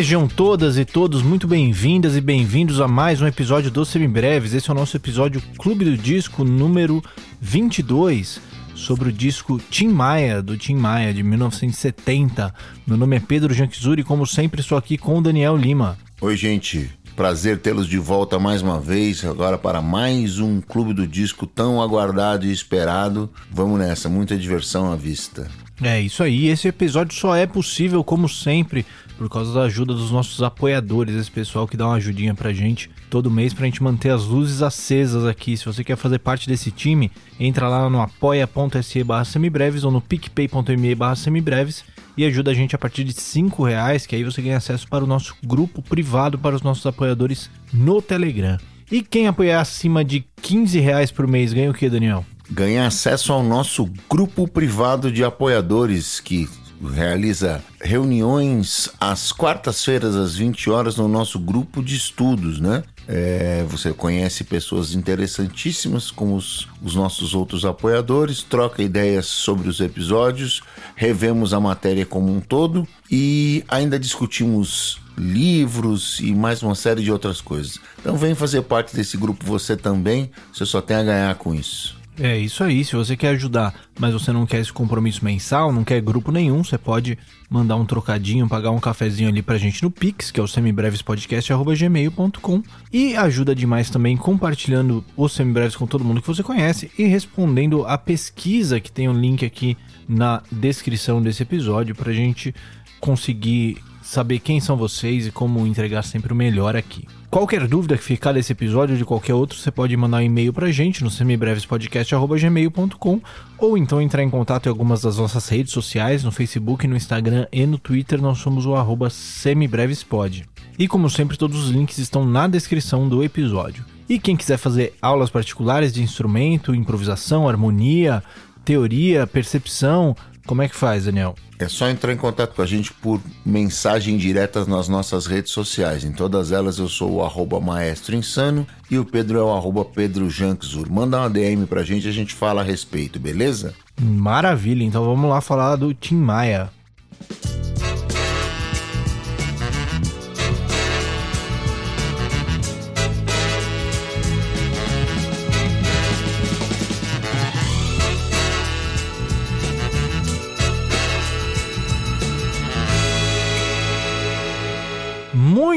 Sejam 0.00 0.26
todas 0.26 0.78
e 0.78 0.84
todos 0.86 1.20
muito 1.20 1.46
bem-vindas 1.46 2.16
e 2.16 2.22
bem-vindos 2.22 2.80
a 2.80 2.88
mais 2.88 3.20
um 3.20 3.26
episódio 3.26 3.70
do 3.70 3.84
Semibreves. 3.84 4.54
Esse 4.54 4.70
é 4.70 4.72
o 4.72 4.74
nosso 4.74 4.96
episódio 4.96 5.42
Clube 5.58 5.84
do 5.84 5.94
Disco 5.94 6.42
número 6.42 7.04
22, 7.38 8.40
sobre 8.74 9.10
o 9.10 9.12
disco 9.12 9.60
Tim 9.68 9.88
Maia, 9.88 10.40
do 10.40 10.56
Tim 10.56 10.76
Maia, 10.76 11.12
de 11.12 11.22
1970. 11.22 12.54
Meu 12.86 12.96
nome 12.96 13.16
é 13.16 13.20
Pedro 13.20 13.52
Janquizuri 13.52 14.00
e, 14.00 14.04
como 14.04 14.26
sempre, 14.26 14.62
estou 14.62 14.78
aqui 14.78 14.96
com 14.96 15.18
o 15.18 15.22
Daniel 15.22 15.54
Lima. 15.54 15.98
Oi, 16.22 16.34
gente. 16.34 16.90
Prazer 17.14 17.58
tê-los 17.58 17.86
de 17.86 17.98
volta 17.98 18.38
mais 18.38 18.62
uma 18.62 18.80
vez, 18.80 19.22
agora 19.22 19.58
para 19.58 19.82
mais 19.82 20.38
um 20.38 20.62
Clube 20.62 20.94
do 20.94 21.06
Disco 21.06 21.46
tão 21.46 21.82
aguardado 21.82 22.46
e 22.46 22.52
esperado. 22.52 23.28
Vamos 23.50 23.78
nessa, 23.78 24.08
muita 24.08 24.34
diversão 24.34 24.90
à 24.90 24.96
vista. 24.96 25.46
É 25.82 25.98
isso 25.98 26.22
aí, 26.22 26.48
esse 26.48 26.68
episódio 26.68 27.18
só 27.18 27.34
é 27.34 27.46
possível, 27.46 28.04
como 28.04 28.28
sempre, 28.28 28.84
por 29.20 29.28
causa 29.28 29.52
da 29.52 29.64
ajuda 29.64 29.92
dos 29.92 30.10
nossos 30.10 30.42
apoiadores, 30.42 31.14
esse 31.14 31.30
pessoal 31.30 31.68
que 31.68 31.76
dá 31.76 31.86
uma 31.86 31.96
ajudinha 31.96 32.34
pra 32.34 32.54
gente 32.54 32.90
todo 33.10 33.30
mês 33.30 33.52
pra 33.52 33.66
gente 33.66 33.82
manter 33.82 34.08
as 34.08 34.24
luzes 34.24 34.62
acesas 34.62 35.26
aqui. 35.26 35.58
Se 35.58 35.66
você 35.66 35.84
quer 35.84 35.96
fazer 35.96 36.20
parte 36.20 36.48
desse 36.48 36.70
time, 36.70 37.12
entra 37.38 37.68
lá 37.68 37.90
no 37.90 38.00
apoia.se 38.00 39.04
barra 39.04 39.26
semibreves 39.26 39.84
ou 39.84 39.90
no 39.90 40.00
picpay.me 40.00 40.94
barra 40.94 41.16
semibreves 41.16 41.84
e 42.16 42.24
ajuda 42.24 42.50
a 42.50 42.54
gente 42.54 42.74
a 42.74 42.78
partir 42.78 43.04
de 43.04 43.12
5 43.12 43.62
reais, 43.62 44.06
que 44.06 44.16
aí 44.16 44.24
você 44.24 44.40
ganha 44.40 44.56
acesso 44.56 44.88
para 44.88 45.04
o 45.04 45.06
nosso 45.06 45.36
grupo 45.44 45.82
privado 45.82 46.38
para 46.38 46.56
os 46.56 46.62
nossos 46.62 46.86
apoiadores 46.86 47.50
no 47.74 48.00
Telegram. 48.00 48.56
E 48.90 49.02
quem 49.02 49.26
apoiar 49.26 49.60
acima 49.60 50.02
de 50.02 50.24
15 50.40 50.80
reais 50.80 51.10
por 51.10 51.26
mês 51.26 51.52
ganha 51.52 51.70
o 51.70 51.74
que, 51.74 51.90
Daniel? 51.90 52.24
Ganha 52.50 52.86
acesso 52.86 53.34
ao 53.34 53.42
nosso 53.42 53.86
grupo 54.08 54.48
privado 54.48 55.12
de 55.12 55.22
apoiadores 55.22 56.20
que 56.20 56.48
realiza 56.88 57.62
reuniões 57.80 58.88
às 58.98 59.32
quartas-feiras 59.32 60.16
às 60.16 60.34
20 60.34 60.70
horas 60.70 60.96
no 60.96 61.08
nosso 61.08 61.38
grupo 61.38 61.82
de 61.82 61.94
estudos, 61.94 62.60
né? 62.60 62.82
É, 63.06 63.64
você 63.68 63.92
conhece 63.92 64.44
pessoas 64.44 64.94
interessantíssimas 64.94 66.10
como 66.10 66.36
os, 66.36 66.68
os, 66.80 66.94
nossos 66.94 67.34
outros 67.34 67.64
apoiadores, 67.64 68.42
troca 68.42 68.82
ideias 68.82 69.26
sobre 69.26 69.68
os 69.68 69.80
episódios, 69.80 70.62
revemos 70.94 71.52
a 71.52 71.58
matéria 71.58 72.06
como 72.06 72.32
um 72.32 72.40
todo 72.40 72.86
e 73.10 73.64
ainda 73.68 73.98
discutimos 73.98 75.00
livros 75.18 76.20
e 76.20 76.32
mais 76.32 76.62
uma 76.62 76.74
série 76.74 77.02
de 77.02 77.10
outras 77.10 77.40
coisas. 77.40 77.78
Então 77.98 78.16
vem 78.16 78.34
fazer 78.34 78.62
parte 78.62 78.94
desse 78.94 79.16
grupo 79.16 79.44
você 79.44 79.76
também, 79.76 80.30
você 80.52 80.64
só 80.64 80.80
tem 80.80 80.96
a 80.96 81.02
ganhar 81.02 81.34
com 81.34 81.54
isso. 81.54 81.99
É 82.22 82.36
isso 82.36 82.62
aí. 82.62 82.84
Se 82.84 82.94
você 82.94 83.16
quer 83.16 83.28
ajudar, 83.28 83.74
mas 83.98 84.12
você 84.12 84.30
não 84.30 84.44
quer 84.44 84.60
esse 84.60 84.70
compromisso 84.70 85.24
mensal, 85.24 85.72
não 85.72 85.82
quer 85.82 86.02
grupo 86.02 86.30
nenhum, 86.30 86.62
você 86.62 86.76
pode 86.76 87.16
mandar 87.48 87.76
um 87.76 87.86
trocadinho, 87.86 88.46
pagar 88.46 88.72
um 88.72 88.78
cafezinho 88.78 89.30
ali 89.30 89.40
pra 89.40 89.56
gente 89.56 89.82
no 89.82 89.90
Pix, 89.90 90.30
que 90.30 90.38
é 90.38 90.42
o 90.42 90.46
semibrevespodcast.gmail.com 90.46 92.62
e 92.92 93.16
ajuda 93.16 93.54
demais 93.54 93.88
também 93.88 94.18
compartilhando 94.18 95.02
os 95.16 95.32
semibreves 95.32 95.74
com 95.74 95.86
todo 95.86 96.04
mundo 96.04 96.20
que 96.20 96.28
você 96.28 96.42
conhece 96.42 96.90
e 96.98 97.04
respondendo 97.04 97.86
a 97.86 97.96
pesquisa 97.96 98.80
que 98.80 98.92
tem 98.92 99.08
um 99.08 99.18
link 99.18 99.42
aqui 99.42 99.74
na 100.06 100.42
descrição 100.52 101.22
desse 101.22 101.42
episódio 101.42 101.94
pra 101.94 102.12
gente 102.12 102.54
conseguir 103.00 103.78
saber 104.02 104.40
quem 104.40 104.60
são 104.60 104.76
vocês 104.76 105.26
e 105.26 105.30
como 105.30 105.66
entregar 105.66 106.02
sempre 106.02 106.34
o 106.34 106.36
melhor 106.36 106.76
aqui. 106.76 107.08
Qualquer 107.30 107.68
dúvida 107.68 107.96
que 107.96 108.02
ficar 108.02 108.32
desse 108.32 108.50
episódio 108.50 108.94
ou 108.94 108.98
de 108.98 109.04
qualquer 109.04 109.34
outro, 109.34 109.56
você 109.56 109.70
pode 109.70 109.96
mandar 109.96 110.16
um 110.16 110.22
e-mail 110.22 110.52
pra 110.52 110.72
gente 110.72 111.04
no 111.04 111.10
semibrevespodcast.gmail.com 111.10 113.20
ou 113.56 113.78
então 113.78 114.02
entrar 114.02 114.24
em 114.24 114.28
contato 114.28 114.66
em 114.66 114.68
algumas 114.68 115.00
das 115.00 115.16
nossas 115.16 115.48
redes 115.48 115.72
sociais, 115.72 116.24
no 116.24 116.32
Facebook, 116.32 116.88
no 116.88 116.96
Instagram 116.96 117.46
e 117.52 117.64
no 117.66 117.78
Twitter, 117.78 118.20
nós 118.20 118.38
somos 118.38 118.66
o 118.66 118.74
arroba 118.74 119.08
semibrevespod. 119.10 120.44
E 120.76 120.88
como 120.88 121.08
sempre, 121.08 121.36
todos 121.36 121.62
os 121.62 121.70
links 121.70 121.98
estão 121.98 122.24
na 122.24 122.48
descrição 122.48 123.08
do 123.08 123.22
episódio. 123.22 123.84
E 124.08 124.18
quem 124.18 124.36
quiser 124.36 124.56
fazer 124.56 124.94
aulas 125.00 125.30
particulares 125.30 125.92
de 125.92 126.02
instrumento, 126.02 126.74
improvisação, 126.74 127.48
harmonia, 127.48 128.24
teoria, 128.64 129.24
percepção, 129.24 130.16
como 130.46 130.62
é 130.62 130.68
que 130.68 130.76
faz, 130.76 131.04
Daniel? 131.04 131.34
É 131.58 131.68
só 131.68 131.88
entrar 131.88 132.12
em 132.12 132.16
contato 132.16 132.54
com 132.54 132.62
a 132.62 132.66
gente 132.66 132.92
por 132.92 133.20
mensagem 133.44 134.16
direta 134.16 134.64
nas 134.64 134.88
nossas 134.88 135.26
redes 135.26 135.52
sociais. 135.52 136.04
Em 136.04 136.12
todas 136.12 136.52
elas 136.52 136.78
eu 136.78 136.88
sou 136.88 137.12
o 137.16 137.24
arroba 137.24 137.60
maestro 137.60 138.16
insano 138.16 138.66
e 138.90 138.98
o 138.98 139.04
Pedro 139.04 139.38
é 139.38 139.42
o 139.42 139.54
arroba 139.54 139.84
Pedro 139.84 140.30
Janczur. 140.30 140.90
Manda 140.90 141.18
uma 141.18 141.30
DM 141.30 141.66
pra 141.66 141.82
gente 141.82 142.06
e 142.06 142.10
a 142.10 142.12
gente 142.12 142.34
fala 142.34 142.62
a 142.62 142.64
respeito, 142.64 143.20
beleza? 143.20 143.74
Maravilha, 144.00 144.82
então 144.82 145.04
vamos 145.04 145.28
lá 145.28 145.40
falar 145.40 145.76
do 145.76 145.92
Tim 145.92 146.16
Maia. 146.16 146.70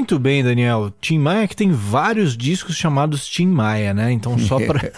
Muito 0.04 0.20
bem, 0.20 0.44
Daniel. 0.44 0.94
Tim 1.00 1.18
Maia 1.18 1.48
que 1.48 1.56
tem 1.56 1.72
vários 1.72 2.36
discos 2.36 2.76
chamados 2.76 3.26
Tim 3.26 3.48
Maia, 3.48 3.94
né? 3.94 4.12
Então 4.12 4.38
só 4.38 4.60
para 4.60 4.92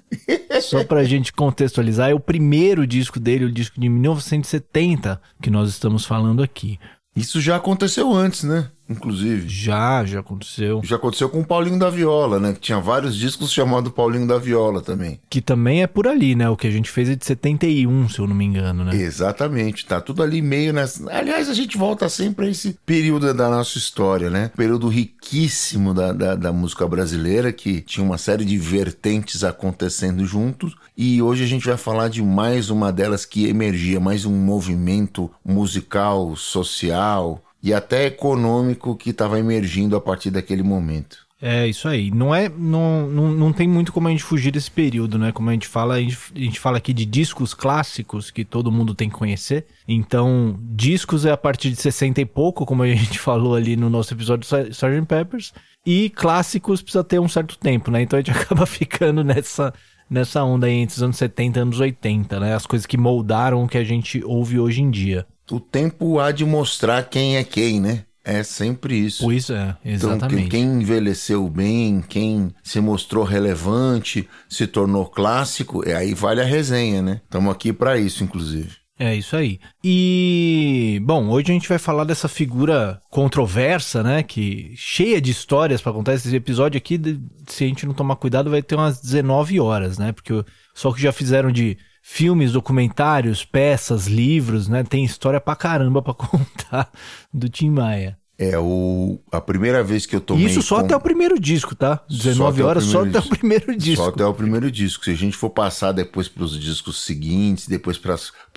só 0.62 0.82
pra 0.82 1.04
gente 1.04 1.30
contextualizar, 1.30 2.08
é 2.08 2.14
o 2.14 2.18
primeiro 2.18 2.86
disco 2.86 3.20
dele, 3.20 3.44
o 3.44 3.52
disco 3.52 3.78
de 3.78 3.86
1970 3.86 5.20
que 5.42 5.50
nós 5.50 5.68
estamos 5.68 6.06
falando 6.06 6.42
aqui. 6.42 6.78
Isso 7.14 7.38
já 7.38 7.56
aconteceu 7.56 8.10
antes, 8.14 8.44
né? 8.44 8.70
Inclusive. 8.88 9.48
Já, 9.48 10.04
já 10.04 10.20
aconteceu. 10.20 10.80
Já 10.84 10.96
aconteceu 10.96 11.28
com 11.28 11.40
o 11.40 11.44
Paulinho 11.44 11.78
da 11.78 11.90
Viola, 11.90 12.38
né? 12.38 12.52
Que 12.52 12.60
tinha 12.60 12.80
vários 12.80 13.16
discos 13.16 13.52
chamados 13.52 13.92
Paulinho 13.92 14.26
da 14.26 14.38
Viola 14.38 14.82
também. 14.82 15.18
Que 15.30 15.40
também 15.40 15.82
é 15.82 15.86
por 15.86 16.06
ali, 16.06 16.34
né? 16.34 16.48
O 16.50 16.56
que 16.56 16.66
a 16.66 16.70
gente 16.70 16.90
fez 16.90 17.08
é 17.08 17.16
de 17.16 17.24
71, 17.24 18.08
se 18.10 18.18
eu 18.18 18.26
não 18.26 18.36
me 18.36 18.44
engano, 18.44 18.84
né? 18.84 18.94
Exatamente, 18.94 19.86
tá 19.86 20.00
tudo 20.00 20.22
ali 20.22 20.42
meio 20.42 20.72
nessa. 20.72 21.10
Aliás, 21.10 21.48
a 21.48 21.54
gente 21.54 21.78
volta 21.78 22.08
sempre 22.08 22.46
a 22.46 22.50
esse 22.50 22.78
período 22.84 23.32
da 23.32 23.48
nossa 23.48 23.78
história, 23.78 24.28
né? 24.28 24.50
Período 24.54 24.88
riquíssimo 24.88 25.94
da, 25.94 26.12
da, 26.12 26.34
da 26.34 26.52
música 26.52 26.86
brasileira, 26.86 27.52
que 27.52 27.80
tinha 27.80 28.04
uma 28.04 28.18
série 28.18 28.44
de 28.44 28.58
vertentes 28.58 29.42
acontecendo 29.42 30.24
juntos. 30.26 30.76
E 30.96 31.20
hoje 31.22 31.44
a 31.44 31.46
gente 31.46 31.66
vai 31.66 31.76
falar 31.76 32.08
de 32.08 32.22
mais 32.22 32.70
uma 32.70 32.92
delas 32.92 33.24
que 33.24 33.46
emergia, 33.46 33.98
mais 33.98 34.24
um 34.24 34.34
movimento 34.34 35.30
musical, 35.44 36.36
social, 36.36 37.42
e 37.62 37.72
até 37.74 38.06
econômico 38.06 38.96
que 38.96 39.10
estava 39.10 39.38
emergindo 39.38 39.96
a 39.96 40.00
partir 40.00 40.30
daquele 40.30 40.62
momento. 40.62 41.26
É, 41.40 41.66
isso 41.66 41.86
aí. 41.86 42.10
Não 42.10 42.34
é. 42.34 42.48
Não, 42.48 43.06
não, 43.08 43.30
não 43.30 43.52
tem 43.52 43.68
muito 43.68 43.92
como 43.92 44.08
a 44.08 44.10
gente 44.10 44.22
fugir 44.22 44.50
desse 44.50 44.70
período, 44.70 45.18
né? 45.18 45.32
Como 45.32 45.50
a 45.50 45.52
gente 45.52 45.68
fala, 45.68 45.94
a 45.94 46.00
gente, 46.00 46.16
a 46.34 46.38
gente 46.38 46.58
fala 46.58 46.78
aqui 46.78 46.94
de 46.94 47.04
discos 47.04 47.52
clássicos 47.52 48.30
que 48.30 48.44
todo 48.44 48.72
mundo 48.72 48.94
tem 48.94 49.10
que 49.10 49.16
conhecer. 49.16 49.66
Então, 49.86 50.58
discos 50.60 51.26
é 51.26 51.30
a 51.30 51.36
partir 51.36 51.70
de 51.70 51.76
60 51.76 52.22
e 52.22 52.24
pouco, 52.24 52.64
como 52.64 52.82
a 52.82 52.88
gente 52.94 53.18
falou 53.18 53.54
ali 53.54 53.76
no 53.76 53.90
nosso 53.90 54.14
episódio 54.14 54.48
do 54.48 54.70
Sgt. 54.70 55.06
Peppers. 55.06 55.52
E 55.84 56.10
clássicos 56.10 56.80
precisa 56.82 57.04
ter 57.04 57.20
um 57.20 57.28
certo 57.28 57.58
tempo, 57.58 57.90
né? 57.90 58.02
Então 58.02 58.18
a 58.18 58.22
gente 58.22 58.32
acaba 58.36 58.64
ficando 58.64 59.22
nessa, 59.22 59.74
nessa 60.08 60.42
onda 60.42 60.66
aí 60.66 60.74
entre 60.74 60.96
os 60.96 61.02
anos 61.02 61.16
70 61.18 61.58
e 61.58 61.62
anos 61.62 61.80
80, 61.80 62.40
né? 62.40 62.54
As 62.54 62.66
coisas 62.66 62.86
que 62.86 62.96
moldaram 62.96 63.62
o 63.62 63.68
que 63.68 63.78
a 63.78 63.84
gente 63.84 64.24
ouve 64.24 64.58
hoje 64.58 64.80
em 64.80 64.90
dia 64.90 65.26
o 65.50 65.60
tempo 65.60 66.18
há 66.18 66.32
de 66.32 66.44
mostrar 66.44 67.02
quem 67.04 67.36
é 67.36 67.44
quem, 67.44 67.80
né? 67.80 68.04
É 68.24 68.42
sempre 68.42 68.98
isso. 68.98 69.22
Pois 69.22 69.48
é, 69.50 69.76
exatamente. 69.84 70.34
Então, 70.34 70.48
quem 70.48 70.64
envelheceu 70.82 71.48
bem, 71.48 72.02
quem 72.08 72.52
se 72.60 72.80
mostrou 72.80 73.22
relevante, 73.22 74.28
se 74.48 74.66
tornou 74.66 75.06
clássico, 75.06 75.88
e 75.88 75.92
aí 75.92 76.12
vale 76.12 76.40
a 76.40 76.44
resenha, 76.44 77.00
né? 77.00 77.20
Estamos 77.24 77.52
aqui 77.52 77.72
para 77.72 77.96
isso, 77.96 78.24
inclusive. 78.24 78.70
É 78.98 79.14
isso 79.14 79.36
aí. 79.36 79.60
E, 79.84 80.98
bom, 81.04 81.28
hoje 81.28 81.50
a 81.50 81.54
gente 81.54 81.68
vai 81.68 81.78
falar 81.78 82.04
dessa 82.04 82.28
figura 82.28 82.98
controversa, 83.10 84.02
né? 84.02 84.22
Que 84.22 84.72
cheia 84.74 85.20
de 85.20 85.30
histórias 85.30 85.82
para 85.82 85.92
contar. 85.92 86.14
Esse 86.14 86.34
episódio 86.34 86.78
aqui, 86.78 86.98
se 87.46 87.64
a 87.64 87.66
gente 87.68 87.84
não 87.84 87.92
tomar 87.92 88.16
cuidado, 88.16 88.50
vai 88.50 88.62
ter 88.62 88.74
umas 88.74 89.00
19 89.00 89.60
horas, 89.60 89.98
né? 89.98 90.12
Porque 90.12 90.32
só 90.74 90.90
que 90.92 91.00
já 91.02 91.12
fizeram 91.12 91.52
de 91.52 91.76
filmes, 92.08 92.52
documentários, 92.52 93.44
peças, 93.44 94.06
livros, 94.06 94.68
né? 94.68 94.84
Tem 94.84 95.04
história 95.04 95.40
pra 95.40 95.56
caramba 95.56 96.00
pra 96.00 96.14
contar 96.14 96.88
do 97.34 97.48
Tim 97.48 97.68
Maia. 97.68 98.16
É 98.38 98.58
o, 98.58 99.18
a 99.32 99.40
primeira 99.40 99.82
vez 99.82 100.06
que 100.06 100.14
eu 100.14 100.20
tomei. 100.20 100.44
Isso 100.44 100.62
só 100.62 100.76
com... 100.76 100.84
até 100.84 100.94
o 100.94 101.00
primeiro 101.00 101.40
disco, 101.40 101.74
tá? 101.74 102.02
19 102.08 102.60
só 102.60 102.68
horas 102.68 102.84
só 102.84 103.02
até 103.02 103.18
o 103.18 103.28
primeiro 103.28 103.76
disco. 103.76 104.04
Só 104.04 104.10
até 104.10 104.24
o 104.24 104.34
primeiro 104.34 104.70
disco. 104.70 105.04
Se 105.04 105.10
a 105.10 105.16
gente 105.16 105.36
for 105.36 105.50
passar 105.50 105.92
depois 105.92 106.28
para 106.28 106.44
os 106.44 106.58
discos 106.58 107.02
seguintes, 107.02 107.66
depois 107.66 107.98
para 107.98 108.14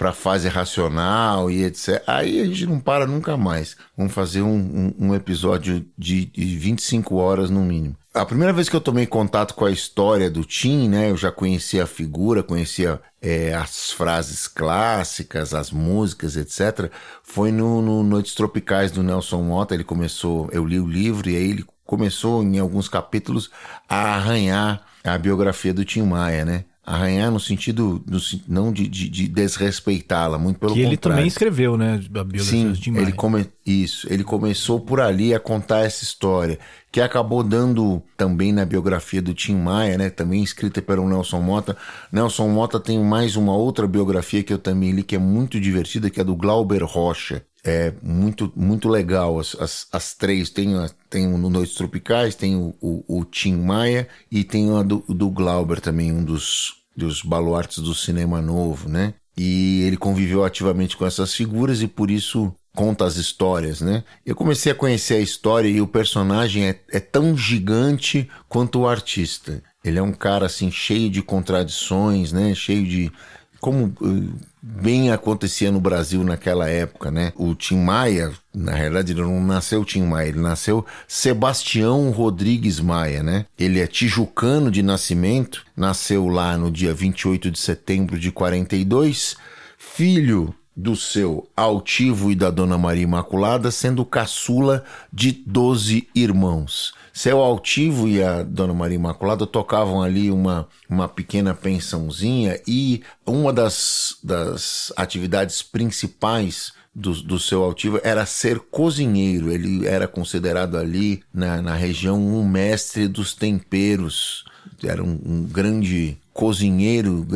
a 0.10 0.14
fase 0.14 0.48
racional 0.48 1.50
e 1.50 1.64
etc., 1.64 2.04
aí 2.06 2.42
a 2.42 2.46
gente 2.46 2.66
não 2.66 2.80
para 2.80 3.08
nunca 3.08 3.36
mais. 3.36 3.76
Vamos 3.98 4.14
fazer 4.14 4.42
um, 4.42 4.58
um, 5.00 5.08
um 5.08 5.16
episódio 5.16 5.86
de, 5.98 6.26
de 6.26 6.58
25 6.58 7.16
horas 7.16 7.50
no 7.50 7.62
mínimo. 7.62 7.96
A 8.12 8.26
primeira 8.26 8.52
vez 8.52 8.68
que 8.68 8.76
eu 8.76 8.82
tomei 8.82 9.06
contato 9.06 9.54
com 9.54 9.66
a 9.66 9.72
história 9.72 10.32
do 10.32 10.44
Tim, 10.44 10.90
né? 10.90 11.12
Eu 11.12 11.18
já 11.18 11.32
conhecia 11.32 11.84
a 11.84 11.88
figura, 11.88 12.42
conhecia 12.42 13.00
é, 13.22 13.54
as 13.54 13.92
frases 13.92 14.48
clássicas, 14.48 15.54
as 15.54 15.70
músicas, 15.70 16.36
etc. 16.36 16.92
Foi 17.22 17.52
no, 17.52 17.82
no 17.84 18.02
Noites 18.02 18.34
Tropicais 18.34 18.92
do 18.92 19.04
Nelson 19.04 19.44
Mota. 19.44 19.76
Ele 19.76 19.84
começou, 19.84 20.50
eu 20.52 20.66
li 20.66 20.80
o 20.80 20.88
livro 20.88 21.30
e 21.30 21.36
aí 21.36 21.52
ele 21.52 21.66
começou 21.86 22.42
em 22.42 22.58
alguns 22.58 22.90
capítulos 22.90 23.52
a 23.88 24.16
arranhar 24.16 24.84
a 25.04 25.18
biografia 25.18 25.74
do 25.74 25.86
Tim 25.86 26.02
Maia, 26.02 26.44
né? 26.44 26.66
Arranhar 26.92 27.30
no 27.30 27.40
sentido, 27.40 28.04
no, 28.08 28.18
não 28.48 28.74
de, 28.74 28.88
de, 28.88 29.08
de 29.08 29.28
desrespeitá-la, 29.28 30.40
muito 30.40 30.58
pelo 30.58 30.74
que 30.74 30.80
contrário. 30.80 30.90
ele 30.90 30.98
também 30.98 31.28
escreveu, 31.28 31.78
né? 31.78 32.02
A 32.04 32.24
biografia 32.24 32.44
Sim, 32.44 32.74
Tim 32.74 32.90
Maia. 32.90 33.04
Ele 33.04 33.12
come, 33.12 33.46
isso, 33.64 34.12
ele 34.12 34.24
começou 34.24 34.80
por 34.80 35.00
ali 35.00 35.32
a 35.32 35.40
contar 35.40 35.82
essa 35.82 36.04
história, 36.04 36.58
que 36.92 37.00
acabou 37.00 37.44
dando 37.44 38.02
também 38.18 38.52
na 38.52 38.66
biografia 38.66 39.22
do 39.22 39.36
Tim 39.36 39.54
Maia, 39.54 40.00
né? 40.00 40.10
Também 40.10 40.42
escrita 40.42 40.82
pelo 40.82 41.08
Nelson 41.08 41.40
Mota. 41.42 41.78
Nelson 42.12 42.48
Mota 42.50 42.80
tem 42.80 42.98
mais 42.98 43.36
uma 43.36 43.56
outra 43.56 43.88
biografia 43.88 44.42
que 44.42 44.52
eu 44.52 44.58
também 44.58 44.90
li, 44.90 45.04
que 45.04 45.16
é 45.16 45.20
muito 45.20 45.60
divertida, 45.60 46.10
que 46.10 46.20
é 46.20 46.24
do 46.24 46.36
Glauber 46.36 46.84
Rocha. 46.84 47.46
É 47.64 47.94
muito, 48.02 48.52
muito 48.56 48.90
legal. 48.90 49.38
As, 49.38 49.56
as, 49.60 49.88
as 49.92 50.16
três, 50.16 50.50
tem, 50.50 50.74
tem 51.08 51.32
o 51.32 51.38
no 51.38 51.52
Noites 51.52 51.76
Tropicais, 51.76 52.34
tem 52.34 52.56
o, 52.56 52.74
o, 52.82 53.20
o 53.20 53.26
Tim 53.26 53.58
Maia 53.58 54.08
e 54.32 54.44
tem 54.44 54.76
a 54.76 54.82
do, 54.82 55.04
do 55.08 55.30
Glauber 55.30 55.80
também, 55.80 56.12
um 56.12 56.24
dos 56.24 56.79
dos 56.96 57.22
baluartes 57.22 57.80
do 57.80 57.94
cinema 57.94 58.42
novo, 58.42 58.90
né? 58.90 59.14
E 59.38 59.84
ele 59.84 59.98
conviveu 59.98 60.44
ativamente 60.44 60.98
com 60.98 61.06
essas 61.06 61.34
figuras 61.34 61.82
e 61.82 61.88
por 61.88 62.12
isso 62.12 62.54
conta 62.76 63.06
as 63.06 63.16
histórias, 63.16 63.82
né? 63.82 64.04
Eu 64.26 64.36
comecei 64.36 64.72
a 64.72 64.76
conhecer 64.76 65.16
a 65.16 65.20
história 65.22 65.68
e 65.68 65.82
o 65.82 65.88
personagem 65.88 66.68
é, 66.68 66.80
é 66.92 67.00
tão 67.00 67.38
gigante 67.38 68.30
quanto 68.48 68.80
o 68.80 68.88
artista. 68.88 69.64
Ele 69.84 69.98
é 69.98 70.02
um 70.02 70.12
cara 70.12 70.46
assim 70.46 70.70
cheio 70.70 71.10
de 71.10 71.22
contradições, 71.22 72.32
né? 72.32 72.54
Cheio 72.54 72.86
de 72.86 73.12
como 73.60 73.94
eh, 74.02 74.38
bem 74.62 75.12
acontecia 75.12 75.72
no 75.72 75.80
Brasil 75.80 76.24
naquela 76.24 76.70
época, 76.70 77.12
né? 77.12 77.34
O 77.36 77.56
Tim 77.56 77.78
Maia, 77.78 78.32
na 78.54 78.74
realidade, 78.74 79.12
ele 79.12 79.22
não 79.22 79.44
nasceu 79.44 79.84
Tim 79.86 80.04
Maia, 80.04 80.30
ele 80.30 80.40
nasceu 80.40 80.86
Sebastião 81.08 82.10
Rodrigues 82.12 82.80
Maia, 82.80 83.24
né? 83.24 83.46
Ele 83.58 83.80
é 83.80 83.88
tijucano 83.88 84.70
de 84.70 84.82
nascimento, 84.82 85.66
nasceu 85.76 86.28
lá 86.28 86.58
no 86.58 86.72
dia 86.72 86.94
28 86.94 87.52
de 87.52 87.60
setembro 87.60 88.18
de 88.18 88.32
42, 88.32 89.36
filho 89.78 90.54
do 90.76 90.96
seu 90.96 91.50
altivo 91.58 92.32
e 92.32 92.36
da 92.36 92.50
Dona 92.50 92.78
Maria 92.78 93.04
Imaculada, 93.04 93.70
sendo 93.70 94.06
caçula 94.06 94.84
de 95.12 95.32
12 95.32 96.08
irmãos. 96.16 96.94
Seu 97.20 97.42
Altivo 97.42 98.08
e 98.08 98.24
a 98.24 98.44
Dona 98.44 98.74
Maria 98.74 98.96
Imaculada 98.96 99.46
tocavam 99.46 100.02
ali 100.02 100.32
uma, 100.32 100.70
uma 100.90 101.06
pequena 101.06 101.54
pensãozinha 101.54 102.62
e 102.66 103.04
uma 103.26 103.52
das, 103.52 104.16
das 104.24 104.94
atividades 104.96 105.62
principais 105.62 106.72
do, 106.96 107.12
do 107.22 107.38
seu 107.38 107.62
altivo 107.62 108.00
era 108.06 108.26
ser 108.26 108.62
cozinheiro. 108.62 109.52
Ele 109.52 109.86
era 109.86 110.08
considerado 110.08 110.78
ali 110.78 111.22
na, 111.34 111.62
na 111.62 111.76
região 111.76 112.18
um 112.18 112.48
mestre 112.48 113.06
dos 113.06 113.34
temperos. 113.34 114.46
Era 114.82 115.04
um, 115.04 115.20
um 115.26 115.44
grande 115.44 116.18
cozinheiro 116.32 117.28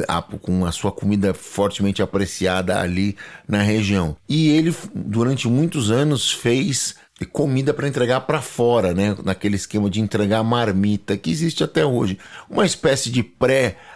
com 0.42 0.66
a 0.66 0.72
sua 0.72 0.94
comida 0.94 1.34
fortemente 1.34 2.02
apreciada 2.02 2.80
ali 2.80 3.18
na 3.46 3.62
região. 3.62 4.16
E 4.30 4.48
ele, 4.48 4.74
durante 4.96 5.46
muitos 5.50 5.92
anos, 5.92 6.32
fez 6.32 6.96
comida 7.26 7.74
para 7.74 7.88
entregar 7.88 8.22
para 8.22 8.42
fora, 8.42 8.94
né? 8.94 9.16
Naquele 9.24 9.56
esquema 9.56 9.90
de 9.90 10.00
entregar 10.00 10.44
marmita 10.44 11.18
que 11.18 11.32
existe 11.32 11.64
até 11.64 11.86
hoje. 11.86 12.18
Uma 12.50 12.66
espécie 12.66 13.10
de 13.10 13.24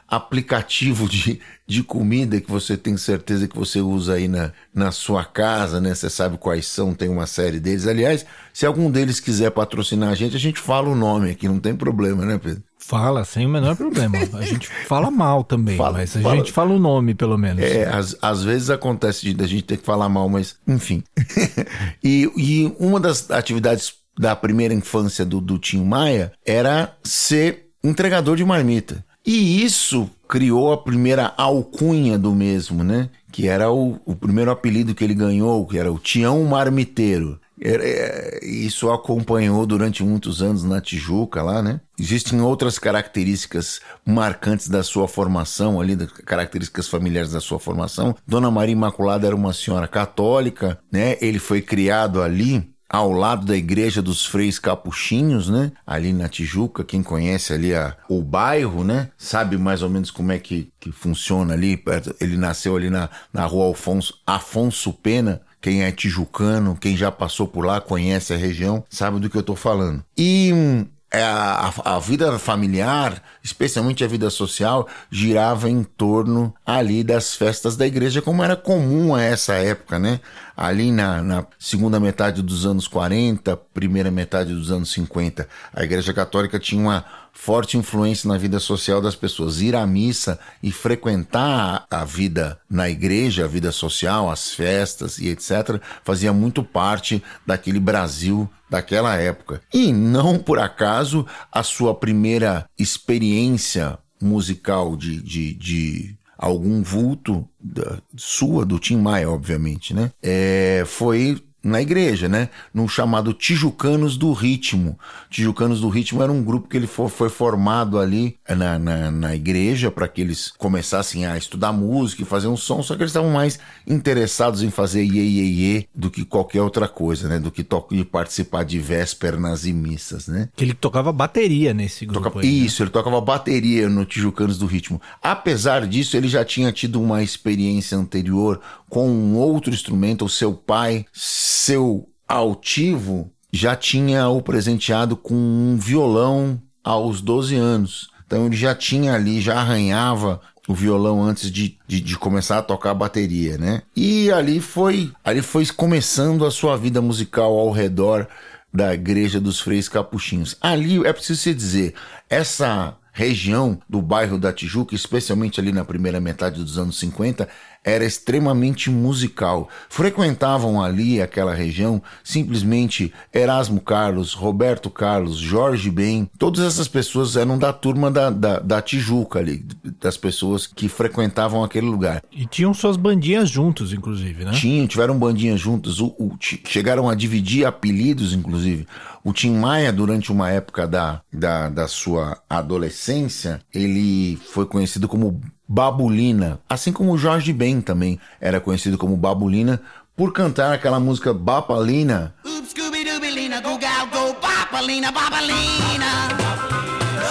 pré-aplicativo 0.08 1.08
de, 1.08 1.40
de 1.68 1.84
comida 1.84 2.40
que 2.40 2.50
você 2.50 2.78
tem 2.78 2.96
certeza 2.98 3.48
que 3.48 3.58
você 3.58 3.82
usa 3.82 4.14
aí 4.14 4.28
na, 4.28 4.52
na 4.74 4.92
sua 4.92 5.24
casa, 5.24 5.82
né? 5.82 5.94
Você 5.94 6.10
sabe 6.10 6.38
quais 6.38 6.66
são, 6.66 6.94
tem 6.94 7.10
uma 7.10 7.28
série 7.28 7.60
deles. 7.60 7.86
Aliás, 7.86 8.26
se 8.54 8.66
algum 8.66 8.90
deles 8.90 9.20
quiser 9.20 9.52
patrocinar 9.52 10.10
a 10.10 10.16
gente, 10.16 10.36
a 10.36 10.40
gente 10.40 10.60
fala 10.60 10.90
o 10.90 10.96
nome 10.96 11.32
aqui, 11.32 11.48
não 11.48 11.60
tem 11.60 11.76
problema, 11.76 12.26
né, 12.26 12.40
Pedro? 12.42 12.64
Fala, 12.80 13.26
sem 13.26 13.46
o 13.46 13.50
menor 13.50 13.76
problema. 13.76 14.18
A 14.34 14.42
gente 14.44 14.70
fala 14.88 15.12
mal 15.12 15.44
também, 15.44 15.76
fala, 15.76 15.98
mas 15.98 16.16
a 16.16 16.22
fala. 16.22 16.38
gente 16.38 16.54
fala 16.54 16.74
o 16.74 16.80
nome, 16.80 17.14
pelo 17.14 17.38
menos. 17.38 17.62
É, 17.62 17.86
às, 17.86 18.16
às 18.22 18.44
vezes 18.44 18.70
acontece 18.70 19.34
de 19.34 19.44
a 19.44 19.48
gente 19.48 19.64
ter 19.64 19.78
que 19.78 19.86
falar 19.86 20.08
mal, 20.08 20.30
mas 20.30 20.56
enfim. 20.66 21.04
e, 22.02 22.32
e 22.38 22.76
uma 22.80 22.98
das 22.98 23.30
atividades 23.30 23.94
da 24.18 24.36
primeira 24.36 24.74
infância 24.74 25.26
do, 25.26 25.42
do 25.42 25.60
Tim 25.60 25.84
Maia 25.84 26.32
era 26.46 26.96
ser 27.04 27.68
entregador 27.84 28.38
de 28.38 28.46
marmita. 28.46 29.06
E 29.28 29.62
isso 29.62 30.10
criou 30.26 30.72
a 30.72 30.78
primeira 30.78 31.34
alcunha 31.36 32.18
do 32.18 32.34
mesmo, 32.34 32.82
né? 32.82 33.10
Que 33.30 33.46
era 33.46 33.70
o, 33.70 34.00
o 34.06 34.16
primeiro 34.16 34.50
apelido 34.50 34.96
que 34.96 35.04
ele 35.04 35.14
ganhou, 35.14 35.68
que 35.68 35.78
era 35.78 35.92
o 35.92 36.00
Tião 36.00 36.46
Marmiteiro. 36.46 37.38
É, 37.60 38.40
isso 38.46 38.90
acompanhou 38.90 39.66
durante 39.66 40.02
muitos 40.02 40.42
anos 40.42 40.64
na 40.64 40.80
Tijuca 40.80 41.44
lá, 41.44 41.62
né? 41.62 41.82
Existem 42.00 42.40
outras 42.40 42.80
características 42.80 43.82
marcantes 44.06 44.70
da 44.70 44.82
sua 44.82 45.10
formação 45.10 45.82
ali, 45.82 45.98
características 46.26 46.88
familiares 46.88 47.32
da 47.34 47.42
sua 47.42 47.60
formação. 47.60 48.16
Dona 48.26 48.50
Maria 48.50 48.74
Imaculada 48.74 49.28
era 49.28 49.36
uma 49.36 49.52
senhora 49.52 49.90
católica, 49.90 50.80
né? 50.90 51.18
Ele 51.20 51.40
foi 51.40 51.62
criado 51.62 52.22
ali 52.22 52.77
ao 52.90 53.12
lado 53.12 53.46
da 53.46 53.56
igreja 53.56 54.02
dos 54.02 54.26
Freis 54.26 54.60
Capuchinhos, 54.60 55.50
né? 55.50 55.72
Ali 55.86 56.14
na 56.14 56.30
Tijuca, 56.30 56.84
quem 56.84 57.04
conhece 57.04 57.54
ali 57.54 57.74
a, 57.74 57.96
o 58.10 58.22
bairro, 58.22 58.84
né? 58.84 59.10
Sabe 59.18 59.58
mais 59.58 59.82
ou 59.82 59.90
menos 59.90 60.12
como 60.12 60.32
é 60.32 60.40
que, 60.40 60.72
que 60.80 60.92
funciona 60.92 61.54
ali. 61.54 61.82
Ele 62.20 62.38
nasceu 62.38 62.76
ali 62.76 62.90
na, 62.90 63.10
na 63.34 63.46
rua 63.46 63.66
Alfonso, 63.66 64.22
Afonso 64.26 64.94
Pena, 64.94 65.42
quem 65.60 65.84
é 65.84 65.92
tijucano, 65.92 66.78
quem 66.80 66.96
já 66.96 67.12
passou 67.12 67.48
por 67.48 67.66
lá, 67.66 67.82
conhece 67.82 68.34
a 68.34 68.38
região, 68.38 68.84
sabe 68.90 69.20
do 69.20 69.30
que 69.30 69.36
eu 69.36 69.42
estou 69.42 69.56
falando. 69.56 70.04
E 70.18 70.52
hum, 70.54 70.86
a, 71.12 71.96
a, 71.96 72.00
vida 72.00 72.38
familiar, 72.38 73.22
especialmente 73.42 74.04
a 74.04 74.08
vida 74.08 74.30
social, 74.30 74.88
girava 75.10 75.70
em 75.70 75.84
torno 75.84 76.54
ali 76.66 77.04
das 77.04 77.34
festas 77.34 77.78
da 77.78 77.88
igreja, 77.88 78.22
como 78.22 78.44
era 78.44 78.56
comum 78.56 79.16
a 79.16 79.24
essa 79.24 79.54
época, 79.54 79.98
né? 79.98 80.20
Ali 80.56 80.92
na, 80.92 81.22
na, 81.22 81.46
segunda 81.58 82.00
metade 82.00 82.42
dos 82.42 82.66
anos 82.66 82.88
40, 82.88 83.56
primeira 83.74 84.12
metade 84.12 84.54
dos 84.54 84.70
anos 84.70 84.92
50, 84.92 85.48
a 85.74 85.84
igreja 85.84 86.14
católica 86.14 86.60
tinha 86.60 86.82
uma 86.82 87.06
forte 87.38 87.78
influência 87.78 88.28
na 88.28 88.36
vida 88.36 88.60
social 88.60 89.00
das 89.00 89.16
pessoas. 89.16 89.62
Ir 89.62 89.76
à 89.76 89.86
missa 89.86 90.40
e 90.62 90.72
frequentar 90.72 91.86
a 91.90 92.04
vida 92.04 92.60
na 92.68 92.90
igreja, 92.90 93.46
a 93.46 93.48
vida 93.48 93.72
social, 93.72 94.30
as 94.30 94.52
festas 94.52 95.20
e 95.20 95.30
etc., 95.30 95.80
fazia 96.04 96.34
muito 96.34 96.64
parte 96.64 97.24
daquele 97.46 97.80
Brasil 97.80 98.50
daquela 98.70 99.16
época. 99.16 99.62
E 99.72 99.94
não 99.94 100.40
por 100.40 100.60
acaso 100.60 101.26
a 101.52 101.62
sua 101.64 101.94
primeira 101.94 102.68
experiência 102.78 103.98
musical 104.20 104.98
de, 104.98 105.22
de, 105.22 105.54
de 105.54 106.18
algum 106.38 106.82
vulto 106.82 107.48
da, 107.60 108.00
sua, 108.16 108.66
do 108.66 108.80
Tim 108.80 108.98
Maia, 108.98 109.30
obviamente, 109.30 109.94
né? 109.94 110.12
É, 110.22 110.84
foi 110.86 111.42
na 111.68 111.82
igreja, 111.82 112.28
né? 112.28 112.50
No 112.74 112.88
chamado 112.88 113.34
Tijucanos 113.34 114.18
do 114.18 114.32
Ritmo. 114.34 114.98
Tijucanos 115.30 115.82
do 115.82 115.90
Ritmo 115.90 116.24
era 116.24 116.32
um 116.32 116.44
grupo 116.44 116.68
que 116.68 116.78
ele 116.78 116.88
foi, 116.88 117.30
formado 117.30 118.00
ali 118.00 118.38
na, 118.48 118.80
na, 118.80 119.12
na 119.12 119.36
igreja 119.36 119.92
para 119.92 120.08
que 120.08 120.22
eles 120.22 120.52
começassem 120.58 121.26
a 121.26 121.38
estudar 121.38 121.72
música 121.72 122.22
e 122.22 122.26
fazer 122.26 122.48
um 122.48 122.58
som, 122.58 122.82
só 122.82 122.96
que 122.96 123.02
eles 123.02 123.12
estavam 123.12 123.32
mais 123.32 123.60
interessados 123.86 124.64
em 124.64 124.70
fazer 124.70 125.04
iê, 125.04 125.22
iê, 125.22 125.44
iê 125.44 125.88
do 125.94 126.10
que 126.10 126.24
qualquer 126.24 126.62
outra 126.62 126.88
coisa, 126.88 127.28
né? 127.28 127.40
Do 127.40 127.52
que 127.52 127.66
de 127.92 128.06
participar 128.06 128.64
de 128.64 128.80
vésperas 128.80 129.66
e 129.66 129.74
missas, 129.74 130.28
né? 130.28 130.50
Que 130.56 130.64
ele 130.64 130.74
tocava 130.74 131.12
bateria 131.12 131.74
nesse 131.74 132.06
grupo. 132.06 132.40
Aí, 132.40 132.46
né? 132.46 132.52
Isso, 132.66 132.84
ele 132.84 132.90
tocava 132.90 133.20
bateria 133.20 133.90
no 133.90 134.06
Tijucanos 134.06 134.58
do 134.58 134.66
Ritmo. 134.66 135.02
Apesar 135.22 135.86
disso, 135.86 136.16
ele 136.16 136.28
já 136.28 136.46
tinha 136.46 136.72
tido 136.72 137.02
uma 137.02 137.22
experiência 137.22 137.98
anterior 137.98 138.62
com 138.90 139.10
um 139.10 139.38
outro 139.38 139.74
instrumento, 139.74 140.26
o 140.26 140.30
seu 140.30 140.54
pai 140.54 141.06
seu 141.14 142.08
altivo 142.28 143.32
já 143.52 143.76
tinha 143.76 144.28
o 144.30 144.42
presenteado 144.42 145.16
com 145.16 145.34
um 145.34 145.78
violão 145.78 146.62
aos 146.84 147.22
12 147.22 147.56
anos. 147.56 148.10
Então 148.26 148.46
ele 148.46 148.56
já 148.56 148.76
tinha 148.76 149.14
ali, 149.14 149.40
já 149.42 149.60
arranhava 149.60 150.42
o 150.68 150.74
violão 150.74 151.24
antes 151.24 151.50
de, 151.50 151.78
de, 151.88 152.02
de, 152.02 152.18
começar 152.18 152.58
a 152.58 152.62
tocar 152.62 152.92
a 152.92 152.96
bateria, 152.96 153.58
né? 153.58 153.82
E 153.96 154.30
ali 154.32 154.60
foi, 154.60 155.12
ali 155.24 155.42
foi 155.42 155.66
começando 155.68 156.46
a 156.46 156.52
sua 156.52 156.78
vida 156.78 157.02
musical 157.02 157.58
ao 157.58 157.72
redor 157.72 158.28
da 158.74 158.94
igreja 158.94 159.40
dos 159.40 159.62
Freis 159.62 159.88
Capuchinhos. 159.88 160.58
Ali 160.60 161.06
é 161.06 161.14
preciso 161.14 161.42
se 161.42 161.54
dizer, 161.54 161.94
essa 162.30 162.98
região 163.18 163.80
do 163.90 164.00
bairro 164.00 164.38
da 164.38 164.54
Tijuca, 164.54 164.94
especialmente 164.94 165.60
ali 165.60 165.72
na 165.72 165.84
primeira 165.84 166.20
metade 166.20 166.64
dos 166.64 166.78
anos 166.78 167.00
50, 167.00 167.48
era 167.88 168.04
extremamente 168.04 168.90
musical. 168.90 169.70
Frequentavam 169.88 170.84
ali 170.84 171.22
aquela 171.22 171.56
região 171.56 172.02
simplesmente 172.22 173.14
Erasmo 173.34 173.80
Carlos, 173.80 174.34
Roberto 174.34 174.90
Carlos, 174.90 175.38
Jorge 175.38 175.90
Ben. 175.90 176.30
Todas 176.38 176.66
essas 176.66 176.90
pessoas 176.90 177.38
eram 177.38 177.58
da 177.58 177.72
turma 177.72 178.12
da, 178.12 178.30
da, 178.30 178.60
da 178.60 178.82
Tijuca 178.82 179.40
ali, 179.40 179.66
das 180.02 180.18
pessoas 180.18 180.68
que 180.68 180.90
frequentavam 180.90 181.64
aquele 181.64 181.88
lugar. 181.88 182.22
E 182.30 182.46
tinham 182.46 182.74
suas 182.74 182.98
bandinhas 182.98 183.50
juntos, 183.50 183.94
inclusive, 183.94 184.44
né? 184.44 184.52
Tinham, 184.52 184.86
tiveram 184.86 185.18
bandinhas 185.18 185.58
juntas. 185.58 186.02
O, 186.02 186.08
o, 186.20 186.36
chegaram 186.42 187.08
a 187.08 187.16
dividir 187.16 187.66
apelidos, 187.66 188.34
inclusive. 188.34 188.86
O 189.28 189.34
Tim 189.34 189.58
Maia, 189.58 189.92
durante 189.92 190.32
uma 190.32 190.50
época 190.50 190.88
da, 190.88 191.22
da, 191.34 191.68
da 191.68 191.86
sua 191.86 192.42
adolescência, 192.50 193.60
ele 193.74 194.38
foi 194.54 194.66
conhecido 194.66 195.06
como 195.06 195.42
Babulina, 195.68 196.62
assim 196.70 196.94
como 196.94 197.12
o 197.12 197.18
Jorge 197.18 197.52
Ben 197.52 197.82
também 197.82 198.18
era 198.40 198.62
conhecido 198.62 198.98
como 198.98 199.18
Babulina 199.18 199.82
por 200.16 200.32
cantar 200.32 200.74
aquela 200.74 200.98
música 200.98 201.34
Bapalina. 201.34 202.34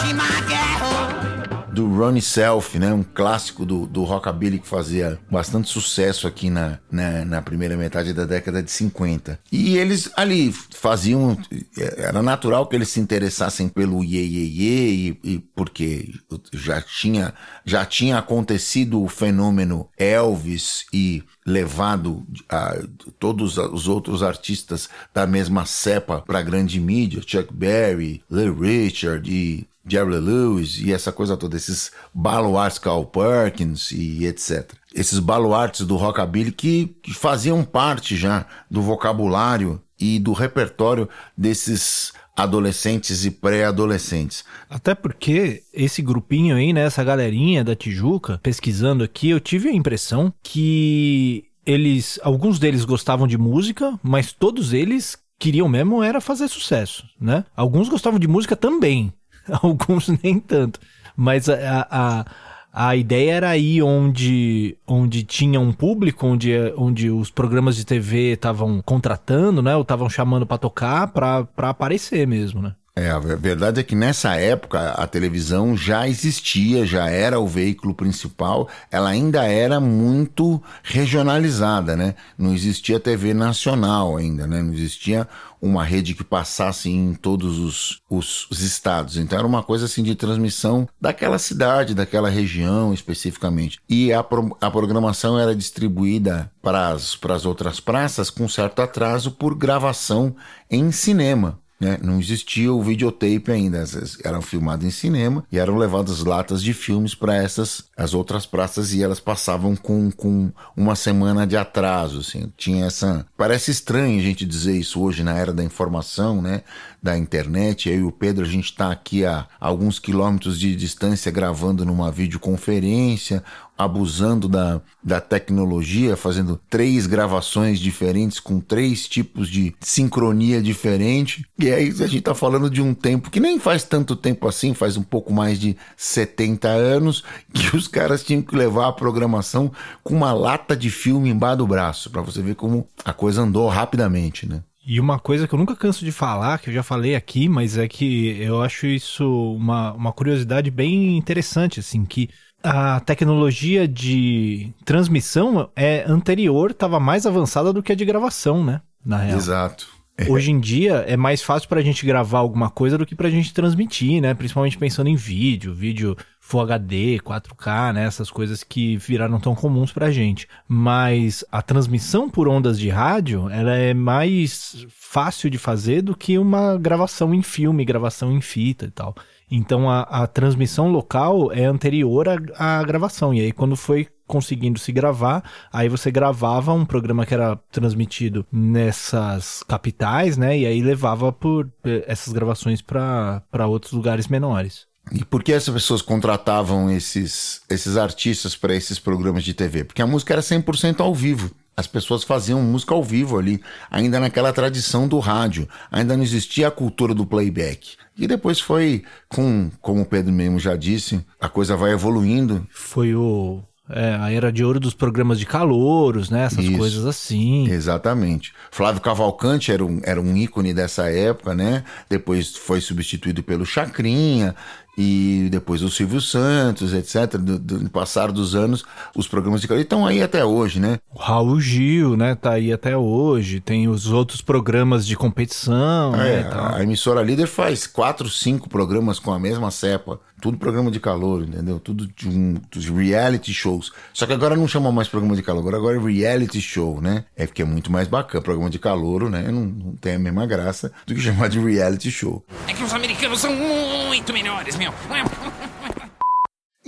She 0.02 0.12
my 0.12 1.35
do 1.76 1.86
Ronnie 1.94 2.22
Self, 2.22 2.78
né? 2.78 2.90
Um 2.90 3.02
clássico 3.02 3.66
do, 3.66 3.86
do 3.86 4.02
rockabilly 4.02 4.58
que 4.58 4.66
fazia 4.66 5.20
bastante 5.30 5.68
sucesso 5.68 6.26
aqui 6.26 6.48
na, 6.48 6.78
na, 6.90 7.22
na, 7.22 7.42
primeira 7.42 7.76
metade 7.76 8.14
da 8.14 8.24
década 8.24 8.62
de 8.62 8.70
50. 8.70 9.38
E 9.52 9.76
eles 9.76 10.10
ali 10.16 10.50
faziam... 10.52 11.36
Era 11.76 12.22
natural 12.22 12.66
que 12.66 12.74
eles 12.74 12.88
se 12.88 12.98
interessassem 12.98 13.68
pelo 13.68 14.02
Ye 14.02 14.20
Ye 14.20 14.62
Ye, 14.62 15.18
e, 15.22 15.32
e 15.34 15.38
porque 15.38 16.14
já 16.50 16.80
tinha, 16.80 17.34
já 17.62 17.84
tinha 17.84 18.16
acontecido 18.16 19.02
o 19.02 19.08
fenômeno 19.08 19.90
Elvis 19.98 20.86
e 20.94 21.22
levado 21.44 22.26
a, 22.48 22.74
todos 23.18 23.58
os 23.58 23.86
outros 23.86 24.22
artistas 24.22 24.88
da 25.12 25.26
mesma 25.26 25.66
cepa 25.66 26.22
para 26.22 26.38
a 26.38 26.42
grande 26.42 26.80
mídia, 26.80 27.22
Chuck 27.24 27.52
Berry, 27.52 28.24
Lee 28.30 28.50
Richard 28.50 29.30
e 29.30 29.68
Jerry 29.86 30.18
Lewis 30.18 30.78
e 30.78 30.92
essa 30.92 31.12
coisa 31.12 31.36
toda, 31.36 31.56
esses 31.56 31.92
baluartes 32.12 32.78
Carl 32.78 33.04
Perkins 33.04 33.92
e 33.92 34.26
etc. 34.26 34.72
Esses 34.94 35.18
baluartes 35.18 35.86
do 35.86 35.96
rockabilly 35.96 36.52
que, 36.52 36.96
faziam 37.14 37.62
parte 37.62 38.16
já 38.16 38.46
do 38.70 38.82
vocabulário 38.82 39.80
e 39.98 40.18
do 40.18 40.32
repertório 40.32 41.08
desses 41.36 42.12
adolescentes 42.36 43.24
e 43.24 43.30
pré-adolescentes. 43.30 44.44
Até 44.68 44.94
porque 44.94 45.62
esse 45.72 46.02
grupinho 46.02 46.56
aí, 46.56 46.72
né, 46.72 46.82
essa 46.82 47.02
galerinha 47.02 47.64
da 47.64 47.74
Tijuca, 47.74 48.38
pesquisando 48.42 49.02
aqui, 49.02 49.30
eu 49.30 49.40
tive 49.40 49.70
a 49.70 49.72
impressão 49.72 50.32
que 50.42 51.44
eles, 51.64 52.20
alguns 52.22 52.58
deles 52.58 52.84
gostavam 52.84 53.26
de 53.26 53.38
música, 53.38 53.98
mas 54.02 54.32
todos 54.32 54.74
eles 54.74 55.16
queriam 55.38 55.68
mesmo 55.68 56.02
era 56.02 56.20
fazer 56.20 56.48
sucesso, 56.48 57.04
né? 57.20 57.44
Alguns 57.56 57.88
gostavam 57.88 58.18
de 58.18 58.28
música 58.28 58.54
também, 58.54 59.12
alguns 59.62 60.08
nem 60.22 60.38
tanto. 60.38 60.80
Mas 61.16 61.48
a, 61.48 61.86
a, 61.90 62.24
a 62.72 62.96
ideia 62.96 63.32
era 63.32 63.48
aí 63.50 63.82
onde, 63.82 64.76
onde 64.86 65.22
tinha 65.22 65.58
um 65.58 65.72
público, 65.72 66.26
onde, 66.26 66.52
onde 66.76 67.10
os 67.10 67.30
programas 67.30 67.76
de 67.76 67.86
TV 67.86 68.34
estavam 68.34 68.82
contratando, 68.82 69.62
né? 69.62 69.74
Ou 69.74 69.82
estavam 69.82 70.10
chamando 70.10 70.46
para 70.46 70.58
tocar, 70.58 71.08
para 71.08 71.46
aparecer 71.56 72.26
mesmo, 72.26 72.60
né? 72.60 72.74
É, 72.98 73.10
a 73.10 73.18
verdade 73.18 73.78
é 73.78 73.82
que 73.82 73.94
nessa 73.94 74.36
época 74.36 74.92
a 74.92 75.06
televisão 75.06 75.76
já 75.76 76.08
existia, 76.08 76.86
já 76.86 77.10
era 77.10 77.38
o 77.38 77.46
veículo 77.46 77.94
principal, 77.94 78.70
ela 78.90 79.10
ainda 79.10 79.44
era 79.44 79.78
muito 79.78 80.62
regionalizada, 80.82 81.94
né? 81.94 82.14
Não 82.38 82.54
existia 82.54 82.98
TV 82.98 83.34
nacional 83.34 84.16
ainda, 84.16 84.46
né? 84.46 84.62
Não 84.62 84.72
existia 84.72 85.28
uma 85.60 85.84
rede 85.84 86.14
que 86.14 86.24
passasse 86.24 86.88
em 86.88 87.12
todos 87.12 87.58
os, 87.58 88.00
os, 88.08 88.50
os, 88.50 88.60
estados. 88.60 89.18
Então 89.18 89.38
era 89.38 89.46
uma 89.46 89.62
coisa 89.62 89.84
assim 89.84 90.02
de 90.02 90.14
transmissão 90.14 90.88
daquela 90.98 91.38
cidade, 91.38 91.94
daquela 91.94 92.30
região 92.30 92.94
especificamente. 92.94 93.78
E 93.86 94.10
a, 94.10 94.22
pro, 94.22 94.56
a 94.58 94.70
programação 94.70 95.38
era 95.38 95.54
distribuída 95.54 96.50
para 96.62 96.88
as, 96.88 97.44
outras 97.44 97.78
praças 97.78 98.30
com 98.30 98.48
certo 98.48 98.80
atraso 98.80 99.32
por 99.32 99.54
gravação 99.54 100.34
em 100.70 100.90
cinema. 100.90 101.58
Né? 101.78 101.98
Não 102.02 102.18
existia 102.18 102.72
o 102.72 102.82
videotape 102.82 103.50
ainda, 103.50 103.84
eram 104.24 104.40
filmados 104.40 104.86
em 104.86 104.90
cinema 104.90 105.44
e 105.52 105.58
eram 105.58 105.76
levadas 105.76 106.24
latas 106.24 106.62
de 106.62 106.72
filmes 106.72 107.14
para 107.14 107.34
essas 107.36 107.84
as 107.94 108.14
outras 108.14 108.46
praças 108.46 108.92
e 108.92 109.02
elas 109.02 109.20
passavam 109.20 109.76
com, 109.76 110.10
com 110.10 110.52
uma 110.76 110.94
semana 110.94 111.46
de 111.46 111.56
atraso, 111.56 112.20
assim. 112.20 112.52
Tinha 112.56 112.86
essa, 112.86 113.26
parece 113.36 113.70
estranho 113.70 114.18
a 114.18 114.22
gente 114.22 114.44
dizer 114.44 114.76
isso 114.76 115.00
hoje 115.00 115.22
na 115.22 115.36
era 115.36 115.52
da 115.52 115.64
informação, 115.64 116.42
né? 116.42 116.62
Da 117.02 117.16
internet. 117.16 117.88
Eu 117.88 117.96
e 117.96 118.02
o 118.04 118.12
Pedro 118.12 118.44
a 118.44 118.48
gente 118.48 118.66
está 118.66 118.90
aqui 118.90 119.24
a 119.24 119.46
alguns 119.60 119.98
quilômetros 119.98 120.58
de 120.58 120.74
distância 120.76 121.30
gravando 121.30 121.84
numa 121.84 122.10
videoconferência 122.10 123.42
abusando 123.76 124.48
da, 124.48 124.80
da 125.02 125.20
tecnologia, 125.20 126.16
fazendo 126.16 126.60
três 126.68 127.06
gravações 127.06 127.78
diferentes 127.78 128.40
com 128.40 128.60
três 128.60 129.08
tipos 129.08 129.48
de 129.48 129.74
sincronia 129.80 130.62
diferente. 130.62 131.44
E 131.58 131.70
aí 131.70 131.88
a 131.88 132.06
gente 132.06 132.22
tá 132.22 132.34
falando 132.34 132.70
de 132.70 132.80
um 132.80 132.94
tempo 132.94 133.30
que 133.30 133.40
nem 133.40 133.58
faz 133.58 133.84
tanto 133.84 134.16
tempo 134.16 134.48
assim, 134.48 134.74
faz 134.74 134.96
um 134.96 135.02
pouco 135.02 135.32
mais 135.32 135.58
de 135.58 135.76
70 135.96 136.68
anos, 136.68 137.22
que 137.52 137.74
os 137.76 137.88
caras 137.88 138.22
tinham 138.24 138.42
que 138.42 138.56
levar 138.56 138.88
a 138.88 138.92
programação 138.92 139.70
com 140.02 140.14
uma 140.14 140.32
lata 140.32 140.76
de 140.76 140.90
filme 140.90 141.30
embaixo 141.30 141.46
do 141.58 141.66
braço, 141.66 142.10
para 142.10 142.22
você 142.22 142.42
ver 142.42 142.56
como 142.56 142.86
a 143.04 143.12
coisa 143.12 143.42
andou 143.42 143.68
rapidamente, 143.68 144.48
né? 144.48 144.62
E 144.88 145.00
uma 145.00 145.18
coisa 145.18 145.48
que 145.48 145.54
eu 145.54 145.58
nunca 145.58 145.74
canso 145.74 146.04
de 146.04 146.12
falar, 146.12 146.60
que 146.60 146.70
eu 146.70 146.74
já 146.74 146.82
falei 146.82 147.16
aqui, 147.16 147.48
mas 147.48 147.76
é 147.76 147.88
que 147.88 148.40
eu 148.40 148.62
acho 148.62 148.86
isso 148.86 149.52
uma, 149.54 149.92
uma 149.92 150.12
curiosidade 150.12 150.70
bem 150.70 151.16
interessante, 151.16 151.80
assim, 151.80 152.04
que 152.04 152.30
a 152.62 153.00
tecnologia 153.00 153.86
de 153.86 154.72
transmissão 154.84 155.70
é 155.76 156.04
anterior, 156.06 156.70
estava 156.70 156.98
mais 156.98 157.26
avançada 157.26 157.72
do 157.72 157.82
que 157.82 157.92
a 157.92 157.96
de 157.96 158.04
gravação, 158.04 158.64
né? 158.64 158.80
Na 159.04 159.18
real. 159.18 159.38
Exato. 159.38 159.96
Hoje 160.28 160.50
em 160.50 160.58
dia 160.58 161.04
é 161.06 161.14
mais 161.14 161.42
fácil 161.42 161.68
para 161.68 161.78
a 161.78 161.82
gente 161.82 162.06
gravar 162.06 162.38
alguma 162.38 162.70
coisa 162.70 162.96
do 162.96 163.04
que 163.04 163.14
para 163.14 163.28
a 163.28 163.30
gente 163.30 163.52
transmitir, 163.52 164.22
né? 164.22 164.32
Principalmente 164.32 164.78
pensando 164.78 165.08
em 165.08 165.14
vídeo, 165.14 165.74
vídeo 165.74 166.16
Full 166.40 166.62
HD, 166.62 167.20
4K, 167.22 167.92
né? 167.92 168.06
Essas 168.06 168.30
coisas 168.30 168.64
que 168.64 168.96
viraram 168.96 169.38
tão 169.38 169.54
comuns 169.54 169.92
para 169.92 170.06
a 170.06 170.10
gente. 170.10 170.48
Mas 170.66 171.44
a 171.52 171.60
transmissão 171.60 172.30
por 172.30 172.48
ondas 172.48 172.78
de 172.78 172.88
rádio, 172.88 173.50
ela 173.50 173.74
é 173.74 173.92
mais 173.92 174.86
fácil 174.88 175.50
de 175.50 175.58
fazer 175.58 176.00
do 176.00 176.16
que 176.16 176.38
uma 176.38 176.78
gravação 176.78 177.34
em 177.34 177.42
filme, 177.42 177.84
gravação 177.84 178.32
em 178.32 178.40
fita 178.40 178.86
e 178.86 178.90
tal. 178.90 179.14
Então 179.50 179.88
a, 179.88 180.02
a 180.02 180.26
transmissão 180.26 180.90
local 180.90 181.52
é 181.52 181.64
anterior 181.64 182.28
à, 182.28 182.80
à 182.80 182.82
gravação. 182.82 183.32
E 183.32 183.40
aí, 183.40 183.52
quando 183.52 183.76
foi 183.76 184.08
conseguindo 184.26 184.78
se 184.78 184.90
gravar, 184.90 185.42
aí 185.72 185.88
você 185.88 186.10
gravava 186.10 186.72
um 186.72 186.84
programa 186.84 187.24
que 187.24 187.32
era 187.32 187.56
transmitido 187.70 188.44
nessas 188.50 189.62
capitais, 189.62 190.36
né? 190.36 190.58
E 190.58 190.66
aí 190.66 190.82
levava 190.82 191.32
por 191.32 191.70
eh, 191.84 192.04
essas 192.08 192.32
gravações 192.32 192.82
para 192.82 193.66
outros 193.68 193.92
lugares 193.92 194.26
menores. 194.26 194.86
E 195.12 195.24
por 195.24 195.42
que 195.42 195.52
essas 195.52 195.72
pessoas 195.72 196.02
contratavam 196.02 196.90
esses, 196.90 197.62
esses 197.70 197.96
artistas 197.96 198.56
para 198.56 198.74
esses 198.74 198.98
programas 198.98 199.44
de 199.44 199.54
TV? 199.54 199.84
Porque 199.84 200.02
a 200.02 200.06
música 200.06 200.34
era 200.34 200.42
100% 200.42 201.00
ao 201.00 201.14
vivo. 201.14 201.52
As 201.78 201.86
pessoas 201.86 202.24
faziam 202.24 202.62
música 202.62 202.94
ao 202.94 203.04
vivo 203.04 203.38
ali, 203.38 203.60
ainda 203.90 204.18
naquela 204.18 204.50
tradição 204.50 205.06
do 205.06 205.18
rádio. 205.18 205.68
Ainda 205.90 206.16
não 206.16 206.22
existia 206.24 206.68
a 206.68 206.70
cultura 206.70 207.12
do 207.12 207.26
playback. 207.26 207.96
E 208.16 208.26
depois 208.26 208.58
foi 208.58 209.04
com, 209.28 209.70
como 209.82 210.00
o 210.00 210.06
Pedro 210.06 210.32
mesmo 210.32 210.58
já 210.58 210.74
disse, 210.74 211.22
a 211.38 211.50
coisa 211.50 211.76
vai 211.76 211.92
evoluindo. 211.92 212.66
Foi 212.70 213.14
o 213.14 213.62
é, 213.88 214.16
a 214.16 214.32
era 214.32 214.50
de 214.50 214.64
ouro 214.64 214.80
dos 214.80 214.94
programas 214.94 215.38
de 215.38 215.46
calouros, 215.46 216.28
né? 216.28 216.44
Essas 216.44 216.64
Isso, 216.64 216.76
coisas 216.76 217.06
assim. 217.06 217.70
Exatamente. 217.70 218.52
Flávio 218.70 219.00
Cavalcante 219.00 219.70
era 219.70 219.84
um, 219.84 220.00
era 220.02 220.20
um 220.20 220.36
ícone 220.36 220.74
dessa 220.74 221.08
época, 221.08 221.54
né? 221.54 221.84
Depois 222.08 222.56
foi 222.56 222.80
substituído 222.80 223.44
pelo 223.44 223.64
Chacrinha 223.64 224.56
e 224.96 225.48
depois 225.50 225.82
o 225.82 225.90
Silvio 225.90 226.20
Santos, 226.20 226.94
etc. 226.94 227.36
Do, 227.36 227.58
do 227.58 227.90
passar 227.90 228.32
dos 228.32 228.54
anos, 228.54 228.84
os 229.14 229.28
programas 229.28 229.60
de 229.60 229.72
estão 229.74 230.06
aí 230.06 230.22
até 230.22 230.44
hoje, 230.44 230.80
né? 230.80 230.98
O 231.14 231.18
Raul 231.18 231.60
Gil, 231.60 232.16
né? 232.16 232.34
Tá 232.34 232.52
aí 232.52 232.72
até 232.72 232.96
hoje. 232.96 233.60
Tem 233.60 233.88
os 233.88 234.10
outros 234.10 234.40
programas 234.40 235.06
de 235.06 235.14
competição, 235.14 236.14
é, 236.14 236.42
né? 236.42 236.50
A 236.74 236.82
emissora 236.82 237.22
líder 237.22 237.46
faz 237.46 237.86
quatro, 237.86 238.28
cinco 238.30 238.68
programas 238.70 239.18
com 239.18 239.32
a 239.32 239.38
mesma 239.38 239.70
cepa. 239.70 240.18
Tudo 240.40 240.58
programa 240.58 240.90
de 240.90 241.00
calor, 241.00 241.42
entendeu? 241.42 241.80
Tudo 241.80 242.06
de, 242.06 242.28
um, 242.28 242.54
de 242.70 242.92
reality 242.92 243.52
shows. 243.54 243.92
Só 244.12 244.26
que 244.26 244.32
agora 244.32 244.56
não 244.56 244.68
chama 244.68 244.92
mais 244.92 245.08
programa 245.08 245.34
de 245.34 245.42
calor, 245.42 245.74
agora 245.74 245.96
é 245.96 246.00
reality 246.00 246.60
show, 246.60 247.00
né? 247.00 247.24
É 247.34 247.46
porque 247.46 247.62
é 247.62 247.64
muito 247.64 247.90
mais 247.90 248.06
bacana. 248.06 248.42
Programa 248.42 248.68
de 248.68 248.78
calor, 248.78 249.30
né? 249.30 249.42
Não, 249.50 249.64
não 249.64 249.96
tem 249.96 250.14
a 250.14 250.18
mesma 250.18 250.46
graça 250.46 250.92
do 251.06 251.14
que 251.14 251.20
chamar 251.22 251.48
de 251.48 251.58
reality 251.58 252.10
show. 252.10 252.44
É 252.68 252.72
que 252.72 252.84
os 252.84 252.92
americanos 252.92 253.40
são 253.40 253.54
muito 253.54 254.32
melhores, 254.32 254.76
meu. 254.76 254.92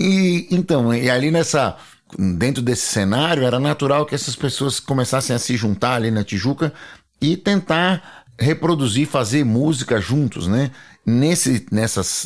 E 0.01 0.47
então, 0.53 0.95
e 0.95 1.11
ali 1.11 1.29
nessa 1.29 1.77
dentro 2.17 2.63
desse 2.63 2.87
cenário, 2.87 3.45
era 3.45 3.59
natural 3.59 4.07
que 4.07 4.15
essas 4.15 4.37
pessoas 4.37 4.81
começassem 4.81 5.35
a 5.35 5.39
se 5.39 5.57
juntar 5.57 5.95
ali 5.95 6.11
na 6.11 6.25
Tijuca 6.25 6.73
e 7.21 7.37
tentar 7.37 8.25
reproduzir, 8.39 9.07
fazer 9.07 9.45
música 9.45 10.01
juntos, 10.01 10.47
né? 10.47 10.71
Nesse, 11.11 11.65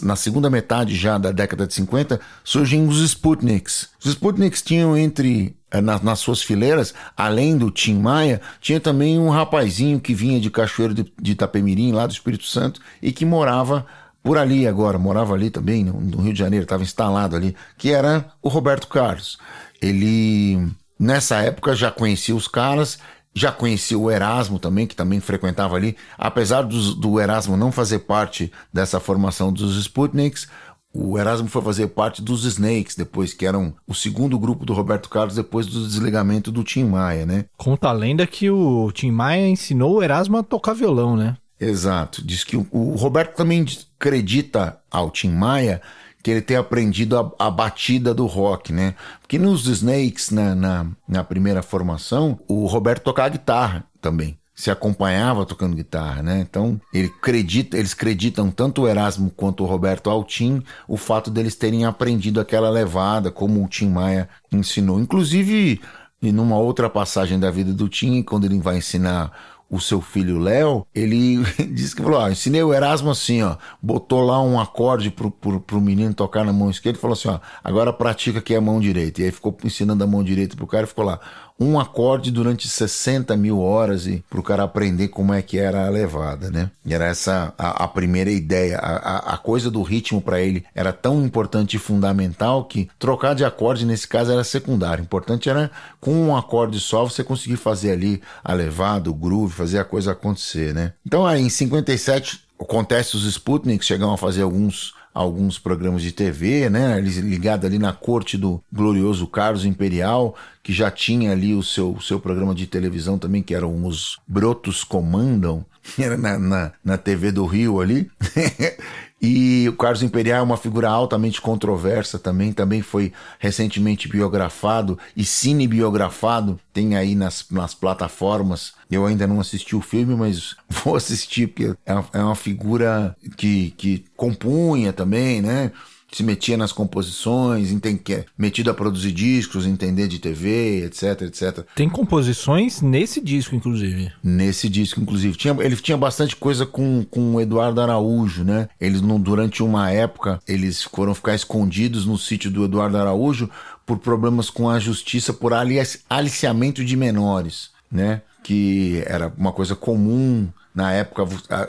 na 0.02 0.16
segunda 0.16 0.50
metade 0.50 0.96
já 0.96 1.16
da 1.16 1.30
década 1.30 1.68
de 1.68 1.74
50, 1.74 2.18
surgem 2.42 2.88
os 2.88 3.00
Sputniks. 3.00 3.90
Os 4.04 4.10
Sputniks 4.10 4.60
tinham 4.60 4.96
entre 4.96 5.54
eh, 5.70 5.80
nas, 5.80 6.02
nas 6.02 6.18
suas 6.18 6.42
fileiras, 6.42 6.92
além 7.16 7.56
do 7.56 7.70
Tim 7.70 8.00
Maia, 8.00 8.40
tinha 8.60 8.80
também 8.80 9.20
um 9.20 9.30
rapazinho 9.30 10.00
que 10.00 10.12
vinha 10.12 10.40
de 10.40 10.50
Cachoeiro 10.50 10.94
de, 10.94 11.12
de 11.22 11.30
Itapemirim, 11.30 11.92
lá 11.92 12.08
do 12.08 12.12
Espírito 12.12 12.44
Santo, 12.44 12.80
e 13.00 13.12
que 13.12 13.24
morava 13.24 13.86
por 14.20 14.36
ali 14.36 14.66
agora, 14.66 14.98
morava 14.98 15.32
ali 15.32 15.48
também, 15.48 15.84
no, 15.84 16.00
no 16.00 16.20
Rio 16.20 16.32
de 16.32 16.40
Janeiro, 16.40 16.64
estava 16.64 16.82
instalado 16.82 17.36
ali, 17.36 17.54
que 17.78 17.92
era 17.92 18.32
o 18.42 18.48
Roberto 18.48 18.88
Carlos. 18.88 19.38
Ele, 19.80 20.58
nessa 20.98 21.36
época, 21.36 21.76
já 21.76 21.92
conhecia 21.92 22.34
os 22.34 22.48
caras, 22.48 22.98
já 23.34 23.50
conhecia 23.50 23.98
o 23.98 24.10
Erasmo 24.10 24.58
também, 24.58 24.86
que 24.86 24.96
também 24.96 25.20
frequentava 25.20 25.76
ali. 25.76 25.96
Apesar 26.18 26.62
do, 26.62 26.94
do 26.94 27.20
Erasmo 27.20 27.56
não 27.56 27.72
fazer 27.72 28.00
parte 28.00 28.52
dessa 28.72 29.00
formação 29.00 29.52
dos 29.52 29.76
Sputniks, 29.76 30.48
o 30.94 31.18
Erasmo 31.18 31.48
foi 31.48 31.62
fazer 31.62 31.88
parte 31.88 32.20
dos 32.20 32.44
Snakes 32.44 32.94
depois, 32.94 33.32
que 33.32 33.46
eram 33.46 33.74
o 33.86 33.94
segundo 33.94 34.38
grupo 34.38 34.66
do 34.66 34.74
Roberto 34.74 35.08
Carlos 35.08 35.34
depois 35.34 35.66
do 35.66 35.86
desligamento 35.86 36.52
do 36.52 36.62
Tim 36.62 36.84
Maia, 36.84 37.24
né? 37.24 37.46
Conta 37.56 37.88
a 37.88 37.92
lenda 37.92 38.26
que 38.26 38.50
o 38.50 38.92
Tim 38.92 39.10
Maia 39.10 39.48
ensinou 39.48 39.94
o 39.96 40.02
Erasmo 40.02 40.36
a 40.36 40.42
tocar 40.42 40.74
violão, 40.74 41.16
né? 41.16 41.36
Exato. 41.58 42.22
Diz 42.24 42.44
que 42.44 42.56
o, 42.56 42.66
o 42.70 42.96
Roberto 42.96 43.36
também 43.36 43.64
acredita 43.98 44.78
ao 44.90 45.10
Tim 45.10 45.30
Maia 45.30 45.80
que 46.22 46.30
ele 46.30 46.40
tenha 46.40 46.60
aprendido 46.60 47.18
a, 47.18 47.46
a, 47.46 47.50
batida 47.50 48.14
do 48.14 48.26
rock, 48.26 48.72
né? 48.72 48.94
Porque 49.20 49.38
nos 49.38 49.66
Snakes, 49.66 50.30
na, 50.30 50.54
na, 50.54 50.86
na, 51.08 51.24
primeira 51.24 51.62
formação, 51.62 52.38
o 52.46 52.66
Roberto 52.66 53.02
tocava 53.02 53.28
guitarra 53.28 53.84
também. 54.00 54.38
Se 54.54 54.70
acompanhava 54.70 55.44
tocando 55.44 55.74
guitarra, 55.74 56.22
né? 56.22 56.40
Então, 56.40 56.80
ele 56.92 57.10
acredita, 57.18 57.76
eles 57.76 57.92
acreditam 57.92 58.50
tanto 58.50 58.82
o 58.82 58.88
Erasmo 58.88 59.30
quanto 59.30 59.64
o 59.64 59.66
Roberto 59.66 60.08
Altim 60.08 60.62
o 60.86 60.96
fato 60.96 61.30
deles 61.30 61.56
terem 61.56 61.84
aprendido 61.84 62.40
aquela 62.40 62.70
levada, 62.70 63.30
como 63.30 63.64
o 63.64 63.68
Tim 63.68 63.88
Maia 63.88 64.28
ensinou. 64.52 65.00
Inclusive, 65.00 65.80
em 66.22 66.38
uma 66.38 66.56
outra 66.56 66.88
passagem 66.88 67.40
da 67.40 67.50
vida 67.50 67.72
do 67.72 67.88
Tim, 67.88 68.22
quando 68.22 68.44
ele 68.44 68.60
vai 68.60 68.76
ensinar 68.76 69.32
o 69.72 69.80
seu 69.80 70.02
filho 70.02 70.38
Léo, 70.38 70.86
ele 70.94 71.38
disse 71.72 71.96
que 71.96 72.02
falou: 72.02 72.20
ó, 72.20 72.28
ensinei 72.28 72.62
o 72.62 72.74
Erasmo 72.74 73.10
assim, 73.10 73.42
ó, 73.42 73.56
botou 73.80 74.20
lá 74.20 74.40
um 74.42 74.60
acorde 74.60 75.10
pro, 75.10 75.30
pro, 75.30 75.58
pro 75.58 75.80
menino 75.80 76.12
tocar 76.12 76.44
na 76.44 76.52
mão 76.52 76.68
esquerda 76.68 76.98
e 76.98 77.00
falou 77.00 77.14
assim: 77.14 77.28
ó, 77.28 77.40
agora 77.64 77.90
pratica 77.90 78.40
aqui 78.40 78.54
a 78.54 78.60
mão 78.60 78.78
direita. 78.78 79.22
E 79.22 79.24
aí 79.24 79.30
ficou 79.30 79.56
ensinando 79.64 80.04
a 80.04 80.06
mão 80.06 80.22
direita 80.22 80.54
pro 80.54 80.66
cara 80.66 80.84
e 80.84 80.86
ficou 80.86 81.06
lá 81.06 81.18
um 81.62 81.78
acorde 81.78 82.30
durante 82.30 82.68
60 82.68 83.36
mil 83.36 83.60
horas 83.60 84.06
e 84.06 84.24
para 84.28 84.40
o 84.40 84.42
cara 84.42 84.62
aprender 84.62 85.08
como 85.08 85.32
é 85.32 85.40
que 85.40 85.58
era 85.58 85.86
a 85.86 85.90
levada, 85.90 86.50
né? 86.50 86.70
Era 86.86 87.06
essa 87.06 87.54
a, 87.56 87.84
a 87.84 87.88
primeira 87.88 88.30
ideia. 88.30 88.78
A, 88.78 88.96
a, 88.96 89.34
a, 89.34 89.38
coisa 89.38 89.70
do 89.70 89.82
ritmo 89.82 90.20
para 90.20 90.40
ele 90.40 90.64
era 90.74 90.92
tão 90.92 91.22
importante 91.24 91.76
e 91.76 91.80
fundamental 91.80 92.64
que 92.64 92.88
trocar 92.98 93.34
de 93.34 93.44
acorde 93.44 93.86
nesse 93.86 94.06
caso 94.08 94.32
era 94.32 94.44
secundário. 94.44 95.02
O 95.02 95.04
importante 95.04 95.48
era 95.48 95.70
com 96.00 96.12
um 96.12 96.36
acorde 96.36 96.80
só 96.80 97.04
você 97.04 97.22
conseguir 97.22 97.56
fazer 97.56 97.92
ali 97.92 98.20
a 98.42 98.52
levada, 98.52 99.10
o 99.10 99.14
groove, 99.14 99.52
fazer 99.52 99.78
a 99.78 99.84
coisa 99.84 100.12
acontecer, 100.12 100.74
né? 100.74 100.92
Então 101.06 101.26
aí 101.26 101.42
em 101.42 101.48
57 101.48 102.42
acontece 102.60 103.16
os 103.16 103.24
Sputniks 103.24 103.86
chegam 103.86 104.12
a 104.12 104.18
fazer 104.18 104.42
alguns 104.42 104.94
alguns 105.14 105.58
programas 105.58 106.02
de 106.02 106.12
TV, 106.12 106.70
né? 106.70 107.00
Ligado 107.00 107.66
ali 107.66 107.78
na 107.78 107.92
corte 107.92 108.36
do 108.36 108.62
glorioso 108.72 109.26
Carlos 109.26 109.64
Imperial, 109.64 110.34
que 110.62 110.72
já 110.72 110.90
tinha 110.90 111.32
ali 111.32 111.54
o 111.54 111.62
seu, 111.62 112.00
seu 112.00 112.18
programa 112.18 112.54
de 112.54 112.66
televisão 112.66 113.18
também, 113.18 113.42
que 113.42 113.54
eram 113.54 113.84
os 113.84 114.18
Brotos 114.26 114.84
Comandam, 114.84 115.64
era 115.98 116.16
na, 116.16 116.38
na, 116.38 116.72
na 116.84 116.98
TV 116.98 117.30
do 117.32 117.44
Rio 117.44 117.80
ali. 117.80 118.10
E 119.22 119.68
o 119.68 119.76
Carlos 119.76 120.02
Imperial 120.02 120.40
é 120.40 120.42
uma 120.42 120.56
figura 120.56 120.90
altamente 120.90 121.40
controversa 121.40 122.18
também, 122.18 122.52
também 122.52 122.82
foi 122.82 123.12
recentemente 123.38 124.08
biografado 124.08 124.98
e 125.16 125.24
cinebiografado, 125.24 126.58
tem 126.72 126.96
aí 126.96 127.14
nas, 127.14 127.46
nas 127.48 127.72
plataformas. 127.72 128.72
Eu 128.90 129.06
ainda 129.06 129.24
não 129.24 129.40
assisti 129.40 129.76
o 129.76 129.80
filme, 129.80 130.16
mas 130.16 130.56
vou 130.68 130.96
assistir, 130.96 131.46
porque 131.46 131.72
é 131.86 131.94
uma, 131.94 132.04
é 132.12 132.18
uma 132.18 132.34
figura 132.34 133.16
que, 133.36 133.70
que 133.76 134.04
compunha 134.16 134.92
também, 134.92 135.40
né? 135.40 135.70
Se 136.12 136.22
metia 136.22 136.56
nas 136.56 136.72
composições, 136.72 137.72
é 137.72 138.24
metido 138.36 138.70
a 138.70 138.74
produzir 138.74 139.12
discos, 139.12 139.66
entender 139.66 140.06
de 140.06 140.18
TV, 140.18 140.84
etc, 140.84 141.22
etc. 141.22 141.64
Tem 141.74 141.88
composições 141.88 142.82
nesse 142.82 143.20
disco, 143.20 143.54
inclusive. 143.54 144.12
Nesse 144.22 144.68
disco, 144.68 145.00
inclusive. 145.00 145.36
Tinha, 145.36 145.56
ele 145.60 145.76
tinha 145.76 145.96
bastante 145.96 146.36
coisa 146.36 146.66
com, 146.66 147.04
com 147.10 147.34
o 147.34 147.40
Eduardo 147.40 147.80
Araújo, 147.80 148.44
né? 148.44 148.68
Eles, 148.80 149.00
durante 149.00 149.62
uma 149.62 149.90
época, 149.90 150.40
eles 150.46 150.82
foram 150.82 151.14
ficar 151.14 151.34
escondidos 151.34 152.04
no 152.04 152.18
sítio 152.18 152.50
do 152.50 152.64
Eduardo 152.64 152.98
Araújo 152.98 153.48
por 153.86 153.98
problemas 153.98 154.50
com 154.50 154.68
a 154.68 154.78
justiça 154.78 155.32
por 155.32 155.52
aliciamento 155.52 156.84
de 156.84 156.96
menores, 156.96 157.70
né? 157.90 158.22
Que 158.42 159.02
era 159.06 159.32
uma 159.36 159.52
coisa 159.52 159.74
comum 159.74 160.48
na 160.74 160.92
época 160.92 161.26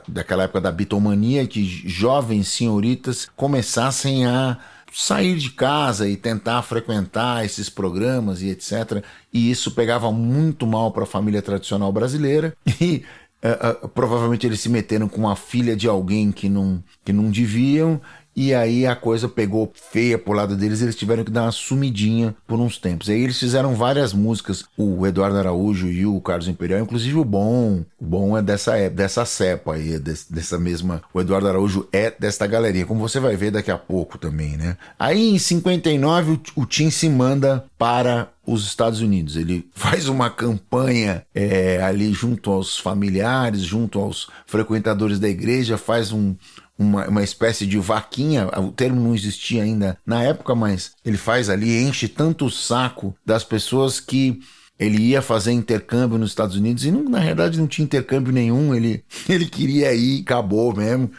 daquela 0.07 0.43
época 0.43 0.61
da 0.61 0.71
bitomania 0.71 1.45
que 1.45 1.63
jovens 1.63 2.47
senhoritas 2.47 3.27
começassem 3.35 4.25
a 4.25 4.57
sair 4.93 5.37
de 5.37 5.49
casa 5.49 6.07
e 6.07 6.15
tentar 6.15 6.61
frequentar 6.61 7.43
esses 7.43 7.69
programas 7.69 8.41
e 8.41 8.49
etc. 8.49 9.03
E 9.33 9.49
isso 9.49 9.71
pegava 9.71 10.11
muito 10.11 10.67
mal 10.67 10.91
para 10.91 11.03
a 11.03 11.07
família 11.07 11.41
tradicional 11.41 11.91
brasileira 11.91 12.55
e 12.79 13.03
uh, 13.43 13.85
uh, 13.85 13.89
provavelmente 13.89 14.45
eles 14.45 14.61
se 14.61 14.69
meteram 14.69 15.09
com 15.09 15.27
a 15.27 15.35
filha 15.35 15.75
de 15.75 15.87
alguém 15.87 16.31
que 16.31 16.47
não, 16.47 16.83
que 17.03 17.11
não 17.11 17.31
deviam 17.31 17.99
e 18.35 18.53
aí 18.53 18.85
a 18.85 18.95
coisa 18.95 19.29
pegou 19.29 19.71
feia 19.73 20.17
pro 20.17 20.33
lado 20.33 20.55
deles, 20.55 20.81
eles 20.81 20.95
tiveram 20.95 21.23
que 21.23 21.31
dar 21.31 21.43
uma 21.43 21.51
sumidinha 21.51 22.35
por 22.47 22.59
uns 22.59 22.77
tempos. 22.77 23.09
Aí 23.09 23.21
eles 23.21 23.39
fizeram 23.39 23.75
várias 23.75 24.13
músicas, 24.13 24.65
o 24.77 25.05
Eduardo 25.05 25.37
Araújo 25.37 25.87
e 25.87 26.05
o 26.05 26.19
Carlos 26.19 26.47
Imperial, 26.47 26.79
inclusive 26.79 27.17
o 27.17 27.25
Bom. 27.25 27.83
O 27.99 28.05
Bom 28.05 28.37
é 28.37 28.41
dessa 28.41 28.75
é, 28.77 28.89
dessa 28.89 29.25
cepa 29.25 29.75
aí, 29.75 29.93
é 29.93 29.99
dessa 29.99 30.57
mesma. 30.57 31.01
O 31.13 31.21
Eduardo 31.21 31.47
Araújo 31.47 31.87
é 31.91 32.11
desta 32.11 32.47
galeria, 32.47 32.85
como 32.85 32.99
você 32.99 33.19
vai 33.19 33.35
ver 33.35 33.51
daqui 33.51 33.71
a 33.71 33.77
pouco 33.77 34.17
também, 34.17 34.57
né? 34.57 34.77
Aí 34.97 35.29
em 35.29 35.37
59 35.37 36.31
o, 36.31 36.61
o 36.61 36.65
Tim 36.65 36.89
se 36.89 37.07
manda 37.09 37.65
para 37.77 38.29
os 38.45 38.65
Estados 38.65 39.01
Unidos. 39.01 39.35
Ele 39.35 39.67
faz 39.73 40.07
uma 40.07 40.29
campanha 40.29 41.25
é, 41.33 41.81
ali 41.81 42.11
junto 42.13 42.51
aos 42.51 42.77
familiares, 42.77 43.61
junto 43.61 43.99
aos 43.99 44.27
frequentadores 44.45 45.19
da 45.19 45.29
igreja, 45.29 45.77
faz 45.77 46.11
um, 46.11 46.35
uma, 46.77 47.07
uma 47.07 47.23
espécie 47.23 47.65
de 47.65 47.77
vaquinha, 47.77 48.47
o 48.57 48.71
termo 48.71 48.99
não 48.99 49.13
existia 49.13 49.63
ainda 49.63 49.97
na 50.05 50.23
época, 50.23 50.55
mas 50.55 50.93
ele 51.05 51.17
faz 51.17 51.49
ali, 51.49 51.81
enche 51.81 52.07
tanto 52.07 52.45
o 52.45 52.51
saco 52.51 53.15
das 53.25 53.43
pessoas 53.43 53.99
que 53.99 54.39
ele 54.79 55.01
ia 55.01 55.21
fazer 55.21 55.51
intercâmbio 55.51 56.17
nos 56.17 56.31
Estados 56.31 56.55
Unidos 56.55 56.85
e 56.85 56.91
não, 56.91 57.03
na 57.03 57.19
realidade 57.19 57.59
não 57.59 57.67
tinha 57.67 57.85
intercâmbio 57.85 58.33
nenhum, 58.33 58.73
ele, 58.73 59.03
ele 59.29 59.45
queria 59.45 59.93
ir, 59.93 60.21
acabou 60.21 60.75
mesmo. 60.75 61.11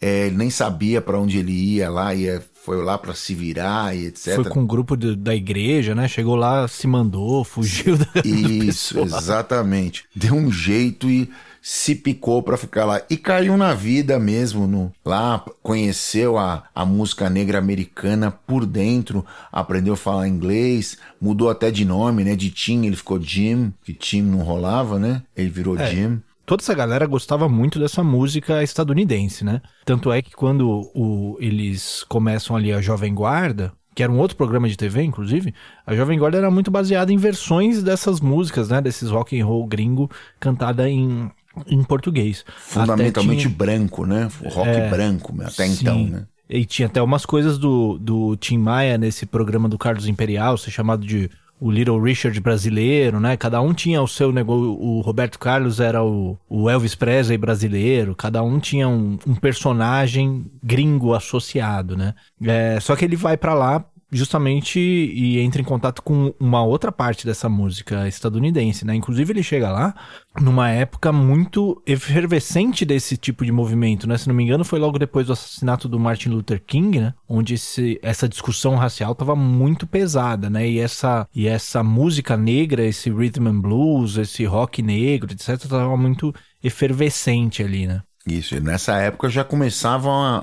É, 0.00 0.26
ele 0.26 0.36
nem 0.36 0.48
sabia 0.48 1.02
para 1.02 1.18
onde 1.18 1.38
ele 1.38 1.50
ia 1.50 1.90
lá, 1.90 2.14
ia, 2.14 2.40
foi 2.64 2.80
lá 2.84 2.96
para 2.96 3.14
se 3.14 3.34
virar 3.34 3.96
e 3.96 4.06
etc. 4.06 4.36
Foi 4.36 4.44
com 4.44 4.60
um 4.60 4.66
grupo 4.66 4.96
de, 4.96 5.16
da 5.16 5.34
igreja, 5.34 5.92
né? 5.92 6.06
Chegou 6.06 6.36
lá, 6.36 6.68
se 6.68 6.86
mandou, 6.86 7.42
fugiu 7.42 7.96
da. 7.96 8.06
Isso, 8.24 9.00
exatamente. 9.00 10.04
Deu 10.14 10.34
um 10.34 10.52
jeito 10.52 11.10
e 11.10 11.28
se 11.60 11.94
picou 11.94 12.42
para 12.42 12.56
ficar 12.56 12.84
lá 12.84 13.02
e 13.10 13.16
caiu 13.16 13.56
na 13.56 13.74
vida 13.74 14.18
mesmo 14.18 14.66
no, 14.66 14.92
lá 15.04 15.44
conheceu 15.62 16.38
a, 16.38 16.64
a 16.74 16.84
música 16.84 17.28
negra 17.28 17.58
americana 17.58 18.30
por 18.30 18.64
dentro 18.64 19.24
aprendeu 19.50 19.94
a 19.94 19.96
falar 19.96 20.28
inglês 20.28 20.96
mudou 21.20 21.50
até 21.50 21.70
de 21.70 21.84
nome 21.84 22.24
né 22.24 22.36
de 22.36 22.50
Tim 22.50 22.86
ele 22.86 22.96
ficou 22.96 23.20
Jim 23.20 23.72
que 23.82 23.92
Tim 23.92 24.22
não 24.22 24.40
rolava 24.40 24.98
né 24.98 25.22
ele 25.36 25.50
virou 25.50 25.78
é. 25.78 25.90
Jim 25.90 26.22
toda 26.48 26.62
essa 26.62 26.74
galera 26.74 27.06
gostava 27.06 27.46
muito 27.46 27.78
dessa 27.78 28.02
música 28.02 28.62
estadunidense, 28.62 29.44
né? 29.44 29.60
Tanto 29.84 30.10
é 30.10 30.22
que 30.22 30.32
quando 30.32 30.90
o, 30.94 31.36
eles 31.38 32.02
começam 32.08 32.56
ali 32.56 32.72
a 32.72 32.80
Jovem 32.80 33.14
Guarda, 33.14 33.70
que 33.94 34.02
era 34.02 34.10
um 34.10 34.18
outro 34.18 34.34
programa 34.34 34.66
de 34.66 34.76
TV, 34.76 35.02
inclusive, 35.02 35.52
a 35.84 35.94
Jovem 35.94 36.18
Guarda 36.18 36.38
era 36.38 36.50
muito 36.50 36.70
baseada 36.70 37.12
em 37.12 37.18
versões 37.18 37.82
dessas 37.82 38.18
músicas, 38.18 38.70
né? 38.70 38.80
Desses 38.80 39.10
rock 39.10 39.38
and 39.38 39.44
roll 39.44 39.66
gringo 39.66 40.10
cantada 40.40 40.88
em, 40.88 41.30
em 41.66 41.82
português. 41.82 42.44
Fundamentalmente 42.56 43.42
tinha... 43.42 43.54
branco, 43.54 44.06
né? 44.06 44.28
Rock 44.46 44.68
é, 44.68 44.88
branco, 44.88 45.34
até 45.42 45.66
sim. 45.66 45.78
então, 45.80 46.04
né? 46.06 46.26
E 46.48 46.64
tinha 46.64 46.86
até 46.86 47.02
umas 47.02 47.26
coisas 47.26 47.58
do, 47.58 47.98
do 47.98 48.36
Tim 48.36 48.58
Maia 48.58 48.96
nesse 48.96 49.26
programa 49.26 49.68
do 49.68 49.76
Carlos 49.76 50.08
Imperial, 50.08 50.56
ser 50.56 50.70
chamado 50.70 51.06
de 51.06 51.30
o 51.60 51.70
Little 51.70 52.00
Richard 52.00 52.38
brasileiro, 52.40 53.18
né? 53.18 53.36
Cada 53.36 53.60
um 53.60 53.74
tinha 53.74 54.00
o 54.00 54.06
seu 54.06 54.32
negócio. 54.32 54.70
O 54.80 55.00
Roberto 55.00 55.38
Carlos 55.38 55.80
era 55.80 56.02
o, 56.02 56.38
o 56.48 56.70
Elvis 56.70 56.94
Presley 56.94 57.36
brasileiro. 57.36 58.14
Cada 58.14 58.42
um 58.42 58.60
tinha 58.60 58.88
um, 58.88 59.18
um 59.26 59.34
personagem 59.34 60.46
gringo 60.62 61.14
associado, 61.14 61.96
né? 61.96 62.14
É, 62.42 62.78
só 62.80 62.94
que 62.94 63.04
ele 63.04 63.16
vai 63.16 63.36
para 63.36 63.54
lá 63.54 63.84
justamente 64.10 64.80
e 64.80 65.38
entra 65.38 65.60
em 65.60 65.64
contato 65.64 66.02
com 66.02 66.34
uma 66.40 66.62
outra 66.62 66.90
parte 66.90 67.26
dessa 67.26 67.48
música 67.48 68.08
estadunidense, 68.08 68.84
né? 68.84 68.94
Inclusive 68.94 69.32
ele 69.32 69.42
chega 69.42 69.70
lá 69.70 69.94
numa 70.40 70.70
época 70.70 71.12
muito 71.12 71.82
efervescente 71.86 72.84
desse 72.84 73.16
tipo 73.16 73.44
de 73.44 73.52
movimento, 73.52 74.08
né? 74.08 74.16
Se 74.16 74.28
não 74.28 74.34
me 74.34 74.44
engano, 74.44 74.64
foi 74.64 74.78
logo 74.78 74.98
depois 74.98 75.26
do 75.26 75.32
assassinato 75.32 75.88
do 75.88 75.98
Martin 75.98 76.30
Luther 76.30 76.62
King, 76.64 77.00
né? 77.00 77.14
Onde 77.28 77.54
esse, 77.54 77.98
essa 78.02 78.28
discussão 78.28 78.76
racial 78.76 79.12
estava 79.12 79.36
muito 79.36 79.86
pesada, 79.86 80.48
né? 80.48 80.68
E 80.68 80.78
essa, 80.78 81.28
e 81.34 81.46
essa 81.46 81.82
música 81.82 82.36
negra, 82.36 82.84
esse 82.84 83.10
rhythm 83.10 83.48
and 83.48 83.60
blues, 83.60 84.16
esse 84.16 84.44
rock 84.44 84.80
negro, 84.80 85.32
etc, 85.32 85.50
estava 85.50 85.96
muito 85.96 86.34
efervescente 86.62 87.62
ali, 87.62 87.86
né? 87.86 88.02
Isso, 88.28 88.54
e 88.54 88.60
nessa 88.60 88.96
época 88.98 89.30
já 89.30 89.42
começavam 89.42 90.12
a, 90.12 90.38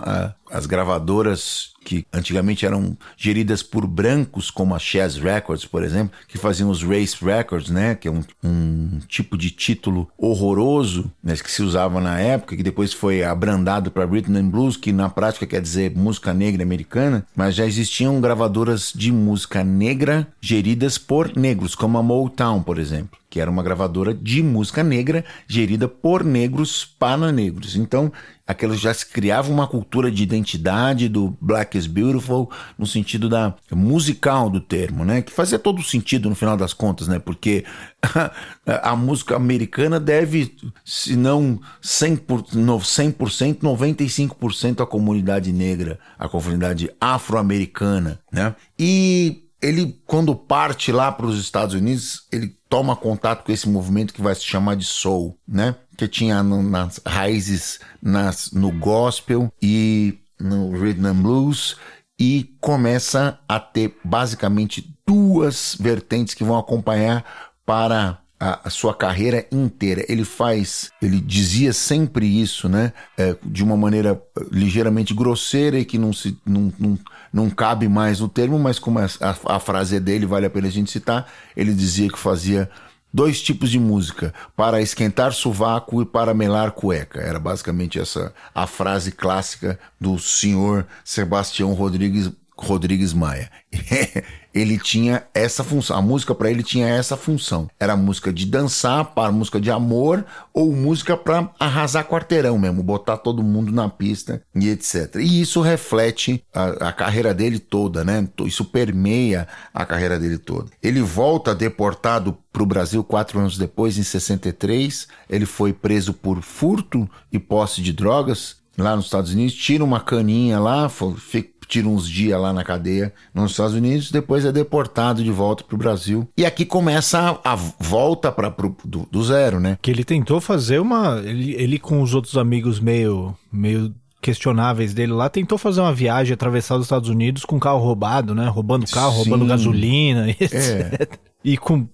a, 0.49 0.57
as 0.57 0.65
gravadoras 0.65 1.75
que 1.85 2.03
antigamente 2.11 2.65
eram 2.65 2.97
geridas 3.15 3.61
por 3.61 3.85
brancos, 3.85 4.49
como 4.49 4.73
a 4.73 4.79
Chess 4.79 5.17
Records, 5.17 5.65
por 5.65 5.83
exemplo, 5.83 6.17
que 6.27 6.37
faziam 6.37 6.71
os 6.71 6.81
Race 6.81 7.23
Records, 7.23 7.69
né? 7.69 7.93
Que 7.93 8.07
é 8.07 8.11
um, 8.11 8.23
um 8.43 8.99
tipo 9.07 9.37
de 9.37 9.51
título 9.51 10.09
horroroso, 10.17 11.11
né, 11.23 11.35
que 11.35 11.51
se 11.51 11.61
usava 11.61 12.01
na 12.01 12.19
época, 12.19 12.57
que 12.57 12.63
depois 12.63 12.91
foi 12.91 13.23
abrandado 13.23 13.91
para 13.91 14.05
Rhythm 14.05 14.35
and 14.35 14.49
Blues, 14.49 14.75
que 14.75 14.91
na 14.91 15.09
prática 15.09 15.45
quer 15.45 15.61
dizer 15.61 15.95
música 15.95 16.33
negra 16.33 16.63
americana, 16.63 17.25
mas 17.35 17.53
já 17.53 17.65
existiam 17.65 18.19
gravadoras 18.19 18.91
de 18.93 19.11
música 19.11 19.63
negra 19.63 20.27
geridas 20.41 20.97
por 20.97 21.37
negros, 21.37 21.75
como 21.75 21.99
a 21.99 22.03
Motown, 22.03 22.63
por 22.63 22.79
exemplo 22.79 23.19
que 23.35 23.41
era 23.41 23.51
uma 23.51 23.61
gravadora 23.61 24.13
de 24.13 24.41
música 24.41 24.81
negra 24.81 25.25
gerida 25.45 25.89
por 25.89 26.23
negros 26.23 26.85
para 26.85 27.33
negros. 27.33 27.75
Então, 27.75 28.09
aquilo 28.47 28.77
já 28.77 28.93
se 28.93 29.05
criava 29.07 29.51
uma 29.51 29.67
cultura 29.67 30.09
de 30.09 30.23
identidade 30.23 31.09
do 31.09 31.35
Black 31.41 31.77
is 31.77 31.85
Beautiful 31.85 32.49
no 32.77 32.87
sentido 32.87 33.27
da 33.27 33.53
musical 33.73 34.49
do 34.49 34.61
termo, 34.61 35.03
né? 35.03 35.21
Que 35.21 35.33
fazia 35.33 35.59
todo 35.59 35.83
sentido 35.83 36.29
no 36.29 36.35
final 36.35 36.55
das 36.55 36.71
contas, 36.71 37.09
né? 37.09 37.19
Porque 37.19 37.65
a 38.65 38.95
música 38.95 39.35
americana 39.35 39.99
deve, 39.99 40.55
se 40.85 41.17
não 41.17 41.59
100%, 41.83 42.53
100% 42.53 43.57
95% 43.59 44.81
à 44.81 44.85
comunidade 44.87 45.51
negra, 45.51 45.99
à 46.17 46.29
comunidade 46.29 46.89
afro-americana, 47.01 48.17
né? 48.31 48.55
E 48.79 49.41
ele, 49.61 49.99
quando 50.05 50.35
parte 50.35 50.91
lá 50.91 51.11
para 51.11 51.25
os 51.25 51.39
Estados 51.39 51.75
Unidos, 51.75 52.27
ele 52.31 52.55
toma 52.75 52.93
contato 52.93 53.45
com 53.45 53.53
esse 53.53 53.69
movimento 53.69 54.13
que 54.13 54.21
vai 54.21 54.35
se 54.35 54.43
chamar 54.43 54.75
de 54.75 54.83
soul, 54.83 55.39
né? 55.47 55.75
Que 55.95 56.09
tinha 56.09 56.43
no, 56.43 56.61
nas 56.61 56.99
raízes 57.07 57.79
nas, 58.01 58.51
no 58.51 58.69
gospel 58.69 59.49
e 59.61 60.19
no 60.37 60.71
rhythm 60.77 61.05
and 61.05 61.15
blues 61.15 61.77
e 62.19 62.53
começa 62.59 63.39
a 63.47 63.61
ter 63.61 63.95
basicamente 64.03 64.93
duas 65.07 65.77
vertentes 65.79 66.33
que 66.33 66.43
vão 66.43 66.57
acompanhar 66.57 67.23
para 67.65 68.19
a, 68.37 68.69
sua 68.69 68.93
carreira 68.93 69.47
inteira. 69.49 70.05
Ele 70.09 70.25
faz, 70.25 70.91
ele 71.01 71.21
dizia 71.21 71.71
sempre 71.71 72.25
isso, 72.25 72.67
né? 72.67 72.91
É, 73.17 73.37
de 73.41 73.63
uma 73.63 73.77
maneira 73.77 74.21
ligeiramente 74.51 75.13
grosseira 75.13 75.79
e 75.79 75.85
que 75.85 75.97
não 75.97 76.11
se 76.11 76.37
não, 76.45 76.73
não, 76.77 76.99
não 77.35 77.49
cabe 77.49 77.89
mais 77.89 78.21
no 78.21 78.29
termo, 78.29 78.57
mas 78.57 78.79
como 78.79 78.97
a, 78.97 79.05
a, 79.19 79.55
a 79.57 79.59
frase 79.59 79.97
é 79.97 79.99
dele, 79.99 80.25
vale 80.25 80.45
a 80.45 80.49
pena 80.49 80.69
a 80.69 80.71
gente 80.71 80.89
citar. 80.89 81.29
Ele 81.53 81.73
dizia 81.73 82.07
que 82.07 82.17
fazia 82.17 82.69
dois 83.13 83.41
tipos 83.41 83.69
de 83.69 83.77
música, 83.77 84.33
para 84.55 84.81
esquentar 84.81 85.33
sovaco 85.33 86.01
e 86.01 86.05
para 86.05 86.33
melar 86.33 86.71
cueca. 86.71 87.19
Era 87.19 87.37
basicamente 87.37 87.99
essa 87.99 88.33
a 88.53 88.65
frase 88.65 89.11
clássica 89.11 89.77
do 89.99 90.17
senhor 90.17 90.87
Sebastião 91.03 91.73
Rodrigues 91.73 92.31
Rodrigues 92.57 93.11
Maia. 93.11 93.51
ele 94.55 94.79
tinha 94.79 95.27
essa 95.33 95.65
função, 95.65 95.97
a 95.97 96.01
música 96.01 96.33
para 96.33 96.49
ele 96.49 96.63
tinha 96.63 96.87
essa 96.87 97.17
função. 97.17 97.69
Era 97.77 97.97
música 97.97 98.31
de 98.31 98.45
dançar, 98.45 99.03
para 99.13 99.29
música 99.29 99.59
de 99.59 99.69
amor 99.69 100.25
ou 100.53 100.71
música 100.71 101.17
para 101.17 101.51
arrasar 101.59 102.07
quarteirão 102.07 102.57
mesmo, 102.57 102.81
botar 102.81 103.17
todo 103.17 103.43
mundo 103.43 103.69
na 103.73 103.89
pista 103.89 104.41
e 104.55 104.69
etc. 104.69 105.15
E 105.15 105.41
isso 105.41 105.59
reflete 105.59 106.41
a, 106.53 106.87
a 106.87 106.93
carreira 106.93 107.33
dele 107.33 107.59
toda, 107.59 108.05
né? 108.05 108.25
Isso 108.45 108.63
permeia 108.63 109.45
a 109.73 109.85
carreira 109.85 110.17
dele 110.17 110.37
toda. 110.37 110.71
Ele 110.81 111.01
volta 111.01 111.53
deportado 111.53 112.37
para 112.53 112.63
o 112.63 112.65
Brasil 112.65 113.03
quatro 113.03 113.37
anos 113.37 113.57
depois, 113.57 113.97
em 113.97 114.03
63. 114.03 115.09
Ele 115.29 115.45
foi 115.45 115.73
preso 115.73 116.13
por 116.13 116.41
furto 116.41 117.09
e 117.29 117.37
posse 117.37 117.81
de 117.81 117.91
drogas 117.91 118.63
lá 118.77 118.95
nos 118.95 119.05
Estados 119.05 119.31
Unidos, 119.31 119.55
tira 119.55 119.83
uma 119.83 120.01
caninha 120.01 120.59
lá, 120.59 120.89
fica 120.89 121.54
tira 121.67 121.87
uns 121.87 122.07
dias 122.09 122.39
lá 122.39 122.53
na 122.53 122.63
cadeia 122.63 123.13
nos 123.33 123.51
Estados 123.51 123.73
Unidos, 123.73 124.11
depois 124.11 124.45
é 124.45 124.51
deportado 124.51 125.23
de 125.23 125.31
volta 125.31 125.63
para 125.63 125.75
o 125.75 125.77
Brasil. 125.77 126.27
E 126.37 126.45
aqui 126.45 126.65
começa 126.65 127.39
a, 127.43 127.53
a 127.53 127.55
volta 127.55 128.31
para 128.31 128.53
do, 128.83 129.07
do, 129.11 129.23
zero, 129.23 129.59
né? 129.59 129.77
Que 129.81 129.91
ele 129.91 130.03
tentou 130.03 130.39
fazer 130.39 130.79
uma. 130.79 131.21
Ele, 131.23 131.53
ele 131.55 131.79
com 131.79 132.01
os 132.01 132.13
outros 132.13 132.37
amigos 132.37 132.79
meio. 132.79 133.35
meio 133.51 133.93
questionáveis 134.21 134.91
dele 134.91 135.11
lá, 135.11 135.29
tentou 135.29 135.55
fazer 135.55 135.81
uma 135.81 135.93
viagem, 135.93 136.33
atravessar 136.33 136.77
os 136.77 136.85
Estados 136.85 137.09
Unidos 137.09 137.45
com 137.45 137.59
carro 137.59 137.77
roubado, 137.77 138.33
né? 138.33 138.47
Roubando 138.47 138.87
carro, 138.87 139.11
Sim. 139.11 139.17
roubando 139.17 139.45
gasolina, 139.45 140.27
etc. 140.41 140.51
É. 140.51 141.07
E 141.43 141.55
com 141.57 141.87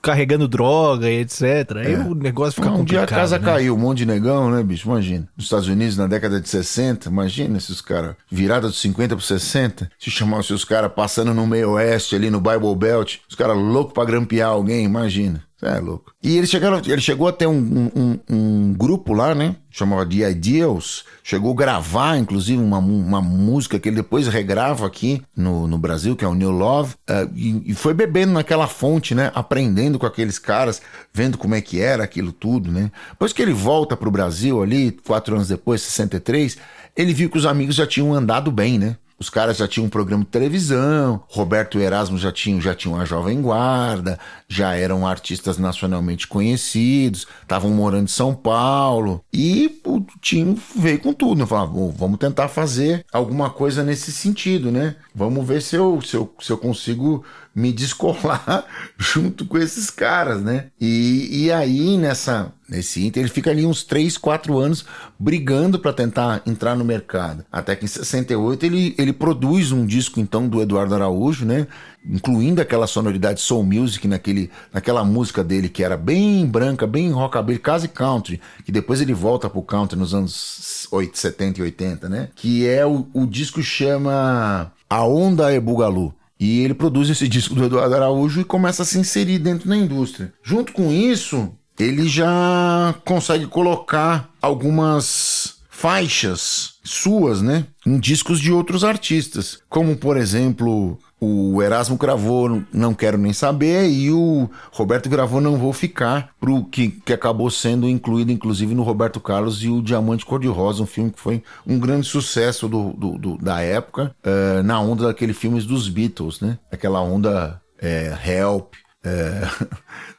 carregando 0.00 0.48
droga 0.48 1.08
e 1.10 1.20
etc. 1.20 1.42
Aí 1.76 1.94
é. 1.94 1.98
o 1.98 2.14
negócio 2.14 2.54
fica 2.54 2.68
um 2.68 2.78
complicado. 2.78 3.02
Um 3.02 3.06
dia 3.06 3.16
a 3.16 3.20
casa 3.20 3.38
né? 3.38 3.44
caiu, 3.44 3.74
um 3.74 3.78
monte 3.78 3.98
de 3.98 4.06
negão, 4.06 4.50
né, 4.50 4.62
bicho? 4.62 4.88
Imagina. 4.88 5.28
Nos 5.36 5.46
Estados 5.46 5.68
Unidos, 5.68 5.96
na 5.96 6.06
década 6.06 6.40
de 6.40 6.48
60, 6.48 7.08
imagina 7.08 7.58
esses 7.58 7.80
caras, 7.80 8.14
virada 8.30 8.68
dos 8.68 8.80
50 8.80 9.16
para 9.16 9.24
60, 9.24 9.90
se 9.98 10.10
chamassem 10.10 10.54
os 10.54 10.64
caras 10.64 10.92
passando 10.94 11.32
no 11.32 11.46
meio 11.46 11.72
oeste, 11.72 12.14
ali 12.14 12.30
no 12.30 12.40
Bible 12.40 12.74
Belt, 12.76 13.18
os 13.28 13.34
caras 13.34 13.56
loucos 13.56 13.92
pra 13.92 14.04
grampear 14.04 14.50
alguém, 14.50 14.84
imagina. 14.84 15.42
É 15.62 15.78
louco. 15.78 16.12
E 16.20 16.36
ele, 16.36 16.46
chegaram, 16.46 16.82
ele 16.84 17.00
chegou 17.00 17.28
a 17.28 17.32
ter 17.32 17.46
um, 17.46 17.88
um, 17.94 18.18
um, 18.28 18.72
grupo 18.72 19.12
lá, 19.12 19.32
né? 19.32 19.54
Chamava 19.70 20.04
The 20.04 20.28
Ideals. 20.28 21.04
Chegou 21.22 21.52
a 21.52 21.56
gravar, 21.56 22.18
inclusive, 22.18 22.60
uma, 22.60 22.78
uma 22.78 23.22
música 23.22 23.78
que 23.78 23.88
ele 23.88 23.96
depois 23.96 24.26
regrava 24.26 24.84
aqui 24.84 25.22
no, 25.36 25.68
no 25.68 25.78
Brasil, 25.78 26.16
que 26.16 26.24
é 26.24 26.28
o 26.28 26.34
New 26.34 26.50
Love. 26.50 26.94
Uh, 27.08 27.30
e, 27.36 27.70
e, 27.70 27.74
foi 27.74 27.94
bebendo 27.94 28.32
naquela 28.32 28.66
fonte, 28.66 29.14
né? 29.14 29.30
Aprendendo 29.36 30.00
com 30.00 30.06
aqueles 30.06 30.36
caras, 30.36 30.82
vendo 31.14 31.38
como 31.38 31.54
é 31.54 31.60
que 31.60 31.80
era 31.80 32.02
aquilo 32.02 32.32
tudo, 32.32 32.72
né? 32.72 32.90
Depois 33.10 33.32
que 33.32 33.40
ele 33.40 33.52
volta 33.52 33.96
pro 33.96 34.10
Brasil 34.10 34.60
ali, 34.60 34.90
quatro 34.90 35.36
anos 35.36 35.46
depois, 35.46 35.80
63, 35.82 36.58
ele 36.96 37.14
viu 37.14 37.30
que 37.30 37.38
os 37.38 37.46
amigos 37.46 37.76
já 37.76 37.86
tinham 37.86 38.12
andado 38.12 38.50
bem, 38.50 38.80
né? 38.80 38.96
Os 39.22 39.30
caras 39.30 39.56
já 39.56 39.68
tinham 39.68 39.86
um 39.86 39.88
programa 39.88 40.24
de 40.24 40.30
televisão, 40.30 41.22
Roberto 41.28 41.78
e 41.78 41.82
Erasmo 41.84 42.18
já 42.18 42.32
tinham, 42.32 42.60
já 42.60 42.74
tinham 42.74 43.00
a 43.00 43.04
Jovem 43.04 43.40
Guarda, 43.40 44.18
já 44.48 44.74
eram 44.74 45.06
artistas 45.06 45.58
nacionalmente 45.58 46.26
conhecidos, 46.26 47.28
estavam 47.40 47.70
morando 47.70 48.06
em 48.06 48.08
São 48.08 48.34
Paulo. 48.34 49.24
E 49.32 49.80
o 49.86 50.04
time 50.20 50.60
veio 50.74 50.98
com 50.98 51.12
tudo, 51.12 51.38
né? 51.38 51.46
Falava, 51.46 51.72
vamos 51.96 52.18
tentar 52.18 52.48
fazer 52.48 53.06
alguma 53.12 53.48
coisa 53.48 53.84
nesse 53.84 54.10
sentido, 54.10 54.72
né? 54.72 54.96
Vamos 55.14 55.46
ver 55.46 55.62
se 55.62 55.76
eu, 55.76 56.00
se 56.00 56.16
eu, 56.16 56.34
se 56.40 56.50
eu 56.50 56.58
consigo 56.58 57.24
me 57.54 57.72
descolar 57.72 58.64
junto 58.98 59.46
com 59.46 59.56
esses 59.56 59.88
caras, 59.88 60.42
né? 60.42 60.66
E, 60.80 61.44
e 61.44 61.52
aí, 61.52 61.96
nessa, 61.96 62.52
nesse 62.72 63.06
Inter, 63.06 63.22
ele 63.22 63.30
fica 63.30 63.50
ali 63.50 63.66
uns 63.66 63.84
3, 63.84 64.16
4 64.16 64.58
anos 64.58 64.84
brigando 65.18 65.78
para 65.78 65.92
tentar 65.92 66.42
entrar 66.46 66.74
no 66.74 66.84
mercado. 66.84 67.44
Até 67.52 67.76
que 67.76 67.84
em 67.84 67.88
68 67.88 68.64
ele, 68.64 68.94
ele 68.98 69.12
produz 69.12 69.70
um 69.70 69.84
disco, 69.84 70.18
então, 70.18 70.48
do 70.48 70.60
Eduardo 70.60 70.94
Araújo, 70.94 71.44
né? 71.44 71.66
Incluindo 72.04 72.60
aquela 72.60 72.86
sonoridade 72.86 73.40
soul 73.40 73.62
music 73.62 74.08
naquele, 74.08 74.50
naquela 74.72 75.04
música 75.04 75.44
dele 75.44 75.68
que 75.68 75.84
era 75.84 75.96
bem 75.96 76.46
branca, 76.46 76.86
bem 76.86 77.10
rockabilly, 77.10 77.58
quase 77.58 77.86
country, 77.86 78.40
que 78.64 78.72
depois 78.72 79.00
ele 79.00 79.12
volta 79.12 79.48
pro 79.48 79.62
country 79.62 79.98
nos 79.98 80.14
anos 80.14 80.88
8, 80.90 81.16
70 81.16 81.60
e 81.60 81.62
80, 81.62 82.08
né? 82.08 82.28
Que 82.34 82.66
é 82.66 82.84
o, 82.86 83.06
o 83.12 83.26
disco 83.26 83.62
chama 83.62 84.72
A 84.88 85.04
Onda 85.04 85.52
é 85.52 85.60
Bugalu. 85.60 86.14
E 86.40 86.62
ele 86.62 86.74
produz 86.74 87.08
esse 87.08 87.28
disco 87.28 87.54
do 87.54 87.66
Eduardo 87.66 87.94
Araújo 87.94 88.40
e 88.40 88.44
começa 88.44 88.82
a 88.82 88.84
se 88.84 88.98
inserir 88.98 89.38
dentro 89.38 89.68
da 89.68 89.76
indústria. 89.76 90.32
Junto 90.42 90.72
com 90.72 90.90
isso, 90.90 91.52
ele 91.82 92.08
já 92.08 92.94
consegue 93.04 93.46
colocar 93.46 94.30
algumas 94.40 95.56
faixas 95.68 96.74
suas, 96.84 97.42
né, 97.42 97.66
em 97.84 97.98
discos 97.98 98.38
de 98.38 98.52
outros 98.52 98.84
artistas, 98.84 99.58
como 99.68 99.96
por 99.96 100.16
exemplo 100.16 100.98
o 101.20 101.62
Erasmo 101.62 101.96
gravou 101.96 102.64
Não 102.72 102.92
Quero 102.94 103.16
Nem 103.16 103.32
Saber 103.32 103.88
e 103.88 104.10
o 104.10 104.50
Roberto 104.72 105.08
gravou 105.08 105.40
Não 105.40 105.56
Vou 105.56 105.72
Ficar, 105.72 106.30
pro 106.40 106.64
que, 106.64 106.88
que 106.88 107.12
acabou 107.12 107.48
sendo 107.48 107.88
incluído 107.88 108.32
inclusive 108.32 108.74
no 108.74 108.82
Roberto 108.82 109.20
Carlos 109.20 109.62
e 109.62 109.68
o 109.68 109.80
Diamante 109.80 110.26
Cor-de-Rosa, 110.26 110.82
um 110.82 110.86
filme 110.86 111.10
que 111.12 111.20
foi 111.20 111.42
um 111.64 111.78
grande 111.78 112.06
sucesso 112.06 112.68
do, 112.68 112.92
do, 112.92 113.18
do 113.18 113.38
da 113.38 113.60
época, 113.60 114.14
uh, 114.24 114.62
na 114.64 114.80
onda 114.80 115.06
daqueles 115.06 115.36
filmes 115.36 115.64
dos 115.64 115.88
Beatles, 115.88 116.40
né? 116.40 116.58
Aquela 116.72 117.00
onda 117.00 117.60
é, 117.80 118.16
Help, 118.26 118.74
é, 119.04 119.42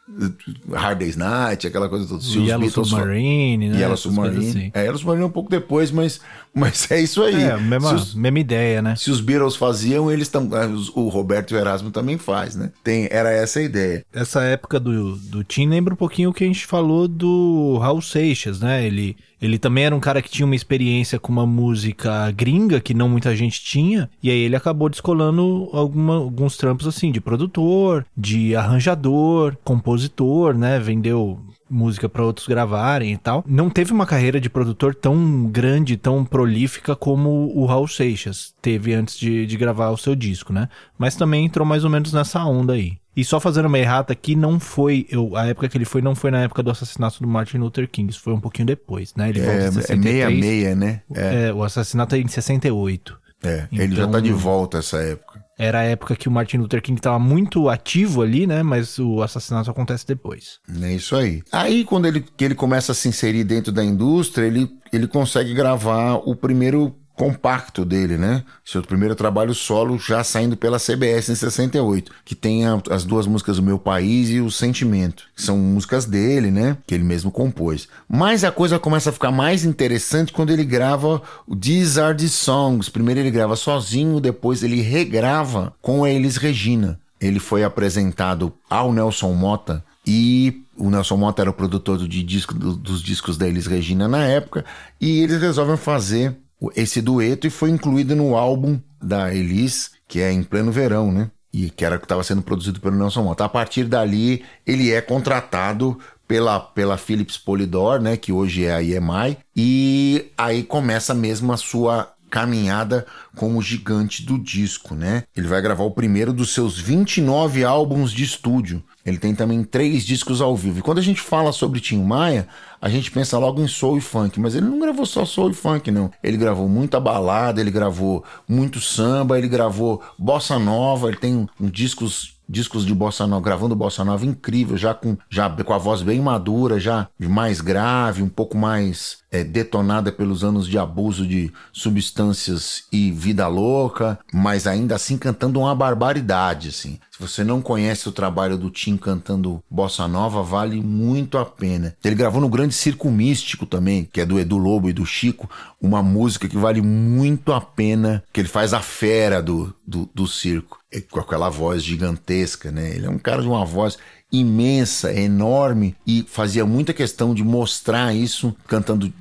Hard 0.72 1.00
Day's 1.00 1.16
Night, 1.16 1.68
aquela 1.68 1.90
coisa 1.90 2.08
toda. 2.08 2.22
Se 2.22 2.40
Yellow 2.40 2.62
Beatles 2.62 2.88
Submarine, 2.90 3.70
né? 3.70 3.80
Yellow 3.80 3.98
Submarine. 3.98 4.50
Assim. 4.50 4.72
É, 4.74 4.84
Yellow 4.84 4.98
Submarine 4.98 5.26
um 5.26 5.32
pouco 5.32 5.50
depois, 5.50 5.92
mas, 5.92 6.22
mas 6.56 6.90
é 6.92 7.02
isso 7.02 7.24
aí. 7.24 7.44
É, 7.44 7.58
mesma, 7.58 7.94
os, 7.94 8.14
mesma 8.14 8.40
ideia, 8.40 8.82
né? 8.82 8.96
Se 8.96 9.10
os 9.10 9.20
Beatles 9.20 9.56
faziam, 9.56 10.12
eles 10.12 10.30
tam, 10.30 10.50
é, 10.56 10.68
o 10.96 11.10
Roberto 11.10 11.52
e 11.52 11.56
o 11.56 11.60
Erasmo 11.60 11.92
também 11.92 12.18
faz, 12.18 12.56
né? 12.56 12.72
Tem, 12.84 13.08
era 13.12 13.32
essa 13.32 13.60
a 13.60 13.64
ideia. 13.64 14.06
Essa 14.14 14.44
época 14.44 14.80
do, 14.80 15.16
do 15.16 15.44
Tim 15.44 15.68
lembra 15.68 15.94
um 15.94 15.98
pouquinho 15.98 16.30
o 16.30 16.34
que 16.34 16.44
a 16.44 16.48
gente 16.48 16.66
falou 16.66 17.08
do 17.08 17.78
Raul 17.80 18.02
Seixas, 18.02 18.60
né? 18.60 18.86
Ele 18.86 19.16
ele 19.44 19.60
também 19.60 19.84
era 19.84 19.94
um 19.94 20.00
cara 20.00 20.22
que 20.22 20.30
tinha 20.30 20.46
uma 20.46 20.56
experiência 20.56 21.20
com 21.20 21.30
uma 21.30 21.46
música 21.46 22.32
gringa 22.32 22.80
que 22.80 22.94
não 22.94 23.10
muita 23.10 23.36
gente 23.36 23.62
tinha, 23.62 24.10
e 24.22 24.32
aí 24.32 24.38
ele 24.38 24.56
acabou 24.56 24.88
descolando 24.88 25.70
alguma, 25.74 26.16
alguns 26.16 26.56
trampos 26.56 26.88
assim 26.88 27.12
de 27.12 27.20
produtor, 27.20 28.06
de 28.16 28.56
arranjador, 28.56 29.58
compositor, 29.62 30.58
né? 30.58 30.80
Vendeu 30.80 31.42
música 31.74 32.08
para 32.08 32.24
outros 32.24 32.48
gravarem 32.48 33.14
e 33.14 33.18
tal. 33.18 33.44
Não 33.48 33.70
teve 33.70 33.92
uma 33.92 34.06
carreira 34.06 34.40
de 34.40 34.50
produtor 34.50 34.94
tão 34.94 35.46
grande, 35.48 35.98
tão 35.98 36.24
prolífica 36.24 36.96
como 36.96 37.52
o 37.56 37.66
Raul 37.66 37.88
Seixas 37.88 38.54
teve 38.62 38.94
antes 38.94 39.18
de, 39.18 39.46
de 39.46 39.58
gravar 39.58 39.90
o 39.90 39.98
seu 39.98 40.16
disco, 40.16 40.54
né? 40.54 40.70
Mas 40.98 41.16
também 41.16 41.46
entrou 41.46 41.66
mais 41.66 41.84
ou 41.84 41.90
menos 41.90 42.14
nessa 42.14 42.44
onda 42.46 42.74
aí. 42.74 42.98
E 43.16 43.24
só 43.24 43.40
fazendo 43.40 43.68
uma 43.68 43.78
errata 43.78 44.12
aqui, 44.12 44.36
não 44.36 44.60
foi. 44.60 45.06
Eu, 45.10 45.36
a 45.36 45.46
época 45.46 45.70
que 45.70 45.78
ele 45.78 45.86
foi, 45.86 46.02
não 46.02 46.16
foi 46.16 46.32
na 46.32 46.42
época 46.42 46.64
do 46.64 46.72
assassinato 46.72 47.22
do 47.22 47.28
Martin 47.28 47.58
Luther 47.58 47.88
King. 47.88 48.10
Isso 48.10 48.22
foi 48.22 48.34
um 48.34 48.40
pouquinho 48.40 48.66
depois, 48.66 49.14
né? 49.16 49.30
Ele 49.30 49.40
é, 49.40 49.70
é 49.90 49.96
meia 49.96 50.30
meia, 50.32 50.76
né? 50.76 51.02
É. 51.14 51.50
é. 51.50 51.54
o 51.54 51.64
assassinato 51.64 52.16
é 52.16 52.20
em 52.20 52.28
68. 52.28 53.23
É, 53.44 53.68
então, 53.72 53.84
ele 53.84 53.96
já 53.96 54.08
tá 54.08 54.20
de 54.20 54.30
então, 54.30 54.40
volta 54.40 54.78
essa 54.78 54.98
época. 54.98 55.44
Era 55.58 55.80
a 55.80 55.84
época 55.84 56.16
que 56.16 56.28
o 56.28 56.32
Martin 56.32 56.58
Luther 56.58 56.82
King 56.82 56.98
estava 56.98 57.20
muito 57.20 57.70
ativo 57.70 58.22
ali, 58.22 58.48
né? 58.48 58.64
Mas 58.64 58.98
o 58.98 59.22
assassinato 59.22 59.70
acontece 59.70 60.06
depois. 60.08 60.60
É 60.82 60.94
isso 60.94 61.16
aí. 61.16 61.44
Aí, 61.52 61.84
quando 61.84 62.08
ele, 62.08 62.22
que 62.22 62.44
ele 62.44 62.56
começa 62.56 62.92
a 62.92 62.96
se 62.96 63.08
inserir 63.08 63.44
dentro 63.44 63.72
da 63.72 63.84
indústria, 63.84 64.46
ele, 64.46 64.68
ele 64.92 65.08
consegue 65.08 65.54
gravar 65.54 66.16
o 66.16 66.36
primeiro 66.36 66.96
compacto 67.16 67.86
dele, 67.86 68.18
né? 68.18 68.44
Seu 68.66 68.82
primeiro 68.82 69.16
trabalho 69.16 69.54
solo 69.54 69.98
já 69.98 70.24
saindo 70.24 70.58
pela 70.58 70.80
CBS 70.80 71.30
em 71.30 71.36
68, 71.36 72.12
que 72.26 72.36
tem 72.36 72.66
a, 72.66 72.82
as 72.90 73.04
duas 73.04 73.28
músicas 73.28 73.58
O 73.58 73.64
Meu 73.64 73.78
País 73.78 74.30
e 74.30 74.40
O 74.40 74.50
Sentimento, 74.50 75.26
que 75.36 75.42
são 75.42 75.58
músicas 75.58 76.06
dele, 76.06 76.52
né? 76.52 76.78
Que 76.88 76.96
ele 76.96 77.04
mesmo 77.04 77.32
compôs. 77.32 77.88
Mas 78.10 78.44
a 78.44 78.52
coisa 78.52 78.80
começa 78.80 79.10
a 79.10 79.14
ficar 79.14 79.32
mais 79.32 79.64
interessante 79.64 80.34
quando 80.34 80.52
ele 80.52 80.66
grava 80.66 81.22
o 81.48 81.56
These 81.56 82.00
Are 82.00 82.18
The 82.18 82.28
Songs. 82.28 82.90
Primeiro 82.90 83.20
ele 83.20 83.32
grava 83.32 83.56
sozinho, 83.56 84.20
depois 84.20 84.64
ele 84.64 84.82
regrava 84.82 85.74
com 85.82 86.04
a 86.04 86.10
Elis 86.10 86.38
Regina. 86.38 87.00
Ele 87.22 87.40
foi 87.40 87.64
apresentado 87.64 88.54
ao 88.70 88.92
Nelson 88.92 89.32
Mota 89.34 89.84
e 90.06 90.64
o 90.76 90.90
Nelson 90.90 91.18
Mota 91.18 91.42
era 91.42 91.50
o 91.50 91.54
produtor 91.54 91.98
do, 91.98 92.08
disco, 92.08 92.54
do, 92.54 92.76
dos 92.76 93.02
discos 93.02 93.38
da 93.38 93.48
Elis 93.48 93.68
Regina 93.68 94.08
na 94.08 94.26
época, 94.26 94.66
e 95.00 95.22
eles 95.22 95.40
resolvem 95.40 95.78
fazer 95.78 96.36
esse 96.76 97.02
dueto 97.02 97.48
e 97.48 97.50
foi 97.50 97.70
incluído 97.70 98.16
no 98.16 98.36
álbum 98.36 98.80
da 99.02 99.34
Elis, 99.34 99.92
que 100.08 100.22
é 100.22 100.32
Em 100.32 100.44
Pleno 100.44 100.72
Verão, 100.72 101.12
né? 101.12 101.30
E 101.52 101.70
que 101.70 101.86
era 101.86 101.98
que 101.98 102.06
estava 102.06 102.24
sendo 102.24 102.42
produzido 102.42 102.80
pelo 102.80 102.96
Nelson 102.96 103.24
Mota. 103.24 103.46
A 103.46 103.50
partir 103.50 103.86
dali, 103.86 104.44
ele 104.66 104.92
é 104.92 105.02
contratado 105.02 106.00
pela, 106.28 106.60
pela 106.60 106.98
Philips 106.98 107.38
Polydor, 107.38 108.02
né? 108.02 108.18
Que 108.18 108.32
hoje 108.32 108.66
é 108.66 108.74
a 108.74 108.82
EMI. 108.82 109.38
E 109.56 110.32
aí 110.38 110.64
começa 110.64 111.14
mesmo 111.14 111.52
a 111.54 111.58
sua 111.58 112.13
caminhada 112.34 113.06
como 113.36 113.62
gigante 113.62 114.26
do 114.26 114.40
disco, 114.40 114.96
né? 114.96 115.22
Ele 115.38 115.48
vai 115.48 115.62
gravar 115.62 115.84
o 115.84 115.92
primeiro 115.92 116.34
dos 116.34 116.52
seus 116.52 116.80
29 116.80 117.64
álbuns 117.64 118.12
de 118.12 118.24
estúdio. 118.24 118.84
Ele 119.06 119.20
tem 119.20 119.36
também 119.36 119.64
três 119.64 120.04
discos 120.04 120.42
ao 120.42 120.58
vivo. 120.58 120.80
E 120.80 120.82
quando 120.82 120.98
a 120.98 121.04
gente 121.04 121.22
fala 121.22 121.52
sobre 121.52 121.80
Tim 121.80 122.02
Maia, 122.04 122.48
a 122.82 122.90
gente 122.90 123.12
pensa 123.12 123.38
logo 123.38 123.62
em 123.62 123.68
soul 123.68 124.00
e 124.00 124.02
funk, 124.02 124.40
mas 124.40 124.56
ele 124.56 124.66
não 124.66 124.80
gravou 124.80 125.06
só 125.06 125.26
soul 125.26 125.52
e 125.52 125.54
funk, 125.54 125.92
não. 125.92 126.10
Ele 126.24 126.36
gravou 126.36 126.68
muita 126.68 127.00
balada, 127.00 127.62
ele 127.62 127.70
gravou 127.70 128.24
muito 128.50 128.82
samba, 128.82 129.38
ele 129.38 129.48
gravou 129.48 130.02
bossa 130.18 130.58
nova, 130.58 131.10
ele 131.10 131.18
tem 131.18 131.48
um 131.62 131.70
discos 131.70 132.34
discos 132.54 132.86
de 132.86 132.94
bossa 132.94 133.26
nova, 133.26 133.44
gravando 133.44 133.76
bossa 133.76 134.06
nova 134.06 134.24
incrível, 134.26 134.78
já 134.78 134.94
com, 134.94 135.18
já 135.28 135.50
com 135.50 135.74
a 135.74 135.78
voz 135.80 136.04
bem 136.04 136.22
madura, 136.22 136.80
já 136.80 137.08
mais 137.20 137.60
grave, 137.60 138.22
um 138.22 138.30
pouco 138.30 138.56
mais 138.56 139.18
é, 139.32 139.44
detonada 139.44 140.12
pelos 140.12 140.44
anos 140.44 140.68
de 140.68 140.78
abuso 140.78 141.26
de 141.26 141.52
substâncias 141.72 142.84
e 142.92 143.12
vida 143.12 143.48
louca, 143.48 144.20
mas 144.32 144.68
ainda 144.68 144.96
assim 144.96 145.18
cantando 145.18 145.60
uma 145.60 145.74
barbaridade, 145.74 146.70
assim. 146.70 147.00
Se 147.16 147.22
você 147.22 147.44
não 147.44 147.62
conhece 147.62 148.10
o 148.10 148.12
trabalho 148.12 148.58
do 148.58 148.72
Tim 148.72 148.98
cantando 148.98 149.64
bossa 149.70 150.08
nova, 150.08 150.42
vale 150.42 150.82
muito 150.82 151.38
a 151.38 151.46
pena. 151.46 151.96
Ele 152.04 152.16
gravou 152.16 152.42
no 152.42 152.50
Grande 152.50 152.74
Circo 152.74 153.12
Místico 153.12 153.68
também, 153.68 154.10
que 154.12 154.20
é 154.20 154.26
do 154.26 154.40
Edu 154.40 154.58
Lobo 154.58 154.90
e 154.90 154.94
do 154.94 155.06
Chico, 155.06 155.48
uma 155.80 156.02
música 156.02 156.50
que 156.50 156.58
vale 156.58 156.82
muito 156.82 157.54
a 157.54 157.62
pena, 157.62 158.24
que 158.34 158.42
ele 158.42 158.48
faz 158.48 158.74
a 158.74 158.80
fera 158.80 159.44
do, 159.44 159.72
do, 159.86 160.10
do 160.12 160.26
circo, 160.26 160.80
com 161.12 161.20
aquela 161.20 161.50
voz 161.50 161.84
gigantesca, 161.84 162.72
né? 162.72 162.96
Ele 162.96 163.06
é 163.06 163.10
um 163.12 163.20
cara 163.20 163.44
de 163.44 163.48
uma 163.48 163.64
voz 163.64 164.00
imensa, 164.34 165.14
enorme 165.14 165.96
e 166.08 166.26
fazia 166.28 166.66
muita 166.66 166.92
questão 166.92 167.36
de 167.36 167.44
mostrar 167.44 168.16
isso 168.16 168.56
cantando 168.68 169.14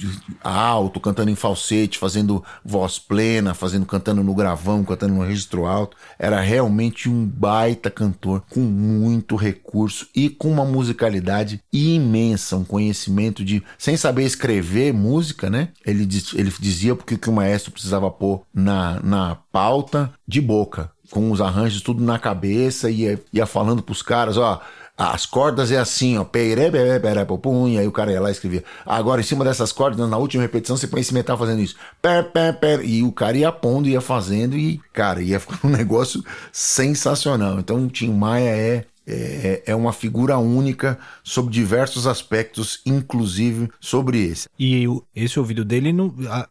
alto, 0.43 0.99
cantando 0.99 1.31
em 1.31 1.35
falsete, 1.35 1.99
fazendo 1.99 2.43
voz 2.65 2.99
plena, 2.99 3.53
fazendo 3.53 3.85
cantando 3.85 4.25
no 4.25 4.35
gravão, 4.35 4.83
cantando 4.83 5.15
no 5.15 5.23
registro 5.23 5.67
alto. 5.67 5.99
Era 6.19 6.41
realmente 6.41 7.11
um 7.11 7.27
baita 7.27 7.91
cantor 7.91 8.43
com 8.49 8.61
muito 8.61 9.37
recurso 9.37 10.09
e 10.17 10.31
com 10.31 10.51
uma 10.51 10.65
musicalidade 10.65 11.63
imensa, 11.71 12.57
um 12.57 12.65
conhecimento 12.65 13.45
de 13.45 13.63
sem 13.77 13.99
saber 13.99 14.25
escrever 14.25 14.95
música, 14.95 15.51
né? 15.51 15.69
Ele, 15.85 16.07
diz, 16.07 16.33
ele 16.33 16.53
dizia 16.59 16.97
porque 16.97 17.19
que 17.19 17.29
o 17.29 17.33
maestro 17.33 17.71
precisava 17.71 18.11
pôr 18.11 18.43
na, 18.55 18.99
na 19.03 19.35
pauta 19.53 20.11
de 20.27 20.41
boca 20.41 20.91
com 21.11 21.31
os 21.31 21.43
arranjos 21.43 21.83
tudo 21.83 22.03
na 22.03 22.19
cabeça 22.19 22.91
e 22.91 23.03
ia, 23.03 23.21
ia 23.33 23.45
falando 23.45 23.83
pros 23.83 24.01
caras, 24.01 24.39
ó, 24.39 24.63
as 25.11 25.27
cordas 25.27 25.71
é 25.71 25.79
assim, 25.79 26.17
ó. 26.19 26.27
E 26.35 27.79
aí 27.79 27.87
o 27.87 27.93
cara 27.93 28.13
ia 28.13 28.21
lá 28.21 28.29
e 28.29 28.33
escrevia. 28.33 28.65
Agora, 28.85 29.21
em 29.21 29.25
cima 29.25 29.45
dessas 29.45 29.73
cordas, 29.73 30.09
na 30.09 30.17
última 30.17 30.43
repetição, 30.43 30.77
você 30.77 30.87
põe 30.87 31.01
esse 31.01 31.15
metal 31.15 31.37
fazendo 31.37 31.61
isso. 31.61 31.77
E 32.85 33.03
o 33.03 33.13
cara 33.13 33.37
ia 33.37 33.51
pondo, 33.51 33.89
ia 33.89 34.01
fazendo, 34.01 34.57
e, 34.57 34.81
cara, 34.93 35.23
ia 35.23 35.41
ficar 35.41 35.59
um 35.67 35.71
negócio 35.71 36.23
sensacional. 36.53 37.59
Então, 37.59 37.85
o 37.85 37.89
Tim 37.89 38.13
Maia 38.13 38.51
é 38.51 38.85
é, 39.07 39.63
é 39.67 39.75
uma 39.75 39.93
figura 39.93 40.39
única 40.39 40.99
sobre 41.25 41.53
diversos 41.53 42.07
aspectos, 42.07 42.81
inclusive 42.87 43.69
sobre 43.81 44.23
esse. 44.23 44.49
E 44.59 44.87
esse 45.15 45.39
ouvido 45.39 45.65
dele, 45.65 45.93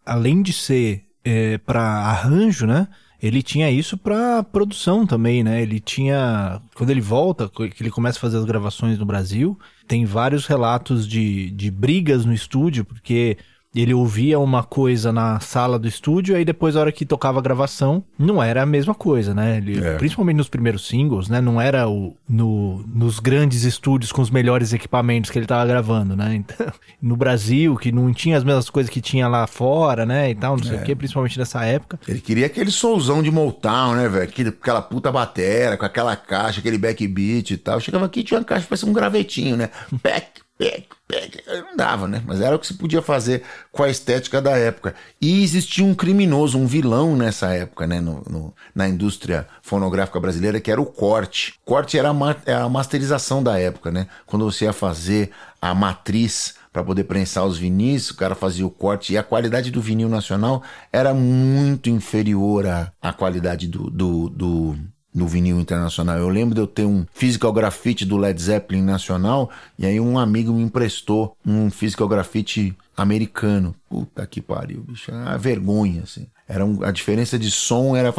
além 0.06 0.42
de 0.42 0.52
ser 0.52 1.06
é, 1.24 1.58
para 1.60 1.82
arranjo, 1.82 2.66
né? 2.66 2.88
Ele 3.22 3.44
tinha 3.44 3.70
isso 3.70 3.98
para 3.98 4.42
produção 4.44 5.06
também, 5.06 5.44
né? 5.44 5.62
Ele 5.62 5.80
tinha. 5.80 6.60
Quando 6.74 6.90
ele 6.90 7.02
volta, 7.02 7.48
que 7.50 7.84
ele 7.84 7.92
começa 7.92 8.18
a 8.18 8.22
fazer 8.22 8.38
as 8.38 8.46
gravações 8.46 8.98
no 8.98 9.06
Brasil, 9.06 9.60
tem 9.88 10.06
vários 10.06 10.48
relatos 10.48 11.08
de, 11.08 11.52
de 11.52 11.70
brigas 11.70 12.26
no 12.26 12.34
estúdio, 12.34 12.84
porque 12.84 13.38
ele 13.74 13.94
ouvia 13.94 14.38
uma 14.38 14.64
coisa 14.64 15.14
na 15.14 15.40
sala 15.40 15.80
do 15.80 15.88
estúdio, 15.88 16.36
aí 16.36 16.44
depois, 16.44 16.76
a 16.76 16.82
hora 16.82 16.92
que 16.92 17.06
tocava 17.06 17.40
a 17.40 17.42
gravação, 17.42 18.04
não 18.20 18.44
era 18.44 18.64
a 18.64 18.66
mesma 18.66 18.94
coisa, 18.94 19.34
né? 19.34 19.58
Ele, 19.58 19.84
é. 19.84 19.96
Principalmente 19.96 20.36
nos 20.36 20.50
primeiros 20.50 20.86
singles, 20.88 21.30
né? 21.30 21.40
Não 21.40 21.60
era 21.60 21.88
o, 21.88 22.16
no, 22.28 22.84
nos 22.88 23.20
grandes 23.20 23.64
estúdios 23.64 24.12
com 24.12 24.22
os 24.22 24.30
melhores 24.30 24.74
equipamentos 24.74 25.32
que 25.32 25.40
ele 25.40 25.46
tava 25.46 25.66
gravando, 25.66 26.18
né? 26.18 26.36
Então, 26.36 26.68
no 27.02 27.16
Brasil, 27.16 27.78
que 27.78 27.94
não 27.94 28.14
tinha 28.14 28.38
as 28.38 28.44
mesmas 28.44 28.70
coisas 28.70 28.90
que 28.90 29.00
tinha 29.00 29.28
lá 29.30 29.48
fora, 29.48 30.06
né? 30.06 30.30
E 30.30 30.36
tal, 30.36 30.58
não 30.58 30.64
sei 30.64 30.78
é. 30.78 30.82
o 30.82 30.84
que, 30.84 30.94
principalmente 30.94 31.40
nessa 31.40 31.64
época. 31.64 31.98
Ele 32.08 32.20
queria 32.20 32.48
aquele 32.48 32.72
souzão 32.72 33.24
de 33.24 33.32
Motown, 33.32 33.96
né, 33.96 34.10
velho? 34.10 34.50
Aquela 34.50 34.82
puta 34.82 35.12
batera, 35.12 35.78
com 35.78 35.86
aquela 35.86 36.16
caixa, 36.18 36.60
aquele 36.60 36.78
backbeat 36.78 37.54
e 37.54 37.58
tal. 37.58 37.80
Chegava 37.80 38.06
aqui 38.06 38.22
tinha 38.22 38.38
uma 38.38 38.46
caixa, 38.46 38.68
parecia 38.68 38.90
um 38.90 38.94
gravetinho, 38.94 39.56
né? 39.56 39.70
Pack, 40.62 40.88
pack, 41.08 41.44
não 41.48 41.76
dava, 41.76 42.08
né? 42.08 42.22
Mas 42.24 42.40
era 42.40 42.56
o 42.56 42.60
que 42.60 42.68
se 42.68 42.76
podia 42.76 43.02
fazer 43.02 43.42
com 43.72 43.82
a 43.82 43.90
estética 43.90 44.40
da 44.40 44.52
época. 44.52 44.94
E 45.20 45.44
existia 45.44 45.84
um 45.84 45.96
criminoso, 45.96 46.56
um 46.56 46.68
vilão 46.68 47.16
nessa 47.16 47.52
época, 47.52 47.88
né? 47.88 48.00
No, 48.00 48.22
no, 48.30 48.54
na 48.76 48.88
indústria 48.88 49.48
fonográfica 49.64 50.20
brasileira, 50.20 50.62
que 50.62 50.70
era 50.70 50.80
o 50.80 50.86
corte. 50.86 51.56
Corte 51.66 51.98
era 51.98 52.12
a, 52.12 52.36
é 52.46 52.54
a 52.54 52.70
masterização 52.70 53.42
da 53.42 53.58
época, 53.58 53.90
né? 53.90 54.06
Quando 54.28 54.46
você 54.46 54.66
ia 54.66 54.74
fazer 54.74 55.32
a 55.60 55.74
matriz 55.74 56.54
para 56.72 56.84
poder 56.84 57.06
prensar 57.06 57.44
os 57.44 57.58
vinis, 57.58 58.12
o 58.12 58.16
cara 58.16 58.36
fazia 58.36 58.66
o 58.66 58.70
corte 58.70 59.14
e 59.14 59.18
a 59.18 59.24
qualidade 59.24 59.72
do 59.72 59.82
vinil 59.82 60.10
nacional 60.10 60.62
era 60.94 61.12
muito 61.12 61.90
inferior 61.90 62.68
à, 62.68 62.94
à 63.02 63.12
qualidade 63.12 63.68
do, 63.68 63.90
do, 63.90 64.30
do 64.30 64.78
no 65.14 65.28
vinil 65.28 65.60
internacional. 65.60 66.18
Eu 66.18 66.30
lembro 66.30 66.56
de 66.56 66.62
eu 66.62 66.68
ter 66.68 66.86
um 66.86 67.06
physical 67.14 67.52
graffiti 67.52 68.06
do 68.06 68.18
Led 68.18 68.42
Zeppelin 68.42 68.82
nacional 68.82 69.50
e 69.78 69.86
aí 69.86 70.00
um 70.00 70.18
amigo 70.18 70.54
me 70.54 70.64
emprestou 70.64 71.36
um 71.46 71.70
physical 71.70 72.08
graffiti 72.08 72.76
americano. 72.96 73.76
Puta 73.90 74.26
que 74.26 74.42
pariu, 74.42 74.84
bicho. 74.84 75.12
É 75.12 75.14
uma 75.14 75.38
vergonha, 75.38 76.04
assim. 76.04 76.28
Era 76.48 76.66
um, 76.66 76.84
a 76.84 76.92
diferença 76.92 77.40
de 77.40 77.50
som 77.50 77.96
era. 77.96 78.14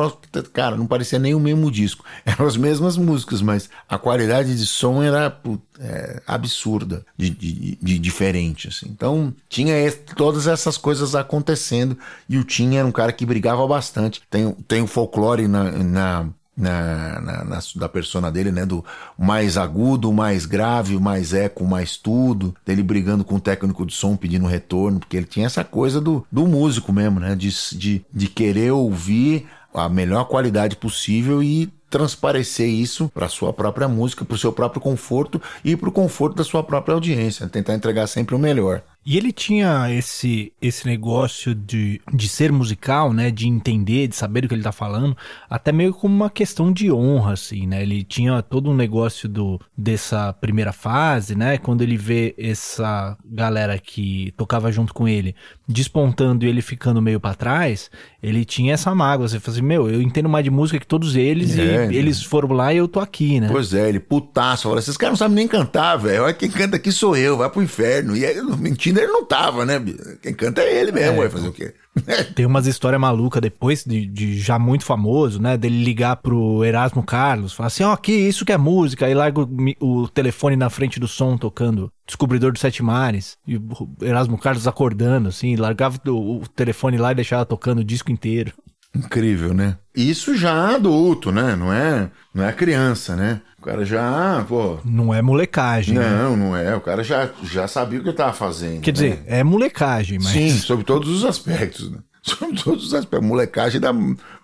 Cara, 0.53 0.77
não 0.77 0.87
parecia 0.87 1.19
nem 1.19 1.35
o 1.35 1.41
mesmo 1.41 1.71
disco. 1.71 2.05
Eram 2.25 2.47
as 2.47 2.57
mesmas 2.57 2.97
músicas, 2.97 3.43
mas 3.43 3.69
a 3.89 3.99
qualidade 3.99 4.57
de 4.57 4.67
som 4.67 5.03
era 5.03 5.39
é, 5.79 6.23
absurda, 6.27 7.05
de, 7.17 7.31
de, 7.31 7.77
de, 7.77 7.99
diferente. 7.99 8.69
Assim. 8.69 8.87
Então 8.89 9.35
tinha 9.49 9.75
todas 10.17 10.47
essas 10.47 10.77
coisas 10.77 11.15
acontecendo 11.15 11.97
e 12.29 12.39
o 12.39 12.45
Tim 12.45 12.77
era 12.77 12.87
um 12.87 12.93
cara 12.93 13.13
que 13.13 13.27
brigava 13.27 13.67
bastante. 13.67 14.23
Tem, 14.31 14.51
tem 14.67 14.83
o 14.83 14.87
folclore 14.87 15.47
na, 15.47 15.71
na 15.71 16.29
na, 16.57 17.21
na, 17.21 17.45
na, 17.45 17.59
da 17.77 17.89
persona 17.89 18.31
dele, 18.31 18.53
né? 18.53 18.67
Do 18.67 18.85
mais 19.19 19.57
agudo, 19.57 20.13
mais 20.13 20.47
grave, 20.47 20.99
mais 20.99 21.33
eco, 21.33 21.65
mais 21.65 21.97
tudo. 21.97 22.55
Dele 22.65 22.83
brigando 22.83 23.25
com 23.25 23.37
o 23.37 23.41
técnico 23.41 23.87
de 23.87 23.95
som 23.95 24.17
pedindo 24.17 24.47
retorno, 24.47 25.01
porque 25.01 25.17
ele 25.17 25.27
tinha 25.27 25.47
essa 25.47 25.65
coisa 25.65 26.01
do, 26.01 26.27
do 26.31 26.47
músico 26.47 26.93
mesmo, 26.93 27.19
né? 27.19 27.35
De, 27.35 27.49
de, 27.77 28.05
de 28.13 28.29
querer 28.29 28.73
ouvir 28.73 29.47
a 29.75 29.89
melhor 29.89 30.25
qualidade 30.25 30.77
possível 30.77 31.43
e 31.43 31.73
transparecer 31.93 32.67
isso 32.67 33.11
para 33.13 33.29
sua 33.29 33.53
própria 33.53 33.87
música, 33.87 34.25
para 34.25 34.35
o 34.35 34.39
seu 34.39 34.51
próprio 34.51 34.81
conforto 34.81 35.41
e 35.63 35.77
para 35.77 35.91
o 35.91 35.93
conforto 35.93 36.37
da 36.37 36.43
sua 36.43 36.63
própria 36.63 36.95
audiência, 36.95 37.47
tentar 37.47 37.75
entregar 37.75 38.07
sempre 38.07 38.35
o 38.35 38.39
melhor. 38.39 38.83
E 39.05 39.17
ele 39.17 39.33
tinha 39.33 39.93
esse, 39.93 40.53
esse 40.63 40.87
negócio 40.87 41.57
de, 41.57 42.01
de 42.13 42.29
ser 42.29 42.53
musical, 42.53 43.13
né? 43.13 43.33
De 43.33 43.49
entender, 43.49 44.07
de 44.07 44.15
saber 44.15 44.45
o 44.45 44.49
que 44.49 44.55
ele 44.55 44.63
tá 44.63 44.71
falando, 44.71 45.17
até 45.51 45.73
meio 45.73 45.93
como 45.93 46.15
uma 46.15 46.31
questão 46.31 46.73
de 46.73 46.91
honra, 46.91 47.33
assim, 47.33 47.67
né? 47.67 47.83
Ele 47.83 48.05
tinha 48.05 48.41
todo 48.43 48.71
um 48.71 48.75
negócio 48.75 49.29
do, 49.29 49.61
dessa 49.77 50.33
primeira 50.33 50.73
fase, 50.73 51.35
né? 51.35 51.59
Quando 51.59 51.83
ele 51.83 51.97
vê 51.97 52.33
essa 52.39 53.19
galera 53.25 53.77
que 53.77 54.33
tocava 54.37 54.71
junto 54.71 54.95
com 54.95 55.09
ele 55.09 55.35
despontando 55.67 56.45
e 56.45 56.49
ele 56.49 56.63
ficando 56.63 57.03
meio 57.03 57.19
para 57.19 57.35
trás, 57.35 57.91
ele 58.23 58.45
tinha 58.45 58.75
essa 58.75 58.95
mágoa. 58.95 59.27
Você 59.27 59.41
fala 59.41 59.57
assim, 59.57 59.67
meu, 59.67 59.91
eu 59.91 60.01
entendo 60.01 60.29
mais 60.29 60.45
de 60.45 60.51
música 60.51 60.79
que 60.79 60.87
todos 60.87 61.17
eles 61.17 61.59
é, 61.59 61.82
e 61.82 61.82
né? 61.87 61.95
eles 61.95 62.23
foram 62.23 62.53
lá 62.53 62.73
e 62.73 62.77
eu 62.77 62.89
tô 62.89 63.01
aqui, 63.01 63.41
né? 63.41 63.49
Pois 63.51 63.73
é, 63.73 63.89
ele 63.89 64.01
putaço. 64.01 64.69
Fala, 64.69 64.79
esses 64.79 64.97
caras 64.97 65.13
não 65.13 65.19
sabem 65.19 65.37
nem 65.37 65.49
cantar, 65.49 65.97
velho. 65.97 66.25
Olha 66.25 66.35
quem 66.35 66.51
canta 66.51 66.77
aqui 66.77 66.91
sou 66.93 67.17
eu, 67.17 67.37
vai 67.37 67.49
pro 67.51 67.63
inferno. 67.63 68.17
E 68.17 68.25
aí, 68.25 68.41
mentira 68.59 69.03
ele 69.03 69.13
não 69.13 69.25
tava, 69.25 69.65
né? 69.65 69.83
Quem 70.23 70.35
canta 70.35 70.63
é 70.63 70.81
ele 70.81 70.93
mesmo, 70.93 71.17
é. 71.17 71.21
vai 71.21 71.29
fazer 71.31 71.49
o 71.49 71.53
quê? 71.53 71.75
Tem 72.35 72.47
umas 72.47 72.67
histórias 72.67 73.01
malucas 73.01 73.41
depois 73.43 73.85
de, 73.85 74.07
de, 74.07 74.39
já 74.39 74.59
muito 74.59 74.85
famoso, 74.85 75.41
né? 75.41 75.57
Dele 75.57 75.85
ligar 75.85 76.17
pro 76.17 76.65
Erasmo 76.65 77.03
Carlos, 77.03 77.53
falar 77.53 77.67
assim: 77.67 77.83
ó, 77.83 77.93
oh, 77.93 77.97
que 77.97 78.13
isso 78.13 78.45
que 78.45 78.53
é 78.53 78.57
música, 78.57 79.07
aí 79.07 79.15
larga 79.15 79.41
o, 79.41 79.49
o, 79.81 80.09
telefone 80.09 80.57
na 80.57 80.71
frente 80.71 80.99
do 80.99 81.07
som 81.07 81.37
tocando 81.37 81.93
Descobridor 82.07 82.53
dos 82.53 82.61
Sete 82.61 82.83
Mares, 82.83 83.37
e 83.47 83.57
o 83.57 83.63
Erasmo 84.01 84.39
Carlos 84.39 84.67
acordando, 84.67 85.29
assim, 85.29 85.55
largava 85.57 85.99
o, 86.07 86.41
o 86.41 86.49
telefone 86.49 86.97
lá 86.97 87.13
e 87.13 87.17
deixava 87.17 87.45
tocando 87.45 87.81
o 87.81 87.85
disco 87.85 88.11
inteiro. 88.11 88.53
Incrível, 88.95 89.55
né? 89.55 89.79
Isso 89.95 90.35
já 90.37 90.75
adulto, 90.75 91.33
né? 91.33 91.57
Não 91.57 91.73
é, 91.73 92.11
não 92.35 92.45
é 92.45 92.53
criança, 92.53 93.17
né? 93.17 93.41
O 93.59 93.63
cara 93.63 93.85
já, 93.85 94.45
pô. 94.49 94.79
Não 94.85 95.15
é 95.15 95.23
molecagem. 95.23 95.95
Né? 95.95 96.09
Não, 96.09 96.37
né? 96.37 96.45
não 96.45 96.57
é. 96.57 96.75
O 96.77 96.81
cara 96.81 97.03
já, 97.03 97.31
já 97.43 97.69
sabia 97.69 98.01
o 98.01 98.03
que 98.03 98.11
estava 98.11 98.33
fazendo. 98.33 98.81
Quer 98.81 98.91
né? 98.91 98.93
dizer, 98.93 99.25
é 99.27 99.43
molecagem, 99.43 100.19
mas. 100.19 100.33
Sim, 100.33 100.51
sob 100.51 100.85
todos 100.85 101.09
os 101.09 101.25
aspectos, 101.25 101.91
né? 101.91 101.99
Sob 102.23 102.55
todos 102.63 102.87
os 102.87 102.95
aspectos. 102.95 103.29
Molecagem 103.29 103.81
dá 103.81 103.93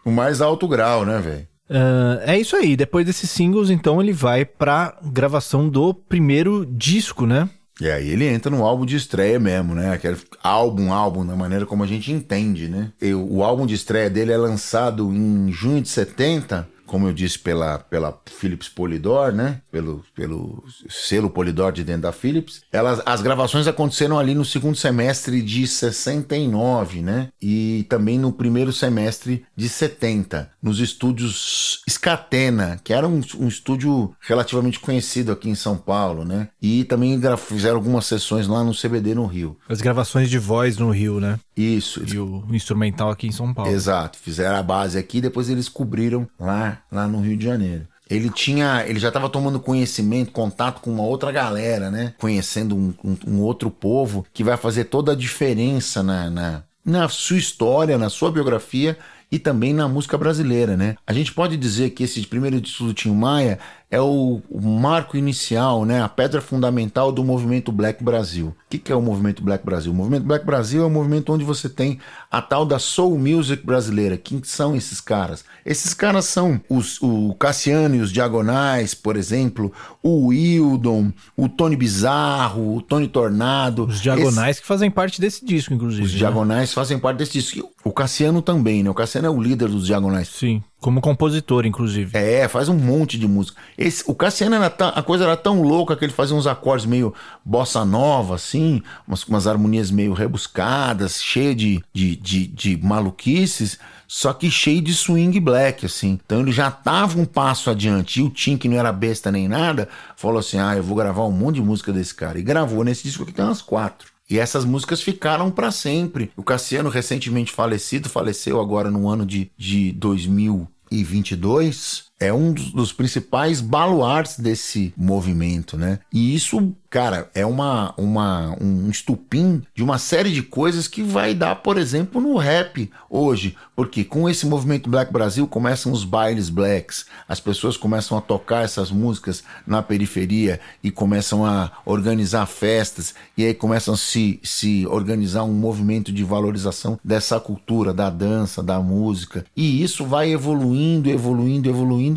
o 0.05 0.11
mais 0.11 0.41
alto 0.41 0.67
grau, 0.67 1.07
né, 1.07 1.21
velho? 1.21 1.47
Uh, 1.71 2.19
é 2.23 2.37
isso 2.37 2.57
aí. 2.57 2.77
Depois 2.77 3.07
desses 3.07 3.31
singles, 3.31 3.71
então, 3.71 4.03
ele 4.03 4.13
vai 4.13 4.45
pra 4.45 4.99
gravação 5.05 5.69
do 5.69 5.95
primeiro 5.95 6.67
disco, 6.67 7.25
né? 7.25 7.49
E 7.81 7.89
aí 7.91 8.09
ele 8.09 8.27
entra 8.27 8.51
no 8.51 8.65
álbum 8.65 8.85
de 8.85 8.97
estreia 8.97 9.39
mesmo, 9.39 9.75
né? 9.75 9.93
Aquele 9.93 10.17
álbum, 10.43 10.93
álbum, 10.93 11.25
da 11.25 11.37
maneira 11.37 11.65
como 11.65 11.85
a 11.85 11.87
gente 11.87 12.11
entende, 12.11 12.69
né? 12.69 12.91
E 13.01 13.15
o 13.15 13.43
álbum 13.45 13.67
de 13.67 13.75
estreia 13.75 14.11
dele 14.11 14.33
é 14.33 14.37
lançado 14.37 15.13
em 15.13 15.53
junho 15.53 15.81
de 15.81 15.89
70 15.89 16.69
como 16.89 17.07
eu 17.07 17.13
disse, 17.13 17.39
pela, 17.39 17.79
pela 17.79 18.19
Philips 18.27 18.69
Polydor, 18.69 19.31
né? 19.33 19.61
Pelo, 19.71 20.03
pelo 20.15 20.65
selo 20.89 21.31
Polydor 21.31 21.71
de 21.71 21.85
dentro 21.85 22.03
da 22.03 22.13
Philips. 22.13 22.63
Elas, 22.73 23.01
as 23.05 23.21
gravações 23.21 23.69
aconteceram 23.69 24.19
ali 24.19 24.35
no 24.35 24.45
segundo 24.45 24.75
semestre 24.75 25.43
de 25.43 25.67
69, 25.67 27.03
né? 27.03 27.29
E 27.41 27.87
também 27.89 28.19
no 28.19 28.33
primeiro 28.33 28.73
semestre 28.73 29.45
de 29.55 29.69
70, 29.69 30.51
nos 30.63 30.81
estúdios 30.81 31.83
Scatena, 31.89 32.81
que 32.83 32.93
era 32.93 33.07
um, 33.07 33.21
um 33.39 33.49
estúdio 33.49 34.15
relativamente 34.21 34.81
conhecido 34.81 35.31
aqui 35.31 35.51
em 35.51 35.55
São 35.55 35.77
Paulo, 35.77 36.25
né? 36.25 36.49
E 36.61 36.85
também 36.85 37.21
fizeram 37.37 37.77
algumas 37.77 38.07
sessões 38.07 38.49
lá 38.49 38.65
no 38.65 38.75
CBD 38.75 39.15
no 39.15 39.27
Rio. 39.27 39.59
As 39.69 39.83
gravações 39.83 40.31
de 40.31 40.39
voz 40.39 40.79
no 40.79 40.91
Rio, 40.91 41.21
né? 41.21 41.39
Isso. 41.59 42.05
E 42.07 42.19
o 42.19 42.45
instrumental 42.53 43.11
aqui 43.11 43.27
em 43.27 43.33
São 43.33 43.53
Paulo. 43.53 43.71
Exato. 43.73 44.19
Fizeram 44.19 44.57
a 44.57 44.63
base 44.63 44.97
aqui, 44.97 45.21
depois 45.21 45.49
eles 45.49 45.69
cobriram 45.69 46.29
lá 46.39 46.79
lá, 46.91 47.09
no 47.09 47.21
Rio 47.21 47.37
de 47.37 47.45
Janeiro. 47.45 47.87
Ele 48.09 48.31
tinha, 48.31 48.85
ele 48.87 48.99
já 48.99 49.09
estava 49.09 49.29
tomando 49.29 49.61
conhecimento, 49.61 50.33
contato 50.33 50.81
com 50.81 50.91
uma 50.91 51.03
outra 51.03 51.31
galera, 51.31 51.91
né? 51.91 52.15
Conhecendo 52.19 52.75
um, 52.75 52.95
um, 53.05 53.17
um 53.27 53.41
outro 53.41 53.71
povo 53.71 54.25
que 54.33 54.43
vai 54.43 54.57
fazer 54.57 54.85
toda 54.85 55.13
a 55.13 55.17
diferença 55.17 56.03
na, 56.03 56.31
na, 56.31 56.63
na 56.83 57.09
sua 57.09 57.37
história, 57.37 57.99
na 57.99 58.09
sua 58.09 58.31
biografia 58.31 58.97
e 59.31 59.39
também 59.39 59.75
na 59.75 59.87
música 59.87 60.17
brasileira, 60.17 60.77
né? 60.77 60.97
A 61.07 61.13
gente 61.13 61.33
pode 61.35 61.57
dizer 61.57 61.91
que 61.91 62.03
esse 62.03 62.27
primeiro 62.27 62.61
disco 62.61 62.85
do 62.85 62.95
Tim 62.95 63.13
Maia 63.13 63.59
é 63.91 64.01
o, 64.01 64.43
o, 64.51 64.61
marco 64.61 65.17
inicial, 65.17 65.87
né, 65.87 66.03
a 66.03 66.09
pedra 66.09 66.43
fundamental 66.43 67.11
do 67.11 67.25
movimento 67.25 67.73
Black 67.73 68.05
Brasil. 68.05 68.49
O 68.49 68.55
que, 68.69 68.79
que, 68.79 68.93
é 68.93 68.95
o 68.95 69.01
movimento 69.01 69.43
Black 69.43 69.65
Brasil? 69.65 69.91
O 69.91 69.95
movimento 69.95 70.25
Black 70.25 70.45
Brasil 70.45 70.83
é 70.83 70.87
um 70.87 70.91
movimento 70.91 71.33
onde 71.33 71.43
você 71.43 71.71
tem 71.71 71.99
a 72.31 72.43
tal 72.43 72.67
da 72.67 72.79
soul 72.79 73.19
music 73.19 73.65
brasileira. 73.65 74.19
Quem 74.19 74.43
são 74.45 74.77
esses 74.77 75.01
caras? 75.01 75.43
Esses 75.65 75.95
caras 75.95 76.27
são 76.27 76.61
os, 76.69 77.01
o 77.01 77.35
Cassiano 77.39 77.95
e 77.95 78.01
os 78.01 78.13
Diagonais, 78.13 78.93
por 78.93 79.17
exemplo, 79.17 79.73
o 80.03 80.27
Wildon, 80.27 81.11
o 81.35 81.49
Tony 81.49 81.77
Bizarro, 81.77 82.77
o 82.77 82.83
Tony 82.83 83.09
Tornado. 83.09 83.87
Os 83.87 84.03
Diagonais 84.03 84.57
Esse... 84.57 84.61
que 84.61 84.69
fazem 84.69 84.91
parte 84.91 85.19
desse 85.19 85.43
disco, 85.43 85.73
inclusive. 85.73 86.05
Os 86.05 86.13
né? 86.13 86.19
Diagonais 86.19 86.75
fazem 86.75 86.99
parte 86.99 87.19
desse 87.19 87.33
disco. 87.33 87.71
O 87.83 87.91
Cassiano 87.91 88.43
também, 88.43 88.83
né? 88.83 88.91
O 88.91 88.95
Cassiano 88.95 89.29
é 89.29 89.31
o 89.31 89.41
líder 89.41 89.69
dos 89.69 89.87
Diagonais. 89.87 90.29
Sim. 90.29 90.63
Como 90.81 91.01
compositor, 91.01 91.67
inclusive. 91.67 92.17
É, 92.17 92.47
faz 92.47 92.69
um 92.69 92.77
monte 92.77 93.19
de 93.19 93.27
música. 93.27 93.61
Esse, 93.77 94.05
o 94.07 94.15
Cassiano, 94.15 94.55
era 94.55 94.71
tão, 94.71 94.93
a 94.95 95.03
coisa 95.03 95.25
era 95.25 95.37
tão 95.37 95.61
louca 95.61 95.97
que 95.97 96.05
ele 96.05 96.13
fazia 96.13 96.37
uns 96.37 96.47
acordes 96.47 96.87
meio 96.87 97.13
bossa 97.45 97.85
nova, 97.85 98.37
assim, 98.37 98.81
umas, 99.07 99.25
umas 99.25 99.49
harmonias 99.49 99.91
meio 99.91 100.13
rebuscadas, 100.13 101.21
cheia 101.21 101.53
de, 101.53 101.83
de, 101.93 102.15
de, 102.15 102.47
de 102.47 102.77
maluquices, 102.77 103.77
só 104.07 104.33
que 104.33 104.49
cheio 104.51 104.81
de 104.81 104.95
swing 104.95 105.41
black, 105.41 105.85
assim. 105.85 106.19
Então 106.25 106.41
ele 106.41 106.53
já 106.53 106.71
tava 106.71 107.21
um 107.21 107.25
passo 107.25 107.71
adiante. 107.71 108.21
E 108.21 108.23
o 108.23 108.31
Tim, 108.31 108.57
que 108.57 108.69
não 108.69 108.79
era 108.79 108.93
besta 108.93 109.33
nem 109.33 109.49
nada, 109.49 109.89
falou 110.17 110.39
assim: 110.39 110.59
ah, 110.59 110.77
eu 110.77 110.83
vou 110.83 110.97
gravar 110.97 111.25
um 111.25 111.33
monte 111.33 111.57
de 111.57 111.63
música 111.63 111.93
desse 111.93 112.15
cara. 112.15 112.39
E 112.39 112.43
gravou 112.43 112.85
nesse 112.85 113.03
disco 113.03 113.25
aqui, 113.25 113.33
tem 113.33 113.45
umas 113.45 113.61
quatro. 113.61 114.18
E 114.29 114.39
essas 114.39 114.65
músicas 114.65 115.01
ficaram 115.01 115.49
para 115.51 115.71
sempre. 115.71 116.31
O 116.37 116.43
Cassiano, 116.43 116.91
recentemente 116.91 117.53
falecido, 117.53 118.09
faleceu 118.09 118.61
agora 118.61 118.91
no 118.91 119.09
ano 119.09 119.25
de, 119.25 119.53
de 119.57 119.93
2022 119.93 122.08
é 122.21 122.33
um 122.33 122.53
dos 122.53 122.93
principais 122.93 123.61
baluartes 123.61 124.39
desse 124.41 124.93
movimento, 124.97 125.77
né? 125.77 126.01
E 126.13 126.35
isso, 126.35 126.75
cara, 126.91 127.31
é 127.33 127.47
uma, 127.47 127.95
uma, 127.97 128.57
um 128.61 128.91
estupim 128.91 129.63
de 129.75 129.85
uma 129.85 129.99
série 129.99 130.33
de 130.33 130.43
coisas 130.43 130.89
que 130.89 131.03
vai 131.03 131.33
dar, 131.33 131.57
por 131.57 131.79
exemplo, 131.79 132.21
no 132.21 132.37
rap 132.37 132.91
hoje. 133.09 133.57
Porque 133.77 134.03
com 134.03 134.29
esse 134.29 134.47
movimento 134.47 134.91
Black 134.91 135.13
Brasil 135.13 135.47
começam 135.47 135.93
os 135.93 136.03
bailes 136.03 136.49
blacks, 136.49 137.07
as 137.29 137.39
pessoas 137.39 137.77
começam 137.77 138.19
a 138.19 138.21
tocar 138.21 138.65
essas 138.65 138.91
músicas 138.91 139.45
na 139.65 139.81
periferia 139.81 140.59
e 140.83 140.91
começam 140.91 141.47
a 141.47 141.71
organizar 141.87 142.47
festas, 142.47 143.15
e 143.37 143.45
aí 143.45 143.55
começam 143.55 143.95
a 143.95 143.97
se, 143.97 144.41
se 144.43 144.85
organizar 144.89 145.45
um 145.45 145.53
movimento 145.53 146.13
de 146.13 146.25
valorização 146.25 146.99
dessa 147.05 147.39
cultura, 147.39 147.95
da 147.95 148.11
dança, 148.11 148.61
da 148.61 148.81
música. 148.81 149.45
E 149.57 149.83
isso 149.83 150.05
vai 150.05 150.33
evoluindo, 150.33 151.09
evoluindo, 151.09 151.69
evoluindo 151.69 152.08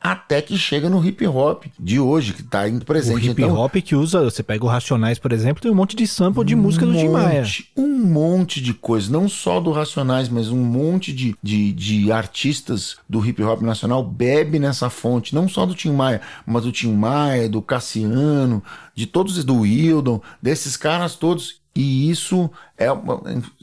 até 0.00 0.40
que 0.40 0.56
chega 0.56 0.88
no 0.88 1.04
hip 1.04 1.26
hop 1.26 1.64
de 1.78 1.98
hoje, 1.98 2.32
que 2.32 2.42
está 2.42 2.68
indo 2.68 2.84
presente. 2.84 3.28
O 3.28 3.30
hip 3.30 3.42
então, 3.42 3.56
hop 3.56 3.74
que 3.76 3.96
usa, 3.96 4.22
você 4.22 4.42
pega 4.42 4.64
o 4.64 4.68
Racionais, 4.68 5.18
por 5.18 5.32
exemplo, 5.32 5.60
tem 5.60 5.70
um 5.70 5.74
monte 5.74 5.96
de 5.96 6.06
sample 6.06 6.44
de 6.44 6.54
um 6.54 6.58
música 6.58 6.86
do 6.86 6.92
Tim 6.92 7.08
Maia. 7.08 7.44
Um 7.76 8.04
monte 8.04 8.60
de 8.60 8.72
coisa, 8.74 9.10
não 9.10 9.28
só 9.28 9.60
do 9.60 9.72
Racionais, 9.72 10.28
mas 10.28 10.50
um 10.50 10.62
monte 10.62 11.12
de, 11.12 11.34
de, 11.42 11.72
de 11.72 12.12
artistas 12.12 12.96
do 13.08 13.24
hip 13.24 13.42
hop 13.42 13.62
nacional 13.62 14.02
bebe 14.04 14.58
nessa 14.58 14.88
fonte, 14.88 15.34
não 15.34 15.48
só 15.48 15.66
do 15.66 15.74
Tim 15.74 15.92
Maia, 15.92 16.20
mas 16.46 16.62
do 16.62 16.72
Tim 16.72 16.92
Maia, 16.92 17.48
do 17.48 17.60
Cassiano, 17.60 18.62
de 18.94 19.06
todos, 19.06 19.42
do 19.44 19.60
Wildon, 19.60 20.20
desses 20.40 20.76
caras 20.76 21.16
todos. 21.16 21.58
E 21.74 22.10
isso 22.10 22.50
é 22.76 22.88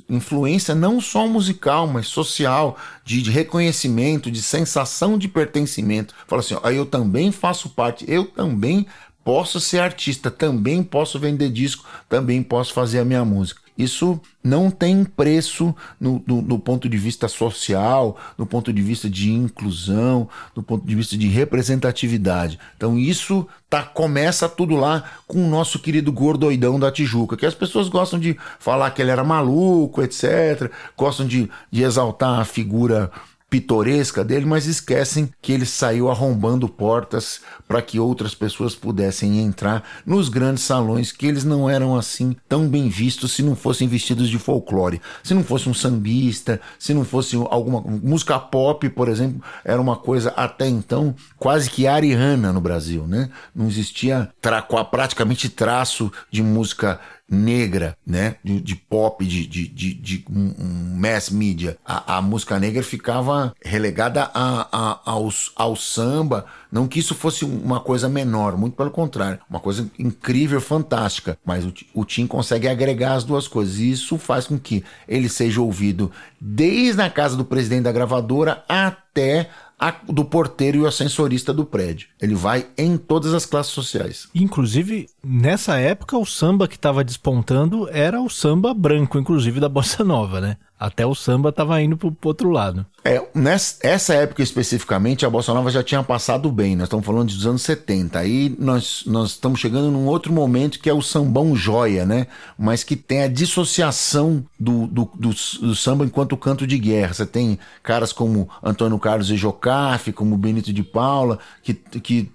influência 0.09 0.75
não 0.75 1.01
só 1.01 1.27
musical, 1.27 1.87
mas 1.87 2.07
social, 2.07 2.77
de, 3.03 3.21
de 3.21 3.31
reconhecimento, 3.31 4.29
de 4.31 4.41
sensação 4.41 5.17
de 5.17 5.27
pertencimento. 5.27 6.13
Fala 6.27 6.41
assim, 6.41 6.55
ó, 6.61 6.69
eu 6.69 6.85
também 6.85 7.31
faço 7.31 7.69
parte, 7.69 8.05
eu 8.07 8.25
também 8.25 8.85
posso 9.23 9.59
ser 9.59 9.79
artista, 9.79 10.29
também 10.29 10.83
posso 10.83 11.19
vender 11.19 11.49
disco, 11.49 11.85
também 12.07 12.43
posso 12.43 12.73
fazer 12.73 12.99
a 12.99 13.05
minha 13.05 13.25
música. 13.25 13.64
Isso 13.77 14.19
não 14.41 14.71
tem 14.71 15.03
preço 15.03 15.75
no, 15.99 16.23
no, 16.25 16.41
no, 16.41 16.59
ponto 16.59 16.87
de 16.87 16.97
vista 16.97 17.27
social, 17.27 18.17
no 18.37 18.45
ponto 18.45 18.71
de 18.71 18.81
vista 18.81 19.09
de 19.09 19.31
inclusão, 19.31 20.29
no 20.55 20.63
ponto 20.63 20.85
de 20.85 20.95
vista 20.95 21.17
de 21.17 21.27
representatividade. 21.27 22.57
Então 22.77 22.97
isso 22.97 23.45
tá, 23.69 23.83
começa 23.83 24.47
tudo 24.47 24.75
lá 24.75 25.03
com 25.27 25.45
o 25.45 25.49
nosso 25.49 25.79
querido 25.79 26.11
gordoidão 26.11 26.79
da 26.79 26.91
Tijuca, 26.91 27.35
que 27.35 27.45
as 27.45 27.55
pessoas 27.55 27.89
gostam 27.89 28.17
de 28.17 28.37
falar 28.59 28.91
que 28.91 29.01
ele 29.01 29.11
era 29.11 29.23
maluco, 29.23 30.01
etc. 30.01 30.71
Gostam 30.95 31.27
de, 31.27 31.49
de 31.69 31.83
exaltar 31.83 32.39
a 32.39 32.45
figura 32.45 33.11
pitoresca 33.49 34.23
dele, 34.23 34.45
mas 34.45 34.65
esquecem 34.65 35.29
que 35.41 35.51
ele 35.51 35.65
saiu 35.65 36.09
arrombando 36.09 36.67
portas 36.67 37.41
para 37.67 37.81
que 37.81 37.99
outras 37.99 38.33
pessoas 38.33 38.75
pudessem 38.75 39.39
entrar 39.39 39.83
nos 40.05 40.29
grandes 40.29 40.63
salões, 40.63 41.11
que 41.11 41.25
eles 41.25 41.43
não 41.43 41.69
eram 41.69 41.95
assim 41.95 42.35
tão 42.49 42.67
bem 42.67 42.89
vistos 42.89 43.31
se 43.33 43.43
não 43.43 43.55
fossem 43.55 43.87
vestidos 43.87 44.29
de 44.29 44.39
folclore. 44.39 45.01
Se 45.23 45.33
não 45.33 45.43
fosse 45.43 45.69
um 45.69 45.73
sambista, 45.73 46.59
se 46.79 46.93
não 46.93 47.05
fosse 47.05 47.35
alguma 47.35 47.81
música 47.81 48.39
pop, 48.39 48.89
por 48.89 49.07
exemplo, 49.07 49.41
era 49.63 49.81
uma 49.81 49.95
coisa 49.95 50.33
até 50.35 50.67
então 50.67 51.15
quase 51.37 51.69
que 51.69 51.87
ariana 51.87 52.51
no 52.51 52.61
Brasil, 52.61 53.07
né? 53.07 53.29
Não 53.55 53.67
existia 53.67 54.29
tra 54.41 54.61
praticamente 54.61 55.49
traço 55.49 56.11
de 56.31 56.41
música 56.43 56.99
negra, 57.29 57.97
né? 58.05 58.35
De, 58.43 58.61
de 58.61 58.75
pop, 58.75 59.25
de, 59.25 59.47
de, 59.47 59.67
de, 59.67 59.93
de 59.93 60.25
um, 60.29 60.95
mass 60.97 61.29
media. 61.29 61.77
A, 61.85 62.17
a, 62.17 62.21
música 62.21 62.59
negra 62.59 62.83
ficava 62.83 63.53
relegada 63.63 64.29
a, 64.33 64.67
a, 64.71 64.99
ao, 65.05 65.29
ao 65.55 65.75
samba. 65.75 66.45
Não 66.71 66.87
que 66.87 66.99
isso 66.99 67.15
fosse 67.15 67.43
uma 67.43 67.79
coisa 67.79 68.07
menor, 68.07 68.57
muito 68.57 68.75
pelo 68.75 68.91
contrário. 68.91 69.39
Uma 69.49 69.59
coisa 69.59 69.89
incrível, 69.97 70.61
fantástica. 70.61 71.37
Mas 71.43 71.65
o, 71.65 71.73
o 71.93 72.05
Tim 72.05 72.27
consegue 72.27 72.67
agregar 72.67 73.15
as 73.15 73.23
duas 73.23 73.47
coisas. 73.47 73.79
E 73.79 73.91
isso 73.91 74.17
faz 74.17 74.47
com 74.47 74.59
que 74.59 74.83
ele 75.07 75.27
seja 75.27 75.61
ouvido 75.61 76.11
desde 76.39 77.01
a 77.01 77.09
casa 77.09 77.35
do 77.35 77.43
presidente 77.43 77.83
da 77.83 77.91
gravadora 77.91 78.63
até 78.69 79.49
a, 79.79 79.91
do 80.07 80.23
porteiro 80.25 80.83
e 80.83 80.87
ascensorista 80.87 81.53
do 81.53 81.65
prédio. 81.65 82.07
Ele 82.21 82.35
vai 82.35 82.67
em 82.77 82.97
todas 82.97 83.33
as 83.33 83.45
classes 83.45 83.73
sociais. 83.73 84.29
Inclusive, 84.33 85.07
nessa 85.23 85.77
época, 85.77 86.17
o 86.17 86.25
samba 86.25 86.67
que 86.67 86.75
estava 86.75 87.03
despontando 87.03 87.89
era 87.89 88.21
o 88.21 88.29
samba 88.29 88.73
branco, 88.73 89.17
inclusive 89.17 89.59
da 89.59 89.69
bossa 89.69 90.03
nova, 90.03 90.39
né? 90.39 90.57
Até 90.85 91.03
o 91.03 91.15
samba 91.15 91.49
estava 91.49 91.81
indo 91.81 91.97
pro, 91.97 92.11
pro 92.11 92.27
outro 92.27 92.51
lado. 92.51 92.85
É, 93.03 93.19
nessa 93.33 94.13
época 94.13 94.43
especificamente, 94.43 95.25
a 95.25 95.29
Bossa 95.29 95.51
Nova 95.51 95.71
já 95.71 95.81
tinha 95.81 96.03
passado 96.03 96.51
bem. 96.51 96.75
Nós 96.75 96.85
estamos 96.85 97.03
falando 97.03 97.27
dos 97.27 97.47
anos 97.47 97.63
70. 97.63 98.19
Aí 98.19 98.55
nós, 98.59 99.03
nós 99.07 99.31
estamos 99.31 99.59
chegando 99.59 99.89
num 99.89 100.05
outro 100.05 100.31
momento 100.31 100.79
que 100.79 100.87
é 100.87 100.93
o 100.93 101.01
sambão 101.01 101.55
joia, 101.55 102.05
né? 102.05 102.27
Mas 102.55 102.83
que 102.83 102.95
tem 102.95 103.23
a 103.23 103.27
dissociação 103.27 104.45
do, 104.59 104.85
do, 104.85 105.09
do, 105.15 105.29
do 105.29 105.75
samba 105.75 106.05
enquanto 106.05 106.37
canto 106.37 106.67
de 106.67 106.77
guerra. 106.77 107.15
Você 107.15 107.25
tem 107.25 107.57
caras 107.81 108.13
como 108.13 108.47
Antônio 108.63 108.99
Carlos 108.99 109.31
e 109.31 109.35
Jocafe, 109.35 110.13
como 110.13 110.37
Benito 110.37 110.71
de 110.71 110.83
Paula, 110.83 111.39
que, 111.63 111.73
que 111.73 112.31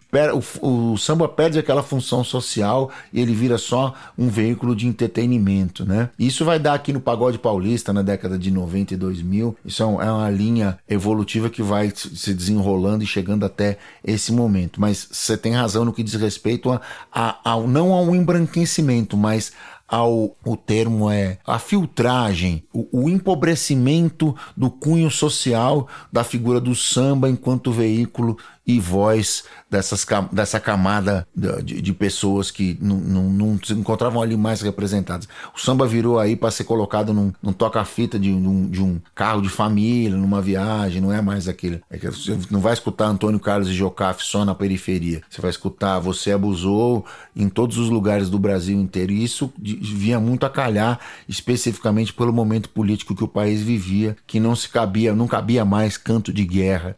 o, 0.63 0.93
o, 0.93 0.99
samba 0.99 1.29
perde 1.29 1.59
aquela 1.59 1.83
função 1.83 2.25
social 2.25 2.91
e 3.13 3.21
ele 3.21 3.33
vira 3.35 3.59
só 3.59 3.95
um 4.19 4.29
veículo 4.29 4.75
de 4.75 4.87
entretenimento, 4.87 5.85
né? 5.85 6.11
Isso 6.19 6.45
vai 6.45 6.59
dar 6.59 6.75
aqui 6.75 6.93
no 6.93 7.01
pagode 7.01 7.39
paulista 7.39 7.93
na 7.93 8.03
década 8.03 8.39
de 8.39 8.51
90 8.51 8.95
e 8.95 8.97
2000. 8.97 9.57
Isso 9.65 9.83
é, 9.83 9.87
é 9.87 10.11
uma 10.11 10.31
linha 10.31 10.79
evolutiva 10.89 11.49
que 11.49 11.63
vai 11.63 11.93
se 11.95 12.35
desenrolando 12.35 13.05
e 13.05 13.07
chegando 13.07 13.45
até 13.45 13.79
esse 14.05 14.33
momento. 14.33 14.81
Mas 14.81 15.09
você 15.11 15.37
tem 15.37 15.53
razão 15.53 15.85
no 15.85 15.93
que 15.93 16.03
diz 16.03 16.15
respeito 16.15 16.71
a, 16.71 16.81
a, 17.13 17.39
ao 17.45 17.69
não 17.69 17.93
ao 17.93 18.15
embranquecimento, 18.15 19.17
mas 19.17 19.53
ao 19.91 20.37
o 20.45 20.57
termo 20.57 21.11
é 21.11 21.39
a 21.45 21.59
filtragem, 21.59 22.63
o, 22.73 22.87
o, 22.93 23.11
empobrecimento 23.11 24.37
do 24.57 24.71
cunho 24.71 25.11
social 25.11 25.89
da 26.13 26.23
figura 26.23 26.61
do 26.61 26.77
samba 26.77 27.29
enquanto 27.29 27.73
veículo 27.73 28.39
e 28.77 28.81
voz 28.81 29.45
dessas, 29.71 30.05
dessa 30.33 30.59
camada 30.59 31.27
de, 31.35 31.81
de 31.81 31.93
pessoas 31.93 32.51
que 32.51 32.77
não, 32.81 33.59
se 33.62 33.73
encontravam 33.73 34.21
ali 34.21 34.37
mais 34.37 34.61
representadas. 34.61 35.29
O 35.55 35.61
samba 35.61 35.87
virou 35.87 36.18
aí 36.18 36.35
para 36.35 36.51
ser 36.51 36.64
colocado 36.64 37.14
num, 37.14 37.33
num 37.41 37.53
toca-fita 37.53 38.18
de, 38.18 38.31
um, 38.31 38.68
de 38.68 38.83
um 38.83 39.01
carro 39.14 39.41
de 39.41 39.49
família, 39.49 40.16
numa 40.16 40.43
viagem, 40.43 41.01
não 41.01 41.12
é 41.12 41.23
mais 41.23 41.47
aquele. 41.47 41.81
É 41.89 41.99
você 41.99 42.37
não 42.51 42.61
vai 42.61 42.73
escutar 42.73 43.07
Antônio 43.07 43.39
Carlos 43.39 43.68
e 43.68 43.75
Jocafe 43.75 44.25
só 44.25 44.45
na 44.45 44.55
periferia. 44.55 45.23
Você 45.31 45.41
vai 45.41 45.51
escutar 45.51 46.01
Você 46.01 46.33
Abusou 46.33 47.05
em 47.37 47.49
todos 47.49 47.79
os 47.79 47.89
lugares 47.89 48.29
do 48.29 48.39
Brasil 48.39 48.79
inteiro. 48.79 49.12
E 49.12 49.23
isso 49.23 49.53
vinha 49.59 50.18
muito 50.18 50.45
a 50.45 50.51
calhar, 50.51 50.99
especificamente 51.29 52.12
pelo 52.12 52.33
momento 52.33 52.68
político 52.68 53.14
que 53.14 53.25
o 53.25 53.29
país 53.29 53.62
vivia, 53.62 54.16
que 54.27 54.41
não 54.41 54.57
se 54.57 54.68
cabia, 54.68 55.14
não 55.14 55.29
cabia 55.29 55.64
mais 55.64 55.97
canto 55.97 56.33
de 56.33 56.45
guerra, 56.45 56.97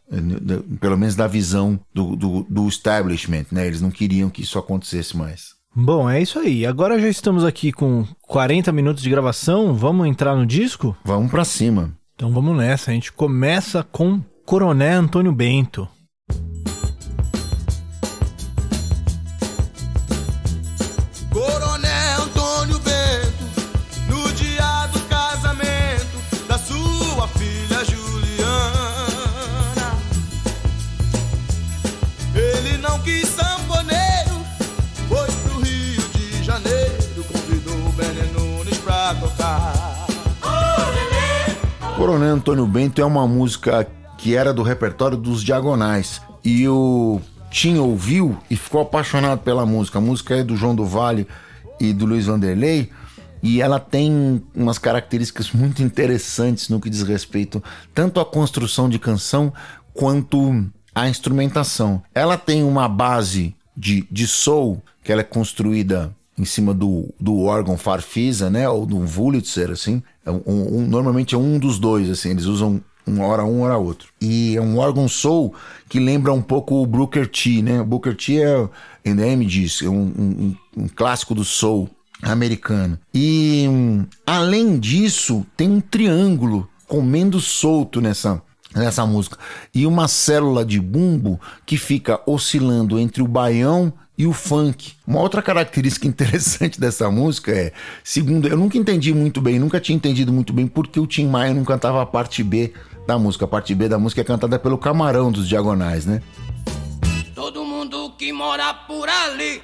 pelo 0.79 0.97
menos 0.97 1.15
da 1.15 1.27
visão 1.27 1.62
do, 1.93 2.15
do, 2.15 2.45
do 2.49 2.67
establishment, 2.67 3.45
né? 3.51 3.67
Eles 3.67 3.81
não 3.81 3.91
queriam 3.91 4.29
que 4.29 4.41
isso 4.41 4.57
acontecesse 4.59 5.15
mais. 5.15 5.53
Bom, 5.75 6.09
é 6.09 6.21
isso 6.21 6.37
aí. 6.37 6.65
Agora 6.65 6.99
já 6.99 7.09
estamos 7.09 7.43
aqui 7.43 7.71
com 7.71 8.05
40 8.23 8.71
minutos 8.71 9.01
de 9.01 9.09
gravação. 9.09 9.73
Vamos 9.73 10.07
entrar 10.07 10.35
no 10.35 10.45
disco? 10.45 10.95
Vamos 11.03 11.31
para 11.31 11.43
cima. 11.43 11.91
Então 12.15 12.31
vamos 12.31 12.55
nessa. 12.55 12.91
A 12.91 12.93
gente 12.93 13.11
começa 13.11 13.83
com 13.83 14.21
Coronel 14.45 14.99
Antônio 14.99 15.31
Bento. 15.31 15.87
Coronel 42.03 42.35
Antônio 42.35 42.67
Bento 42.67 42.99
é 42.99 43.05
uma 43.05 43.25
música 43.25 43.87
que 44.17 44.35
era 44.35 44.53
do 44.53 44.61
repertório 44.61 45.15
dos 45.15 45.41
Diagonais. 45.41 46.21
E 46.43 46.67
o 46.67 47.21
Tim 47.49 47.77
ouviu 47.77 48.37
e 48.49 48.57
ficou 48.57 48.81
apaixonado 48.81 49.39
pela 49.39 49.65
música. 49.65 49.99
A 49.99 50.01
música 50.01 50.35
é 50.35 50.43
do 50.43 50.57
João 50.57 50.75
do 50.75 50.85
Vale 50.85 51.25
e 51.79 51.93
do 51.93 52.05
Luiz 52.05 52.25
Vanderlei. 52.25 52.89
E 53.41 53.61
ela 53.61 53.79
tem 53.79 54.43
umas 54.53 54.77
características 54.77 55.53
muito 55.53 55.81
interessantes 55.81 56.67
no 56.67 56.77
que 56.77 56.89
diz 56.89 57.03
respeito 57.03 57.63
tanto 57.93 58.19
à 58.19 58.25
construção 58.25 58.89
de 58.89 58.99
canção 58.99 59.53
quanto 59.93 60.65
à 60.93 61.07
instrumentação. 61.07 62.03
Ela 62.13 62.37
tem 62.37 62.65
uma 62.65 62.89
base 62.89 63.55
de, 63.77 64.05
de 64.11 64.27
soul 64.27 64.83
que 65.01 65.09
ela 65.09 65.21
é 65.21 65.23
construída 65.23 66.13
em 66.37 66.45
cima 66.45 66.73
do, 66.73 67.13
do 67.19 67.43
órgão 67.43 67.77
Farfisa, 67.77 68.49
né, 68.49 68.67
ou 68.67 68.85
do 68.85 68.97
Wurlitzer, 68.97 69.71
assim. 69.71 70.01
É 70.25 70.31
um, 70.31 70.41
um, 70.45 70.87
normalmente 70.87 71.35
é 71.35 71.37
um 71.37 71.59
dos 71.59 71.77
dois, 71.77 72.09
assim, 72.09 72.29
eles 72.29 72.45
usam 72.45 72.81
uma 73.05 73.25
hora 73.25 73.43
um, 73.43 73.61
hora 73.61 73.77
outro. 73.77 74.09
E 74.19 74.55
é 74.55 74.61
um 74.61 74.77
órgão 74.77 75.07
soul 75.07 75.53
que 75.89 75.99
lembra 75.99 76.33
um 76.33 76.41
pouco 76.41 76.81
o 76.81 76.85
Booker 76.85 77.27
T, 77.27 77.61
né? 77.61 77.81
O 77.81 77.85
Booker 77.85 78.15
T 78.15 78.41
é, 78.41 78.69
Eminem 79.03 79.45
diz, 79.45 79.81
é 79.81 79.89
um, 79.89 80.13
um, 80.17 80.55
um 80.77 80.87
clássico 80.87 81.35
do 81.35 81.43
soul 81.43 81.89
americano. 82.21 82.97
E 83.13 83.65
além 84.25 84.79
disso, 84.79 85.45
tem 85.57 85.69
um 85.69 85.81
triângulo 85.81 86.67
comendo 86.87 87.39
solto 87.39 87.99
nessa 87.99 88.41
nessa 88.75 89.05
música 89.05 89.37
e 89.71 89.85
uma 89.85 90.07
célula 90.07 90.65
de 90.65 90.79
bumbo 90.79 91.39
que 91.63 91.77
fica 91.77 92.19
oscilando 92.25 92.97
entre 92.99 93.21
o 93.21 93.27
baião 93.27 93.93
e 94.17 94.25
o 94.27 94.33
funk. 94.33 94.93
Uma 95.07 95.19
outra 95.19 95.41
característica 95.41 96.07
interessante 96.07 96.79
dessa 96.79 97.09
música 97.09 97.51
é, 97.51 97.71
segundo, 98.03 98.47
eu 98.47 98.57
nunca 98.57 98.77
entendi 98.77 99.13
muito 99.13 99.41
bem, 99.41 99.59
nunca 99.59 99.79
tinha 99.79 99.95
entendido 99.95 100.31
muito 100.31 100.53
bem 100.53 100.67
porque 100.67 100.99
o 100.99 101.07
Tim 101.07 101.27
Maia 101.27 101.53
não 101.53 101.63
cantava 101.63 102.01
a 102.01 102.05
parte 102.05 102.43
B 102.43 102.73
da 103.07 103.17
música. 103.17 103.45
A 103.45 103.47
parte 103.47 103.73
B 103.75 103.87
da 103.87 103.99
música 103.99 104.21
é 104.21 104.23
cantada 104.23 104.57
pelo 104.59 104.77
Camarão 104.77 105.31
dos 105.31 105.47
Diagonais, 105.47 106.05
né? 106.05 106.21
Todo 107.35 107.65
mundo 107.65 108.11
que 108.17 108.31
mora 108.31 108.73
por 108.73 109.09
ali, 109.09 109.61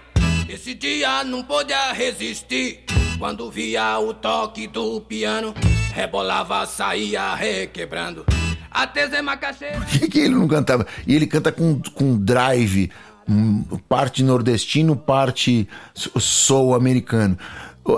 esse 0.48 0.74
dia 0.74 1.24
não 1.24 1.44
podia 1.44 1.94
resistir. 1.94 2.84
Quando 3.18 3.52
via 3.52 4.00
o 4.00 4.14
toque 4.14 4.68
do 4.68 5.02
piano, 5.02 5.54
rebolava, 5.94 6.66
saía 6.66 7.36
requebrando. 7.36 8.26
Até 8.72 9.08
Zé 9.10 9.22
Macaxeira. 9.22 9.78
Por 9.78 9.88
que, 9.88 10.08
que 10.08 10.20
ele 10.20 10.36
não 10.36 10.48
cantava? 10.48 10.86
E 11.06 11.16
ele 11.16 11.28
canta 11.28 11.52
com, 11.52 11.82
com 11.94 12.18
drive 12.18 12.90
parte 13.88 14.24
nordestino, 14.24 14.96
parte 14.96 15.68
sou 15.94 16.74
americano. 16.76 17.38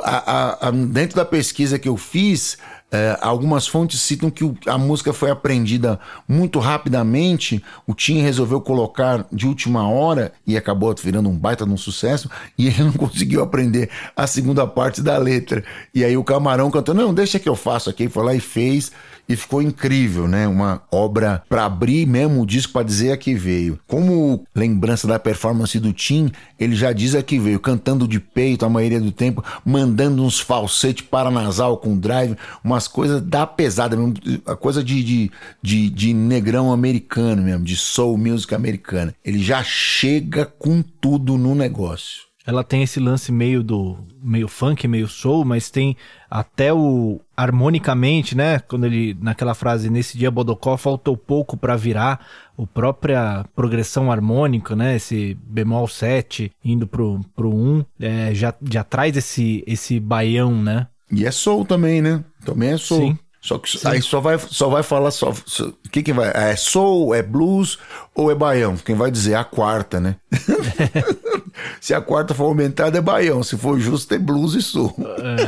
A, 0.03 0.32
a, 0.32 0.67
a, 0.67 0.71
dentro 0.71 1.15
da 1.15 1.25
pesquisa 1.25 1.79
que 1.79 1.89
eu 1.89 1.97
fiz, 1.97 2.57
É, 2.93 3.17
algumas 3.21 3.65
fontes 3.65 4.01
citam 4.01 4.29
que 4.29 4.43
o, 4.43 4.53
a 4.67 4.77
música 4.77 5.13
foi 5.13 5.32
aprendida 5.32 5.97
muito 6.27 6.59
rapidamente, 6.59 7.63
o 7.88 7.93
Tim 7.93 8.19
resolveu 8.19 8.59
colocar 8.59 9.25
de 9.32 9.47
última 9.47 9.88
hora 9.88 10.34
e 10.45 10.57
acabou 10.57 10.93
virando 11.01 11.29
um 11.29 11.38
baita 11.38 11.65
de 11.65 11.71
um 11.71 11.77
sucesso, 11.77 12.29
e 12.57 12.67
ele 12.67 12.84
não 12.84 12.91
conseguiu 12.99 13.41
aprender 13.41 13.89
a 14.13 14.27
segunda 14.27 14.67
parte 14.67 15.01
da 15.01 15.17
letra. 15.17 15.63
E 15.95 16.03
aí 16.03 16.17
o 16.17 16.23
Camarão 16.23 16.69
cantou, 16.69 16.93
não, 16.93 17.13
deixa 17.13 17.39
que 17.39 17.47
eu 17.47 17.55
faço 17.55 17.89
aqui, 17.89 18.09
foi 18.09 18.25
lá 18.25 18.36
e 18.36 18.41
fez, 18.41 18.91
e 19.32 19.36
ficou 19.38 19.61
incrível, 19.61 20.27
né? 20.27 20.47
Uma 20.47 20.82
obra 20.91 21.43
para 21.47 21.65
abrir 21.65 22.05
mesmo 22.05 22.41
o 22.41 22.45
disco 22.45 22.73
para 22.73 22.86
dizer 22.86 23.11
a 23.11 23.17
que 23.17 23.34
veio. 23.34 23.79
Como 23.88 24.45
lembrança 24.55 25.07
da 25.07 25.19
performance 25.19 25.79
do 25.79 25.93
Tim, 25.93 26.32
ele 26.59 26.75
já 26.75 26.91
diz 26.91 27.15
a 27.15 27.23
que 27.23 27.39
veio, 27.39 27.59
cantando 27.59 28.07
de 28.07 28.19
peito 28.19 28.65
a 28.65 28.69
maioria 28.69 28.99
do 28.99 29.11
tempo, 29.11 29.43
mandando 29.65 30.23
uns 30.23 30.39
falsete 30.39 31.03
paranasal 31.03 31.77
com 31.77 31.97
drive, 31.97 32.36
umas 32.63 32.88
coisas 32.88 33.21
da 33.21 33.47
pesada 33.47 33.95
mesmo, 33.95 34.13
a 34.45 34.55
coisa 34.55 34.84
de, 34.84 35.03
de, 35.03 35.32
de, 35.61 35.89
de 35.89 36.13
negrão 36.13 36.71
americano 36.71 37.41
mesmo, 37.41 37.63
de 37.63 37.75
soul 37.75 38.17
music 38.17 38.53
americana. 38.53 39.13
Ele 39.23 39.41
já 39.41 39.63
chega 39.63 40.45
com 40.45 40.82
tudo 40.82 41.38
no 41.38 41.55
negócio. 41.55 42.30
Ela 42.45 42.63
tem 42.63 42.81
esse 42.81 42.99
lance 42.99 43.31
meio 43.31 43.61
do 43.63 43.97
meio 44.21 44.47
funk, 44.47 44.87
meio 44.87 45.07
soul, 45.07 45.45
mas 45.45 45.69
tem 45.69 45.95
até 46.29 46.73
o 46.73 47.19
harmonicamente, 47.37 48.35
né? 48.35 48.59
Quando 48.59 48.85
ele 48.85 49.15
naquela 49.19 49.53
frase 49.53 49.89
nesse 49.89 50.17
dia 50.17 50.31
Bodocó 50.31 50.75
faltou 50.75 51.15
pouco 51.15 51.55
para 51.55 51.75
virar, 51.75 52.25
a 52.57 52.65
própria 52.65 53.45
progressão 53.55 54.11
harmônica, 54.11 54.75
né? 54.75 54.95
Esse 54.95 55.37
bemol 55.43 55.87
7 55.87 56.51
indo 56.63 56.87
pro 56.87 57.21
pro 57.35 57.53
1, 57.53 57.85
é, 57.99 58.33
já 58.33 58.53
já 58.69 58.83
traz 58.83 59.15
esse 59.15 59.63
esse 59.67 59.99
baião, 59.99 60.61
né? 60.61 60.87
E 61.11 61.25
é 61.25 61.31
soul 61.31 61.65
também, 61.65 62.01
né? 62.01 62.23
Também 62.43 62.71
é 62.71 62.77
soul. 62.77 63.01
Sim. 63.01 63.19
Só 63.41 63.57
que 63.57 63.77
Sim. 63.77 63.87
aí 63.87 64.01
só 64.01 64.19
vai, 64.19 64.37
só 64.37 64.69
vai 64.69 64.83
falar 64.83 65.09
só. 65.09 65.31
O 65.31 65.89
que, 65.91 66.03
que 66.03 66.13
vai? 66.13 66.31
É 66.33 66.55
soul, 66.55 67.15
é 67.15 67.23
blues 67.23 67.79
ou 68.13 68.31
é 68.31 68.35
baião? 68.35 68.77
Quem 68.77 68.95
vai 68.95 69.09
dizer? 69.09 69.31
É 69.31 69.35
a 69.35 69.43
quarta, 69.43 69.99
né? 69.99 70.15
Se 71.81 71.93
a 71.93 71.99
quarta 71.99 72.35
for 72.35 72.45
aumentada, 72.45 72.99
é 72.99 73.01
baião. 73.01 73.41
Se 73.41 73.57
for 73.57 73.79
justo, 73.79 74.13
é 74.13 74.19
blues 74.19 74.53
e 74.53 74.61
soul. 74.61 74.95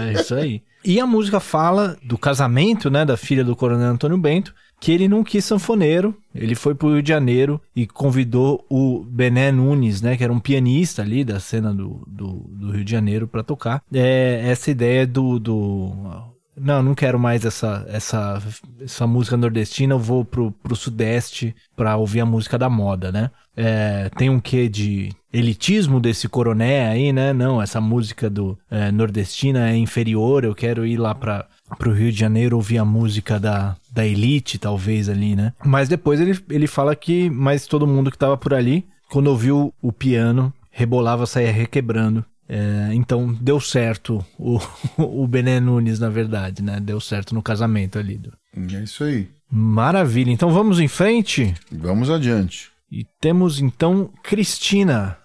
É 0.09 0.13
isso 0.19 0.33
aí. 0.33 0.61
E 0.85 0.99
a 0.99 1.07
música 1.07 1.39
fala 1.39 1.97
do 2.03 2.17
casamento, 2.17 2.89
né, 2.89 3.05
da 3.05 3.15
filha 3.15 3.41
do 3.41 3.55
coronel 3.55 3.87
Antônio 3.87 4.17
Bento, 4.17 4.53
que 4.81 4.91
ele 4.91 5.07
não 5.07 5.23
quis 5.23 5.45
sanfoneiro, 5.45 6.13
ele 6.35 6.55
foi 6.55 6.75
pro 6.75 6.91
Rio 6.91 7.01
de 7.01 7.07
Janeiro 7.07 7.61
e 7.73 7.87
convidou 7.87 8.65
o 8.69 9.01
Bené 9.01 9.49
Nunes, 9.49 10.01
né, 10.01 10.17
que 10.17 10.25
era 10.25 10.33
um 10.33 10.41
pianista 10.41 11.01
ali 11.01 11.23
da 11.23 11.39
cena 11.39 11.73
do, 11.73 12.03
do, 12.05 12.33
do 12.49 12.71
Rio 12.71 12.83
de 12.83 12.91
Janeiro 12.91 13.29
para 13.29 13.43
tocar. 13.43 13.81
É, 13.93 14.41
essa 14.45 14.69
ideia 14.69 15.07
do, 15.07 15.39
do 15.39 16.32
não, 16.56 16.84
não 16.84 16.95
quero 16.95 17.20
mais 17.20 17.45
essa, 17.45 17.86
essa, 17.88 18.41
essa 18.82 19.08
música 19.08 19.36
nordestina, 19.36 19.93
eu 19.93 19.99
vou 19.99 20.24
pro, 20.24 20.51
pro 20.51 20.76
sudeste 20.76 21.56
pra 21.76 21.95
ouvir 21.97 22.22
a 22.22 22.26
música 22.26 22.58
da 22.58 22.70
moda, 22.70 23.12
né? 23.12 23.32
É, 23.56 24.10
tem 24.18 24.30
um 24.30 24.39
quê 24.39 24.68
de 24.68 25.10
elitismo 25.32 25.99
desse 25.99 26.28
coroné 26.28 26.89
aí, 26.89 27.12
né? 27.12 27.34
Não, 27.34 27.62
essa 27.62 27.82
música 27.82 28.30
do 28.30 28.58
é, 28.70 28.91
nordestina 28.91 29.70
é 29.70 29.76
inferior, 29.76 30.43
eu 30.43 30.54
quero 30.54 30.86
ir 30.86 30.97
lá 30.97 31.14
para 31.14 31.47
pro 31.78 31.91
Rio 31.91 32.12
de 32.12 32.20
Janeiro 32.20 32.56
ouvir 32.56 32.78
a 32.78 32.86
música 32.86 33.39
da, 33.39 33.76
da 33.91 34.06
elite, 34.06 34.60
talvez 34.60 35.10
ali, 35.10 35.36
né? 35.36 35.54
Mas 35.66 35.89
depois 35.89 36.20
ele, 36.20 36.38
ele 36.49 36.68
fala 36.68 36.95
que 36.95 37.30
mais 37.30 37.66
todo 37.66 37.88
mundo 37.88 38.12
que 38.12 38.18
tava 38.18 38.38
por 38.38 38.54
ali, 38.54 38.86
quando 39.10 39.28
ouviu 39.28 39.74
o 39.82 39.91
piano, 39.91 40.54
rebolava, 40.70 41.26
saia 41.26 41.51
requebrando. 41.51 42.24
É, 42.47 42.89
então 42.93 43.33
deu 43.33 43.59
certo 43.59 44.23
o, 44.37 44.59
o 44.97 45.27
Bené 45.27 45.59
Nunes, 45.59 45.99
na 45.99 46.09
verdade, 46.09 46.61
né? 46.61 46.79
Deu 46.79 46.99
certo 46.99 47.33
no 47.33 47.41
casamento 47.41 47.97
ali. 47.97 48.21
É 48.55 48.83
isso 48.83 49.03
aí. 49.03 49.29
Maravilha. 49.49 50.31
Então 50.31 50.51
vamos 50.51 50.79
em 50.79 50.87
frente? 50.87 51.53
Vamos 51.71 52.09
adiante. 52.09 52.71
E 52.91 53.05
temos 53.19 53.59
então 53.59 54.09
Cristina. 54.23 55.17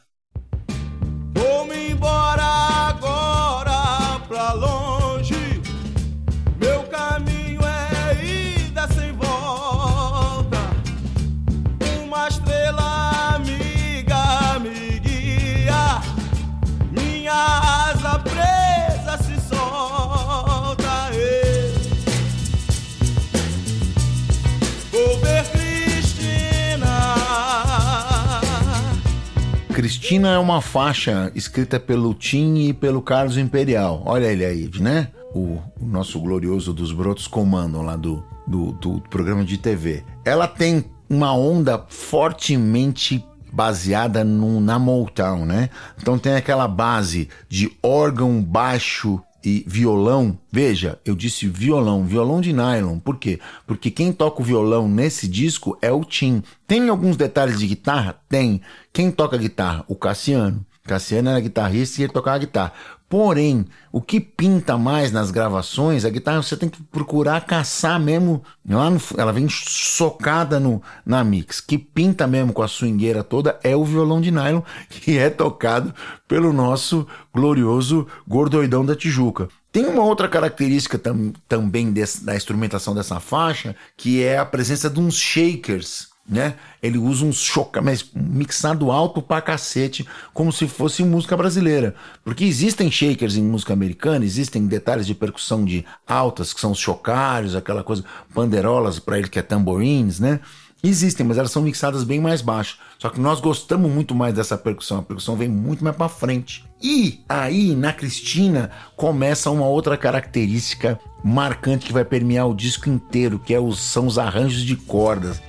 Cristina 29.79 30.31
é 30.31 30.39
uma 30.39 30.61
faixa 30.61 31.31
escrita 31.37 31.79
pelo 31.79 32.13
Tim 32.13 32.57
e 32.57 32.73
pelo 32.73 33.01
Carlos 33.01 33.39
Imperial. 33.39 34.03
Olha 34.05 34.27
ele 34.27 34.45
aí, 34.45 34.69
né? 34.81 35.07
O, 35.33 35.61
o 35.81 35.87
nosso 35.87 36.19
glorioso 36.19 36.75
dos 36.75 36.91
Brotos 36.91 37.29
comandam 37.29 37.83
lá 37.83 37.95
do, 37.95 38.25
do, 38.45 38.73
do 38.73 39.01
programa 39.03 39.45
de 39.45 39.57
TV. 39.57 40.03
Ela 40.25 40.49
tem 40.49 40.85
uma 41.09 41.33
onda 41.33 41.87
fortemente 41.89 43.25
baseada 43.53 44.25
no, 44.25 44.61
na 44.61 44.81
Motown, 44.81 45.47
né? 45.47 45.71
Então 46.03 46.19
tem 46.19 46.35
aquela 46.35 46.67
base 46.67 47.29
de 47.49 47.71
órgão 47.81 48.43
baixo 48.43 49.23
e 49.49 49.65
violão, 49.67 50.39
veja, 50.53 50.99
eu 51.07 51.15
disse 51.15 51.49
violão, 51.49 52.05
violão 52.05 52.39
de 52.39 52.53
nylon. 52.53 52.99
Por 52.99 53.17
quê? 53.17 53.41
Porque 53.67 53.91
quem 53.91 54.13
toca 54.13 54.43
o 54.43 54.45
violão 54.45 54.87
nesse 54.87 55.27
disco 55.27 55.79
é 55.81 55.91
o 55.91 56.05
Tim. 56.05 56.43
Tem 56.67 56.87
alguns 56.91 57.17
detalhes 57.17 57.59
de 57.59 57.67
guitarra? 57.67 58.21
Tem. 58.29 58.61
Quem 58.93 59.11
toca 59.11 59.39
guitarra? 59.39 59.85
O 59.89 59.95
Cassiano. 59.95 60.67
Cassiano 60.85 61.31
era 61.31 61.41
guitarrista 61.41 62.01
e 62.01 62.05
ele 62.05 62.13
tocava 62.13 62.39
guitarra. 62.39 62.73
Porém, 63.09 63.65
o 63.91 64.03
que 64.03 64.21
pinta 64.21 64.77
mais 64.77 65.11
nas 65.11 65.31
gravações, 65.31 66.05
a 66.05 66.11
guitarra 66.11 66.43
você 66.43 66.57
tem 66.57 66.69
que 66.69 66.83
procurar 66.83 67.41
caçar 67.47 67.99
mesmo. 67.99 68.43
Lá 68.69 68.91
no, 68.91 69.01
ela 69.17 69.33
vem 69.33 69.49
socada 69.49 70.61
no, 70.61 70.83
na 71.07 71.25
mix. 71.25 71.59
Que 71.59 71.79
pinta 71.79 72.27
mesmo 72.27 72.53
com 72.53 72.63
a 72.63 72.69
swingueira 72.69 73.25
toda 73.25 73.59
é 73.63 73.75
o 73.75 73.85
violão 73.85 74.21
de 74.21 74.31
nylon, 74.31 74.61
que 74.91 75.17
é 75.17 75.31
tocado 75.31 75.95
pelo 76.27 76.53
nosso 76.53 77.07
glorioso 77.33 78.07
gordoidão 78.27 78.85
da 78.85 78.95
Tijuca. 78.95 79.49
Tem 79.73 79.87
uma 79.87 80.03
outra 80.03 80.29
característica 80.29 80.99
tam, 80.99 81.33
também 81.49 81.91
desse, 81.91 82.23
da 82.25 82.37
instrumentação 82.37 82.95
dessa 82.95 83.21
faixa, 83.21 83.75
que 83.97 84.23
é 84.23 84.37
a 84.39 84.45
presença 84.45 84.91
de 84.91 85.01
uns 85.01 85.17
shakers 85.17 86.09
né? 86.29 86.55
Ele 86.83 86.99
usa 86.99 87.25
um 87.25 87.33
choca, 87.33 87.81
mas 87.81 88.05
mixado 88.15 88.91
alto 88.91 89.23
pra 89.23 89.41
cacete, 89.41 90.07
como 90.35 90.53
se 90.53 90.69
fosse 90.69 91.03
música 91.03 91.37
brasileira. 91.37 91.95
Porque 92.23 92.45
existem 92.45 92.91
shakers 92.91 93.37
em 93.37 93.43
música 93.43 93.73
americana, 93.73 94.25
existem 94.25 94.67
detalhes 94.67 95.07
de 95.07 95.15
percussão 95.15 95.65
de 95.65 95.85
altas, 96.07 96.53
que 96.53 96.61
são 96.61 96.73
os 96.73 96.79
chocários, 96.79 97.57
aquela 97.57 97.83
coisa, 97.83 98.05
panderolas 98.35 98.99
para 98.99 99.19
ele 99.19 99.29
que 99.29 99.39
é 99.39 99.43
tamborins, 99.43 100.21
né? 100.21 100.41
Existem, 100.83 101.27
mas 101.27 101.37
elas 101.39 101.51
são 101.51 101.63
mixadas 101.63 102.05
bem 102.05 102.21
mais 102.21 102.41
baixo. 102.41 102.79
Só 103.01 103.09
que 103.09 103.19
nós 103.19 103.41
gostamos 103.41 103.91
muito 103.91 104.15
mais 104.15 104.33
dessa 104.33 104.57
percussão. 104.57 104.99
A 104.99 105.03
percussão 105.03 105.35
vem 105.35 105.49
muito 105.49 105.83
mais 105.83 105.97
para 105.97 106.09
frente. 106.09 106.65
E 106.81 107.21
aí, 107.29 107.75
na 107.75 107.93
Cristina, 107.93 108.71
começa 108.95 109.51
uma 109.51 109.67
outra 109.67 109.97
característica 109.97 110.99
marcante 111.25 111.87
que 111.87 111.93
vai 111.93 112.05
permear 112.05 112.47
o 112.47 112.55
disco 112.55 112.89
inteiro, 112.89 113.41
que 113.41 113.53
é 113.53 113.59
os, 113.59 113.81
são 113.81 114.07
os 114.07 114.19
arranjos 114.19 114.63
de 114.63 114.77
cordas. 114.77 115.43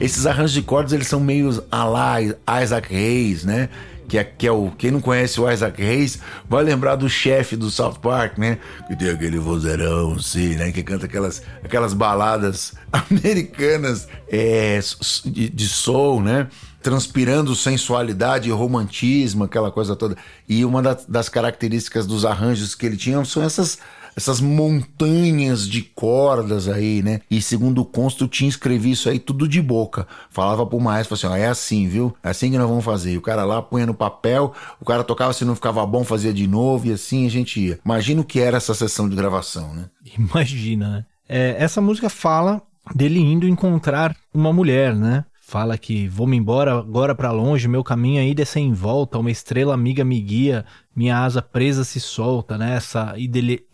Esses 0.00 0.24
arranjos 0.26 0.52
de 0.52 0.62
cordas, 0.62 0.92
eles 0.92 1.06
são 1.06 1.20
meio 1.20 1.62
a 1.70 1.84
lá 1.84 2.16
Isaac 2.62 2.94
Hayes, 2.94 3.44
né? 3.44 3.68
Que 4.08 4.18
é, 4.18 4.24
que 4.24 4.46
é 4.46 4.50
o. 4.50 4.72
Quem 4.76 4.90
não 4.90 5.00
conhece 5.00 5.40
o 5.40 5.48
Isaac 5.48 5.80
Hayes 5.80 6.18
vai 6.48 6.64
lembrar 6.64 6.96
do 6.96 7.08
chefe 7.08 7.54
do 7.54 7.70
South 7.70 7.98
Park, 8.02 8.38
né? 8.38 8.58
Que 8.88 8.96
tem 8.96 9.10
aquele 9.10 9.38
vozeirão, 9.38 10.14
assim, 10.14 10.56
né? 10.56 10.72
Que 10.72 10.82
canta 10.82 11.06
aquelas, 11.06 11.42
aquelas 11.62 11.94
baladas 11.94 12.72
americanas 12.90 14.08
é, 14.28 14.80
de, 15.26 15.48
de 15.48 15.68
soul, 15.68 16.22
né? 16.22 16.48
transpirando 16.82 17.54
sensualidade 17.54 18.48
e 18.48 18.52
romantismo, 18.52 19.44
aquela 19.44 19.70
coisa 19.70 19.94
toda. 19.94 20.16
E 20.48 20.64
uma 20.64 20.82
das 20.82 21.28
características 21.28 22.06
dos 22.06 22.24
arranjos 22.24 22.74
que 22.74 22.86
ele 22.86 22.96
tinha 22.96 23.22
são 23.24 23.42
essas 23.42 23.78
essas 24.16 24.40
montanhas 24.40 25.68
de 25.68 25.82
cordas 25.82 26.68
aí, 26.68 27.02
né? 27.02 27.20
E 27.30 27.40
segundo 27.40 27.82
o 27.82 27.84
consto, 27.84 28.28
tinha 28.28 28.48
escrevi 28.48 28.92
isso 28.92 29.08
aí 29.08 29.18
tudo 29.18 29.48
de 29.48 29.60
boca. 29.60 30.06
Falava 30.30 30.66
pro 30.66 30.80
maestro, 30.80 31.14
assim, 31.14 31.26
ó, 31.26 31.36
é 31.36 31.46
assim, 31.46 31.88
viu? 31.88 32.14
É 32.22 32.30
assim 32.30 32.50
que 32.50 32.58
nós 32.58 32.68
vamos 32.68 32.84
fazer. 32.84 33.12
E 33.12 33.18
o 33.18 33.22
cara 33.22 33.44
lá 33.44 33.62
punha 33.62 33.86
no 33.86 33.94
papel, 33.94 34.52
o 34.80 34.84
cara 34.84 35.04
tocava, 35.04 35.32
se 35.32 35.44
não 35.44 35.54
ficava 35.54 35.84
bom, 35.86 36.04
fazia 36.04 36.32
de 36.32 36.46
novo, 36.46 36.86
e 36.86 36.92
assim 36.92 37.26
a 37.26 37.30
gente 37.30 37.60
ia. 37.60 37.78
Imagina 37.84 38.20
o 38.20 38.24
que 38.24 38.40
era 38.40 38.56
essa 38.56 38.74
sessão 38.74 39.08
de 39.08 39.16
gravação, 39.16 39.74
né? 39.74 39.86
Imagina, 40.18 40.88
né? 40.88 41.04
É, 41.28 41.56
essa 41.58 41.80
música 41.80 42.10
fala 42.10 42.60
dele 42.94 43.20
indo 43.20 43.46
encontrar 43.46 44.16
uma 44.34 44.52
mulher, 44.52 44.94
né? 44.94 45.24
Fala 45.50 45.76
que 45.76 46.06
vou-me 46.06 46.36
embora 46.36 46.78
agora 46.78 47.12
para 47.12 47.32
longe, 47.32 47.66
meu 47.66 47.82
caminho 47.82 48.20
ainda 48.20 48.42
é 48.42 48.44
sem 48.44 48.72
volta, 48.72 49.18
uma 49.18 49.32
estrela 49.32 49.74
amiga 49.74 50.04
me 50.04 50.20
guia, 50.20 50.64
minha 50.94 51.18
asa 51.18 51.42
presa 51.42 51.82
se 51.82 51.98
solta, 51.98 52.56
né? 52.56 52.76
Essa 52.76 53.16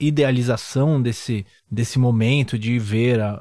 idealização 0.01 1.03
desse, 1.03 1.45
desse 1.70 1.99
momento 1.99 2.59
de 2.59 2.79
ver 2.79 3.20
a, 3.20 3.33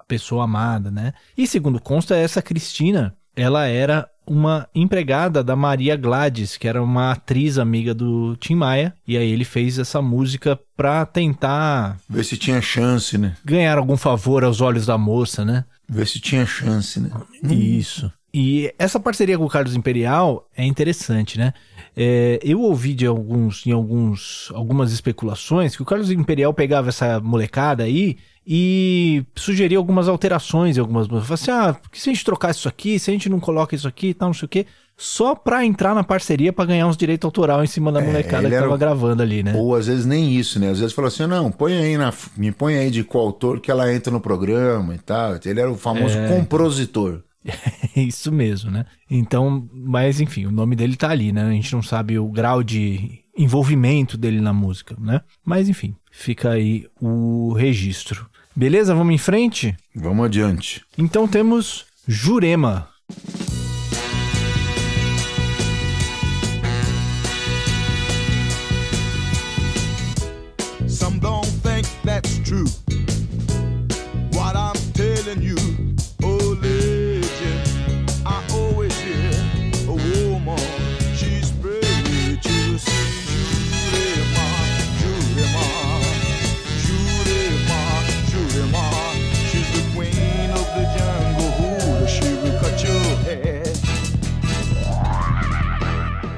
a 0.00 0.04
pessoa 0.08 0.42
amada, 0.42 0.90
né? 0.90 1.12
E 1.38 1.46
segundo 1.46 1.80
consta, 1.80 2.16
essa 2.16 2.42
Cristina, 2.42 3.14
ela 3.36 3.66
era 3.66 4.08
uma 4.26 4.68
empregada 4.74 5.44
da 5.44 5.54
Maria 5.54 5.96
Gladys, 5.96 6.56
que 6.56 6.66
era 6.66 6.82
uma 6.82 7.12
atriz 7.12 7.58
amiga 7.58 7.94
do 7.94 8.36
Tim 8.38 8.56
Maia, 8.56 8.92
e 9.06 9.16
aí 9.16 9.30
ele 9.30 9.44
fez 9.44 9.78
essa 9.78 10.02
música 10.02 10.58
pra 10.76 11.06
tentar 11.06 11.98
ver 12.08 12.24
se 12.24 12.36
tinha 12.36 12.60
chance, 12.60 13.16
né? 13.16 13.36
Ganhar 13.44 13.78
algum 13.78 13.96
favor 13.96 14.42
aos 14.42 14.60
olhos 14.60 14.86
da 14.86 14.98
moça, 14.98 15.44
né? 15.44 15.64
Ver 15.88 16.06
se 16.06 16.20
tinha 16.20 16.46
chance, 16.46 16.98
né? 17.00 17.10
Isso. 17.42 18.10
E 18.32 18.74
essa 18.78 18.98
parceria 18.98 19.38
com 19.38 19.44
o 19.44 19.48
Carlos 19.48 19.76
Imperial 19.76 20.48
é 20.56 20.64
interessante, 20.64 21.38
né? 21.38 21.52
É, 21.96 22.40
eu 22.42 22.60
ouvi 22.60 22.92
de 22.92 23.06
alguns, 23.06 23.64
em 23.64 23.70
alguns, 23.70 24.50
algumas 24.52 24.92
especulações 24.92 25.76
que 25.76 25.82
o 25.82 25.84
Carlos 25.84 26.10
Imperial 26.10 26.52
pegava 26.52 26.88
essa 26.88 27.20
molecada 27.20 27.84
aí 27.84 28.16
e 28.44 29.24
sugeria 29.36 29.78
algumas 29.78 30.08
alterações 30.08 30.76
em 30.76 30.80
algumas 30.80 31.06
músicas. 31.06 31.40
Falei 31.40 31.60
assim, 31.62 31.78
ah, 31.78 31.80
se 31.92 32.10
a 32.10 32.12
gente 32.12 32.24
trocar 32.24 32.50
isso 32.50 32.68
aqui, 32.68 32.98
se 32.98 33.10
a 33.10 33.12
gente 33.12 33.28
não 33.28 33.38
coloca 33.38 33.76
isso 33.76 33.86
aqui 33.86 34.08
e 34.08 34.14
tal, 34.14 34.30
não 34.30 34.34
sei 34.34 34.46
o 34.46 34.48
quê 34.48 34.66
só 34.96 35.34
pra 35.34 35.64
entrar 35.64 35.94
na 35.94 36.04
parceria 36.04 36.52
pra 36.52 36.64
ganhar 36.64 36.86
uns 36.86 36.96
direitos 36.96 37.24
autoral 37.24 37.62
em 37.62 37.66
cima 37.66 37.90
da 37.90 38.00
é, 38.00 38.06
molecada 38.06 38.48
que 38.48 38.56
tava 38.56 38.76
gravando 38.76 39.22
ali, 39.22 39.42
né? 39.42 39.52
Ou 39.54 39.74
às 39.74 39.86
vezes 39.86 40.06
nem 40.06 40.34
isso, 40.34 40.58
né? 40.60 40.70
Às 40.70 40.78
vezes 40.78 40.94
falou 40.94 41.08
assim: 41.08 41.26
não, 41.26 41.50
põe 41.50 41.76
aí 41.76 41.96
na. 41.96 42.12
Me 42.36 42.52
põe 42.52 42.76
aí 42.76 42.90
de 42.90 43.02
coautor 43.02 43.60
que 43.60 43.70
ela 43.70 43.92
entra 43.92 44.12
no 44.12 44.20
programa 44.20 44.94
e 44.94 44.98
tal. 44.98 45.38
Ele 45.44 45.60
era 45.60 45.70
o 45.70 45.76
famoso 45.76 46.16
é... 46.16 46.28
compositor. 46.28 47.22
isso 47.94 48.32
mesmo, 48.32 48.70
né? 48.70 48.86
Então, 49.10 49.68
mas 49.72 50.20
enfim, 50.20 50.46
o 50.46 50.50
nome 50.50 50.74
dele 50.74 50.96
tá 50.96 51.10
ali, 51.10 51.32
né? 51.32 51.42
A 51.42 51.50
gente 51.50 51.72
não 51.72 51.82
sabe 51.82 52.18
o 52.18 52.26
grau 52.28 52.62
de 52.62 53.20
envolvimento 53.36 54.16
dele 54.16 54.40
na 54.40 54.52
música, 54.52 54.96
né? 54.98 55.20
Mas 55.44 55.68
enfim, 55.68 55.94
fica 56.10 56.50
aí 56.50 56.86
o 57.00 57.52
registro. 57.52 58.26
Beleza? 58.56 58.94
Vamos 58.94 59.14
em 59.14 59.18
frente? 59.18 59.76
Vamos 59.94 60.26
adiante. 60.26 60.82
Então 60.96 61.26
temos 61.26 61.86
Jurema. 62.06 62.88
True. 72.54 72.66
What 74.32 74.54
I'm 74.56 74.76
telling 74.92 75.42
you, 75.42 75.56
oh 76.22 76.56
legend, 76.62 78.12
I 78.26 78.42
always 78.52 78.94
hear 79.00 79.30
a 79.88 79.92
woman, 79.92 80.58
she's 81.16 81.52
ready 81.54 82.36
to 82.36 82.78
see. 82.78 83.24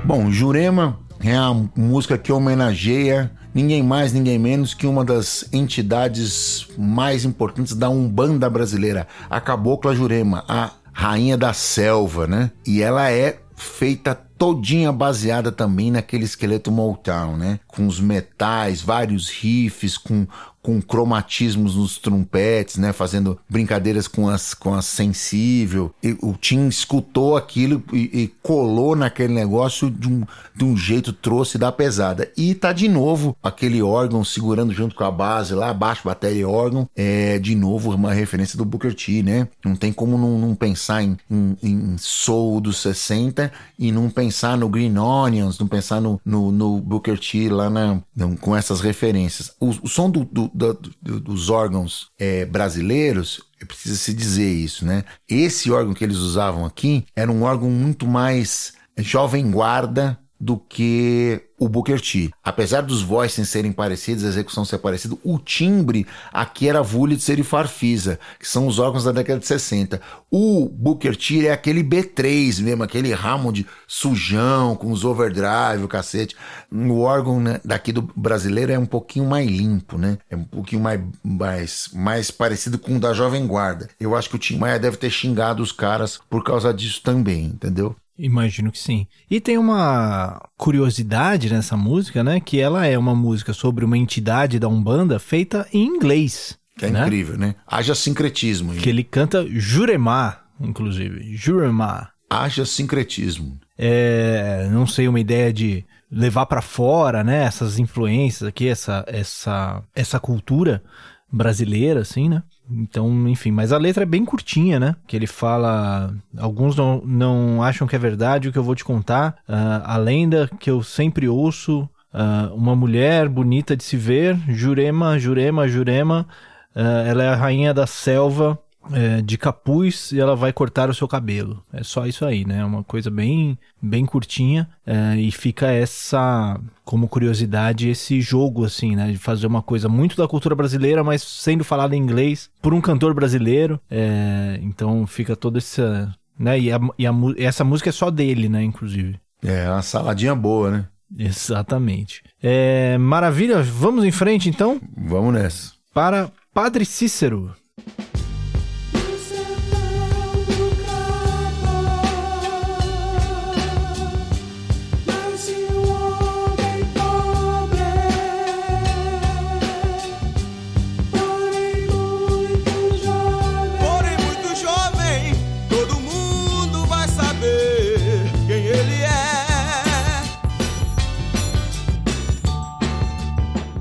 Bom, 0.04 0.30
Jurema 0.30 1.00
é 1.20 1.34
a 1.34 1.52
música 1.74 2.16
que 2.16 2.30
homenageia 2.30 3.32
ninguém 3.56 3.82
mais, 3.82 4.12
ninguém 4.12 4.38
menos 4.38 4.74
que 4.74 4.86
uma 4.86 5.02
das 5.02 5.48
entidades 5.50 6.68
mais 6.76 7.24
importantes 7.24 7.74
da 7.74 7.88
Umbanda 7.88 8.50
brasileira, 8.50 9.08
a 9.30 9.40
Cabocla 9.40 9.94
Jurema, 9.94 10.44
a 10.46 10.72
rainha 10.92 11.38
da 11.38 11.54
selva, 11.54 12.26
né? 12.26 12.50
E 12.66 12.82
ela 12.82 13.10
é 13.10 13.38
feita 13.56 14.14
todinha 14.38 14.92
baseada 14.92 15.50
também 15.50 15.90
naquele 15.90 16.24
esqueleto 16.24 16.70
Motown, 16.70 17.36
né? 17.36 17.60
Com 17.66 17.86
os 17.86 18.00
metais, 18.00 18.80
vários 18.80 19.30
riffs, 19.30 19.96
com 19.96 20.26
com 20.66 20.82
cromatismos 20.82 21.76
nos 21.76 21.96
trompetes, 21.96 22.76
né? 22.76 22.92
Fazendo 22.92 23.38
brincadeiras 23.48 24.08
com 24.08 24.28
as, 24.28 24.52
com 24.52 24.74
a 24.74 24.82
sensível. 24.82 25.94
E 26.02 26.16
o 26.20 26.32
Tim 26.32 26.66
escutou 26.66 27.36
aquilo 27.36 27.84
e, 27.92 28.22
e, 28.22 28.34
colou 28.42 28.96
naquele 28.96 29.32
negócio 29.32 29.88
de 29.88 30.08
um, 30.08 30.24
de 30.52 30.64
um 30.64 30.76
jeito, 30.76 31.12
trouxe 31.12 31.56
da 31.56 31.70
pesada. 31.70 32.32
E 32.36 32.52
tá 32.52 32.72
de 32.72 32.88
novo 32.88 33.36
aquele 33.40 33.80
órgão 33.80 34.24
segurando 34.24 34.74
junto 34.74 34.96
com 34.96 35.04
a 35.04 35.10
base 35.10 35.54
lá, 35.54 35.72
baixo, 35.72 36.02
bateria 36.04 36.40
e 36.40 36.44
órgão. 36.44 36.88
É 36.96 37.38
de 37.38 37.54
novo 37.54 37.94
uma 37.94 38.12
referência 38.12 38.58
do 38.58 38.64
Booker 38.64 38.92
T, 38.92 39.22
né? 39.22 39.46
Não 39.64 39.76
tem 39.76 39.92
como 39.92 40.18
não, 40.18 40.36
não 40.36 40.54
pensar 40.56 41.00
em, 41.00 41.16
em, 41.30 41.56
em, 41.62 41.96
soul 41.96 42.60
dos 42.60 42.78
60 42.78 43.52
e 43.78 43.92
não 43.92 44.10
pensar 44.10 44.25
no 44.56 44.68
Green 44.68 44.96
Onions, 44.96 45.58
não 45.58 45.66
pensar 45.66 46.00
no, 46.00 46.20
no, 46.24 46.52
no 46.52 46.80
Booker 46.80 47.18
T 47.18 47.48
lá 47.48 47.68
na, 47.68 48.00
com 48.40 48.56
essas 48.56 48.80
referências. 48.80 49.52
O, 49.60 49.70
o 49.70 49.88
som 49.88 50.10
do, 50.10 50.24
do 50.24 50.48
do, 50.48 51.20
dos 51.20 51.50
órgãos 51.50 52.08
é, 52.18 52.44
brasileiros, 52.44 53.42
precisa 53.66 53.96
se 53.96 54.12
dizer 54.12 54.50
isso, 54.52 54.84
né? 54.84 55.04
Esse 55.28 55.70
órgão 55.70 55.94
que 55.94 56.04
eles 56.04 56.18
usavam 56.18 56.64
aqui 56.64 57.04
era 57.14 57.30
um 57.30 57.42
órgão 57.42 57.70
muito 57.70 58.06
mais 58.06 58.74
jovem 58.98 59.50
guarda 59.50 60.18
do 60.38 60.56
que 60.56 61.40
o 61.58 61.68
Booker 61.68 62.00
T. 62.00 62.30
Apesar 62.44 62.82
dos 62.82 63.02
voices 63.02 63.48
serem 63.48 63.72
parecidos, 63.72 64.24
a 64.24 64.28
execução 64.28 64.64
ser 64.64 64.78
parecida, 64.78 65.16
o 65.24 65.38
timbre 65.38 66.06
aqui 66.32 66.68
era 66.68 66.82
Wurlitzer 66.82 67.38
e 67.40 67.42
Farfisa, 67.42 68.18
que 68.38 68.46
são 68.46 68.66
os 68.66 68.78
órgãos 68.78 69.04
da 69.04 69.12
década 69.12 69.40
de 69.40 69.46
60. 69.46 70.00
O 70.30 70.68
Booker 70.68 71.16
T 71.16 71.46
é 71.46 71.52
aquele 71.52 71.82
B3 71.82 72.60
mesmo, 72.62 72.82
aquele 72.82 73.12
Hammond 73.12 73.66
sujão, 73.88 74.76
com 74.76 74.90
os 74.90 75.04
overdrive, 75.04 75.82
o 75.82 75.88
cacete. 75.88 76.36
O 76.70 77.00
órgão 77.00 77.40
né, 77.40 77.60
daqui 77.64 77.90
do 77.92 78.02
brasileiro 78.14 78.72
é 78.72 78.78
um 78.78 78.86
pouquinho 78.86 79.24
mais 79.24 79.48
limpo, 79.48 79.96
né? 79.96 80.18
É 80.30 80.36
um 80.36 80.44
pouquinho 80.44 80.82
mais, 80.82 81.00
mais, 81.24 81.88
mais 81.94 82.30
parecido 82.30 82.78
com 82.78 82.96
o 82.96 83.00
da 83.00 83.14
Jovem 83.14 83.46
Guarda. 83.46 83.88
Eu 83.98 84.14
acho 84.14 84.28
que 84.28 84.36
o 84.36 84.38
Tim 84.38 84.58
Maia 84.58 84.78
deve 84.78 84.96
ter 84.96 85.10
xingado 85.10 85.62
os 85.62 85.72
caras 85.72 86.20
por 86.28 86.44
causa 86.44 86.72
disso 86.74 87.00
também, 87.02 87.46
entendeu? 87.46 87.96
Imagino 88.18 88.72
que 88.72 88.78
sim. 88.78 89.06
E 89.30 89.40
tem 89.40 89.58
uma 89.58 90.40
curiosidade 90.56 91.52
nessa 91.52 91.76
música, 91.76 92.24
né? 92.24 92.40
Que 92.40 92.60
ela 92.60 92.86
é 92.86 92.96
uma 92.96 93.14
música 93.14 93.52
sobre 93.52 93.84
uma 93.84 93.98
entidade 93.98 94.58
da 94.58 94.68
Umbanda 94.68 95.18
feita 95.18 95.66
em 95.72 95.84
inglês. 95.84 96.58
Que 96.78 96.86
é 96.86 96.90
né? 96.90 97.02
incrível, 97.02 97.38
né? 97.38 97.54
Haja 97.66 97.94
sincretismo. 97.94 98.74
Que 98.74 98.88
ele 98.88 99.04
canta 99.04 99.46
Jurema, 99.48 100.38
inclusive. 100.60 101.36
Jurema. 101.36 102.10
Haja 102.28 102.64
sincretismo. 102.64 103.58
É, 103.78 104.68
não 104.70 104.86
sei, 104.86 105.06
uma 105.06 105.20
ideia 105.20 105.52
de 105.52 105.84
levar 106.10 106.46
para 106.46 106.62
fora, 106.62 107.22
né? 107.22 107.44
Essas 107.44 107.78
influências 107.78 108.48
aqui, 108.48 108.68
essa, 108.68 109.04
essa, 109.06 109.82
essa 109.94 110.18
cultura 110.18 110.82
brasileira, 111.30 112.00
assim, 112.00 112.28
né? 112.28 112.42
Então, 112.70 113.28
enfim, 113.28 113.50
mas 113.50 113.72
a 113.72 113.78
letra 113.78 114.02
é 114.02 114.06
bem 114.06 114.24
curtinha, 114.24 114.80
né? 114.80 114.96
Que 115.06 115.16
ele 115.16 115.26
fala. 115.26 116.14
Alguns 116.36 116.76
não, 116.76 117.00
não 117.04 117.62
acham 117.62 117.86
que 117.86 117.94
é 117.94 117.98
verdade 117.98 118.48
o 118.48 118.52
que 118.52 118.58
eu 118.58 118.64
vou 118.64 118.74
te 118.74 118.84
contar. 118.84 119.36
Uh, 119.48 119.82
a 119.84 119.96
lenda 119.96 120.50
que 120.58 120.70
eu 120.70 120.82
sempre 120.82 121.28
ouço. 121.28 121.88
Uh, 122.12 122.54
uma 122.54 122.74
mulher 122.74 123.28
bonita 123.28 123.76
de 123.76 123.84
se 123.84 123.94
ver, 123.94 124.38
Jurema, 124.48 125.18
Jurema, 125.18 125.68
Jurema. 125.68 126.26
Uh, 126.74 127.06
ela 127.06 127.22
é 127.22 127.28
a 127.28 127.36
rainha 127.36 127.74
da 127.74 127.86
selva 127.86 128.58
é, 128.92 129.22
de 129.22 129.36
capuz 129.36 130.12
e 130.12 130.20
ela 130.20 130.36
vai 130.36 130.52
cortar 130.52 130.90
o 130.90 130.94
seu 130.94 131.08
cabelo. 131.08 131.62
É 131.72 131.82
só 131.82 132.06
isso 132.06 132.24
aí, 132.24 132.44
né? 132.44 132.58
É 132.58 132.64
uma 132.64 132.84
coisa 132.84 133.10
bem, 133.10 133.58
bem 133.80 134.04
curtinha 134.06 134.68
é, 134.86 135.16
e 135.16 135.30
fica 135.30 135.66
essa, 135.68 136.60
como 136.84 137.08
curiosidade, 137.08 137.88
esse 137.88 138.20
jogo, 138.20 138.64
assim, 138.64 138.96
né? 138.96 139.10
De 139.12 139.18
fazer 139.18 139.46
uma 139.46 139.62
coisa 139.62 139.88
muito 139.88 140.16
da 140.16 140.28
cultura 140.28 140.54
brasileira, 140.54 141.02
mas 141.02 141.22
sendo 141.22 141.64
falada 141.64 141.96
em 141.96 142.00
inglês 142.00 142.50
por 142.62 142.74
um 142.74 142.80
cantor 142.80 143.14
brasileiro. 143.14 143.80
É, 143.90 144.58
então 144.62 145.06
fica 145.06 145.36
toda 145.36 145.58
essa. 145.58 146.14
Né? 146.38 146.60
E, 146.60 146.72
a, 146.72 146.80
e, 146.98 147.06
a, 147.06 147.12
e 147.36 147.44
essa 147.44 147.64
música 147.64 147.88
é 147.88 147.92
só 147.92 148.10
dele, 148.10 148.48
né? 148.48 148.62
Inclusive. 148.62 149.18
É, 149.42 149.68
uma 149.70 149.82
saladinha 149.82 150.34
boa, 150.34 150.70
né? 150.70 150.86
Exatamente. 151.18 152.22
É, 152.42 152.98
maravilha, 152.98 153.62
vamos 153.62 154.04
em 154.04 154.10
frente 154.10 154.48
então? 154.48 154.80
Vamos 154.96 155.32
nessa. 155.34 155.72
Para 155.94 156.30
Padre 156.52 156.84
Cícero. 156.84 157.54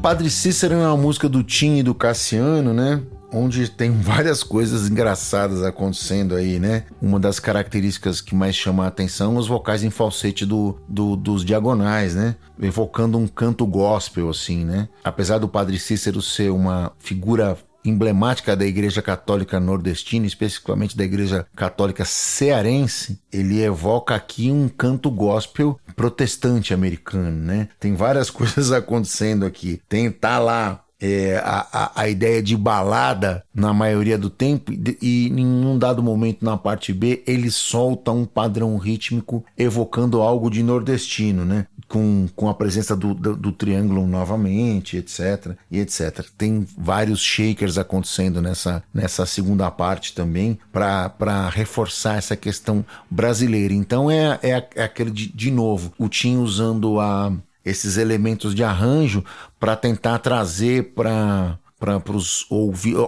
Padre 0.06 0.30
Cícero 0.30 0.76
é 0.76 0.88
uma 0.88 0.96
música 0.96 1.28
do 1.28 1.42
Tim 1.42 1.78
e 1.78 1.82
do 1.82 1.96
Cassiano, 1.96 2.72
né? 2.72 3.02
onde 3.34 3.68
tem 3.68 3.90
várias 4.00 4.44
coisas 4.44 4.88
engraçadas 4.88 5.64
acontecendo 5.64 6.36
aí, 6.36 6.60
né? 6.60 6.84
Uma 7.02 7.20
das 7.20 7.40
características 7.40 8.22
que 8.22 8.36
mais 8.36 8.56
chama 8.56 8.86
a 8.86 8.88
atenção 8.88 9.36
os 9.36 9.48
vocais 9.48 9.84
em 9.84 9.90
falsete 9.90 10.46
do, 10.46 10.80
do, 10.88 11.16
dos 11.16 11.44
diagonais, 11.44 12.14
né? 12.14 12.36
Evocando 12.62 13.18
um 13.18 13.26
canto 13.26 13.66
gospel, 13.66 14.30
assim, 14.30 14.64
né? 14.64 14.88
Apesar 15.04 15.40
do 15.40 15.48
Padre 15.48 15.80
Cícero 15.80 16.22
ser 16.22 16.52
uma 16.52 16.92
figura 17.00 17.58
emblemática 17.84 18.56
da 18.56 18.66
Igreja 18.66 19.02
Católica 19.02 19.60
Nordestina, 19.60 20.26
especificamente 20.26 20.98
da 20.98 21.04
Igreja 21.04 21.46
Católica 21.56 22.04
Cearense, 22.06 23.20
ele 23.32 23.62
evoca 23.62 24.16
aqui 24.16 24.52
um 24.52 24.68
canto 24.68 25.10
gospel 25.12 25.80
protestante 25.96 26.74
americano, 26.74 27.32
né? 27.32 27.70
Tem 27.80 27.96
várias 27.96 28.30
coisas 28.32 28.72
acontecendo 28.72 29.46
aqui. 29.46 29.82
Tem 29.88 30.12
tá 30.12 30.40
lá 30.40 30.86
é, 31.00 31.38
a, 31.44 31.68
a, 31.72 32.02
a, 32.02 32.10
ideia 32.10 32.42
de 32.42 32.56
balada 32.56 33.44
na 33.54 33.74
maioria 33.74 34.18
do 34.18 34.30
tempo, 34.30 34.72
e, 34.72 34.98
e 35.02 35.28
em 35.28 35.46
um 35.46 35.78
dado 35.78 36.02
momento 36.02 36.44
na 36.44 36.58
parte 36.58 36.94
B 36.94 37.24
ele 37.28 37.52
solta 37.52 38.12
um 38.12 38.26
padrão 38.26 38.78
rítmico 38.78 39.44
evocando 39.58 40.22
algo 40.22 40.50
de 40.50 40.64
nordestino, 40.64 41.44
né? 41.44 41.68
Com, 41.88 42.28
com 42.36 42.50
a 42.50 42.54
presença 42.54 42.96
do, 42.96 43.14
do, 43.14 43.36
do 43.36 43.52
triângulo 43.52 44.08
novamente, 44.08 44.98
etc. 44.98 45.56
E 45.70 45.80
etc. 45.80 46.26
Tem 46.38 46.68
vários 46.78 47.22
shakers 47.22 47.78
acontecendo 47.78 48.42
nessa, 48.42 48.84
nessa 48.94 49.26
segunda 49.26 49.70
parte 49.70 50.14
também 50.14 50.58
para 50.72 51.50
reforçar 51.50 52.18
essa 52.18 52.36
questão 52.36 52.84
brasileira. 53.10 53.74
Então 53.74 54.10
é, 54.10 54.40
é, 54.42 54.68
é 54.76 54.84
aquele 54.84 55.12
de, 55.12 55.28
de 55.28 55.52
novo, 55.52 55.94
o 55.98 56.10
Tim 56.10 56.38
usando 56.38 57.00
a 57.00 57.32
esses 57.64 57.98
elementos 57.98 58.54
de 58.54 58.64
arranjo 58.64 59.24
para 59.60 59.76
tentar 59.76 60.20
trazer 60.20 60.94
para 60.94 61.58
para 61.78 62.16
os 62.16 62.46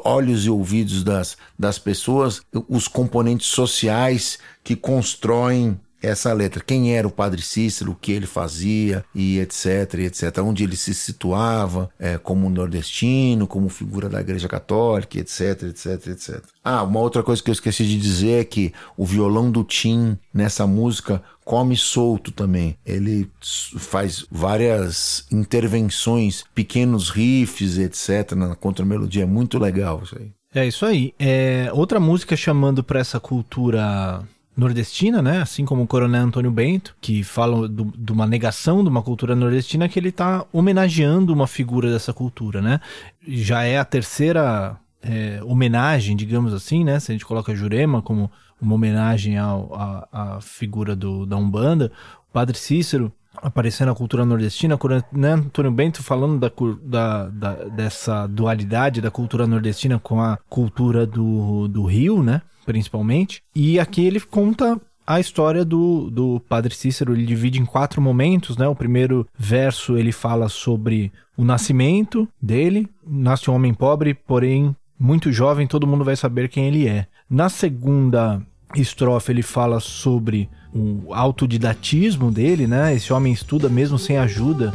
olhos 0.03 0.45
e 0.45 0.49
ouvidos 0.49 1.03
das, 1.03 1.37
das 1.57 1.79
pessoas 1.79 2.41
os 2.67 2.87
componentes 2.87 3.47
sociais 3.47 4.37
que 4.63 4.75
constroem 4.75 5.79
essa 6.07 6.33
letra. 6.33 6.63
Quem 6.65 6.95
era 6.95 7.07
o 7.07 7.11
Padre 7.11 7.41
Cícero, 7.41 7.91
o 7.91 7.95
que 7.95 8.11
ele 8.11 8.25
fazia 8.25 9.03
e 9.13 9.39
etc, 9.39 9.93
etc. 9.99 10.37
Onde 10.39 10.63
ele 10.63 10.75
se 10.75 10.93
situava 10.93 11.89
é, 11.99 12.17
como 12.17 12.49
nordestino, 12.49 13.47
como 13.47 13.69
figura 13.69 14.09
da 14.09 14.21
Igreja 14.21 14.47
Católica, 14.47 15.19
etc, 15.19 15.63
etc, 15.63 16.07
etc. 16.07 16.43
Ah, 16.63 16.83
uma 16.83 16.99
outra 16.99 17.23
coisa 17.23 17.41
que 17.41 17.49
eu 17.49 17.53
esqueci 17.53 17.85
de 17.85 17.97
dizer 17.97 18.41
é 18.41 18.43
que 18.43 18.73
o 18.95 19.05
violão 19.05 19.49
do 19.49 19.63
Tim 19.63 20.17
nessa 20.33 20.67
música 20.67 21.21
come 21.45 21.77
solto 21.77 22.31
também. 22.31 22.77
Ele 22.85 23.29
faz 23.41 24.25
várias 24.29 25.25
intervenções, 25.31 26.43
pequenos 26.53 27.09
riffs, 27.09 27.77
etc. 27.77 28.33
na 28.33 28.53
contramelodia. 28.55 29.23
É 29.23 29.25
muito 29.25 29.57
legal 29.57 30.01
isso 30.03 30.17
aí. 30.19 30.31
É 30.53 30.67
isso 30.67 30.85
aí. 30.85 31.13
É, 31.19 31.69
outra 31.73 31.99
música 31.99 32.35
chamando 32.35 32.83
para 32.83 32.99
essa 32.99 33.19
cultura 33.19 34.23
nordestina, 34.57 35.21
né? 35.21 35.39
Assim 35.41 35.63
como 35.63 35.83
o 35.83 35.87
Coronel 35.87 36.23
Antônio 36.23 36.49
Bento, 36.49 36.95
que 36.99 37.23
fala 37.23 37.69
do, 37.69 37.93
de 37.95 38.11
uma 38.11 38.25
negação 38.25 38.83
de 38.83 38.89
uma 38.89 39.03
cultura 39.03 39.35
nordestina, 39.35 39.87
que 39.87 39.99
ele 39.99 40.09
está 40.09 40.43
homenageando 40.51 41.31
uma 41.31 41.45
figura 41.45 41.91
dessa 41.91 42.11
cultura, 42.11 42.59
né? 42.61 42.81
Já 43.25 43.63
é 43.63 43.77
a 43.77 43.85
terceira 43.85 44.75
é, 45.01 45.39
homenagem, 45.43 46.17
digamos 46.17 46.53
assim, 46.53 46.83
né? 46.83 46.99
Se 46.99 47.11
a 47.11 47.13
gente 47.13 47.25
coloca 47.25 47.55
Jurema 47.55 48.01
como 48.01 48.31
uma 48.59 48.73
homenagem 48.73 49.37
à 49.37 50.39
figura 50.41 50.95
do, 50.95 51.27
da 51.27 51.37
Umbanda, 51.37 51.91
o 52.27 52.33
Padre 52.33 52.57
Cícero 52.57 53.13
aparecendo 53.39 53.89
na 53.89 53.95
cultura 53.95 54.25
nordestina, 54.25 54.79
né, 55.11 55.33
Antônio 55.33 55.71
Bento 55.71 56.01
falando 56.01 56.39
da, 56.39 56.51
da, 56.81 57.29
da, 57.29 57.53
dessa 57.65 58.25
dualidade 58.25 58.99
da 58.99 59.11
cultura 59.11 59.45
nordestina 59.45 59.99
com 59.99 60.19
a 60.19 60.39
cultura 60.49 61.05
do, 61.05 61.67
do 61.67 61.85
Rio, 61.85 62.23
né? 62.23 62.41
Principalmente. 62.67 63.41
E 63.55 63.79
aqui 63.79 64.05
ele 64.05 64.19
conta 64.19 64.79
a 65.07 65.21
história 65.21 65.63
do, 65.63 66.11
do 66.11 66.41
Padre 66.49 66.75
Cícero, 66.75 67.13
ele 67.13 67.25
divide 67.25 67.61
em 67.61 67.65
quatro 67.65 68.01
momentos, 68.01 68.57
né? 68.57 68.67
O 68.67 68.75
primeiro 68.75 69.25
verso 69.39 69.97
ele 69.97 70.11
fala 70.11 70.49
sobre 70.49 71.13
o 71.37 71.45
nascimento 71.45 72.27
dele, 72.41 72.89
nasce 73.07 73.49
um 73.49 73.53
homem 73.55 73.73
pobre, 73.73 74.13
porém 74.13 74.75
muito 74.99 75.31
jovem, 75.31 75.65
todo 75.65 75.87
mundo 75.87 76.03
vai 76.03 76.17
saber 76.17 76.49
quem 76.49 76.67
ele 76.67 76.87
é. 76.87 77.07
Na 77.29 77.47
segunda 77.47 78.41
estrofe 78.75 79.31
ele 79.31 79.43
fala 79.43 79.79
sobre 79.79 80.49
o 80.75 81.13
autodidatismo 81.13 82.29
dele, 82.29 82.67
né? 82.67 82.93
Esse 82.93 83.13
homem 83.13 83.31
estuda 83.31 83.69
mesmo 83.69 83.97
sem 83.97 84.17
ajuda 84.17 84.73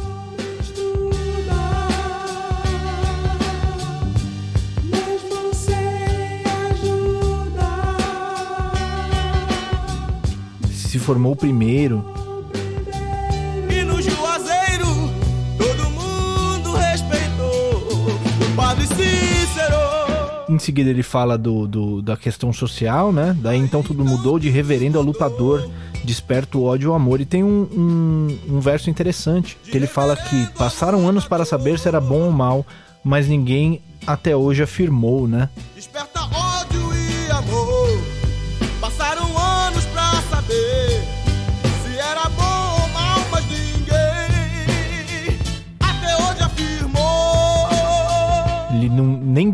se 10.92 10.98
formou 10.98 11.34
primeiro. 11.34 12.04
E 13.70 13.82
no 13.82 14.02
Juazeiro 14.02 14.86
todo 15.56 15.90
mundo 15.90 16.74
respeitou 16.74 17.88
o 17.88 18.54
Padre 18.54 18.86
Cícero. 18.86 19.74
Em 20.50 20.58
seguida 20.58 20.90
ele 20.90 21.02
fala 21.02 21.38
do, 21.38 21.66
do, 21.66 22.02
da 22.02 22.14
questão 22.14 22.52
social, 22.52 23.10
né? 23.10 23.34
Daí 23.40 23.58
então 23.58 23.82
tudo 23.82 24.04
mudou 24.04 24.38
de 24.38 24.50
reverendo 24.50 24.98
a 24.98 25.02
lutador 25.02 25.66
desperta 26.04 26.58
o 26.58 26.64
ódio 26.64 26.88
e 26.88 26.90
o 26.90 26.94
amor. 26.94 27.22
E 27.22 27.24
tem 27.24 27.42
um, 27.42 27.62
um, 27.72 28.56
um, 28.56 28.60
verso 28.60 28.90
interessante, 28.90 29.56
que 29.64 29.74
ele 29.74 29.86
fala 29.86 30.14
que 30.14 30.46
passaram 30.58 31.08
anos 31.08 31.24
para 31.24 31.46
saber 31.46 31.78
se 31.78 31.88
era 31.88 32.00
bom 32.02 32.24
ou 32.24 32.30
mal, 32.32 32.66
mas 33.02 33.28
ninguém 33.28 33.80
até 34.06 34.36
hoje 34.36 34.62
afirmou, 34.62 35.26
né? 35.26 35.48
Desperta 35.74 36.01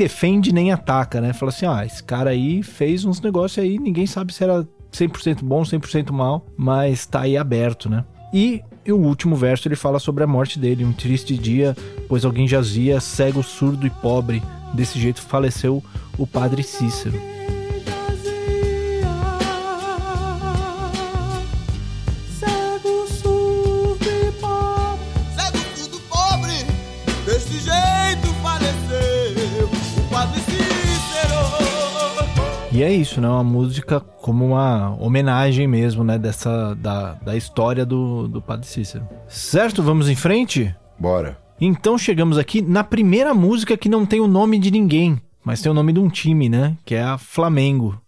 defende 0.09 0.55
nem 0.55 0.73
ataca, 0.73 1.21
né? 1.21 1.35
Fala 1.35 1.51
assim, 1.51 1.67
ah, 1.67 1.85
esse 1.85 2.03
cara 2.03 2.31
aí 2.31 2.63
fez 2.63 3.05
uns 3.05 3.21
negócios 3.21 3.63
aí, 3.63 3.79
ninguém 3.79 4.07
sabe 4.07 4.33
se 4.33 4.43
era 4.43 4.67
100% 4.91 5.43
bom, 5.43 5.63
100% 5.63 6.11
mal, 6.11 6.47
mas 6.57 7.05
tá 7.05 7.21
aí 7.21 7.37
aberto, 7.37 7.91
né? 7.91 8.07
E 8.33 8.63
o 8.89 8.95
último 8.95 9.37
verso 9.37 9.69
ele 9.69 9.77
fala 9.77 9.99
sobre 9.99 10.25
a 10.25 10.27
morte 10.27 10.59
dele, 10.59 10.83
um 10.83 10.95
triste 10.95 11.37
dia, 11.37 11.77
pois 12.09 12.25
alguém 12.25 12.49
jazia 12.49 13.01
cego, 13.01 13.43
surdo 13.43 13.87
e 13.87 13.91
pobre. 13.91 14.43
Desse 14.73 14.99
jeito 14.99 15.21
faleceu 15.21 15.85
o 16.17 16.27
padre 16.27 16.63
Cícero. 16.63 17.38
E 32.79 32.83
é 32.85 32.93
isso, 32.93 33.21
né? 33.21 33.29
Uma 33.29 33.43
música 33.43 33.99
como 33.99 34.47
uma 34.47 34.95
homenagem 35.01 35.67
mesmo, 35.67 36.05
né? 36.05 36.17
Dessa, 36.17 36.77
da, 36.77 37.15
da 37.15 37.37
história 37.37 37.85
do, 37.85 38.29
do 38.29 38.41
Padre 38.41 38.69
Cícero. 38.69 39.05
Certo? 39.27 39.83
Vamos 39.83 40.09
em 40.09 40.15
frente? 40.15 40.73
Bora. 40.97 41.37
Então 41.61 41.99
chegamos 41.99 42.39
aqui 42.39 42.63
na 42.63 42.85
primeira 42.85 43.35
música 43.35 43.77
que 43.77 43.89
não 43.89 44.07
tem 44.07 44.21
o 44.21 44.29
nome 44.29 44.61
de 44.61 44.71
ninguém, 44.71 45.21
mas 45.45 45.61
tem 45.61 45.73
o 45.73 45.75
nome 45.75 45.93
de 45.93 45.99
um 45.99 46.09
time, 46.09 46.49
né? 46.49 46.77
Que 46.85 46.95
é 46.95 47.03
a 47.03 47.19
Flamengo. 47.19 48.01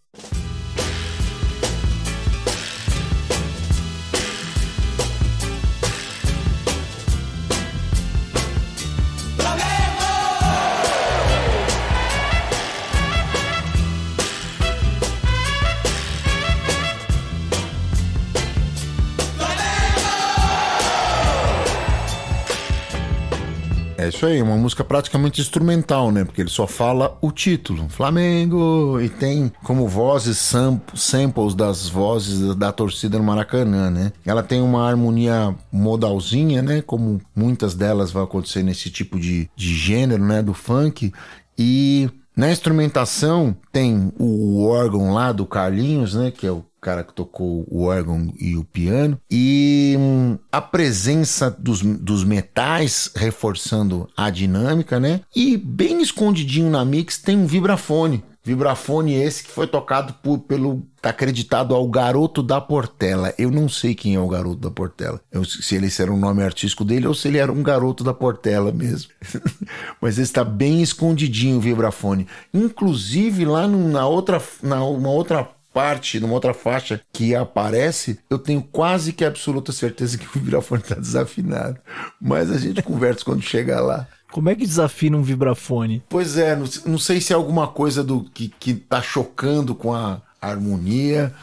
Isso 24.21 24.27
aí, 24.27 24.43
uma 24.43 24.57
música 24.57 24.85
praticamente 24.85 25.41
instrumental, 25.41 26.13
né? 26.13 26.27
Porque 26.27 26.43
ele 26.43 26.51
só 26.51 26.67
fala 26.67 27.17
o 27.23 27.33
título, 27.33 27.89
Flamengo, 27.89 29.01
e 29.01 29.09
tem 29.09 29.51
como 29.63 29.89
vozes 29.89 30.37
samples 30.37 31.55
das 31.55 31.89
vozes 31.89 32.55
da 32.55 32.71
torcida 32.71 33.17
no 33.17 33.25
Maracanã, 33.25 33.89
né? 33.89 34.13
Ela 34.27 34.43
tem 34.43 34.61
uma 34.61 34.87
harmonia 34.87 35.57
modalzinha, 35.73 36.61
né? 36.61 36.83
Como 36.83 37.19
muitas 37.35 37.75
delas 37.75 38.11
vão 38.11 38.23
acontecer 38.23 38.63
nesse 38.63 38.91
tipo 38.91 39.19
de, 39.19 39.49
de 39.57 39.75
gênero, 39.75 40.23
né? 40.23 40.43
Do 40.43 40.53
funk. 40.53 41.11
E 41.57 42.11
na 42.37 42.53
instrumentação 42.53 43.57
tem 43.73 44.13
o 44.19 44.67
órgão 44.67 45.15
lá 45.15 45.33
do 45.33 45.47
Carlinhos, 45.47 46.15
né? 46.15 46.31
Que 46.31 46.47
é 46.47 46.51
o 46.51 46.63
cara 46.81 47.05
que 47.05 47.13
tocou 47.13 47.67
o 47.69 47.85
órgão 47.85 48.33
e 48.39 48.57
o 48.57 48.65
piano. 48.65 49.21
E 49.31 49.95
hum, 49.99 50.39
a 50.51 50.61
presença 50.61 51.51
dos, 51.51 51.83
dos 51.83 52.25
metais 52.25 53.11
reforçando 53.15 54.09
a 54.17 54.31
dinâmica, 54.31 54.99
né? 54.99 55.21
E 55.35 55.57
bem 55.57 56.01
escondidinho 56.01 56.71
na 56.71 56.85
mix 56.85 57.19
tem 57.19 57.37
um 57.37 57.47
vibrafone. 57.47 58.25
Vibrafone 58.43 59.15
esse 59.15 59.45
que 59.45 59.51
foi 59.51 59.67
tocado 59.67 60.15
por, 60.23 60.39
pelo. 60.39 60.83
tá 61.03 61.11
acreditado 61.11 61.75
ao 61.75 61.87
Garoto 61.87 62.43
da 62.43 62.59
Portela. 62.59 63.35
Eu 63.37 63.51
não 63.51 63.69
sei 63.69 63.95
quem 63.95 64.15
é 64.15 64.21
o 64.21 64.29
Garoto 64.29 64.57
da 64.57 64.71
Portela. 64.71 65.21
Eu, 65.31 65.45
se 65.45 65.75
ele 65.75 65.89
era 65.99 66.11
um 66.11 66.17
nome 66.17 66.43
artístico 66.43 66.83
dele 66.83 67.07
ou 67.07 67.13
se 67.13 67.29
ele 67.29 67.37
era 67.37 67.53
um 67.53 67.63
Garoto 67.63 68.03
da 68.03 68.15
Portela 68.15 68.73
mesmo. 68.73 69.13
Mas 70.01 70.15
esse 70.15 70.23
está 70.23 70.43
bem 70.43 70.81
escondidinho 70.81 71.59
o 71.59 71.61
vibrafone. 71.61 72.27
Inclusive 72.53 73.45
lá 73.45 73.69
no, 73.69 73.87
na 73.91 74.07
outra. 74.07 74.43
Na 74.63 74.83
uma 74.85 75.11
outra 75.11 75.47
parte, 75.73 76.21
numa 76.21 76.35
outra 76.35 76.55
faixa 76.55 77.01
que 77.13 77.35
aparece, 77.35 78.19
eu 78.29 78.39
tenho 78.39 78.63
quase 78.63 79.13
que 79.13 79.25
absoluta 79.25 79.73
certeza 79.73 80.19
que 80.19 80.27
o 80.27 80.31
vibrafone 80.41 80.83
está 80.83 80.95
desafinado. 80.95 81.79
Mas 82.21 82.51
a 82.51 82.59
gente 82.59 82.83
conversa 82.83 83.25
quando 83.25 83.43
chegar 83.43 83.81
lá. 83.81 84.07
Como 84.31 84.49
é 84.49 84.55
que 84.55 84.67
desafina 84.67 85.17
um 85.17 85.23
vibrafone? 85.23 86.03
Pois 86.09 86.37
é, 86.37 86.55
não, 86.55 86.67
não 86.87 86.99
sei 86.99 87.21
se 87.21 87.33
é 87.33 87.37
alguma 87.37 87.67
coisa 87.67 88.05
do 88.05 88.23
que, 88.23 88.49
que 88.49 88.75
tá 88.75 89.03
chocando 89.03 89.75
com 89.75 89.93
a 89.93 90.23
harmonia, 90.41 91.35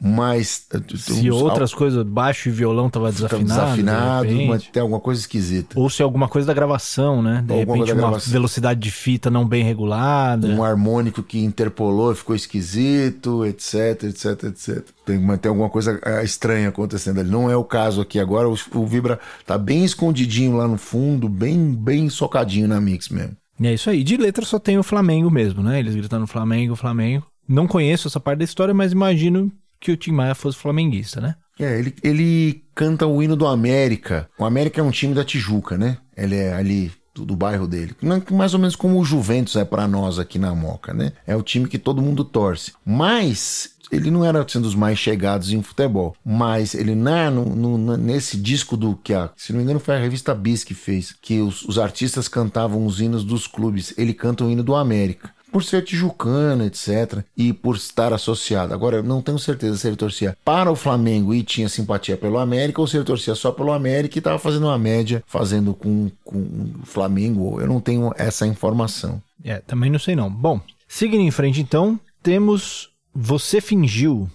mas. 0.00 0.66
Eh, 0.72 0.96
se 0.96 1.30
outras 1.30 1.74
coisas, 1.74 2.04
baixo 2.04 2.48
e 2.48 2.52
violão 2.52 2.88
tava 2.88 3.10
desafinado. 3.10 3.44
desafinado, 3.44 4.28
de 4.28 4.46
mas 4.46 4.66
tem 4.68 4.80
alguma 4.80 5.00
coisa 5.00 5.20
esquisita. 5.20 5.78
Ou 5.78 5.90
se 5.90 6.02
é 6.02 6.04
alguma 6.04 6.28
coisa 6.28 6.46
da 6.46 6.54
gravação, 6.54 7.20
né? 7.20 7.42
De 7.44 7.52
alguma 7.52 7.84
repente, 7.84 7.98
uma 7.98 8.18
velocidade 8.18 8.78
de 8.78 8.90
fita 8.92 9.28
não 9.28 9.46
bem 9.46 9.64
regulada. 9.64 10.46
Um 10.46 10.62
harmônico 10.62 11.22
que 11.22 11.42
interpolou, 11.42 12.14
ficou 12.14 12.36
esquisito, 12.36 13.44
etc, 13.44 14.04
etc, 14.04 14.44
etc. 14.44 14.84
Tem, 15.04 15.36
tem 15.38 15.48
alguma 15.48 15.68
coisa 15.68 15.98
eh, 16.04 16.22
estranha 16.22 16.68
acontecendo 16.68 17.18
ali. 17.18 17.28
Não 17.30 17.50
é 17.50 17.56
o 17.56 17.64
caso 17.64 18.00
aqui 18.00 18.20
agora. 18.20 18.48
O, 18.48 18.56
o 18.74 18.86
Vibra 18.86 19.18
tá 19.44 19.58
bem 19.58 19.84
escondidinho 19.84 20.56
lá 20.56 20.68
no 20.68 20.78
fundo, 20.78 21.28
bem, 21.28 21.74
bem 21.74 22.08
socadinho 22.08 22.68
na 22.68 22.80
mix 22.80 23.08
mesmo. 23.08 23.36
E 23.58 23.66
é 23.66 23.74
isso 23.74 23.90
aí. 23.90 24.04
De 24.04 24.16
letra 24.16 24.44
só 24.44 24.60
tem 24.60 24.78
o 24.78 24.84
Flamengo 24.84 25.28
mesmo, 25.28 25.60
né? 25.60 25.80
Eles 25.80 25.96
gritando 25.96 26.26
Flamengo, 26.28 26.76
Flamengo. 26.76 27.26
Não 27.48 27.66
conheço 27.66 28.06
essa 28.06 28.20
parte 28.20 28.38
da 28.38 28.44
história, 28.44 28.74
mas 28.74 28.92
imagino 28.92 29.50
que 29.80 29.92
o 29.92 29.96
Tim 29.96 30.12
Maia 30.12 30.34
fosse 30.34 30.58
flamenguista, 30.58 31.20
né? 31.20 31.36
É, 31.58 31.78
ele, 31.78 31.94
ele 32.02 32.64
canta 32.74 33.06
o 33.06 33.22
hino 33.22 33.36
do 33.36 33.46
América. 33.46 34.28
O 34.38 34.44
América 34.44 34.80
é 34.80 34.84
um 34.84 34.90
time 34.90 35.14
da 35.14 35.24
Tijuca, 35.24 35.76
né? 35.76 35.98
Ele 36.16 36.36
é 36.36 36.54
ali 36.54 36.92
do, 37.14 37.24
do 37.24 37.36
bairro 37.36 37.66
dele. 37.66 37.96
Mais 38.30 38.54
ou 38.54 38.60
menos 38.60 38.76
como 38.76 38.98
o 38.98 39.04
Juventus 39.04 39.56
é 39.56 39.64
para 39.64 39.88
nós 39.88 40.18
aqui 40.18 40.38
na 40.38 40.54
Moca, 40.54 40.94
né? 40.94 41.12
É 41.26 41.34
o 41.34 41.42
time 41.42 41.68
que 41.68 41.78
todo 41.78 42.02
mundo 42.02 42.24
torce. 42.24 42.72
Mas 42.84 43.76
ele 43.90 44.10
não 44.10 44.24
era 44.24 44.46
sendo 44.48 44.64
dos 44.64 44.74
mais 44.74 44.98
chegados 44.98 45.50
em 45.50 45.62
futebol, 45.62 46.14
mas 46.24 46.74
ele 46.74 46.94
na, 46.94 47.30
no, 47.30 47.44
no, 47.78 47.96
nesse 47.96 48.36
disco 48.36 48.76
do 48.76 48.94
que 48.94 49.14
a, 49.14 49.30
se 49.34 49.52
não 49.52 49.58
me 49.58 49.64
engano 49.64 49.80
foi 49.80 49.96
a 49.96 49.98
revista 49.98 50.34
Bis 50.34 50.62
que 50.62 50.74
fez, 50.74 51.14
que 51.22 51.40
os, 51.40 51.64
os 51.64 51.78
artistas 51.78 52.28
cantavam 52.28 52.84
os 52.84 53.00
hinos 53.00 53.24
dos 53.24 53.46
clubes, 53.46 53.94
ele 53.96 54.12
canta 54.12 54.44
o 54.44 54.50
hino 54.50 54.62
do 54.62 54.74
América 54.74 55.30
por 55.50 55.64
ser 55.64 55.82
tijucana, 55.82 56.66
etc. 56.66 57.22
E 57.36 57.52
por 57.52 57.76
estar 57.76 58.12
associado. 58.12 58.72
Agora, 58.72 58.96
eu 58.96 59.02
não 59.02 59.22
tenho 59.22 59.38
certeza 59.38 59.76
se 59.76 59.86
ele 59.86 59.96
torcia 59.96 60.36
para 60.44 60.70
o 60.70 60.76
Flamengo 60.76 61.34
e 61.34 61.42
tinha 61.42 61.68
simpatia 61.68 62.16
pelo 62.16 62.38
América 62.38 62.80
ou 62.80 62.86
se 62.86 62.96
ele 62.96 63.04
torcia 63.04 63.34
só 63.34 63.52
pelo 63.52 63.72
América 63.72 64.16
e 64.16 64.20
estava 64.20 64.38
fazendo 64.38 64.66
uma 64.66 64.78
média, 64.78 65.22
fazendo 65.26 65.74
com, 65.74 66.10
com 66.24 66.38
o 66.82 66.86
Flamengo. 66.86 67.60
Eu 67.60 67.66
não 67.66 67.80
tenho 67.80 68.12
essa 68.16 68.46
informação. 68.46 69.22
É, 69.44 69.58
também 69.58 69.90
não 69.90 69.98
sei 69.98 70.14
não. 70.16 70.30
Bom, 70.30 70.60
seguindo 70.86 71.22
em 71.22 71.30
frente 71.30 71.60
então, 71.60 71.98
temos 72.22 72.90
Você 73.14 73.60
Fingiu, 73.60 74.28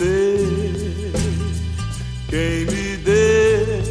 você 0.00 1.12
quem 2.28 2.64
me 2.64 2.96
deu 2.96 3.82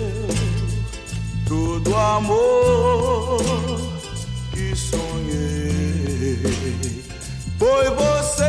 todo 1.48 1.92
o 1.92 1.96
amor 1.96 3.40
que 4.52 4.76
sonhei. 4.76 6.42
Foi 7.60 7.90
você. 7.92 8.44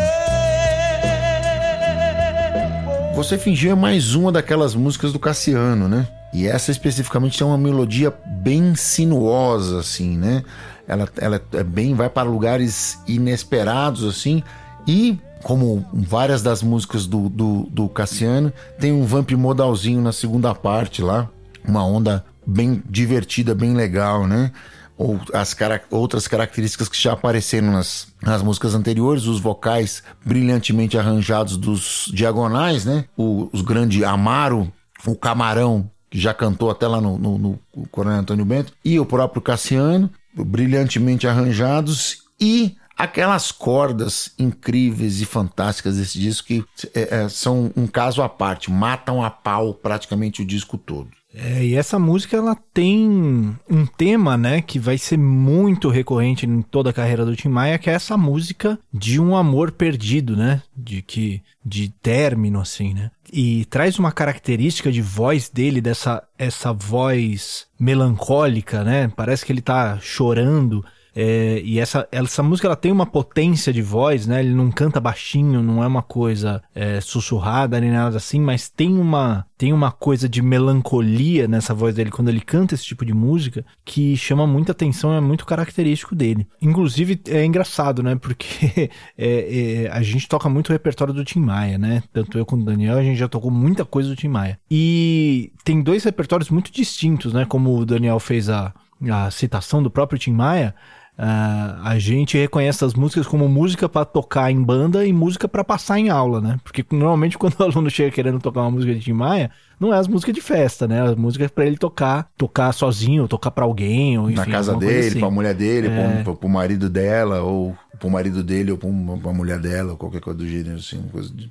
Você 3.15 3.37
fingiu 3.37 3.73
é 3.73 3.75
mais 3.75 4.15
uma 4.15 4.33
daquelas 4.33 4.75
músicas 4.75 5.13
do 5.13 5.19
Cassiano, 5.19 5.87
né? 5.87 6.09
E 6.33 6.47
essa 6.47 6.71
especificamente 6.71 7.37
tem 7.37 7.47
uma 7.47 7.59
melodia 7.59 8.11
bem 8.25 8.75
sinuosa, 8.75 9.81
assim, 9.81 10.17
né? 10.17 10.43
Ela, 10.89 11.07
ela 11.19 11.43
é 11.53 11.63
bem 11.63 11.95
vai 11.95 12.09
para 12.09 12.27
lugares 12.27 12.99
inesperados, 13.07 14.05
assim, 14.05 14.43
e 14.87 15.19
como 15.43 15.85
várias 15.93 16.43
das 16.43 16.63
músicas 16.63 17.07
do, 17.07 17.29
do, 17.29 17.67
do 17.71 17.89
Cassiano, 17.89 18.53
tem 18.79 18.93
um 18.93 19.05
vamp 19.05 19.31
modalzinho 19.33 20.01
na 20.01 20.13
segunda 20.13 20.55
parte 20.55 21.03
lá, 21.03 21.29
uma 21.67 21.85
onda 21.85 22.25
bem 22.47 22.83
divertida, 22.89 23.55
bem 23.55 23.75
legal, 23.75 24.27
né? 24.27 24.53
Ou 24.97 25.19
as 25.33 25.55
cara 25.55 25.83
outras 25.91 26.29
características 26.29 26.89
que 26.89 27.01
já 27.01 27.15
apareceram 27.15 27.73
nas, 27.73 28.09
nas 28.23 28.43
músicas 28.43 28.75
anteriores, 28.75 29.25
os 29.25 29.41
vocais 29.41 30.03
brilhantemente 30.25 30.99
arranjados 30.99 31.57
dos 31.57 32.11
diagonais, 32.13 32.85
né? 32.85 33.07
O, 33.17 33.49
os 33.53 33.63
grandes 33.63 34.03
Amaro, 34.03 34.71
o 35.07 35.17
Camarão, 35.17 35.91
que 36.11 36.19
já 36.19 36.35
cantou 36.35 36.71
até 36.71 36.87
lá 36.87 37.01
no, 37.01 37.17
no, 37.17 37.39
no 37.39 37.59
Coronel 37.91 38.21
Antônio 38.21 38.45
Bento, 38.45 38.75
e 38.85 39.01
o 39.01 39.07
próprio 39.07 39.41
Cassiano, 39.41 40.11
brilhantemente 40.35 41.27
arranjados, 41.27 42.25
e 42.39 42.77
aquelas 43.03 43.51
cordas 43.51 44.33
incríveis 44.39 45.21
e 45.21 45.25
fantásticas 45.25 45.97
desse 45.97 46.19
disco 46.19 46.49
que 46.49 46.65
é, 46.95 47.23
é, 47.23 47.29
são 47.29 47.73
um 47.75 47.87
caso 47.87 48.23
à 48.23 48.29
parte, 48.29 48.71
matam 48.71 49.23
a 49.23 49.31
pau 49.31 49.73
praticamente 49.73 50.43
o 50.43 50.45
disco 50.45 50.77
todo. 50.77 51.09
É, 51.33 51.65
e 51.65 51.77
essa 51.77 51.97
música 51.99 52.37
ela 52.37 52.57
tem 52.75 53.57
um 53.71 53.87
tema, 53.87 54.37
né, 54.37 54.61
que 54.61 54.81
vai 54.81 54.99
ser 54.99 55.17
muito 55.17 55.89
recorrente 55.89 56.45
em 56.45 56.61
toda 56.61 56.91
a 56.91 56.93
carreira 56.93 57.25
do 57.25 57.37
Tim 57.37 57.49
Maia, 57.49 57.79
que 57.79 57.89
é 57.89 57.93
essa 57.93 58.17
música 58.17 58.79
de 58.93 59.21
um 59.21 59.37
amor 59.37 59.71
perdido, 59.71 60.37
né, 60.37 60.61
de 60.77 61.03
que 61.03 61.41
de 61.65 61.89
término 62.03 62.61
assim, 62.61 62.95
né? 62.95 63.11
E 63.33 63.65
traz 63.67 63.99
uma 63.99 64.11
característica 64.11 64.91
de 64.91 65.01
voz 65.01 65.49
dele 65.49 65.81
dessa 65.81 66.23
essa 66.37 66.73
voz 66.73 67.67
melancólica, 67.79 68.83
né? 68.83 69.13
Parece 69.15 69.45
que 69.45 69.53
ele 69.53 69.61
tá 69.61 69.99
chorando 70.01 70.85
é, 71.23 71.61
e 71.63 71.79
essa, 71.79 72.09
essa 72.11 72.43
música 72.43 72.67
ela 72.67 72.75
tem 72.75 72.91
uma 72.91 73.05
potência 73.05 73.75
de 73.75 73.83
voz, 73.83 74.27
né? 74.27 74.41
Ele 74.41 74.55
não 74.55 74.71
canta 74.71 74.99
baixinho, 74.99 75.63
não 75.63 75.85
é 75.85 75.87
uma 75.87 76.01
coisa 76.01 76.63
é, 76.75 76.99
sussurrada 76.99 77.79
nem 77.79 77.91
nada 77.91 78.17
assim, 78.17 78.41
mas 78.41 78.71
tem 78.71 78.97
uma, 78.97 79.45
tem 79.59 79.71
uma 79.71 79.93
coisa 79.93 80.27
de 80.27 80.41
melancolia 80.41 81.47
nessa 81.47 81.75
voz 81.75 81.95
dele 81.95 82.11
quando 82.11 82.31
ele 82.31 82.41
canta 82.41 82.75
esse 82.75 82.87
tipo 82.87 83.05
de 83.05 83.13
música 83.13 83.63
que 83.85 84.17
chama 84.17 84.47
muita 84.47 84.73
atenção, 84.73 85.13
é 85.13 85.21
muito 85.21 85.45
característico 85.45 86.15
dele. 86.15 86.47
Inclusive 86.59 87.21
é 87.29 87.45
engraçado, 87.45 88.03
né? 88.03 88.17
Porque 88.17 88.91
é, 89.19 89.85
é, 89.85 89.91
a 89.93 90.01
gente 90.01 90.27
toca 90.27 90.49
muito 90.49 90.71
o 90.71 90.73
repertório 90.73 91.13
do 91.13 91.23
Tim 91.23 91.41
Maia, 91.41 91.77
né? 91.77 92.03
Tanto 92.15 92.39
eu 92.39 92.47
quanto 92.47 92.63
o 92.63 92.65
Daniel, 92.65 92.97
a 92.97 93.03
gente 93.03 93.19
já 93.19 93.29
tocou 93.29 93.51
muita 93.51 93.85
coisa 93.85 94.09
do 94.09 94.17
Tim 94.17 94.29
Maia. 94.29 94.59
E 94.71 95.53
tem 95.65 95.83
dois 95.83 96.03
repertórios 96.03 96.49
muito 96.49 96.73
distintos, 96.73 97.35
né? 97.35 97.45
Como 97.45 97.77
o 97.77 97.85
Daniel 97.85 98.19
fez 98.19 98.49
a, 98.49 98.73
a 99.11 99.31
citação 99.31 99.83
do 99.83 99.91
próprio 99.91 100.19
Tim 100.19 100.33
Maia. 100.33 100.75
Uh, 101.21 101.77
a 101.85 101.99
gente 101.99 102.39
reconhece 102.39 102.83
as 102.83 102.95
músicas 102.95 103.27
como 103.27 103.47
música 103.47 103.87
para 103.91 104.07
tocar 104.07 104.51
em 104.51 104.63
banda 104.63 105.05
e 105.05 105.13
música 105.13 105.47
para 105.47 105.63
passar 105.63 105.99
em 105.99 106.09
aula, 106.09 106.41
né? 106.41 106.59
Porque 106.65 106.83
normalmente 106.91 107.37
quando 107.39 107.61
o 107.61 107.63
aluno 107.63 107.91
chega 107.91 108.11
querendo 108.11 108.41
tocar 108.41 108.63
uma 108.63 108.71
música 108.71 108.95
de 108.95 109.01
Tim 109.01 109.13
Maia, 109.13 109.51
não 109.79 109.93
é 109.93 109.99
as 109.99 110.09
músicas 110.09 110.35
de 110.35 110.41
festa, 110.41 110.89
né? 110.89 111.03
As 111.03 111.15
músicas 111.17 111.51
para 111.51 111.67
ele 111.67 111.77
tocar, 111.77 112.31
tocar 112.39 112.73
sozinho, 112.73 113.29
tocar 113.29 113.51
para 113.51 113.67
alguém, 113.67 114.17
ou 114.17 114.31
enfim, 114.31 114.41
na 114.41 114.47
casa 114.47 114.75
dele, 114.75 115.09
assim. 115.09 115.21
para 115.21 115.31
mulher 115.31 115.55
dele, 115.55 115.89
é... 115.89 116.23
para 116.23 116.33
o 116.33 116.49
marido 116.49 116.89
dela, 116.89 117.43
ou 117.43 117.77
para 117.99 118.09
o 118.09 118.11
marido 118.11 118.43
dele, 118.43 118.73
ou 118.73 118.79
para 118.79 119.31
a 119.31 119.35
mulher 119.35 119.59
dela, 119.59 119.91
ou 119.91 119.99
qualquer 119.99 120.23
coisa 120.23 120.39
do 120.39 120.49
gênero 120.49 120.77
assim, 120.77 121.05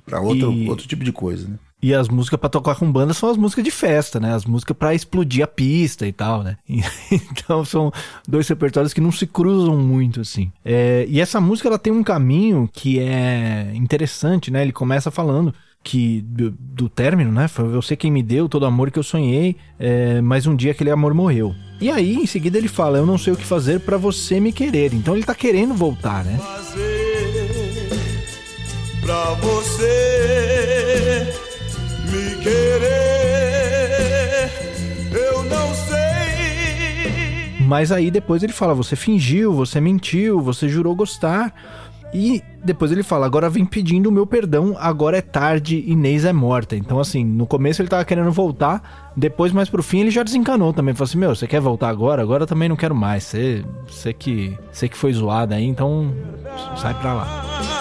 para 0.04 0.20
outro 0.20 0.52
e... 0.52 0.68
outro 0.68 0.88
tipo 0.88 1.04
de 1.04 1.12
coisa, 1.12 1.46
né? 1.46 1.54
E 1.82 1.94
as 1.94 2.08
músicas 2.08 2.38
para 2.38 2.50
tocar 2.50 2.74
com 2.74 2.90
banda 2.90 3.14
são 3.14 3.30
as 3.30 3.36
músicas 3.36 3.64
de 3.64 3.70
festa, 3.70 4.20
né? 4.20 4.34
As 4.34 4.44
músicas 4.44 4.76
para 4.76 4.94
explodir 4.94 5.42
a 5.42 5.46
pista 5.46 6.06
e 6.06 6.12
tal, 6.12 6.42
né? 6.42 6.56
então 6.68 7.64
são 7.64 7.90
dois 8.28 8.46
repertórios 8.48 8.92
que 8.92 9.00
não 9.00 9.10
se 9.10 9.26
cruzam 9.26 9.78
muito 9.78 10.20
assim. 10.20 10.52
É, 10.64 11.06
e 11.08 11.20
essa 11.20 11.40
música 11.40 11.68
ela 11.68 11.78
tem 11.78 11.92
um 11.92 12.02
caminho 12.02 12.68
que 12.72 12.98
é 13.00 13.70
interessante, 13.74 14.50
né? 14.50 14.62
Ele 14.62 14.72
começa 14.72 15.10
falando 15.10 15.54
que 15.82 16.20
do, 16.22 16.50
do 16.50 16.88
término, 16.88 17.32
né? 17.32 17.48
Foi 17.48 17.68
você 17.68 17.96
quem 17.96 18.10
me 18.10 18.22
deu 18.22 18.48
todo 18.48 18.64
o 18.64 18.66
amor 18.66 18.90
que 18.90 18.98
eu 18.98 19.02
sonhei, 19.02 19.56
é, 19.78 20.20
mas 20.20 20.46
um 20.46 20.54
dia 20.54 20.72
aquele 20.72 20.90
amor 20.90 21.14
morreu. 21.14 21.54
E 21.80 21.90
aí, 21.90 22.16
em 22.16 22.26
seguida, 22.26 22.58
ele 22.58 22.68
fala: 22.68 22.98
Eu 22.98 23.06
não 23.06 23.16
sei 23.16 23.32
o 23.32 23.36
que 23.36 23.44
fazer 23.44 23.80
para 23.80 23.96
você 23.96 24.38
me 24.38 24.52
querer. 24.52 24.92
Então 24.92 25.14
ele 25.14 25.24
tá 25.24 25.34
querendo 25.34 25.72
voltar, 25.72 26.24
né? 26.24 26.36
Fazer 26.38 26.90
pra 29.00 29.32
você 29.34 30.49
querer. 32.42 32.90
Eu 35.12 35.42
não 35.44 35.74
sei. 35.74 37.60
Mas 37.60 37.92
aí 37.92 38.10
depois 38.10 38.42
ele 38.42 38.52
fala: 38.52 38.74
você 38.74 38.96
fingiu, 38.96 39.52
você 39.52 39.80
mentiu, 39.80 40.40
você 40.40 40.68
jurou 40.68 40.94
gostar. 40.94 41.54
E 42.12 42.42
depois 42.64 42.90
ele 42.90 43.02
fala: 43.02 43.24
agora 43.26 43.48
vem 43.48 43.64
pedindo 43.64 44.08
o 44.08 44.12
meu 44.12 44.26
perdão, 44.26 44.76
agora 44.78 45.18
é 45.18 45.20
tarde, 45.20 45.84
Inês 45.86 46.24
é 46.24 46.32
morta. 46.32 46.76
Então, 46.76 46.98
assim, 46.98 47.24
no 47.24 47.46
começo 47.46 47.80
ele 47.80 47.88
tava 47.88 48.04
querendo 48.04 48.32
voltar, 48.32 49.12
depois, 49.16 49.52
mais 49.52 49.68
pro 49.68 49.82
fim, 49.82 50.00
ele 50.00 50.10
já 50.10 50.22
desencanou 50.22 50.72
também. 50.72 50.94
Falou 50.94 51.08
assim: 51.08 51.18
meu, 51.18 51.34
você 51.34 51.46
quer 51.46 51.60
voltar 51.60 51.88
agora? 51.88 52.20
Agora 52.22 52.46
também 52.46 52.68
não 52.68 52.76
quero 52.76 52.94
mais. 52.94 53.24
Você, 53.24 53.64
você, 53.86 54.12
que, 54.12 54.58
você 54.72 54.88
que 54.88 54.96
foi 54.96 55.12
zoada 55.12 55.54
aí, 55.54 55.64
então 55.64 56.12
sai 56.76 56.94
pra 56.94 57.14
lá. 57.14 57.79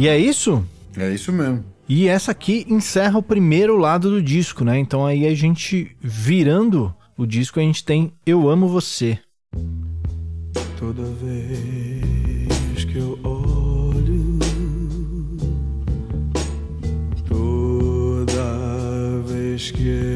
E 0.00 0.08
é 0.08 0.16
isso? 0.16 0.64
É 0.96 1.12
isso 1.12 1.30
mesmo. 1.30 1.62
E 1.86 2.08
essa 2.08 2.32
aqui 2.32 2.64
encerra 2.66 3.18
o 3.18 3.22
primeiro 3.22 3.76
lado 3.76 4.08
do 4.08 4.22
disco, 4.22 4.64
né? 4.64 4.78
Então 4.78 5.04
aí 5.04 5.26
a 5.26 5.34
gente 5.34 5.94
virando 6.00 6.94
o 7.18 7.26
disco, 7.26 7.60
a 7.60 7.62
gente 7.62 7.84
tem 7.84 8.10
Eu 8.24 8.48
Amo 8.48 8.66
Você. 8.66 9.18
Toda 10.78 11.02
vez 11.02 12.82
que 12.86 12.96
eu 12.96 13.18
olho, 13.22 14.38
toda 17.28 18.42
vez 19.26 19.70
que 19.70 19.86
eu 19.86 20.09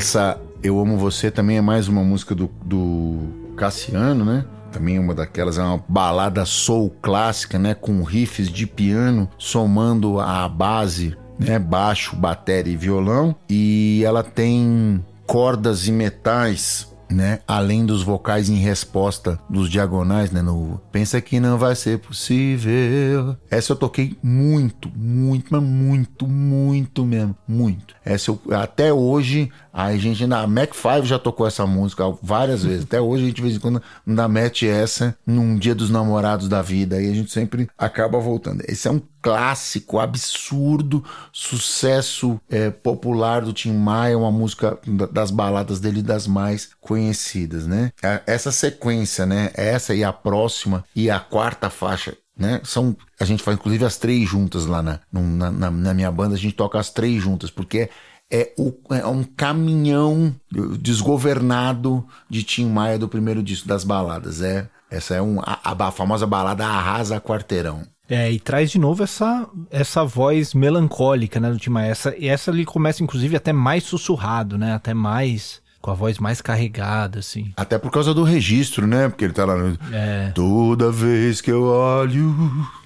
Essa 0.00 0.40
Eu 0.62 0.80
Amo 0.80 0.96
Você 0.96 1.30
também 1.30 1.58
é 1.58 1.60
mais 1.60 1.86
uma 1.86 2.02
música 2.02 2.34
do, 2.34 2.50
do 2.64 3.52
Cassiano, 3.54 4.24
né? 4.24 4.46
Também 4.72 4.98
uma 4.98 5.14
daquelas, 5.14 5.58
é 5.58 5.62
uma 5.62 5.84
balada 5.86 6.46
soul 6.46 6.88
clássica, 7.02 7.58
né? 7.58 7.74
Com 7.74 8.02
riffs 8.02 8.48
de 8.48 8.66
piano 8.66 9.28
somando 9.36 10.18
a 10.18 10.48
base, 10.48 11.14
né? 11.38 11.58
Baixo, 11.58 12.16
bateria 12.16 12.72
e 12.72 12.78
violão. 12.78 13.36
E 13.46 14.02
ela 14.02 14.22
tem 14.22 15.04
cordas 15.26 15.86
e 15.86 15.92
metais 15.92 16.90
né? 17.10 17.40
Além 17.46 17.84
dos 17.84 18.02
vocais 18.02 18.48
em 18.48 18.56
resposta 18.56 19.38
dos 19.48 19.68
diagonais, 19.68 20.30
né? 20.30 20.42
No 20.42 20.80
Pensa 20.92 21.20
que 21.20 21.40
não 21.40 21.58
vai 21.58 21.74
ser 21.74 21.98
possível. 21.98 23.36
Essa 23.50 23.72
eu 23.72 23.76
toquei 23.76 24.16
muito, 24.22 24.90
muito, 24.94 25.48
mas 25.50 25.62
muito, 25.62 26.26
muito 26.26 27.04
mesmo. 27.04 27.36
Muito. 27.46 27.94
Essa 28.04 28.30
eu, 28.30 28.40
até 28.52 28.92
hoje, 28.92 29.50
a 29.72 29.94
gente 29.96 30.26
na 30.26 30.46
Mac 30.46 30.74
5 30.74 31.04
já 31.04 31.18
tocou 31.18 31.46
essa 31.46 31.66
música 31.66 32.04
várias 32.22 32.64
vezes. 32.64 32.84
Até 32.84 33.00
hoje 33.00 33.24
a 33.24 33.26
gente 33.26 33.36
de 33.36 33.42
vez 33.42 33.56
em 33.56 33.60
quando 33.60 33.82
ainda 34.06 34.28
mete 34.28 34.66
essa 34.66 35.16
num 35.26 35.56
dia 35.56 35.74
dos 35.74 35.90
namorados 35.90 36.48
da 36.48 36.62
vida. 36.62 37.00
E 37.00 37.10
a 37.10 37.14
gente 37.14 37.30
sempre 37.30 37.68
acaba 37.78 38.18
voltando. 38.18 38.62
Esse 38.66 38.88
é 38.88 38.90
um 38.90 39.00
clássico, 39.22 39.98
absurdo, 39.98 41.04
sucesso 41.32 42.40
é, 42.48 42.70
popular 42.70 43.42
do 43.42 43.52
Tim 43.52 43.72
Maia, 43.72 44.16
uma 44.18 44.30
música 44.30 44.78
da- 44.86 45.06
das 45.06 45.30
baladas 45.30 45.80
dele 45.80 46.02
das 46.02 46.26
mais 46.26 46.70
conhecidas, 46.80 47.66
né? 47.66 47.92
Essa 48.26 48.50
sequência, 48.52 49.26
né? 49.26 49.50
Essa 49.54 49.94
e 49.94 50.02
a 50.04 50.12
próxima 50.12 50.84
e 50.94 51.10
a 51.10 51.20
quarta 51.20 51.68
faixa, 51.70 52.16
né? 52.36 52.60
São 52.64 52.96
a 53.18 53.24
gente 53.24 53.42
faz 53.42 53.56
inclusive 53.56 53.84
as 53.84 53.96
três 53.96 54.28
juntas 54.28 54.66
lá 54.66 54.82
na, 54.82 55.00
na, 55.12 55.50
na- 55.50 55.70
na 55.70 55.94
minha 55.94 56.10
banda, 56.10 56.34
a 56.34 56.38
gente 56.38 56.54
toca 56.54 56.78
as 56.78 56.90
três 56.90 57.22
juntas 57.22 57.50
porque 57.50 57.90
é, 58.32 58.52
o- 58.56 58.72
é 58.94 59.04
um 59.06 59.24
caminhão 59.24 60.32
desgovernado 60.78 62.06
de 62.28 62.42
Tim 62.42 62.66
Maia 62.66 62.98
do 62.98 63.08
primeiro 63.08 63.42
disco 63.42 63.66
das 63.66 63.82
baladas. 63.84 64.40
É 64.40 64.68
essa 64.90 65.14
é 65.14 65.22
um, 65.22 65.40
a, 65.40 65.58
a 65.62 65.90
famosa 65.92 66.26
balada 66.26 66.66
arrasa 66.66 67.20
quarteirão. 67.20 67.82
É, 68.10 68.30
e 68.30 68.40
traz 68.40 68.72
de 68.72 68.78
novo 68.78 69.04
essa, 69.04 69.48
essa 69.70 70.04
voz 70.04 70.52
melancólica, 70.52 71.38
né, 71.38 71.48
do 71.48 71.58
Tim 71.58 71.70
Maia. 71.70 71.92
Essa, 71.92 72.14
e 72.18 72.26
essa 72.26 72.50
ele 72.50 72.64
começa, 72.64 73.04
inclusive, 73.04 73.36
até 73.36 73.52
mais 73.52 73.84
sussurrado, 73.84 74.58
né? 74.58 74.74
Até 74.74 74.92
mais. 74.92 75.62
com 75.80 75.92
a 75.92 75.94
voz 75.94 76.18
mais 76.18 76.40
carregada, 76.42 77.20
assim. 77.20 77.52
Até 77.56 77.78
por 77.78 77.90
causa 77.90 78.12
do 78.12 78.24
registro, 78.24 78.86
né? 78.86 79.08
Porque 79.08 79.24
ele 79.24 79.32
tá 79.32 79.44
lá 79.44 79.56
no. 79.56 79.78
É. 79.92 80.32
Toda 80.34 80.90
vez 80.90 81.40
que 81.40 81.50
eu 81.52 81.62
olho. 81.62 82.34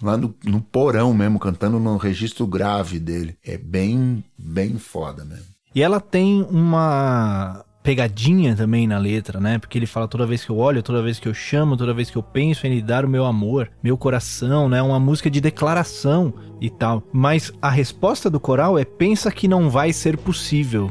Lá 0.02 0.16
no, 0.16 0.34
no 0.44 0.60
porão 0.60 1.12
mesmo, 1.14 1.38
cantando 1.38 1.80
no 1.80 1.96
registro 1.96 2.46
grave 2.46 3.00
dele. 3.00 3.36
É 3.42 3.56
bem, 3.56 4.22
bem 4.38 4.78
foda 4.78 5.24
mesmo. 5.24 5.46
E 5.74 5.82
ela 5.82 6.00
tem 6.00 6.46
uma 6.50 7.64
pegadinha 7.84 8.56
também 8.56 8.88
na 8.88 8.96
letra, 8.96 9.38
né? 9.38 9.58
Porque 9.58 9.78
ele 9.78 9.86
fala 9.86 10.08
toda 10.08 10.26
vez 10.26 10.42
que 10.42 10.50
eu 10.50 10.56
olho, 10.56 10.82
toda 10.82 11.02
vez 11.02 11.18
que 11.18 11.28
eu 11.28 11.34
chamo, 11.34 11.76
toda 11.76 11.92
vez 11.92 12.10
que 12.10 12.16
eu 12.16 12.22
penso 12.22 12.66
em 12.66 12.70
lhe 12.70 12.82
dar 12.82 13.04
o 13.04 13.08
meu 13.08 13.26
amor, 13.26 13.70
meu 13.82 13.96
coração, 13.98 14.70
né? 14.70 14.80
Uma 14.80 14.98
música 14.98 15.30
de 15.30 15.38
declaração 15.38 16.32
e 16.58 16.70
tal. 16.70 17.02
Mas 17.12 17.52
a 17.60 17.68
resposta 17.68 18.30
do 18.30 18.40
coral 18.40 18.78
é 18.78 18.86
pensa 18.86 19.30
que 19.30 19.46
não 19.46 19.68
vai 19.68 19.92
ser 19.92 20.16
possível. 20.16 20.90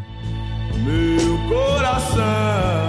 Meu 0.85 1.37
coração 1.49 2.82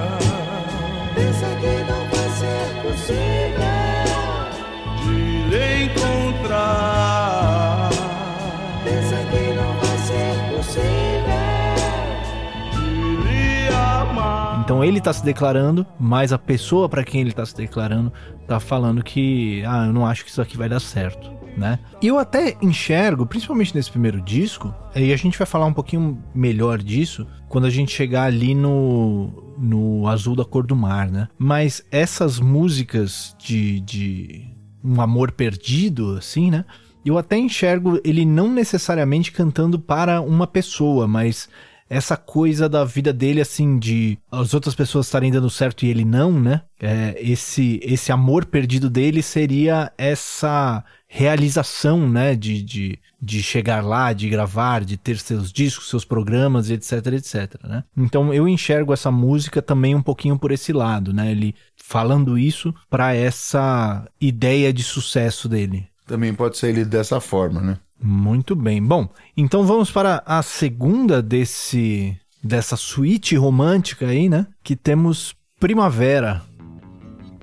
Então 14.65 14.83
ele 14.83 14.99
tá 14.99 15.12
se 15.12 15.23
declarando, 15.23 15.87
mas 16.01 16.33
a 16.33 16.39
pessoa 16.39 16.89
para 16.89 17.05
quem 17.05 17.21
ele 17.21 17.33
tá 17.33 17.45
se 17.45 17.55
declarando 17.55 18.11
tá 18.49 18.59
falando 18.59 19.05
que, 19.05 19.62
ah, 19.67 19.85
eu 19.87 19.93
não 19.93 20.07
acho 20.07 20.25
que 20.25 20.31
isso 20.31 20.41
aqui 20.41 20.57
vai 20.57 20.71
dar 20.71 20.81
certo, 20.81 21.31
né? 21.55 21.79
E 22.01 22.07
eu 22.07 22.19
até 22.19 22.57
enxergo, 22.62 23.27
principalmente 23.27 23.75
nesse 23.75 23.91
primeiro 23.91 24.23
disco, 24.23 24.75
e 24.97 25.12
a 25.12 25.17
gente 25.19 25.37
vai 25.37 25.47
falar 25.47 25.67
um 25.67 25.73
pouquinho 25.75 26.19
melhor 26.35 26.79
disso 26.79 27.27
quando 27.47 27.67
a 27.67 27.71
gente 27.71 27.93
chegar 27.93 28.25
ali 28.25 28.55
no 28.55 29.55
no 29.59 30.09
azul 30.09 30.35
da 30.35 30.47
cor 30.47 30.67
do 30.67 30.75
mar, 30.75 31.11
né? 31.11 31.29
Mas 31.39 31.85
essas 31.91 32.41
músicas 32.41 33.37
de, 33.39 33.81
de 33.81 34.51
um 34.83 34.99
amor 34.99 35.33
perdido, 35.33 36.17
assim, 36.17 36.51
né? 36.51 36.65
Eu 37.05 37.19
até 37.19 37.37
enxergo 37.37 38.01
ele 38.03 38.25
não 38.25 38.51
necessariamente 38.51 39.31
cantando 39.31 39.79
para 39.79 40.23
uma 40.23 40.47
pessoa, 40.47 41.07
mas 41.07 41.51
essa 41.89 42.16
coisa 42.16 42.68
da 42.68 42.85
vida 42.85 43.12
dele, 43.12 43.41
assim, 43.41 43.78
de 43.78 44.18
as 44.30 44.55
outras 44.55 44.74
pessoas 44.74 45.07
estarem 45.07 45.30
dando 45.30 45.51
certo 45.51 45.85
e 45.85 45.91
ele 45.91 46.05
não, 46.05 46.32
né? 46.41 46.62
É, 46.80 47.16
esse, 47.18 47.80
esse 47.82 48.11
amor 48.11 48.47
perdido 48.47 48.91
dele 48.91 49.22
seria 49.22 49.93
essa 49.97 50.85
realização, 51.07 52.09
né? 52.09 52.35
De, 52.35 52.62
de, 52.62 52.99
de 53.20 53.43
chegar 53.43 53.85
lá, 53.85 54.12
de 54.12 54.28
gravar, 54.28 54.85
de 54.85 54.97
ter 54.97 55.18
seus 55.18 55.53
discos, 55.53 55.89
seus 55.89 56.05
programas, 56.05 56.70
etc, 56.70 57.07
etc, 57.12 57.62
né? 57.64 57.85
Então 57.97 58.32
eu 58.32 58.49
enxergo 58.49 58.93
essa 58.93 59.11
música 59.11 59.62
também 59.62 59.95
um 59.95 60.03
pouquinho 60.03 60.39
por 60.39 60.51
esse 60.53 60.72
lado, 60.72 61.12
né? 61.12 61.30
Ele 61.30 61.55
falando 61.76 62.39
isso 62.39 62.74
para 62.89 63.14
essa 63.14 64.07
ideia 64.20 64.72
de 64.72 64.82
sucesso 64.82 65.49
dele. 65.49 65.87
Também 66.07 66.35
pode 66.35 66.59
ser 66.59 66.68
ele 66.68 66.85
dessa 66.85 67.20
forma, 67.20 67.61
né? 67.61 67.78
Muito 68.05 68.55
bem. 68.55 68.83
Bom, 68.83 69.09
então 69.35 69.65
vamos 69.65 69.91
para 69.91 70.23
a 70.27 70.43
segunda 70.43 71.23
desse 71.23 72.15
dessa 72.43 72.77
suíte 72.77 73.35
romântica 73.35 74.07
aí, 74.07 74.29
né? 74.29 74.47
Que 74.63 74.77
temos 74.77 75.35
Primavera. 75.59 76.43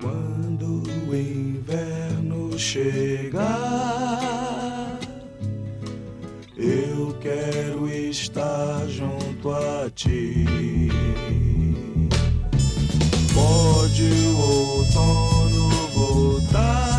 Quando 0.00 0.84
o 1.08 1.16
inverno 1.16 2.56
chegar, 2.56 3.42
eu 6.56 7.16
quero 7.20 7.88
estar 7.88 8.86
junto 8.86 9.50
a 9.50 9.90
ti. 9.92 10.44
Pode 13.34 14.04
o 14.04 14.38
outono 14.38 15.68
voltar, 15.94 16.91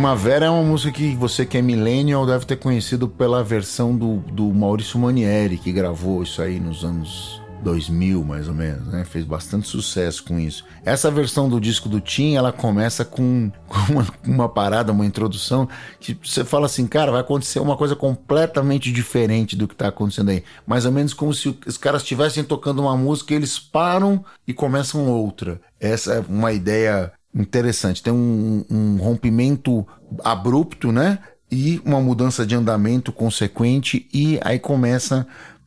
Primavera 0.00 0.46
é 0.46 0.50
uma 0.50 0.62
música 0.62 0.90
que 0.92 1.14
você 1.14 1.44
que 1.44 1.58
é 1.58 1.60
millennial 1.60 2.24
deve 2.24 2.46
ter 2.46 2.56
conhecido 2.56 3.06
pela 3.06 3.44
versão 3.44 3.94
do, 3.94 4.16
do 4.32 4.44
Maurício 4.44 4.98
Manieri, 4.98 5.58
que 5.58 5.70
gravou 5.70 6.22
isso 6.22 6.40
aí 6.40 6.58
nos 6.58 6.82
anos 6.82 7.42
2000, 7.62 8.24
mais 8.24 8.48
ou 8.48 8.54
menos, 8.54 8.86
né? 8.86 9.04
Fez 9.04 9.26
bastante 9.26 9.68
sucesso 9.68 10.24
com 10.24 10.40
isso. 10.40 10.64
Essa 10.86 11.10
versão 11.10 11.50
do 11.50 11.60
disco 11.60 11.86
do 11.86 12.00
Tim, 12.00 12.32
ela 12.32 12.50
começa 12.50 13.04
com, 13.04 13.52
com 13.68 13.92
uma, 13.92 14.06
uma 14.24 14.48
parada, 14.48 14.90
uma 14.90 15.04
introdução, 15.04 15.68
que 16.00 16.18
você 16.24 16.46
fala 16.46 16.64
assim, 16.64 16.86
cara, 16.86 17.12
vai 17.12 17.20
acontecer 17.20 17.60
uma 17.60 17.76
coisa 17.76 17.94
completamente 17.94 18.90
diferente 18.90 19.54
do 19.54 19.68
que 19.68 19.76
tá 19.76 19.88
acontecendo 19.88 20.30
aí. 20.30 20.42
Mais 20.66 20.86
ou 20.86 20.92
menos 20.92 21.12
como 21.12 21.34
se 21.34 21.54
os 21.66 21.76
caras 21.76 22.00
estivessem 22.00 22.42
tocando 22.42 22.80
uma 22.80 22.96
música, 22.96 23.34
eles 23.34 23.58
param 23.58 24.24
e 24.48 24.54
começam 24.54 25.06
outra. 25.10 25.60
Essa 25.78 26.14
é 26.14 26.24
uma 26.26 26.54
ideia 26.54 27.12
interessante. 27.34 28.02
Tem 28.02 28.12
um, 28.12 28.64
um 28.70 28.96
rompimento 28.96 29.86
abrupto, 30.24 30.92
né? 30.92 31.18
E 31.50 31.80
uma 31.84 32.00
mudança 32.00 32.46
de 32.46 32.54
andamento 32.54 33.10
consequente, 33.12 34.08
e 34.14 34.38
aí 34.44 34.58
começa 34.58 35.26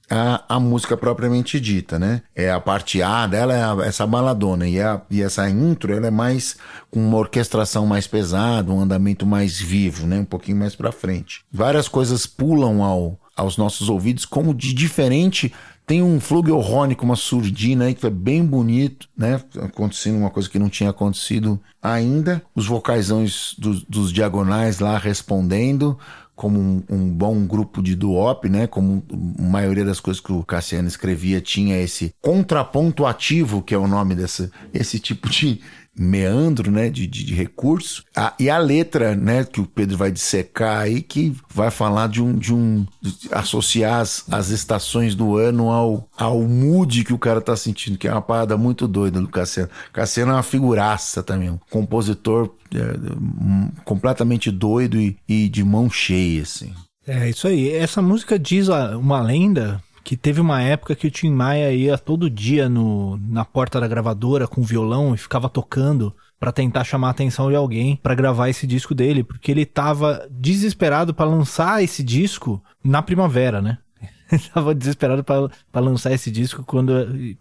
a, 0.09 0.55
a 0.55 0.59
música 0.59 0.95
propriamente 0.95 1.59
dita, 1.59 1.99
né? 1.99 2.21
É 2.35 2.49
a 2.51 2.59
parte 2.59 3.01
A 3.01 3.27
dela, 3.27 3.53
é 3.53 3.63
a- 3.63 3.85
essa 3.85 4.07
baladona, 4.07 4.67
e, 4.67 4.79
a, 4.79 5.01
e 5.09 5.21
essa 5.21 5.49
intro, 5.49 5.93
ela 5.93 6.07
é 6.07 6.11
mais 6.11 6.55
com 6.89 7.05
uma 7.05 7.17
orquestração 7.17 7.85
mais 7.85 8.07
pesada, 8.07 8.71
um 8.71 8.79
andamento 8.79 9.25
mais 9.25 9.59
vivo, 9.59 10.05
né? 10.07 10.19
Um 10.19 10.25
pouquinho 10.25 10.57
mais 10.57 10.75
pra 10.75 10.91
frente. 10.91 11.41
Várias 11.51 11.87
coisas 11.89 12.25
pulam 12.25 12.81
ao, 12.81 13.19
aos 13.35 13.57
nossos 13.57 13.89
ouvidos, 13.89 14.25
como 14.25 14.53
de 14.53 14.73
diferente. 14.73 15.51
Tem 15.85 16.01
um 16.01 16.19
flugelhorn 16.19 16.95
uma 17.01 17.15
surdina 17.15 17.85
aí 17.85 17.93
que 17.93 18.07
é 18.07 18.09
bem 18.09 18.45
bonito, 18.45 19.09
né? 19.17 19.41
Acontecendo 19.61 20.17
uma 20.17 20.29
coisa 20.29 20.49
que 20.49 20.57
não 20.57 20.69
tinha 20.69 20.89
acontecido 20.89 21.59
ainda. 21.81 22.41
Os 22.55 22.65
vocaisões 22.65 23.53
dos, 23.57 23.83
dos 23.83 24.11
diagonais 24.11 24.79
lá 24.79 24.97
respondendo 24.97 25.97
como 26.35 26.59
um, 26.59 26.83
um 26.89 27.09
bom 27.09 27.45
grupo 27.45 27.81
de 27.81 27.95
duop, 27.95 28.49
né? 28.49 28.65
Como 28.65 29.03
a 29.37 29.41
maioria 29.41 29.85
das 29.85 29.99
coisas 29.99 30.21
que 30.21 30.31
o 30.31 30.43
Cassiano 30.43 30.87
escrevia 30.87 31.39
tinha 31.41 31.79
esse 31.79 32.13
contraponto 32.21 33.05
ativo, 33.05 33.61
que 33.61 33.75
é 33.75 33.77
o 33.77 33.87
nome 33.87 34.15
dessa 34.15 34.49
esse 34.73 34.99
tipo 34.99 35.29
de 35.29 35.61
meandro, 35.95 36.71
né, 36.71 36.89
de, 36.89 37.05
de, 37.05 37.23
de 37.23 37.33
recurso. 37.33 38.03
Ah, 38.15 38.33
e 38.39 38.49
a 38.49 38.57
letra, 38.57 39.15
né, 39.15 39.43
que 39.43 39.61
o 39.61 39.65
Pedro 39.65 39.97
vai 39.97 40.11
dissecar 40.11 40.79
aí, 40.79 41.01
que 41.01 41.35
vai 41.53 41.69
falar 41.69 42.07
de 42.07 42.21
um, 42.21 42.35
de 42.35 42.53
um 42.53 42.85
de 43.01 43.29
associar 43.31 44.01
as, 44.01 44.25
as 44.31 44.49
estações 44.49 45.13
do 45.15 45.37
ano 45.37 45.69
ao, 45.69 46.09
ao 46.17 46.41
mood 46.41 47.03
que 47.03 47.13
o 47.13 47.19
cara 47.19 47.41
tá 47.41 47.55
sentindo, 47.55 47.97
que 47.97 48.07
é 48.07 48.11
uma 48.11 48.21
parada 48.21 48.57
muito 48.57 48.87
doida 48.87 49.21
do 49.21 49.27
Cassiano. 49.27 49.69
Cassiano 49.91 50.31
é 50.31 50.35
uma 50.35 50.43
figuraça 50.43 51.21
também, 51.21 51.49
um 51.49 51.59
compositor 51.69 52.49
é, 52.73 52.79
hum, 52.79 53.69
completamente 53.85 54.49
doido 54.49 54.99
e, 54.99 55.17
e 55.27 55.47
de 55.47 55.63
mão 55.63 55.89
cheia, 55.89 56.41
assim. 56.41 56.73
É 57.05 57.29
isso 57.29 57.47
aí. 57.47 57.69
Essa 57.69 58.01
música 58.01 58.39
diz 58.39 58.69
uma 58.69 59.21
lenda 59.21 59.83
que 60.03 60.17
teve 60.17 60.41
uma 60.41 60.61
época 60.61 60.95
que 60.95 61.07
o 61.07 61.11
Tim 61.11 61.31
Maia 61.31 61.71
ia 61.71 61.97
todo 61.97 62.29
dia 62.29 62.67
no, 62.67 63.17
na 63.17 63.45
porta 63.45 63.79
da 63.79 63.87
gravadora 63.87 64.47
com 64.47 64.61
violão 64.61 65.15
e 65.15 65.17
ficava 65.17 65.49
tocando 65.49 66.13
pra 66.39 66.51
tentar 66.51 66.83
chamar 66.83 67.07
a 67.07 67.11
atenção 67.11 67.49
de 67.49 67.55
alguém 67.55 67.95
pra 67.95 68.13
gravar 68.13 68.49
esse 68.49 68.67
disco 68.67 68.93
dele, 68.93 69.23
porque 69.23 69.49
ele 69.49 69.65
tava 69.65 70.27
desesperado 70.29 71.13
pra 71.13 71.25
lançar 71.25 71.81
esse 71.81 72.03
disco 72.03 72.61
na 72.83 73.01
primavera, 73.01 73.61
né? 73.61 73.77
Ele 74.31 74.41
tava 74.53 74.73
desesperado 74.73 75.23
pra 75.23 75.81
lançar 75.81 76.11
esse 76.11 76.31
disco 76.31 76.63
quando 76.63 76.91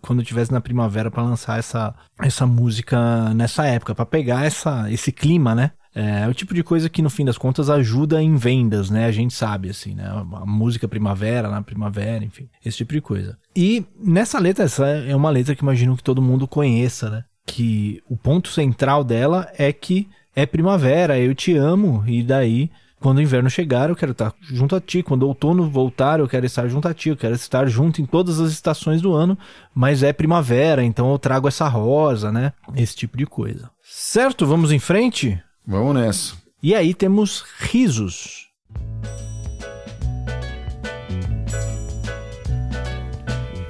quando 0.01 0.23
tivesse 0.23 0.53
na 0.53 0.61
primavera 0.61 1.11
pra 1.11 1.23
lançar 1.23 1.59
essa 1.59 1.95
essa 2.21 2.47
música 2.47 3.33
nessa 3.35 3.65
época, 3.67 3.95
pra 3.95 4.05
pegar 4.05 4.45
essa 4.45 4.91
esse 4.93 5.11
clima, 5.11 5.55
né? 5.55 5.71
É 5.95 6.27
o 6.27 6.35
tipo 6.35 6.55
de 6.55 6.63
coisa 6.63 6.89
que 6.89 7.03
no 7.03 7.11
fim 7.11 7.25
das 7.25 7.37
contas 7.37 7.69
ajuda 7.69 8.23
em 8.23 8.35
vendas, 8.35 8.89
né? 8.89 9.05
A 9.05 9.13
gente 9.13 9.35
sabe 9.35 9.69
assim, 9.69 9.95
né? 9.95 10.09
A 10.09 10.47
música 10.47 10.89
primavera 10.89 11.51
na 11.51 11.61
primavera, 11.63 12.25
enfim, 12.25 12.49
esse 12.65 12.79
tipo 12.79 12.95
de 12.95 13.01
coisa. 13.01 13.37
E 13.55 13.85
nessa 13.99 14.39
letra 14.39 14.65
essa 14.65 14.87
é 14.87 15.15
uma 15.15 15.31
letra 15.31 15.55
que 15.55 15.63
imagino 15.63 15.97
que 15.97 16.03
todo 16.03 16.23
mundo 16.23 16.49
conheça, 16.49 17.11
né? 17.11 17.25
Que 17.47 18.03
o 18.09 18.17
ponto 18.17 18.49
central 18.49 19.05
dela 19.05 19.51
é 19.59 19.73
que 19.73 20.09
é 20.35 20.47
primavera, 20.47 21.19
eu 21.19 21.35
te 21.35 21.55
amo 21.55 22.03
e 22.07 22.23
daí 22.23 22.71
quando 23.03 23.19
o 23.19 23.23
inverno 23.23 23.51
chegar, 23.51 23.91
eu 23.91 23.97
quero 23.97 24.13
estar 24.13 24.33
junto 24.41 24.77
a 24.77 24.81
ti. 24.81 25.03
Quando 25.03 25.25
o 25.25 25.29
outono 25.29 25.69
voltar, 25.69 26.21
eu 26.21 26.29
quero 26.29 26.47
estar 26.47 26.69
junto 26.69 26.87
a 26.87 26.95
ti. 26.95 27.09
Eu 27.09 27.17
quero 27.17 27.35
estar 27.35 27.67
junto 27.67 28.01
em 28.01 28.07
todas 28.07 28.39
as 28.39 28.53
estações 28.53 29.03
do 29.03 29.13
ano. 29.13 29.37
Mas 29.75 30.05
é 30.05 30.13
primavera, 30.13 30.85
então 30.85 31.11
eu 31.11 31.19
trago 31.19 31.49
essa 31.49 31.67
rosa, 31.67 32.31
né? 32.31 32.53
Esse 32.77 32.95
tipo 32.95 33.19
de 33.19 33.27
coisa. 33.27 33.69
Certo? 33.83 34.47
Vamos 34.47 34.71
em 34.71 34.79
frente? 34.79 35.43
Vamos 35.67 35.95
nessa. 35.95 36.35
E 36.63 36.75
aí 36.75 36.93
temos 36.93 37.45
risos. 37.61 38.49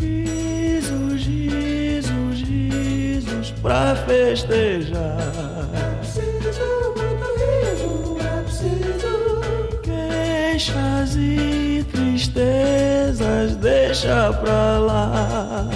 Risos, 0.00 1.26
risos, 1.26 2.42
risos 2.42 3.50
pra 3.62 3.94
festejar. 4.06 5.18
É 5.74 5.94
preciso 5.98 6.94
muito 6.96 7.26
riso, 7.38 8.16
é 8.20 8.42
preciso. 8.42 9.80
Queixas 9.82 11.16
e 11.16 11.84
tristezas, 11.92 13.56
deixa 13.56 14.32
pra 14.34 14.78
lá. 14.78 15.68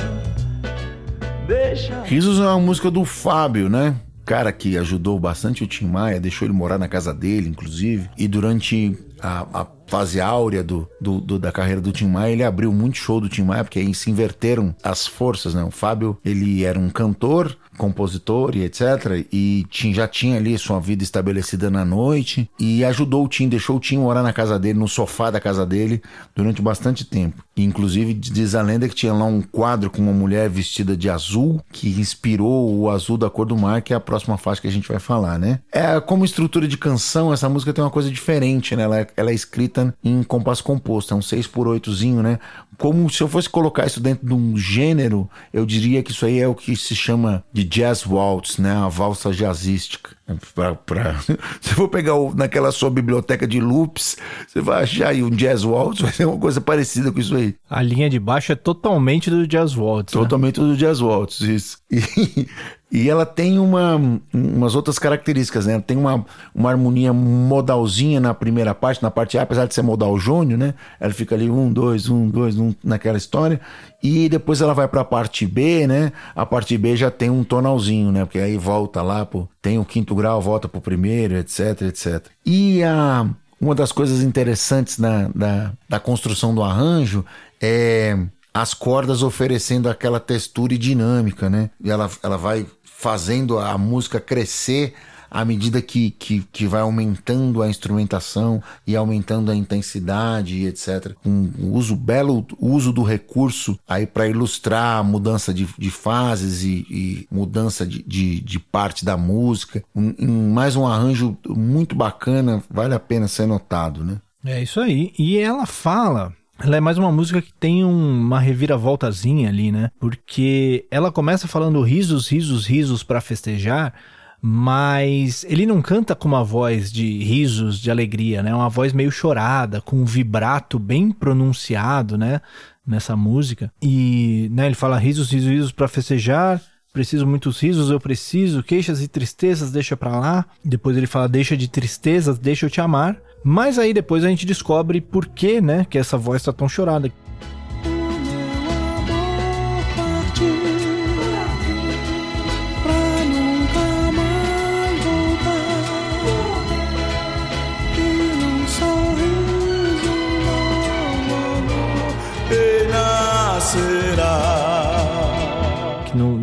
Deixa. 1.46 2.02
Risos 2.04 2.40
é 2.40 2.42
uma 2.42 2.58
música 2.58 2.90
do 2.90 3.04
Fábio, 3.04 3.68
né? 3.68 3.94
Cara 4.26 4.52
que 4.52 4.76
ajudou 4.76 5.20
bastante 5.20 5.62
o 5.62 5.68
Tim 5.68 5.86
Maia, 5.86 6.18
deixou 6.18 6.46
ele 6.46 6.52
morar 6.52 6.78
na 6.78 6.88
casa 6.88 7.14
dele, 7.14 7.48
inclusive. 7.48 8.10
E 8.18 8.26
durante 8.26 8.98
a, 9.20 9.60
a 9.60 9.64
fase 9.87 10.20
áurea 10.20 10.62
do, 10.64 10.89
do- 11.01 11.20
do- 11.20 11.39
da 11.39 11.53
carreira 11.53 11.80
do 11.80 11.93
Tim 11.93 12.07
Maia, 12.09 12.32
ele 12.32 12.43
abriu 12.45 12.72
muito 12.72 12.99
show 12.99 13.20
do 13.20 13.28
Tim 13.28 13.43
Maia, 13.43 13.64
porque 13.64 13.78
aí 13.78 13.95
se 13.95 14.11
inverteram 14.11 14.74
as 14.82 15.07
forças, 15.07 15.55
né? 15.55 15.62
O 15.64 15.70
Fábio, 15.70 16.18
ele 16.24 16.64
era 16.64 16.78
um 16.78 16.89
cantor, 16.91 17.57
compositor 17.76 18.57
e 18.57 18.62
etc. 18.64 19.24
E 19.32 19.66
Tim 19.70 19.93
já 19.95 20.09
tinha 20.09 20.37
ali 20.39 20.57
sua 20.59 20.80
vida 20.80 21.03
estabelecida 21.03 21.70
na 21.70 21.84
noite. 21.84 22.49
E 22.59 22.84
ajudou 22.84 23.24
o 23.24 23.28
Tim, 23.28 23.49
deixou 23.49 23.76
o 23.76 23.80
Tim 23.80 23.99
morar 23.99 24.22
na 24.22 24.32
casa 24.32 24.59
dele, 24.59 24.78
no 24.78 24.89
sofá 24.89 25.30
da 25.30 25.41
casa 25.41 25.64
dele, 25.66 26.03
durante 26.34 26.61
bastante 26.62 27.05
tempo. 27.05 27.45
Inclusive, 27.57 28.12
diz 28.14 28.55
a 28.55 28.62
lenda 28.62 28.89
que 28.89 28.95
tinha 28.95 29.12
lá 29.12 29.24
um 29.24 29.41
quadro 29.43 29.91
com 29.91 30.03
uma 30.03 30.12
mulher 30.12 30.49
vestida 30.49 30.97
de 30.97 31.09
azul, 31.09 31.61
que 31.72 31.89
inspirou 31.89 32.74
o 32.78 32.91
azul 32.91 33.16
da 33.16 33.30
cor 33.30 33.47
do 33.47 33.57
mar, 33.57 33.80
que 33.82 33.93
é 33.93 33.97
a 33.97 34.01
próxima 34.01 34.37
faixa 34.37 34.61
que 34.62 34.68
a 34.68 34.72
gente 34.72 34.89
vai 34.89 34.99
falar, 34.99 35.39
né? 35.39 35.61
É, 35.72 35.99
como 36.01 36.24
estrutura 36.24 36.66
de 36.66 36.76
canção, 36.76 37.32
essa 37.32 37.49
música 37.49 37.72
tem 37.72 37.82
uma 37.84 37.91
coisa 37.91 38.11
diferente, 38.11 38.74
né? 38.76 38.82
Ela, 38.82 39.01
é- 39.01 39.07
ela 39.16 39.30
é 39.30 39.34
escrita 39.34 39.75
em 40.04 40.22
compasso 40.22 40.62
composto, 40.62 41.12
é 41.14 41.16
um 41.16 41.22
6 41.22 41.46
por 41.46 41.66
8zinho, 41.66 42.22
né? 42.22 42.38
Como 42.78 43.08
se 43.08 43.22
eu 43.22 43.28
fosse 43.28 43.48
colocar 43.48 43.86
isso 43.86 44.00
dentro 44.00 44.26
de 44.26 44.34
um 44.34 44.54
gênero, 44.56 45.28
eu 45.52 45.64
diria 45.64 46.02
que 46.02 46.10
isso 46.10 46.26
aí 46.26 46.38
é 46.40 46.46
o 46.46 46.54
que 46.54 46.76
se 46.76 46.94
chama 46.94 47.42
de 47.52 47.64
jazz 47.64 48.04
waltz, 48.06 48.58
né? 48.58 48.72
A 48.76 48.88
valsa 48.88 49.32
jazzística. 49.32 50.14
Pra, 50.54 50.74
pra... 50.74 51.14
Se 51.60 51.72
for 51.74 51.88
pegar 51.88 52.14
o- 52.16 52.34
naquela 52.34 52.70
sua 52.72 52.90
biblioteca 52.90 53.46
de 53.46 53.60
loops, 53.60 54.16
você 54.46 54.60
vai 54.60 54.82
achar 54.82 55.08
aí 55.08 55.22
um 55.22 55.30
jazz 55.30 55.62
waltz, 55.64 56.00
vai 56.02 56.12
ser 56.12 56.26
uma 56.26 56.36
coisa 56.36 56.60
parecida 56.60 57.10
com 57.12 57.20
isso 57.20 57.34
aí. 57.34 57.54
A 57.70 57.80
linha 57.80 58.10
de 58.10 58.18
baixo 58.18 58.52
é 58.52 58.56
totalmente 58.56 59.30
do 59.30 59.46
Jazz 59.46 59.74
Waltz. 59.74 60.12
né? 60.14 60.20
Totalmente 60.20 60.60
do 60.60 60.76
Jazz 60.76 61.00
Waltz, 61.00 61.40
isso. 61.40 61.78
E, 61.90 62.46
e 62.91 63.11
ela 63.11 63.26
tem 63.26 63.59
uma, 63.59 64.01
umas 64.32 64.76
outras 64.76 64.97
características, 64.97 65.66
né? 65.66 65.72
Ela 65.72 65.82
tem 65.82 65.97
uma, 65.97 66.24
uma 66.55 66.70
harmonia 66.70 67.12
modalzinha 67.12 68.20
na 68.20 68.32
primeira 68.32 68.74
parte, 68.74 69.03
na 69.03 69.11
parte 69.11 69.37
A, 69.37 69.43
apesar 69.43 69.66
de 69.66 69.74
ser 69.74 69.82
modal 69.82 70.16
jônio, 70.18 70.57
né? 70.57 70.72
Ela 71.01 71.12
fica 71.12 71.34
ali 71.34 71.51
um, 71.51 71.72
dois, 71.72 72.09
um, 72.09 72.28
dois, 72.28 72.57
um, 72.57 72.72
naquela 72.84 73.18
história. 73.18 73.61
E 74.01 74.28
depois 74.28 74.61
ela 74.61 74.72
vai 74.72 74.87
pra 74.87 75.05
parte 75.05 75.45
B, 75.47 75.87
né? 75.89 76.12
A 76.34 76.47
parte 76.47 76.78
B 76.78 76.97
já 76.97 77.11
tem 77.11 77.28
um 77.28 77.43
tonalzinho, 77.43 78.12
né? 78.12 78.24
Porque 78.24 78.39
aí 78.39 78.57
volta 78.57 79.03
lá, 79.03 79.26
pô, 79.26 79.49
tem 79.61 79.78
o 79.80 79.84
quinto 79.84 80.14
grau, 80.14 80.41
volta 80.41 80.68
pro 80.68 80.80
primeiro, 80.80 81.34
etc, 81.34 81.82
etc. 81.82 82.26
E 82.45 82.84
a, 82.84 83.29
uma 83.61 83.75
das 83.75 83.91
coisas 83.91 84.22
interessantes 84.22 84.96
da, 84.96 85.29
da, 85.34 85.72
da 85.88 85.99
construção 85.99 86.54
do 86.54 86.63
arranjo 86.63 87.25
é 87.61 88.17
as 88.61 88.74
cordas 88.74 89.22
oferecendo 89.22 89.88
aquela 89.88 90.18
textura 90.20 90.74
e 90.74 90.78
dinâmica, 90.78 91.49
né? 91.50 91.70
E 91.83 91.91
ela, 91.91 92.11
ela 92.22 92.37
vai 92.37 92.66
fazendo 92.84 93.58
a 93.58 93.76
música 93.76 94.18
crescer 94.20 94.95
à 95.28 95.45
medida 95.45 95.83
que, 95.83 96.12
que, 96.12 96.41
que 96.53 96.66
vai 96.66 96.80
aumentando 96.80 97.61
a 97.61 97.68
instrumentação 97.68 98.62
e 98.87 98.95
aumentando 98.96 99.50
a 99.50 99.54
intensidade 99.57 100.64
etc. 100.64 101.14
Um 101.26 101.50
uso 101.72 101.96
belo 101.96 102.46
uso 102.58 102.92
do 102.92 103.03
recurso 103.03 103.78
aí 103.88 104.07
para 104.07 104.28
ilustrar 104.28 104.99
a 104.99 105.03
mudança 105.03 105.53
de, 105.53 105.68
de 105.76 105.91
fases 105.91 106.62
e, 106.62 106.87
e 106.88 107.28
mudança 107.30 107.84
de, 107.87 108.03
de, 108.04 108.41
de 108.41 108.58
parte 108.58 109.04
da 109.04 109.16
música. 109.16 109.83
Um, 109.95 110.14
um- 110.18 110.53
mais 110.54 110.76
um 110.76 110.87
arranjo 110.87 111.37
muito 111.49 111.95
bacana, 111.95 112.62
vale 112.70 112.95
a 112.95 113.00
pena 113.00 113.28
ser 113.28 113.46
notado, 113.46 114.04
né? 114.04 114.18
É 114.45 114.62
isso 114.62 114.80
aí. 114.80 115.12
E 115.18 115.37
ela 115.38 115.66
fala. 115.66 116.33
Ela 116.58 116.76
é 116.76 116.80
mais 116.80 116.96
uma 116.96 117.12
música 117.12 117.42
que 117.42 117.53
tem 117.53 117.84
um- 117.84 118.20
uma 118.20 118.41
reviravoltazinha 118.41 119.49
ali, 119.49 119.70
né? 119.70 119.91
Porque 120.00 120.87
ela 120.91 121.12
começa 121.12 121.46
falando 121.46 121.80
risos, 121.83 122.28
risos, 122.28 122.66
risos 122.66 123.03
pra 123.03 123.20
festejar, 123.20 123.92
mas 124.41 125.45
ele 125.49 125.66
não 125.66 125.83
canta 125.83 126.14
com 126.14 126.26
uma 126.26 126.42
voz 126.42 126.91
de 126.91 127.22
risos, 127.22 127.78
de 127.78 127.91
alegria, 127.91 128.42
né? 128.42 128.54
Uma 128.54 128.70
voz 128.70 128.92
meio 128.92 129.11
chorada, 129.11 129.80
com 129.80 129.96
um 129.96 130.04
vibrato 130.04 130.78
bem 130.78 131.11
pronunciado, 131.11 132.16
né? 132.16 132.41
Nessa 132.87 133.16
música. 133.16 133.70
E 133.83 134.49
né, 134.53 134.66
ele 134.66 134.74
fala 134.74 134.99
risos, 134.99 135.30
risos, 135.30 135.50
risos 135.50 135.72
para 135.72 135.88
festejar. 135.88 136.62
Preciso 136.96 137.26
muitos 137.26 137.60
risos, 137.60 137.90
eu 137.90 138.00
preciso. 138.00 138.62
Queixas 138.62 139.02
e 139.02 139.06
tristezas, 139.06 139.70
deixa 139.70 139.94
pra 139.94 140.18
lá. 140.18 140.46
Depois 140.64 140.96
ele 140.96 141.06
fala, 141.06 141.28
deixa 141.28 141.54
de 141.54 141.68
tristezas, 141.68 142.38
deixa 142.38 142.64
eu 142.64 142.70
te 142.70 142.80
amar. 142.80 143.18
Mas 143.44 143.78
aí 143.78 143.92
depois 143.92 144.24
a 144.24 144.28
gente 144.28 144.46
descobre 144.46 145.02
por 145.02 145.26
que, 145.26 145.60
né, 145.60 145.86
que 145.90 145.98
essa 145.98 146.16
voz 146.16 146.42
tá 146.42 146.54
tão 146.54 146.66
chorada. 146.66 147.12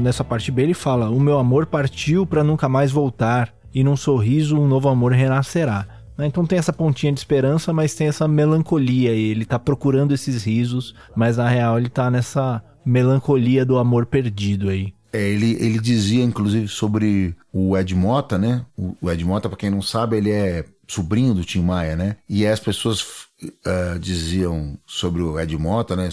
Nessa 0.03 0.23
parte 0.23 0.51
B 0.51 0.61
ele 0.61 0.73
fala: 0.73 1.09
O 1.09 1.19
meu 1.19 1.39
amor 1.39 1.65
partiu 1.65 2.25
pra 2.25 2.43
nunca 2.43 2.69
mais 2.69 2.91
voltar, 2.91 3.53
e 3.73 3.83
num 3.83 3.95
sorriso 3.95 4.59
um 4.59 4.67
novo 4.67 4.89
amor 4.89 5.13
renascerá. 5.13 5.87
Né, 6.17 6.27
Então 6.27 6.45
tem 6.45 6.59
essa 6.59 6.73
pontinha 6.73 7.11
de 7.11 7.19
esperança, 7.19 7.73
mas 7.73 7.95
tem 7.95 8.07
essa 8.07 8.27
melancolia 8.27 9.11
aí. 9.11 9.31
Ele 9.31 9.45
tá 9.45 9.57
procurando 9.57 10.13
esses 10.13 10.43
risos, 10.43 10.93
mas 11.15 11.37
na 11.37 11.47
real 11.47 11.79
ele 11.79 11.89
tá 11.89 12.11
nessa 12.11 12.61
melancolia 12.85 13.65
do 13.65 13.77
amor 13.77 14.05
perdido 14.05 14.69
aí. 14.69 14.93
É, 15.11 15.21
ele, 15.21 15.57
ele 15.59 15.79
dizia, 15.79 16.23
inclusive, 16.23 16.67
sobre 16.67 17.35
o 17.51 17.77
Ed 17.77 17.93
Mota, 17.93 18.37
né? 18.37 18.65
O, 18.75 18.95
o 18.99 19.11
Ed 19.11 19.23
Mota, 19.23 19.47
pra 19.47 19.57
quem 19.57 19.69
não 19.69 19.81
sabe, 19.81 20.17
ele 20.17 20.31
é 20.31 20.65
sobrinho 20.87 21.33
do 21.33 21.43
Tim 21.43 21.61
Maia, 21.61 21.95
né? 21.95 22.17
E 22.27 22.45
as 22.45 22.59
pessoas 22.59 23.27
ah, 23.65 23.97
diziam 23.99 24.77
sobre 24.85 25.21
o 25.21 25.39
Ed 25.39 25.57
Mota, 25.57 25.95
né? 25.95 26.09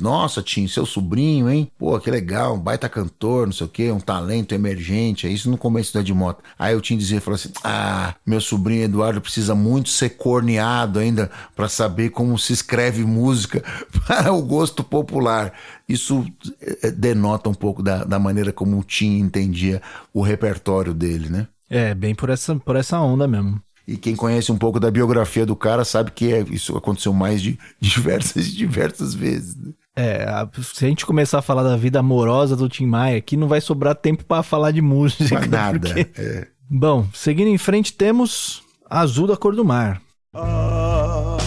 Nossa, 0.00 0.42
Tim, 0.42 0.66
seu 0.68 0.86
sobrinho, 0.86 1.48
hein? 1.48 1.70
Pô, 1.78 1.98
que 1.98 2.10
legal, 2.10 2.54
um 2.54 2.58
baita 2.58 2.88
cantor, 2.88 3.46
não 3.46 3.52
sei 3.52 3.66
o 3.66 3.70
quê, 3.70 3.90
um 3.90 4.00
talento 4.00 4.54
emergente. 4.54 5.26
É 5.26 5.30
isso 5.30 5.50
no 5.50 5.58
começo 5.58 5.92
do 5.92 6.00
Ed 6.00 6.12
Mota. 6.12 6.42
Aí 6.58 6.74
o 6.74 6.80
Tim 6.80 6.96
dizia, 6.96 7.20
falou 7.20 7.36
assim, 7.36 7.50
ah, 7.64 8.14
meu 8.24 8.40
sobrinho 8.40 8.84
Eduardo 8.84 9.20
precisa 9.20 9.54
muito 9.54 9.88
ser 9.88 10.10
corneado 10.10 10.98
ainda 10.98 11.30
pra 11.56 11.68
saber 11.68 12.10
como 12.10 12.38
se 12.38 12.52
escreve 12.52 13.04
música 13.04 13.62
para 14.06 14.32
o 14.32 14.42
gosto 14.42 14.84
popular. 14.84 15.52
Isso 15.88 16.24
eh, 16.60 16.90
denota 16.90 17.48
um 17.48 17.54
pouco 17.54 17.82
da, 17.82 18.04
da 18.04 18.18
maneira 18.18 18.52
como 18.52 18.78
o 18.78 18.84
Tim 18.84 19.18
entendia 19.18 19.82
o 20.12 20.22
repertório 20.22 20.94
dele, 20.94 21.28
né? 21.28 21.48
É, 21.70 21.94
bem 21.94 22.14
por 22.14 22.30
essa, 22.30 22.56
por 22.56 22.76
essa 22.76 22.98
onda 23.00 23.26
mesmo. 23.28 23.60
E 23.90 23.96
quem 23.96 24.14
conhece 24.14 24.52
um 24.52 24.58
pouco 24.58 24.78
da 24.78 24.90
biografia 24.90 25.46
do 25.46 25.56
cara 25.56 25.82
sabe 25.82 26.10
que 26.10 26.30
é- 26.30 26.44
isso 26.50 26.76
aconteceu 26.76 27.10
mais 27.12 27.40
de 27.40 27.58
diversas 27.80 28.46
e 28.46 28.54
diversas 28.54 29.14
vezes. 29.14 29.56
né? 29.56 29.72
É, 29.96 30.24
a- 30.24 30.46
se 30.62 30.84
a 30.84 30.88
gente 30.88 31.06
começar 31.06 31.38
a 31.38 31.42
falar 31.42 31.62
da 31.62 31.74
vida 31.74 31.98
amorosa 31.98 32.54
do 32.54 32.68
Tim 32.68 32.84
Maia 32.86 33.16
aqui, 33.16 33.34
não 33.34 33.48
vai 33.48 33.62
sobrar 33.62 33.94
tempo 33.94 34.24
pra 34.26 34.42
falar 34.42 34.72
de 34.72 34.82
música. 34.82 35.24
Mas 35.34 35.48
nada. 35.50 35.78
porque- 35.80 36.06
é. 36.20 36.46
Bom, 36.70 37.06
seguindo 37.14 37.48
em 37.48 37.56
frente, 37.56 37.94
temos 37.94 38.62
Azul 38.90 39.26
da 39.26 39.38
Cor 39.38 39.56
do 39.56 39.64
Mar. 39.64 40.02
Ah, 40.34 41.38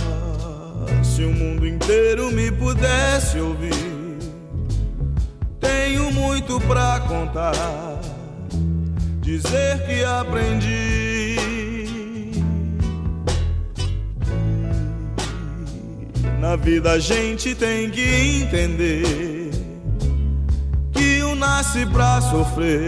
se 1.03 1.23
o 1.23 1.31
mundo 1.31 1.67
inteiro 1.67 2.31
me 2.31 2.51
pudesse 2.51 3.37
ouvir, 3.39 3.71
tenho 5.59 6.11
muito 6.11 6.59
pra 6.61 6.99
contar, 7.01 7.53
dizer 9.21 9.85
que 9.85 10.03
aprendi. 10.03 11.10
Na 16.41 16.55
vida 16.55 16.91
a 16.93 16.99
gente 16.99 17.53
tem 17.55 17.89
que 17.91 18.01
entender 18.01 19.51
que 20.91 21.23
um 21.23 21.35
nasce 21.35 21.85
pra 21.85 22.19
sofrer, 22.19 22.87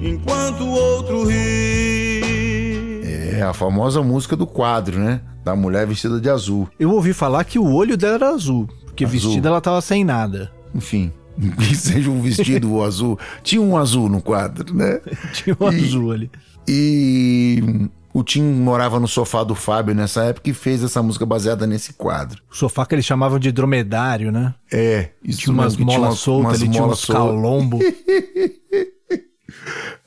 enquanto 0.00 0.60
o 0.62 0.70
outro 0.70 1.24
ri. 1.28 3.00
É 3.34 3.42
a 3.42 3.52
famosa 3.52 4.02
música 4.02 4.36
do 4.36 4.46
quadro, 4.46 4.98
né? 5.00 5.20
Da 5.44 5.56
mulher 5.56 5.84
vestida 5.86 6.20
de 6.20 6.30
azul. 6.30 6.68
Eu 6.78 6.90
ouvi 6.92 7.12
falar 7.12 7.42
que 7.44 7.58
o 7.58 7.72
olho 7.72 7.96
dela 7.96 8.14
era 8.14 8.28
azul, 8.30 8.68
porque 8.84 9.04
Azul. 9.04 9.18
vestida 9.30 9.48
ela 9.48 9.60
tava 9.60 9.80
sem 9.80 10.04
nada. 10.04 10.52
Enfim, 10.74 11.12
que 11.58 11.74
seja 11.74 12.08
um 12.08 12.20
vestido 12.22 12.80
azul. 12.84 13.18
Tinha 13.42 13.60
um 13.60 13.76
azul 13.76 14.08
no 14.08 14.22
quadro, 14.22 14.72
né? 14.74 15.00
Tinha 15.32 15.56
um 15.58 15.72
E- 15.72 15.76
azul 15.84 16.12
ali. 16.12 16.30
E 16.68 17.88
o 18.12 18.22
Tim 18.24 18.42
morava 18.42 18.98
no 18.98 19.06
sofá 19.06 19.44
do 19.44 19.54
Fábio 19.54 19.94
nessa 19.94 20.24
época 20.24 20.50
e 20.50 20.54
fez 20.54 20.82
essa 20.82 21.02
música 21.02 21.24
baseada 21.24 21.66
nesse 21.66 21.92
quadro. 21.92 22.42
O 22.50 22.54
sofá 22.56 22.84
que 22.84 22.94
eles 22.94 23.04
chamavam 23.04 23.38
de 23.38 23.52
dromedário, 23.52 24.32
né? 24.32 24.54
É, 24.72 25.10
isso 25.22 25.40
Tinha 25.40 25.54
umas 25.54 25.76
molas 25.76 26.18
soltas, 26.18 26.60
ele 26.60 26.70
tinha 26.70 26.84
uns 26.84 27.04
calombo. 27.04 27.78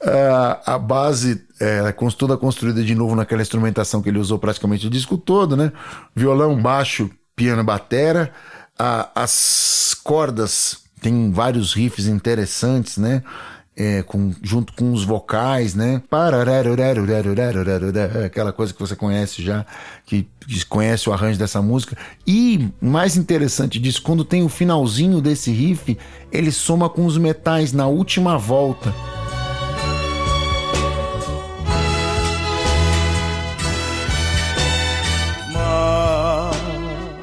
a, 0.02 0.62
a 0.76 0.78
base 0.78 1.46
é 1.60 1.94
toda 2.18 2.36
construída 2.38 2.84
de 2.84 2.94
novo 2.94 3.16
naquela 3.16 3.42
instrumentação 3.42 4.02
que 4.02 4.10
ele 4.10 4.20
usou 4.20 4.38
praticamente 4.38 4.88
o 4.88 4.90
disco 4.90 5.18
todo, 5.18 5.56
né? 5.56 5.72
Violão, 6.16 6.62
baixo, 6.62 7.10
piano, 7.36 7.64
batera. 7.64 8.32
A- 8.78 9.10
as 9.16 9.96
cordas 10.04 10.84
tem 11.02 11.32
vários 11.32 11.74
riffs 11.74 12.08
interessantes, 12.08 12.98
né? 12.98 13.24
é, 13.76 14.04
com, 14.04 14.32
junto 14.41 14.74
com 14.74 14.94
os 14.94 15.04
vocais, 15.04 15.74
né? 15.74 16.02
Aquela 18.26 18.54
coisa 18.54 18.74
que 18.74 18.80
você 18.80 18.95
conhece 18.95 19.41
já, 19.44 19.66
que, 20.06 20.28
que 20.48 20.66
conhece 20.66 21.10
o 21.10 21.14
arranjo 21.14 21.40
dessa 21.40 21.62
música. 21.62 21.98
E, 22.26 22.70
mais 22.80 23.18
interessante 23.18 23.80
disso, 23.80 24.02
quando 24.02 24.24
tem 24.24 24.44
o 24.44 24.50
finalzinho 24.50 25.22
desse 25.22 25.52
riff, 25.52 25.98
ele 26.32 26.52
soma 26.52 26.90
com 26.90 27.06
os 27.06 27.18
metais 27.18 27.74
na 27.74 27.88
última 27.88 28.38
volta. 28.38 28.94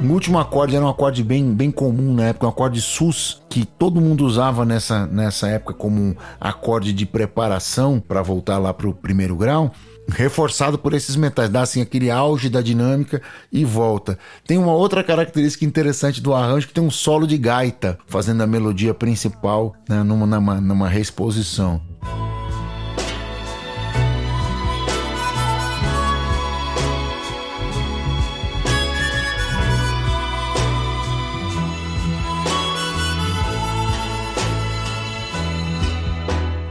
O 0.03 0.13
último 0.13 0.39
acorde 0.39 0.75
era 0.75 0.85
um 0.85 0.89
acorde 0.89 1.23
bem, 1.23 1.55
bem 1.55 1.71
comum 1.71 2.15
na 2.15 2.29
época, 2.29 2.47
um 2.47 2.49
acorde 2.49 2.81
sus, 2.81 3.43
que 3.51 3.67
todo 3.67 4.01
mundo 4.01 4.25
usava 4.25 4.65
nessa, 4.65 5.07
nessa 5.07 5.47
época 5.47 5.75
como 5.75 6.01
um 6.01 6.15
acorde 6.41 6.93
de 6.95 7.05
preparação 7.05 8.01
para 8.01 8.23
voltar 8.23 8.57
lá 8.57 8.73
pro 8.73 8.95
primeiro 8.95 9.37
grau, 9.37 9.71
reforçado 10.09 10.79
por 10.79 10.95
esses 10.95 11.17
metais, 11.17 11.51
dá 11.51 11.61
assim 11.61 11.83
aquele 11.83 12.11
auge 12.11 12.49
da 12.49 12.63
dinâmica 12.63 13.21
e 13.53 13.63
volta. 13.63 14.19
Tem 14.47 14.57
uma 14.57 14.73
outra 14.73 15.05
característica 15.05 15.67
interessante 15.67 16.23
do 16.23 16.35
arranjo 16.35 16.67
que 16.67 16.75
tem 16.75 16.83
um 16.83 16.91
solo 16.91 17.27
de 17.27 17.37
gaita 17.37 17.99
fazendo 18.07 18.43
a 18.43 18.47
melodia 18.47 18.95
principal 18.95 19.75
né, 19.87 20.03
numa, 20.03 20.27
numa, 20.27 20.61
numa 20.63 20.89
reexposição. 20.89 21.81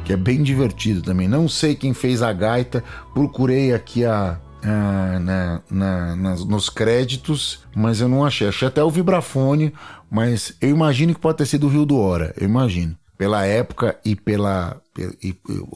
Que 0.10 0.14
é 0.14 0.18
bem 0.18 0.42
divertido 0.42 1.04
também. 1.04 1.28
Não 1.28 1.48
sei 1.48 1.76
quem 1.76 1.94
fez 1.94 2.24
a 2.24 2.34
gaita, 2.34 2.84
procurei 3.14 3.76
aqui 3.76 4.04
a, 4.04 4.40
na- 5.22 5.62
na- 5.70 6.16
nas- 6.16 6.44
nos 6.44 6.68
créditos, 6.68 7.60
mas 7.76 8.02
eu 8.02 8.08
não 8.10 8.26
achei. 8.26 8.48
Achei 8.48 8.68
até 8.68 8.84
o 8.84 8.90
vibrafone, 8.90 9.72
mas 10.10 10.56
eu 10.60 10.70
imagino 10.72 11.14
que 11.14 11.20
pode 11.22 11.38
ter 11.38 11.46
sido 11.46 11.68
o 11.68 11.70
Rio 11.70 11.86
do 11.86 11.96
Hora, 12.00 12.34
eu 12.36 12.48
imagino. 12.48 12.96
Pela 13.20 13.46
época 13.46 14.00
e 14.04 14.16
pela 14.16 14.82
e 15.22 15.32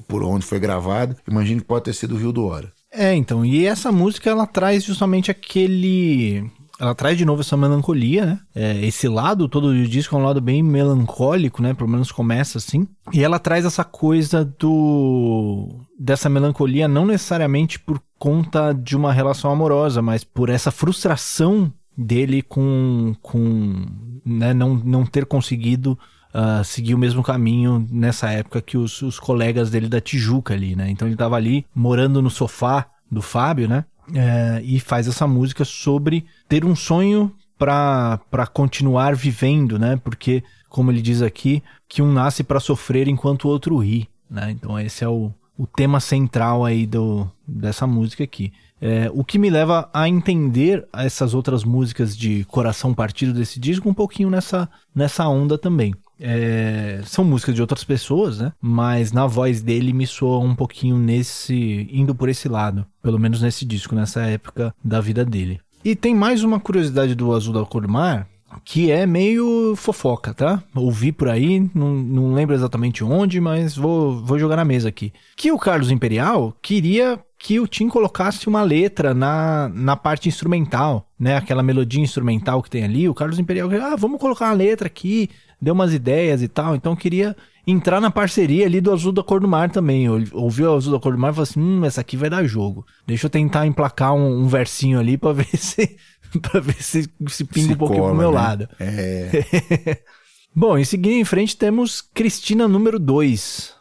por 0.07 0.23
onde 0.23 0.43
foi 0.47 0.59
gravado, 0.59 1.15
imagino 1.29 1.61
que 1.61 1.67
pode 1.67 1.85
ter 1.85 1.93
sido 1.93 2.15
o 2.15 2.17
Rio 2.17 2.31
do 2.31 2.43
Hora. 2.43 2.71
É, 2.91 3.13
então, 3.13 3.45
e 3.45 3.67
essa 3.67 3.91
música 3.91 4.31
ela 4.31 4.47
traz 4.47 4.83
justamente 4.83 5.29
aquele. 5.29 6.43
Ela 6.83 6.93
traz 6.93 7.17
de 7.17 7.23
novo 7.23 7.39
essa 7.39 7.55
melancolia, 7.55 8.25
né? 8.25 8.39
É, 8.53 8.85
esse 8.85 9.07
lado 9.07 9.47
todo 9.47 9.69
do 9.69 9.87
disco 9.87 10.13
é 10.13 10.19
um 10.19 10.25
lado 10.25 10.41
bem 10.41 10.61
melancólico, 10.61 11.63
né? 11.63 11.73
Pelo 11.73 11.89
menos 11.89 12.11
começa 12.11 12.57
assim. 12.57 12.85
E 13.13 13.23
ela 13.23 13.39
traz 13.39 13.63
essa 13.63 13.85
coisa 13.85 14.43
do. 14.43 15.79
dessa 15.97 16.27
melancolia, 16.27 16.85
não 16.85 17.05
necessariamente 17.05 17.79
por 17.79 18.01
conta 18.19 18.73
de 18.73 18.97
uma 18.97 19.13
relação 19.13 19.49
amorosa, 19.49 20.01
mas 20.01 20.25
por 20.25 20.49
essa 20.49 20.71
frustração 20.71 21.71
dele 21.97 22.41
com. 22.41 23.15
com 23.21 23.85
né? 24.25 24.53
não, 24.53 24.75
não 24.75 25.05
ter 25.05 25.25
conseguido 25.25 25.97
ah, 26.33 26.65
seguir 26.65 26.95
o 26.95 26.99
mesmo 26.99 27.23
caminho 27.23 27.87
nessa 27.89 28.29
época 28.29 28.61
que 28.61 28.77
os, 28.77 29.01
os 29.01 29.19
colegas 29.19 29.69
dele 29.69 29.87
da 29.87 30.01
Tijuca 30.01 30.53
ali, 30.53 30.75
né? 30.75 30.89
Então 30.89 31.07
ele 31.07 31.15
tava 31.15 31.37
ali 31.37 31.65
morando 31.73 32.21
no 32.21 32.29
sofá 32.29 32.87
do 33.09 33.21
Fábio, 33.21 33.69
né? 33.69 33.85
É, 34.13 34.61
e 34.63 34.79
faz 34.79 35.07
essa 35.07 35.27
música 35.27 35.63
sobre 35.63 36.25
ter 36.47 36.65
um 36.65 36.75
sonho 36.75 37.33
pra 37.57 38.47
continuar 38.51 39.15
vivendo, 39.15 39.79
né? 39.79 39.95
Porque, 40.03 40.43
como 40.67 40.91
ele 40.91 41.01
diz 41.01 41.21
aqui, 41.21 41.63
que 41.87 42.01
um 42.01 42.11
nasce 42.11 42.43
pra 42.43 42.59
sofrer 42.59 43.07
enquanto 43.07 43.45
o 43.45 43.49
outro 43.49 43.77
ri, 43.77 44.09
né? 44.29 44.51
Então 44.51 44.77
esse 44.79 45.03
é 45.03 45.07
o, 45.07 45.31
o 45.57 45.65
tema 45.65 45.99
central 45.99 46.65
aí 46.65 46.85
do, 46.85 47.29
dessa 47.47 47.87
música 47.87 48.23
aqui. 48.23 48.51
É, 48.81 49.09
o 49.13 49.23
que 49.23 49.39
me 49.39 49.49
leva 49.49 49.89
a 49.93 50.09
entender 50.09 50.85
essas 50.91 51.33
outras 51.33 51.63
músicas 51.63 52.17
de 52.17 52.43
coração 52.45 52.93
partido 52.93 53.31
desse 53.33 53.57
disco 53.57 53.87
um 53.87 53.93
pouquinho 53.93 54.29
nessa, 54.29 54.69
nessa 54.93 55.25
onda 55.25 55.57
também. 55.57 55.93
É, 56.25 57.01
são 57.05 57.25
músicas 57.25 57.53
de 57.53 57.59
outras 57.59 57.83
pessoas, 57.83 58.39
né? 58.39 58.53
Mas 58.61 59.11
na 59.11 59.27
voz 59.27 59.61
dele 59.61 59.91
me 59.91 60.07
soa 60.07 60.39
um 60.39 60.55
pouquinho 60.55 60.97
nesse. 60.97 61.89
indo 61.91 62.15
por 62.15 62.29
esse 62.29 62.47
lado. 62.47 62.85
Pelo 63.01 63.19
menos 63.19 63.41
nesse 63.41 63.65
disco, 63.65 63.93
nessa 63.93 64.21
época 64.21 64.73
da 64.81 65.01
vida 65.01 65.25
dele. 65.25 65.59
E 65.83 65.97
tem 65.97 66.15
mais 66.15 66.41
uma 66.41 66.61
curiosidade 66.61 67.13
do 67.13 67.33
Azul 67.33 67.53
da 67.53 67.65
Cor 67.65 67.81
do 67.81 67.89
Mar, 67.89 68.25
que 68.63 68.89
é 68.89 69.05
meio 69.05 69.75
fofoca, 69.75 70.33
tá? 70.33 70.63
Ouvi 70.73 71.11
por 71.11 71.27
aí, 71.27 71.69
não, 71.73 71.93
não 71.93 72.33
lembro 72.33 72.55
exatamente 72.55 73.03
onde, 73.03 73.41
mas 73.41 73.75
vou, 73.75 74.23
vou 74.23 74.39
jogar 74.39 74.55
na 74.55 74.65
mesa 74.65 74.89
aqui. 74.89 75.11
Que 75.35 75.51
o 75.51 75.57
Carlos 75.57 75.91
Imperial 75.91 76.55
queria 76.61 77.19
que 77.37 77.59
o 77.59 77.67
Tim 77.67 77.89
colocasse 77.89 78.47
uma 78.47 78.63
letra 78.63 79.13
na, 79.13 79.69
na 79.73 79.97
parte 79.97 80.29
instrumental, 80.29 81.09
né? 81.19 81.35
Aquela 81.35 81.61
melodia 81.61 82.01
instrumental 82.01 82.63
que 82.63 82.69
tem 82.69 82.85
ali. 82.85 83.09
O 83.09 83.13
Carlos 83.13 83.37
Imperial, 83.37 83.69
ah, 83.81 83.97
vamos 83.97 84.19
colocar 84.19 84.45
uma 84.45 84.53
letra 84.53 84.87
aqui, 84.87 85.29
deu 85.63 85.73
umas 85.73 85.93
ideias 85.93 86.41
e 86.41 86.47
tal. 86.47 86.75
Então 86.75 86.95
queria 86.95 87.35
entrar 87.65 88.01
na 88.01 88.11
parceria 88.11 88.65
ali 88.65 88.81
do 88.81 88.91
Azul 88.91 89.11
da 89.11 89.23
Cor 89.23 89.39
do 89.39 89.47
Mar 89.47 89.71
também. 89.71 90.07
Ouviu 90.33 90.71
o 90.71 90.75
Azul 90.75 90.93
da 90.93 90.99
Cor 90.99 91.13
do 91.13 91.19
Mar 91.19 91.31
e 91.31 91.35
falou 91.35 91.43
assim: 91.43 91.59
hum, 91.59 91.85
essa 91.85 92.01
aqui 92.01 92.17
vai 92.17 92.29
dar 92.29 92.45
jogo. 92.45 92.85
Deixa 93.07 93.25
eu 93.25 93.29
tentar 93.29 93.65
emplacar 93.65 94.13
um, 94.13 94.43
um 94.43 94.47
versinho 94.47 94.99
ali 94.99 95.17
pra 95.17 95.33
ver 95.33 95.47
se. 95.57 95.97
pra 96.41 96.59
ver 96.59 96.81
se, 96.81 97.09
se 97.27 97.43
pinga 97.45 97.67
se 97.67 97.73
um 97.73 97.77
pouquinho 97.77 98.01
cola, 98.01 98.13
pro 98.13 98.21
meu 98.21 98.31
né? 98.31 98.37
lado. 98.37 98.69
É. 98.79 99.97
Bom, 100.55 100.77
e 100.77 100.85
seguindo 100.85 101.13
em 101.13 101.25
frente 101.25 101.57
temos 101.57 102.01
Cristina 102.13 102.67
número 102.67 102.99
2. 102.99 103.73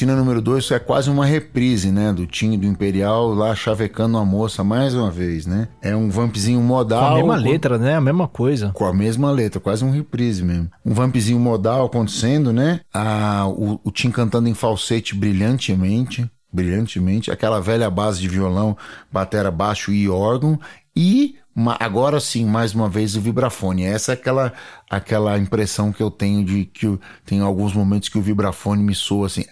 Cristina 0.00 0.16
número 0.16 0.40
2 0.40 0.70
é 0.70 0.78
quase 0.78 1.10
uma 1.10 1.26
reprise, 1.26 1.92
né? 1.92 2.10
Do 2.10 2.26
Tim 2.26 2.58
do 2.58 2.64
Imperial 2.64 3.34
lá 3.34 3.54
chavecando 3.54 4.16
a 4.16 4.24
moça 4.24 4.64
mais 4.64 4.94
uma 4.94 5.10
vez, 5.10 5.44
né? 5.44 5.68
É 5.82 5.94
um 5.94 6.08
vampzinho 6.08 6.58
modal. 6.62 7.00
Com 7.02 7.06
a 7.06 7.16
mesma 7.16 7.36
letra, 7.36 7.76
né? 7.76 7.96
A 7.96 8.00
mesma 8.00 8.26
coisa. 8.26 8.70
Com 8.72 8.86
a 8.86 8.94
mesma 8.94 9.30
letra, 9.30 9.60
quase 9.60 9.84
um 9.84 9.90
reprise 9.90 10.42
mesmo. 10.42 10.70
Um 10.86 10.94
vampzinho 10.94 11.38
modal 11.38 11.84
acontecendo, 11.84 12.50
né? 12.50 12.80
Ah, 12.94 13.44
o, 13.46 13.78
o 13.84 13.90
Tim 13.90 14.10
cantando 14.10 14.48
em 14.48 14.54
falsete 14.54 15.14
brilhantemente 15.14 16.26
brilhantemente, 16.52 17.30
aquela 17.30 17.60
velha 17.60 17.88
base 17.88 18.20
de 18.20 18.28
violão, 18.28 18.76
batera 19.12 19.52
baixo 19.52 19.92
e 19.92 20.08
órgão, 20.08 20.58
e 21.02 21.34
agora 21.78 22.20
sim, 22.20 22.44
mais 22.44 22.74
uma 22.74 22.90
vez, 22.90 23.16
o 23.16 23.22
vibrafone. 23.22 23.84
Essa 23.84 24.12
é 24.12 24.14
aquela, 24.14 24.52
aquela 24.90 25.38
impressão 25.38 25.90
que 25.90 26.02
eu 26.02 26.10
tenho 26.10 26.44
de 26.44 26.66
que 26.66 26.98
tem 27.24 27.40
alguns 27.40 27.72
momentos 27.72 28.10
que 28.10 28.18
o 28.18 28.22
vibrafone 28.22 28.82
me 28.82 28.94
soa 28.94 29.26
assim. 29.26 29.46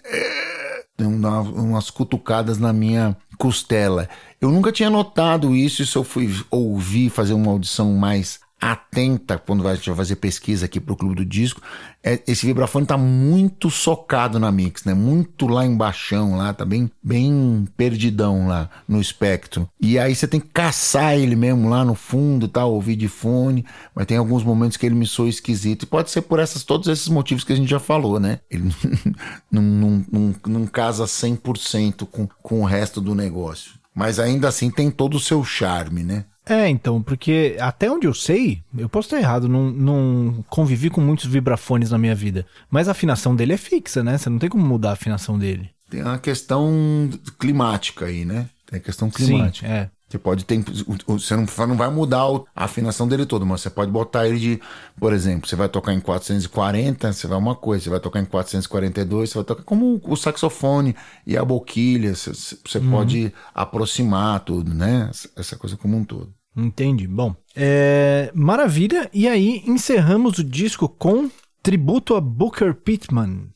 Tem 0.95 1.07
umas 1.07 1.89
cutucadas 1.89 2.59
na 2.59 2.71
minha 2.71 3.17
costela. 3.39 4.07
Eu 4.39 4.51
nunca 4.51 4.71
tinha 4.71 4.91
notado 4.91 5.55
isso, 5.55 5.81
isso 5.81 5.97
eu 5.97 6.03
fui 6.03 6.29
ouvir, 6.51 7.09
fazer 7.09 7.33
uma 7.33 7.51
audição 7.51 7.93
mais 7.93 8.39
atenta 8.59 9.37
quando 9.37 9.63
vai 9.63 9.77
fazer 9.77 10.17
pesquisa 10.17 10.65
aqui 10.65 10.79
para 10.79 10.93
o 10.93 10.95
Clube 10.95 11.15
do 11.15 11.25
Disco. 11.25 11.61
É, 12.03 12.21
esse 12.27 12.45
vibrafone 12.45 12.85
tá 12.85 12.97
muito 12.97 13.69
socado 13.69 14.39
na 14.39 14.51
mix, 14.51 14.83
né? 14.83 14.93
Muito 14.93 15.47
lá 15.47 15.65
embaixo, 15.65 16.15
lá, 16.35 16.53
tá 16.53 16.65
bem, 16.65 16.89
bem 17.01 17.67
perdidão 17.77 18.47
lá 18.47 18.69
no 18.87 18.99
espectro. 18.99 19.69
E 19.79 19.97
aí 19.99 20.15
você 20.15 20.27
tem 20.27 20.39
que 20.39 20.47
caçar 20.47 21.17
ele 21.17 21.35
mesmo 21.35 21.69
lá 21.69 21.83
no 21.83 21.95
fundo, 21.95 22.47
tá? 22.47 22.65
Ouvir 22.65 22.95
de 22.95 23.07
fone, 23.07 23.65
mas 23.93 24.05
tem 24.05 24.17
alguns 24.17 24.43
momentos 24.43 24.77
que 24.77 24.85
ele 24.85 24.95
me 24.95 25.05
soa 25.05 25.29
esquisito. 25.29 25.83
E 25.83 25.85
pode 25.85 26.09
ser 26.09 26.21
por 26.21 26.39
essas, 26.39 26.63
todos 26.63 26.87
esses 26.87 27.07
motivos 27.07 27.43
que 27.43 27.53
a 27.53 27.55
gente 27.55 27.69
já 27.69 27.79
falou, 27.79 28.19
né? 28.19 28.39
Ele 28.49 28.69
não, 29.51 29.61
não, 29.61 30.05
não, 30.11 30.35
não 30.47 30.67
casa 30.67 31.05
100% 31.05 32.05
com, 32.07 32.27
com 32.41 32.61
o 32.61 32.65
resto 32.65 32.99
do 32.99 33.13
negócio. 33.15 33.79
Mas 33.93 34.19
ainda 34.19 34.47
assim 34.47 34.71
tem 34.71 34.89
todo 34.89 35.15
o 35.15 35.19
seu 35.19 35.43
charme, 35.43 36.03
né? 36.03 36.25
É, 36.49 36.67
então, 36.67 37.01
porque 37.01 37.55
até 37.59 37.91
onde 37.91 38.07
eu 38.07 38.13
sei, 38.13 38.63
eu 38.75 38.89
posso 38.89 39.05
estar 39.05 39.19
errado, 39.19 39.47
não, 39.47 39.69
não 39.69 40.43
convivi 40.49 40.89
com 40.89 40.99
muitos 40.99 41.25
vibrafones 41.25 41.91
na 41.91 41.97
minha 41.99 42.15
vida. 42.15 42.43
Mas 42.71 42.87
a 42.87 42.91
afinação 42.91 43.35
dele 43.35 43.53
é 43.53 43.57
fixa, 43.57 44.03
né? 44.03 44.17
Você 44.17 44.29
não 44.29 44.39
tem 44.39 44.49
como 44.49 44.65
mudar 44.65 44.89
a 44.89 44.93
afinação 44.93 45.37
dele. 45.37 45.69
Tem 45.89 46.01
uma 46.01 46.17
questão 46.17 47.09
climática 47.37 48.05
aí, 48.05 48.25
né? 48.25 48.47
Tem 48.65 48.79
a 48.79 48.81
questão 48.81 49.09
climática. 49.11 49.67
Sim, 49.67 49.73
é. 49.73 49.89
Você 50.09 50.17
pode 50.17 50.43
ter. 50.43 50.63
Você 51.05 51.35
não, 51.35 51.45
não 51.67 51.77
vai 51.77 51.89
mudar 51.91 52.23
a 52.55 52.63
afinação 52.65 53.07
dele 53.07 53.27
todo, 53.27 53.45
mas 53.45 53.61
você 53.61 53.69
pode 53.69 53.91
botar 53.91 54.27
ele 54.27 54.39
de. 54.39 54.61
Por 54.99 55.13
exemplo, 55.13 55.47
você 55.47 55.55
vai 55.55 55.69
tocar 55.69 55.93
em 55.93 55.99
440, 55.99 57.13
você 57.13 57.27
vai 57.27 57.37
uma 57.37 57.55
coisa, 57.55 57.83
você 57.83 57.89
vai 57.91 57.99
tocar 57.99 58.19
em 58.19 58.25
442, 58.25 59.29
você 59.29 59.35
vai 59.35 59.43
tocar 59.43 59.61
como 59.61 60.01
o 60.03 60.15
saxofone 60.15 60.95
e 61.27 61.37
a 61.37 61.45
boquilha. 61.45 62.15
Você, 62.15 62.31
você 62.33 62.79
uhum. 62.79 62.89
pode 62.89 63.31
aproximar 63.53 64.39
tudo, 64.39 64.73
né? 64.73 65.11
Essa 65.35 65.55
coisa 65.55 65.77
como 65.77 65.95
um 65.95 66.03
todo. 66.03 66.33
Entendi. 66.65 67.07
Bom, 67.07 67.35
é... 67.55 68.31
maravilha. 68.33 69.09
E 69.13 69.27
aí 69.27 69.63
encerramos 69.65 70.37
o 70.37 70.43
disco 70.43 70.87
com 70.89 71.29
tributo 71.63 72.15
a 72.15 72.21
Booker 72.21 72.73
Pittman. 72.73 73.49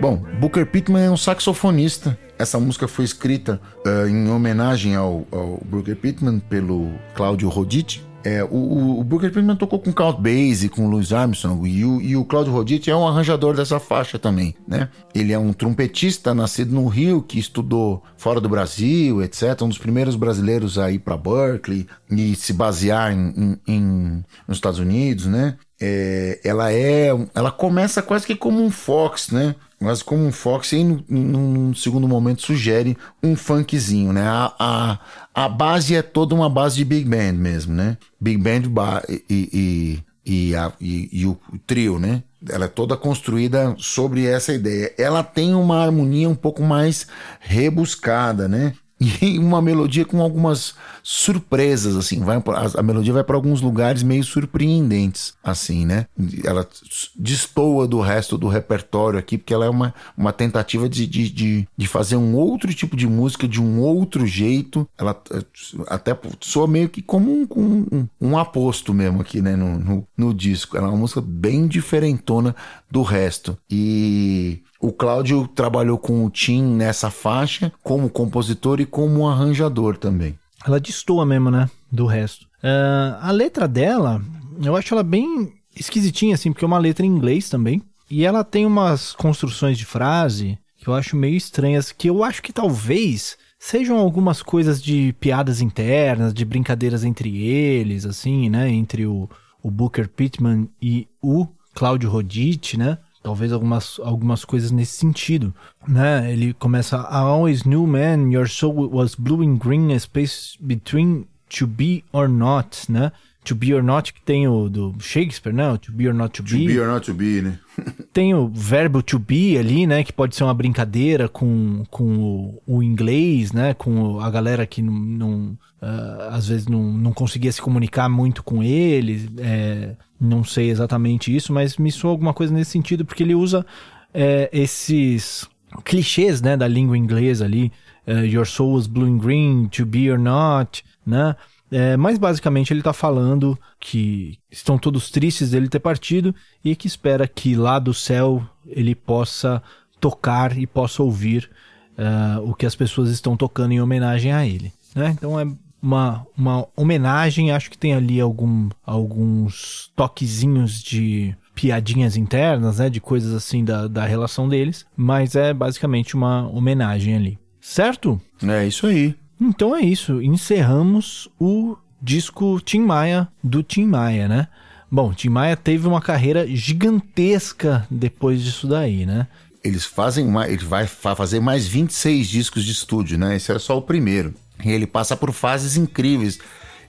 Bom, 0.00 0.22
Booker 0.38 0.66
Pittman 0.66 1.06
é 1.06 1.10
um 1.10 1.16
saxofonista. 1.16 2.18
Essa 2.38 2.60
música 2.60 2.86
foi 2.86 3.04
escrita 3.04 3.60
uh, 3.86 4.06
em 4.06 4.28
homenagem 4.28 4.94
ao, 4.94 5.26
ao, 5.32 5.58
Booker 5.64 5.96
Pittman 5.96 6.38
pelo 6.38 6.90
Claudio 7.14 7.48
Roditi. 7.48 8.04
É, 8.22 8.44
o, 8.44 8.98
o, 8.98 9.04
Booker 9.04 9.30
Pittman 9.30 9.56
tocou 9.56 9.78
com 9.78 9.92
Count 9.92 10.20
Basie, 10.20 10.68
com 10.68 10.88
Louis 10.88 11.12
Armstrong 11.12 11.64
e 11.66 11.84
o, 11.84 12.00
e 12.00 12.16
o 12.16 12.24
Claudio 12.24 12.52
Roditi 12.52 12.90
é 12.90 12.96
um 12.96 13.06
arranjador 13.06 13.54
dessa 13.54 13.78
faixa 13.78 14.18
também, 14.18 14.54
né? 14.66 14.88
Ele 15.14 15.32
é 15.32 15.38
um 15.38 15.52
trompetista 15.52 16.34
nascido 16.34 16.74
no 16.74 16.88
Rio 16.88 17.22
que 17.22 17.38
estudou 17.38 18.02
fora 18.18 18.40
do 18.40 18.48
Brasil, 18.48 19.22
etc. 19.22 19.62
Um 19.62 19.68
dos 19.68 19.78
primeiros 19.78 20.16
brasileiros 20.16 20.76
a 20.76 20.90
ir 20.90 20.98
para 20.98 21.16
Berkeley 21.16 21.86
e 22.10 22.34
se 22.34 22.52
basear 22.52 23.12
em, 23.12 23.32
em, 23.36 23.60
em, 23.68 24.24
nos 24.46 24.58
Estados 24.58 24.80
Unidos, 24.80 25.26
né? 25.26 25.56
É, 25.80 26.40
ela 26.42 26.72
é, 26.72 27.10
ela 27.34 27.52
começa 27.52 28.02
quase 28.02 28.26
que 28.26 28.34
como 28.34 28.60
um 28.60 28.70
Fox, 28.70 29.30
né? 29.30 29.54
Mas 29.80 30.02
como 30.02 30.24
um 30.24 30.32
Fox 30.32 30.72
e 30.72 30.82
num 30.82 31.74
segundo 31.74 32.08
momento 32.08 32.42
sugere 32.42 32.96
um 33.22 33.36
funkzinho, 33.36 34.12
né? 34.12 34.22
A, 34.22 34.54
a, 34.58 34.98
a 35.44 35.48
base 35.48 35.94
é 35.94 36.02
toda 36.02 36.34
uma 36.34 36.48
base 36.48 36.76
de 36.76 36.84
big 36.84 37.08
band 37.08 37.34
mesmo, 37.34 37.74
né? 37.74 37.98
Big 38.20 38.38
band 38.38 38.62
e, 39.08 39.22
e, 39.28 40.02
e, 40.24 40.56
a, 40.56 40.72
e, 40.80 41.08
e 41.12 41.26
o 41.26 41.38
trio, 41.66 41.98
né? 41.98 42.22
Ela 42.48 42.66
é 42.66 42.68
toda 42.68 42.96
construída 42.96 43.74
sobre 43.78 44.24
essa 44.24 44.52
ideia. 44.52 44.94
Ela 44.96 45.22
tem 45.22 45.54
uma 45.54 45.82
harmonia 45.82 46.28
um 46.28 46.34
pouco 46.34 46.62
mais 46.62 47.06
rebuscada, 47.40 48.48
né? 48.48 48.72
E 48.98 49.38
uma 49.38 49.60
melodia 49.60 50.04
com 50.04 50.20
algumas 50.20 50.74
surpresas, 51.02 51.96
assim, 51.96 52.20
vai 52.20 52.36
a, 52.36 52.80
a 52.80 52.82
melodia 52.82 53.12
vai 53.12 53.24
para 53.24 53.36
alguns 53.36 53.60
lugares 53.60 54.02
meio 54.02 54.24
surpreendentes, 54.24 55.34
assim, 55.44 55.84
né? 55.84 56.06
Ela 56.44 56.66
destoa 57.14 57.86
do 57.86 58.00
resto 58.00 58.38
do 58.38 58.48
repertório 58.48 59.18
aqui, 59.18 59.36
porque 59.36 59.54
ela 59.54 59.66
é 59.66 59.70
uma, 59.70 59.94
uma 60.16 60.32
tentativa 60.32 60.88
de, 60.88 61.06
de, 61.06 61.28
de, 61.30 61.68
de 61.76 61.86
fazer 61.86 62.16
um 62.16 62.34
outro 62.34 62.72
tipo 62.72 62.96
de 62.96 63.06
música 63.06 63.46
de 63.46 63.60
um 63.60 63.80
outro 63.80 64.26
jeito. 64.26 64.88
Ela 64.98 65.20
eh, 65.30 65.44
até 65.88 66.16
soa 66.40 66.66
meio 66.66 66.88
que 66.88 67.02
como 67.02 67.30
um, 67.30 67.46
um, 67.54 68.08
um 68.20 68.38
aposto 68.38 68.94
mesmo 68.94 69.20
aqui, 69.20 69.42
né, 69.42 69.54
no, 69.54 69.78
no, 69.78 70.08
no 70.16 70.34
disco. 70.34 70.76
Ela 70.76 70.86
é 70.86 70.90
uma 70.90 70.98
música 70.98 71.20
bem 71.20 71.66
diferentona 71.66 72.56
do 72.90 73.02
resto. 73.02 73.58
E 73.70 74.62
o 74.86 74.92
Cláudio 74.92 75.48
trabalhou 75.48 75.98
com 75.98 76.24
o 76.24 76.30
Tim 76.30 76.62
nessa 76.62 77.10
faixa 77.10 77.72
como 77.82 78.10
compositor 78.10 78.80
e 78.80 78.86
como 78.86 79.28
arranjador 79.28 79.96
também 79.96 80.38
ela 80.66 80.80
destoa 80.80 81.24
mesmo, 81.24 81.50
né? 81.50 81.70
Do 81.90 82.06
resto. 82.06 82.46
Uh, 82.62 83.16
a 83.20 83.30
letra 83.30 83.68
dela, 83.68 84.22
eu 84.62 84.76
acho 84.76 84.92
ela 84.92 85.02
bem 85.02 85.52
esquisitinha, 85.74 86.34
assim, 86.34 86.52
porque 86.52 86.64
é 86.64 86.68
uma 86.68 86.78
letra 86.78 87.06
em 87.06 87.08
inglês 87.08 87.48
também. 87.48 87.82
E 88.10 88.24
ela 88.24 88.44
tem 88.44 88.66
umas 88.66 89.12
construções 89.12 89.78
de 89.78 89.84
frase 89.84 90.58
que 90.76 90.88
eu 90.88 90.94
acho 90.94 91.16
meio 91.16 91.36
estranhas, 91.36 91.90
que 91.92 92.08
eu 92.08 92.22
acho 92.22 92.42
que 92.42 92.52
talvez 92.52 93.36
sejam 93.58 93.98
algumas 93.98 94.42
coisas 94.42 94.82
de 94.82 95.14
piadas 95.18 95.60
internas, 95.60 96.34
de 96.34 96.44
brincadeiras 96.44 97.04
entre 97.04 97.44
eles, 97.44 98.04
assim, 98.04 98.48
né? 98.48 98.68
Entre 98.68 99.06
o, 99.06 99.28
o 99.62 99.70
Booker 99.70 100.08
Pittman 100.08 100.68
e 100.80 101.08
o 101.22 101.46
Claudio 101.74 102.10
Roditi, 102.10 102.76
né? 102.76 102.98
Talvez 103.26 103.52
algumas, 103.52 103.98
algumas 104.04 104.44
coisas 104.44 104.70
nesse 104.70 104.98
sentido, 104.98 105.52
né? 105.88 106.32
Ele 106.32 106.54
começa 106.54 106.96
I 107.10 107.22
always 107.24 107.64
knew, 107.64 107.84
man, 107.84 108.30
your 108.30 108.48
soul 108.48 108.88
was 108.88 109.16
blue 109.16 109.42
and 109.42 109.56
green, 109.56 109.92
a 109.92 109.98
space 109.98 110.56
between 110.60 111.26
to 111.48 111.66
be 111.66 112.04
or 112.12 112.28
not, 112.28 112.88
né? 112.88 113.10
To 113.46 113.54
be 113.54 113.72
or 113.72 113.82
not, 113.82 114.12
que 114.12 114.20
tem 114.20 114.48
o 114.48 114.68
do 114.68 114.94
Shakespeare, 114.98 115.54
né? 115.54 115.78
To 115.80 115.92
be 115.92 116.08
or 116.08 116.14
not 116.14 116.32
to, 116.32 116.42
To 116.42 116.56
be 116.56 116.80
or 116.80 116.88
not 116.88 117.06
to 117.06 117.14
be, 117.14 117.40
né? 117.42 117.58
tem 118.12 118.34
o 118.34 118.48
verbo 118.48 119.02
to 119.02 119.20
be 119.20 119.56
ali, 119.56 119.86
né? 119.86 120.02
Que 120.02 120.12
pode 120.12 120.34
ser 120.34 120.42
uma 120.42 120.52
brincadeira 120.52 121.28
com, 121.28 121.84
com 121.88 122.18
o, 122.18 122.62
o 122.66 122.82
inglês, 122.82 123.52
né? 123.52 123.72
Com 123.72 124.18
a 124.18 124.28
galera 124.28 124.66
que 124.66 124.82
não, 124.82 124.92
não 124.92 125.58
ah, 125.80 126.30
às 126.32 126.48
vezes 126.48 126.66
não, 126.66 126.82
não 126.82 127.12
conseguia 127.12 127.52
se 127.52 127.62
comunicar 127.62 128.08
muito 128.08 128.42
com 128.42 128.64
ele. 128.64 129.30
É, 129.38 129.94
não 130.20 130.42
sei 130.42 130.70
exatamente 130.70 131.34
isso, 131.34 131.52
mas 131.52 131.76
me 131.76 131.92
soa 131.92 132.10
alguma 132.10 132.34
coisa 132.34 132.52
nesse 132.52 132.72
sentido, 132.72 133.04
porque 133.04 133.22
ele 133.22 133.34
usa 133.34 133.64
é, 134.12 134.50
esses 134.52 135.48
clichês, 135.84 136.42
né? 136.42 136.56
Da 136.56 136.66
língua 136.66 136.98
inglesa 136.98 137.44
ali. 137.44 137.70
é, 138.04 138.24
Your 138.26 138.46
soul 138.46 138.78
is 138.78 138.88
blue 138.88 139.06
and 139.06 139.18
green, 139.18 139.68
to 139.68 139.86
be 139.86 140.10
or 140.10 140.18
not, 140.18 140.84
né? 141.06 141.36
É, 141.70 141.96
mas 141.96 142.18
basicamente 142.18 142.72
ele 142.72 142.82
tá 142.82 142.92
falando 142.92 143.58
que 143.80 144.38
estão 144.50 144.78
todos 144.78 145.10
tristes 145.10 145.50
dele 145.50 145.68
ter 145.68 145.80
partido 145.80 146.34
e 146.64 146.76
que 146.76 146.86
espera 146.86 147.26
que 147.26 147.56
lá 147.56 147.78
do 147.78 147.92
céu 147.92 148.42
ele 148.66 148.94
possa 148.94 149.62
tocar 150.00 150.56
e 150.56 150.66
possa 150.66 151.02
ouvir 151.02 151.50
ah, 151.98 152.40
o 152.42 152.54
que 152.54 152.66
as 152.66 152.76
pessoas 152.76 153.10
estão 153.10 153.36
tocando 153.36 153.72
em 153.72 153.80
homenagem 153.80 154.32
a 154.32 154.46
ele. 154.46 154.72
Né? 154.94 155.10
Então 155.10 155.38
é 155.38 155.46
uma, 155.82 156.26
uma 156.36 156.66
homenagem, 156.76 157.52
acho 157.52 157.70
que 157.70 157.78
tem 157.78 157.94
ali 157.94 158.20
algum, 158.20 158.68
alguns 158.84 159.90
toquezinhos 159.94 160.82
de 160.82 161.36
piadinhas 161.54 162.16
internas, 162.16 162.78
né? 162.78 162.90
De 162.90 163.00
coisas 163.00 163.32
assim 163.32 163.64
da, 163.64 163.86
da 163.86 164.04
relação 164.04 164.48
deles, 164.48 164.84
mas 164.96 165.34
é 165.34 165.54
basicamente 165.54 166.14
uma 166.14 166.48
homenagem 166.48 167.16
ali. 167.16 167.38
Certo? 167.60 168.20
É 168.46 168.66
isso 168.66 168.86
aí. 168.86 169.16
Então 169.40 169.74
é 169.76 169.80
isso, 169.82 170.22
encerramos 170.22 171.28
o 171.38 171.76
disco 172.00 172.60
Tim 172.60 172.80
Maia 172.80 173.28
do 173.42 173.62
Tim 173.62 173.84
Maia, 173.86 174.28
né? 174.28 174.48
Bom, 174.90 175.12
Tim 175.12 175.28
Maia 175.28 175.56
teve 175.56 175.86
uma 175.86 176.00
carreira 176.00 176.46
gigantesca 176.46 177.86
depois 177.90 178.42
disso 178.42 178.66
daí, 178.66 179.04
né? 179.04 179.26
Eles 179.62 179.84
fazem 179.84 180.26
mais, 180.26 180.52
ele 180.52 180.64
vai 180.64 180.86
fa- 180.86 181.14
fazer 181.16 181.40
mais 181.40 181.66
26 181.66 182.28
discos 182.28 182.64
de 182.64 182.70
estúdio, 182.72 183.18
né? 183.18 183.36
Esse 183.36 183.50
é 183.52 183.58
só 183.58 183.76
o 183.76 183.82
primeiro. 183.82 184.32
E 184.64 184.70
ele 184.70 184.86
passa 184.86 185.16
por 185.16 185.32
fases 185.32 185.76
incríveis. 185.76 186.38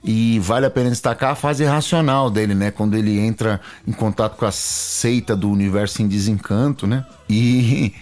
E 0.04 0.40
vale 0.40 0.66
a 0.68 0.70
pena 0.70 0.90
destacar 0.92 1.32
a 1.32 1.36
fase 1.36 1.66
racional 1.66 2.30
dele, 2.30 2.54
né? 2.54 2.70
Quando 2.70 2.96
ele 2.96 3.18
entra 3.20 3.60
em 3.86 3.92
contato 3.92 4.38
com 4.38 4.46
a 4.46 4.52
seita 4.52 5.36
do 5.36 5.50
universo 5.50 6.02
em 6.04 6.08
desencanto, 6.08 6.86
né? 6.86 7.04
E, 7.28 7.94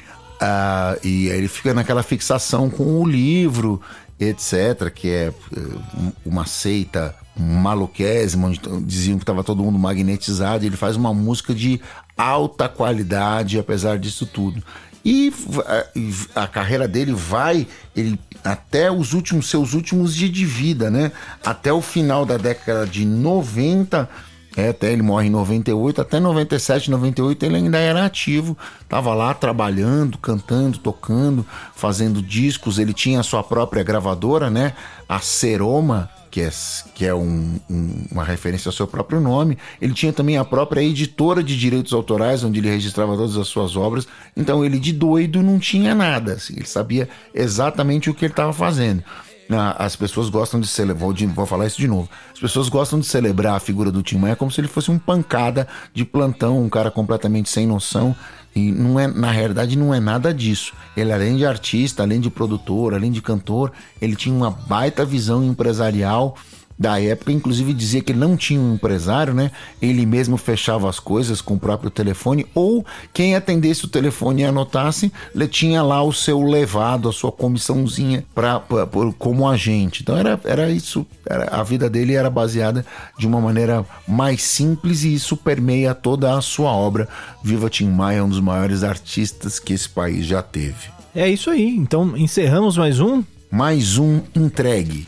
ah, 0.41 0.97
e 1.03 1.29
aí 1.31 1.37
ele 1.37 1.47
fica 1.47 1.73
naquela 1.73 2.03
fixação 2.03 2.69
com 2.69 3.01
o 3.01 3.07
livro, 3.07 3.81
etc., 4.19 4.89
que 4.93 5.09
é 5.09 5.33
eh, 5.55 5.59
um- 5.97 6.11
uma 6.25 6.45
seita 6.45 7.15
maluquésima, 7.37 8.47
onde 8.47 8.59
diziam 8.85 9.17
que 9.17 9.23
estava 9.23 9.43
todo 9.43 9.63
mundo 9.63 9.77
magnetizado. 9.77 10.65
Ele 10.65 10.77
faz 10.77 10.95
uma 10.95 11.13
música 11.13 11.53
de 11.53 11.81
alta 12.17 12.69
qualidade, 12.69 13.59
apesar 13.59 13.99
disso 13.99 14.25
tudo. 14.25 14.63
E 15.03 15.31
a 16.33 16.47
carreira 16.47 16.87
dele 16.87 17.13
vai 17.13 17.67
ele 17.95 18.19
até 18.43 18.89
os 18.91 19.13
últimos 19.13 19.49
seus 19.49 19.73
últimos 19.73 20.15
dias 20.15 20.31
de 20.31 20.45
vida, 20.45 20.89
né? 20.89 21.11
Até 21.43 21.71
o 21.71 21.81
final 21.81 22.25
da 22.25 22.37
década 22.37 22.87
de 22.87 23.05
90, 23.05 24.09
é, 24.55 24.69
até 24.69 24.91
ele 24.91 25.01
morre 25.01 25.27
em 25.27 25.29
98, 25.29 26.01
até 26.01 26.19
97, 26.19 26.89
98 26.89 27.43
ele 27.45 27.57
ainda 27.57 27.77
era 27.77 28.05
ativo, 28.05 28.57
tava 28.87 29.13
lá 29.13 29.33
trabalhando, 29.33 30.17
cantando, 30.17 30.77
tocando, 30.77 31.45
fazendo 31.75 32.21
discos, 32.21 32.79
ele 32.79 32.93
tinha 32.93 33.19
a 33.19 33.23
sua 33.23 33.43
própria 33.43 33.83
gravadora, 33.83 34.49
né? 34.49 34.73
A 35.07 35.19
Seroma, 35.19 36.09
que 36.31 36.41
é, 36.41 36.49
que 36.93 37.05
é 37.05 37.13
um- 37.13 37.59
um- 37.69 38.05
uma 38.11 38.23
referência 38.23 38.67
ao 38.67 38.73
seu 38.73 38.85
próprio 38.85 39.21
nome. 39.21 39.57
Ele 39.81 39.93
tinha 39.93 40.11
também 40.11 40.37
a 40.37 40.43
própria 40.43 40.81
editora 40.81 41.41
de 41.41 41.57
direitos 41.57 41.93
autorais, 41.93 42.43
onde 42.43 42.59
ele 42.59 42.69
registrava 42.69 43.15
todas 43.15 43.37
as 43.37 43.47
suas 43.47 43.77
obras. 43.77 44.05
Então 44.35 44.63
ele 44.65 44.77
de 44.79 44.91
doido 44.91 45.41
não 45.41 45.59
tinha 45.59 45.95
nada. 45.95 46.33
assim, 46.33 46.53
ele 46.57 46.65
sabia 46.67 47.07
exatamente 47.33 48.09
o 48.09 48.13
que 48.13 48.25
ele 48.25 48.33
estava 48.33 48.51
fazendo. 48.51 49.01
As 49.77 49.95
pessoas 49.95 50.29
gostam 50.29 50.59
de 50.59 50.67
celebrar, 50.67 50.99
vou, 50.99 51.13
vou 51.33 51.45
falar 51.45 51.67
isso 51.67 51.77
de 51.77 51.87
novo. 51.87 52.09
As 52.33 52.39
pessoas 52.39 52.67
gostam 52.67 52.99
de 52.99 53.05
celebrar 53.05 53.55
a 53.55 53.59
figura 53.59 53.91
do 53.91 54.01
Tim 54.01 54.17
Maia 54.17 54.35
como 54.35 54.49
se 54.49 54.59
ele 54.59 54.67
fosse 54.67 54.89
um 54.89 54.97
pancada 54.97 55.67
de 55.93 56.03
plantão, 56.03 56.61
um 56.61 56.69
cara 56.69 56.89
completamente 56.89 57.49
sem 57.49 57.67
noção. 57.67 58.15
E 58.55 58.71
não 58.71 58.99
é, 58.99 59.05
na 59.05 59.31
realidade 59.31 59.77
não 59.77 59.93
é 59.93 59.99
nada 59.99 60.33
disso. 60.33 60.73
Ele, 60.95 61.11
além 61.11 61.35
de 61.35 61.45
artista, 61.45 62.03
além 62.03 62.21
de 62.21 62.29
produtor, 62.29 62.93
além 62.93 63.11
de 63.11 63.21
cantor, 63.21 63.71
ele 64.01 64.15
tinha 64.15 64.33
uma 64.33 64.49
baita 64.49 65.03
visão 65.03 65.43
empresarial 65.43 66.35
da 66.77 66.99
época, 67.01 67.31
inclusive 67.31 67.73
dizia 67.73 68.01
que 68.01 68.11
ele 68.11 68.19
não 68.19 68.35
tinha 68.35 68.59
um 68.59 68.73
empresário, 68.75 69.33
né? 69.33 69.49
Ele 69.81 70.05
mesmo 70.05 70.35
fechava 70.35 70.89
as 70.89 70.99
coisas 70.99 71.39
com 71.41 71.53
o 71.53 71.59
próprio 71.59 71.89
telefone, 71.89 72.45
ou 72.53 72.85
quem 73.13 73.33
atendesse 73.35 73.85
o 73.85 73.87
telefone 73.87 74.41
e 74.41 74.45
anotasse, 74.45 75.11
ele 75.33 75.47
tinha 75.47 75.81
lá 75.81 76.03
o 76.03 76.11
seu 76.11 76.41
levado, 76.43 77.07
a 77.07 77.13
sua 77.13 77.31
comissãozinha 77.31 78.25
pra, 78.35 78.59
pra- 78.59 78.85
por- 78.85 79.13
como 79.13 79.47
agente. 79.47 80.01
Então 80.03 80.17
era, 80.17 80.39
era 80.43 80.69
isso, 80.69 81.05
era- 81.25 81.45
a 81.45 81.63
vida 81.63 81.89
dele 81.89 82.13
era 82.13 82.29
baseada 82.29 82.85
de 83.17 83.25
uma 83.25 83.39
maneira 83.39 83.85
mais 84.07 84.41
simples 84.43 85.03
e 85.03 85.13
isso 85.13 85.37
permeia 85.37 85.95
toda 85.95 86.37
a 86.37 86.41
sua 86.41 86.71
obra. 86.71 87.07
Viva 87.43 87.69
Tim 87.69 87.89
Maia, 87.89 88.23
um 88.25 88.29
dos 88.29 88.41
maiores 88.41 88.83
artistas 88.83 89.59
que 89.59 89.71
esse 89.73 89.87
país 89.87 90.25
já 90.25 90.41
teve. 90.41 90.89
É 91.15 91.29
isso 91.29 91.49
aí. 91.49 91.69
Então 91.75 92.17
encerramos 92.17 92.75
mais 92.77 92.99
um. 92.99 93.23
Mais 93.49 93.97
um 93.97 94.19
entregue. 94.35 95.07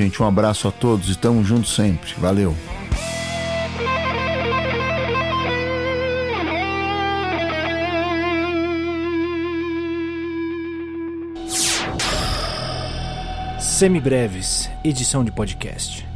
Um 0.21 0.25
abraço 0.25 0.67
a 0.67 0.71
todos 0.71 1.09
e 1.09 1.15
tamo 1.15 1.43
juntos 1.43 1.75
sempre. 1.75 2.13
Valeu. 2.17 2.55
Semibreves, 13.59 14.69
edição 14.83 15.23
de 15.23 15.31
podcast. 15.31 16.10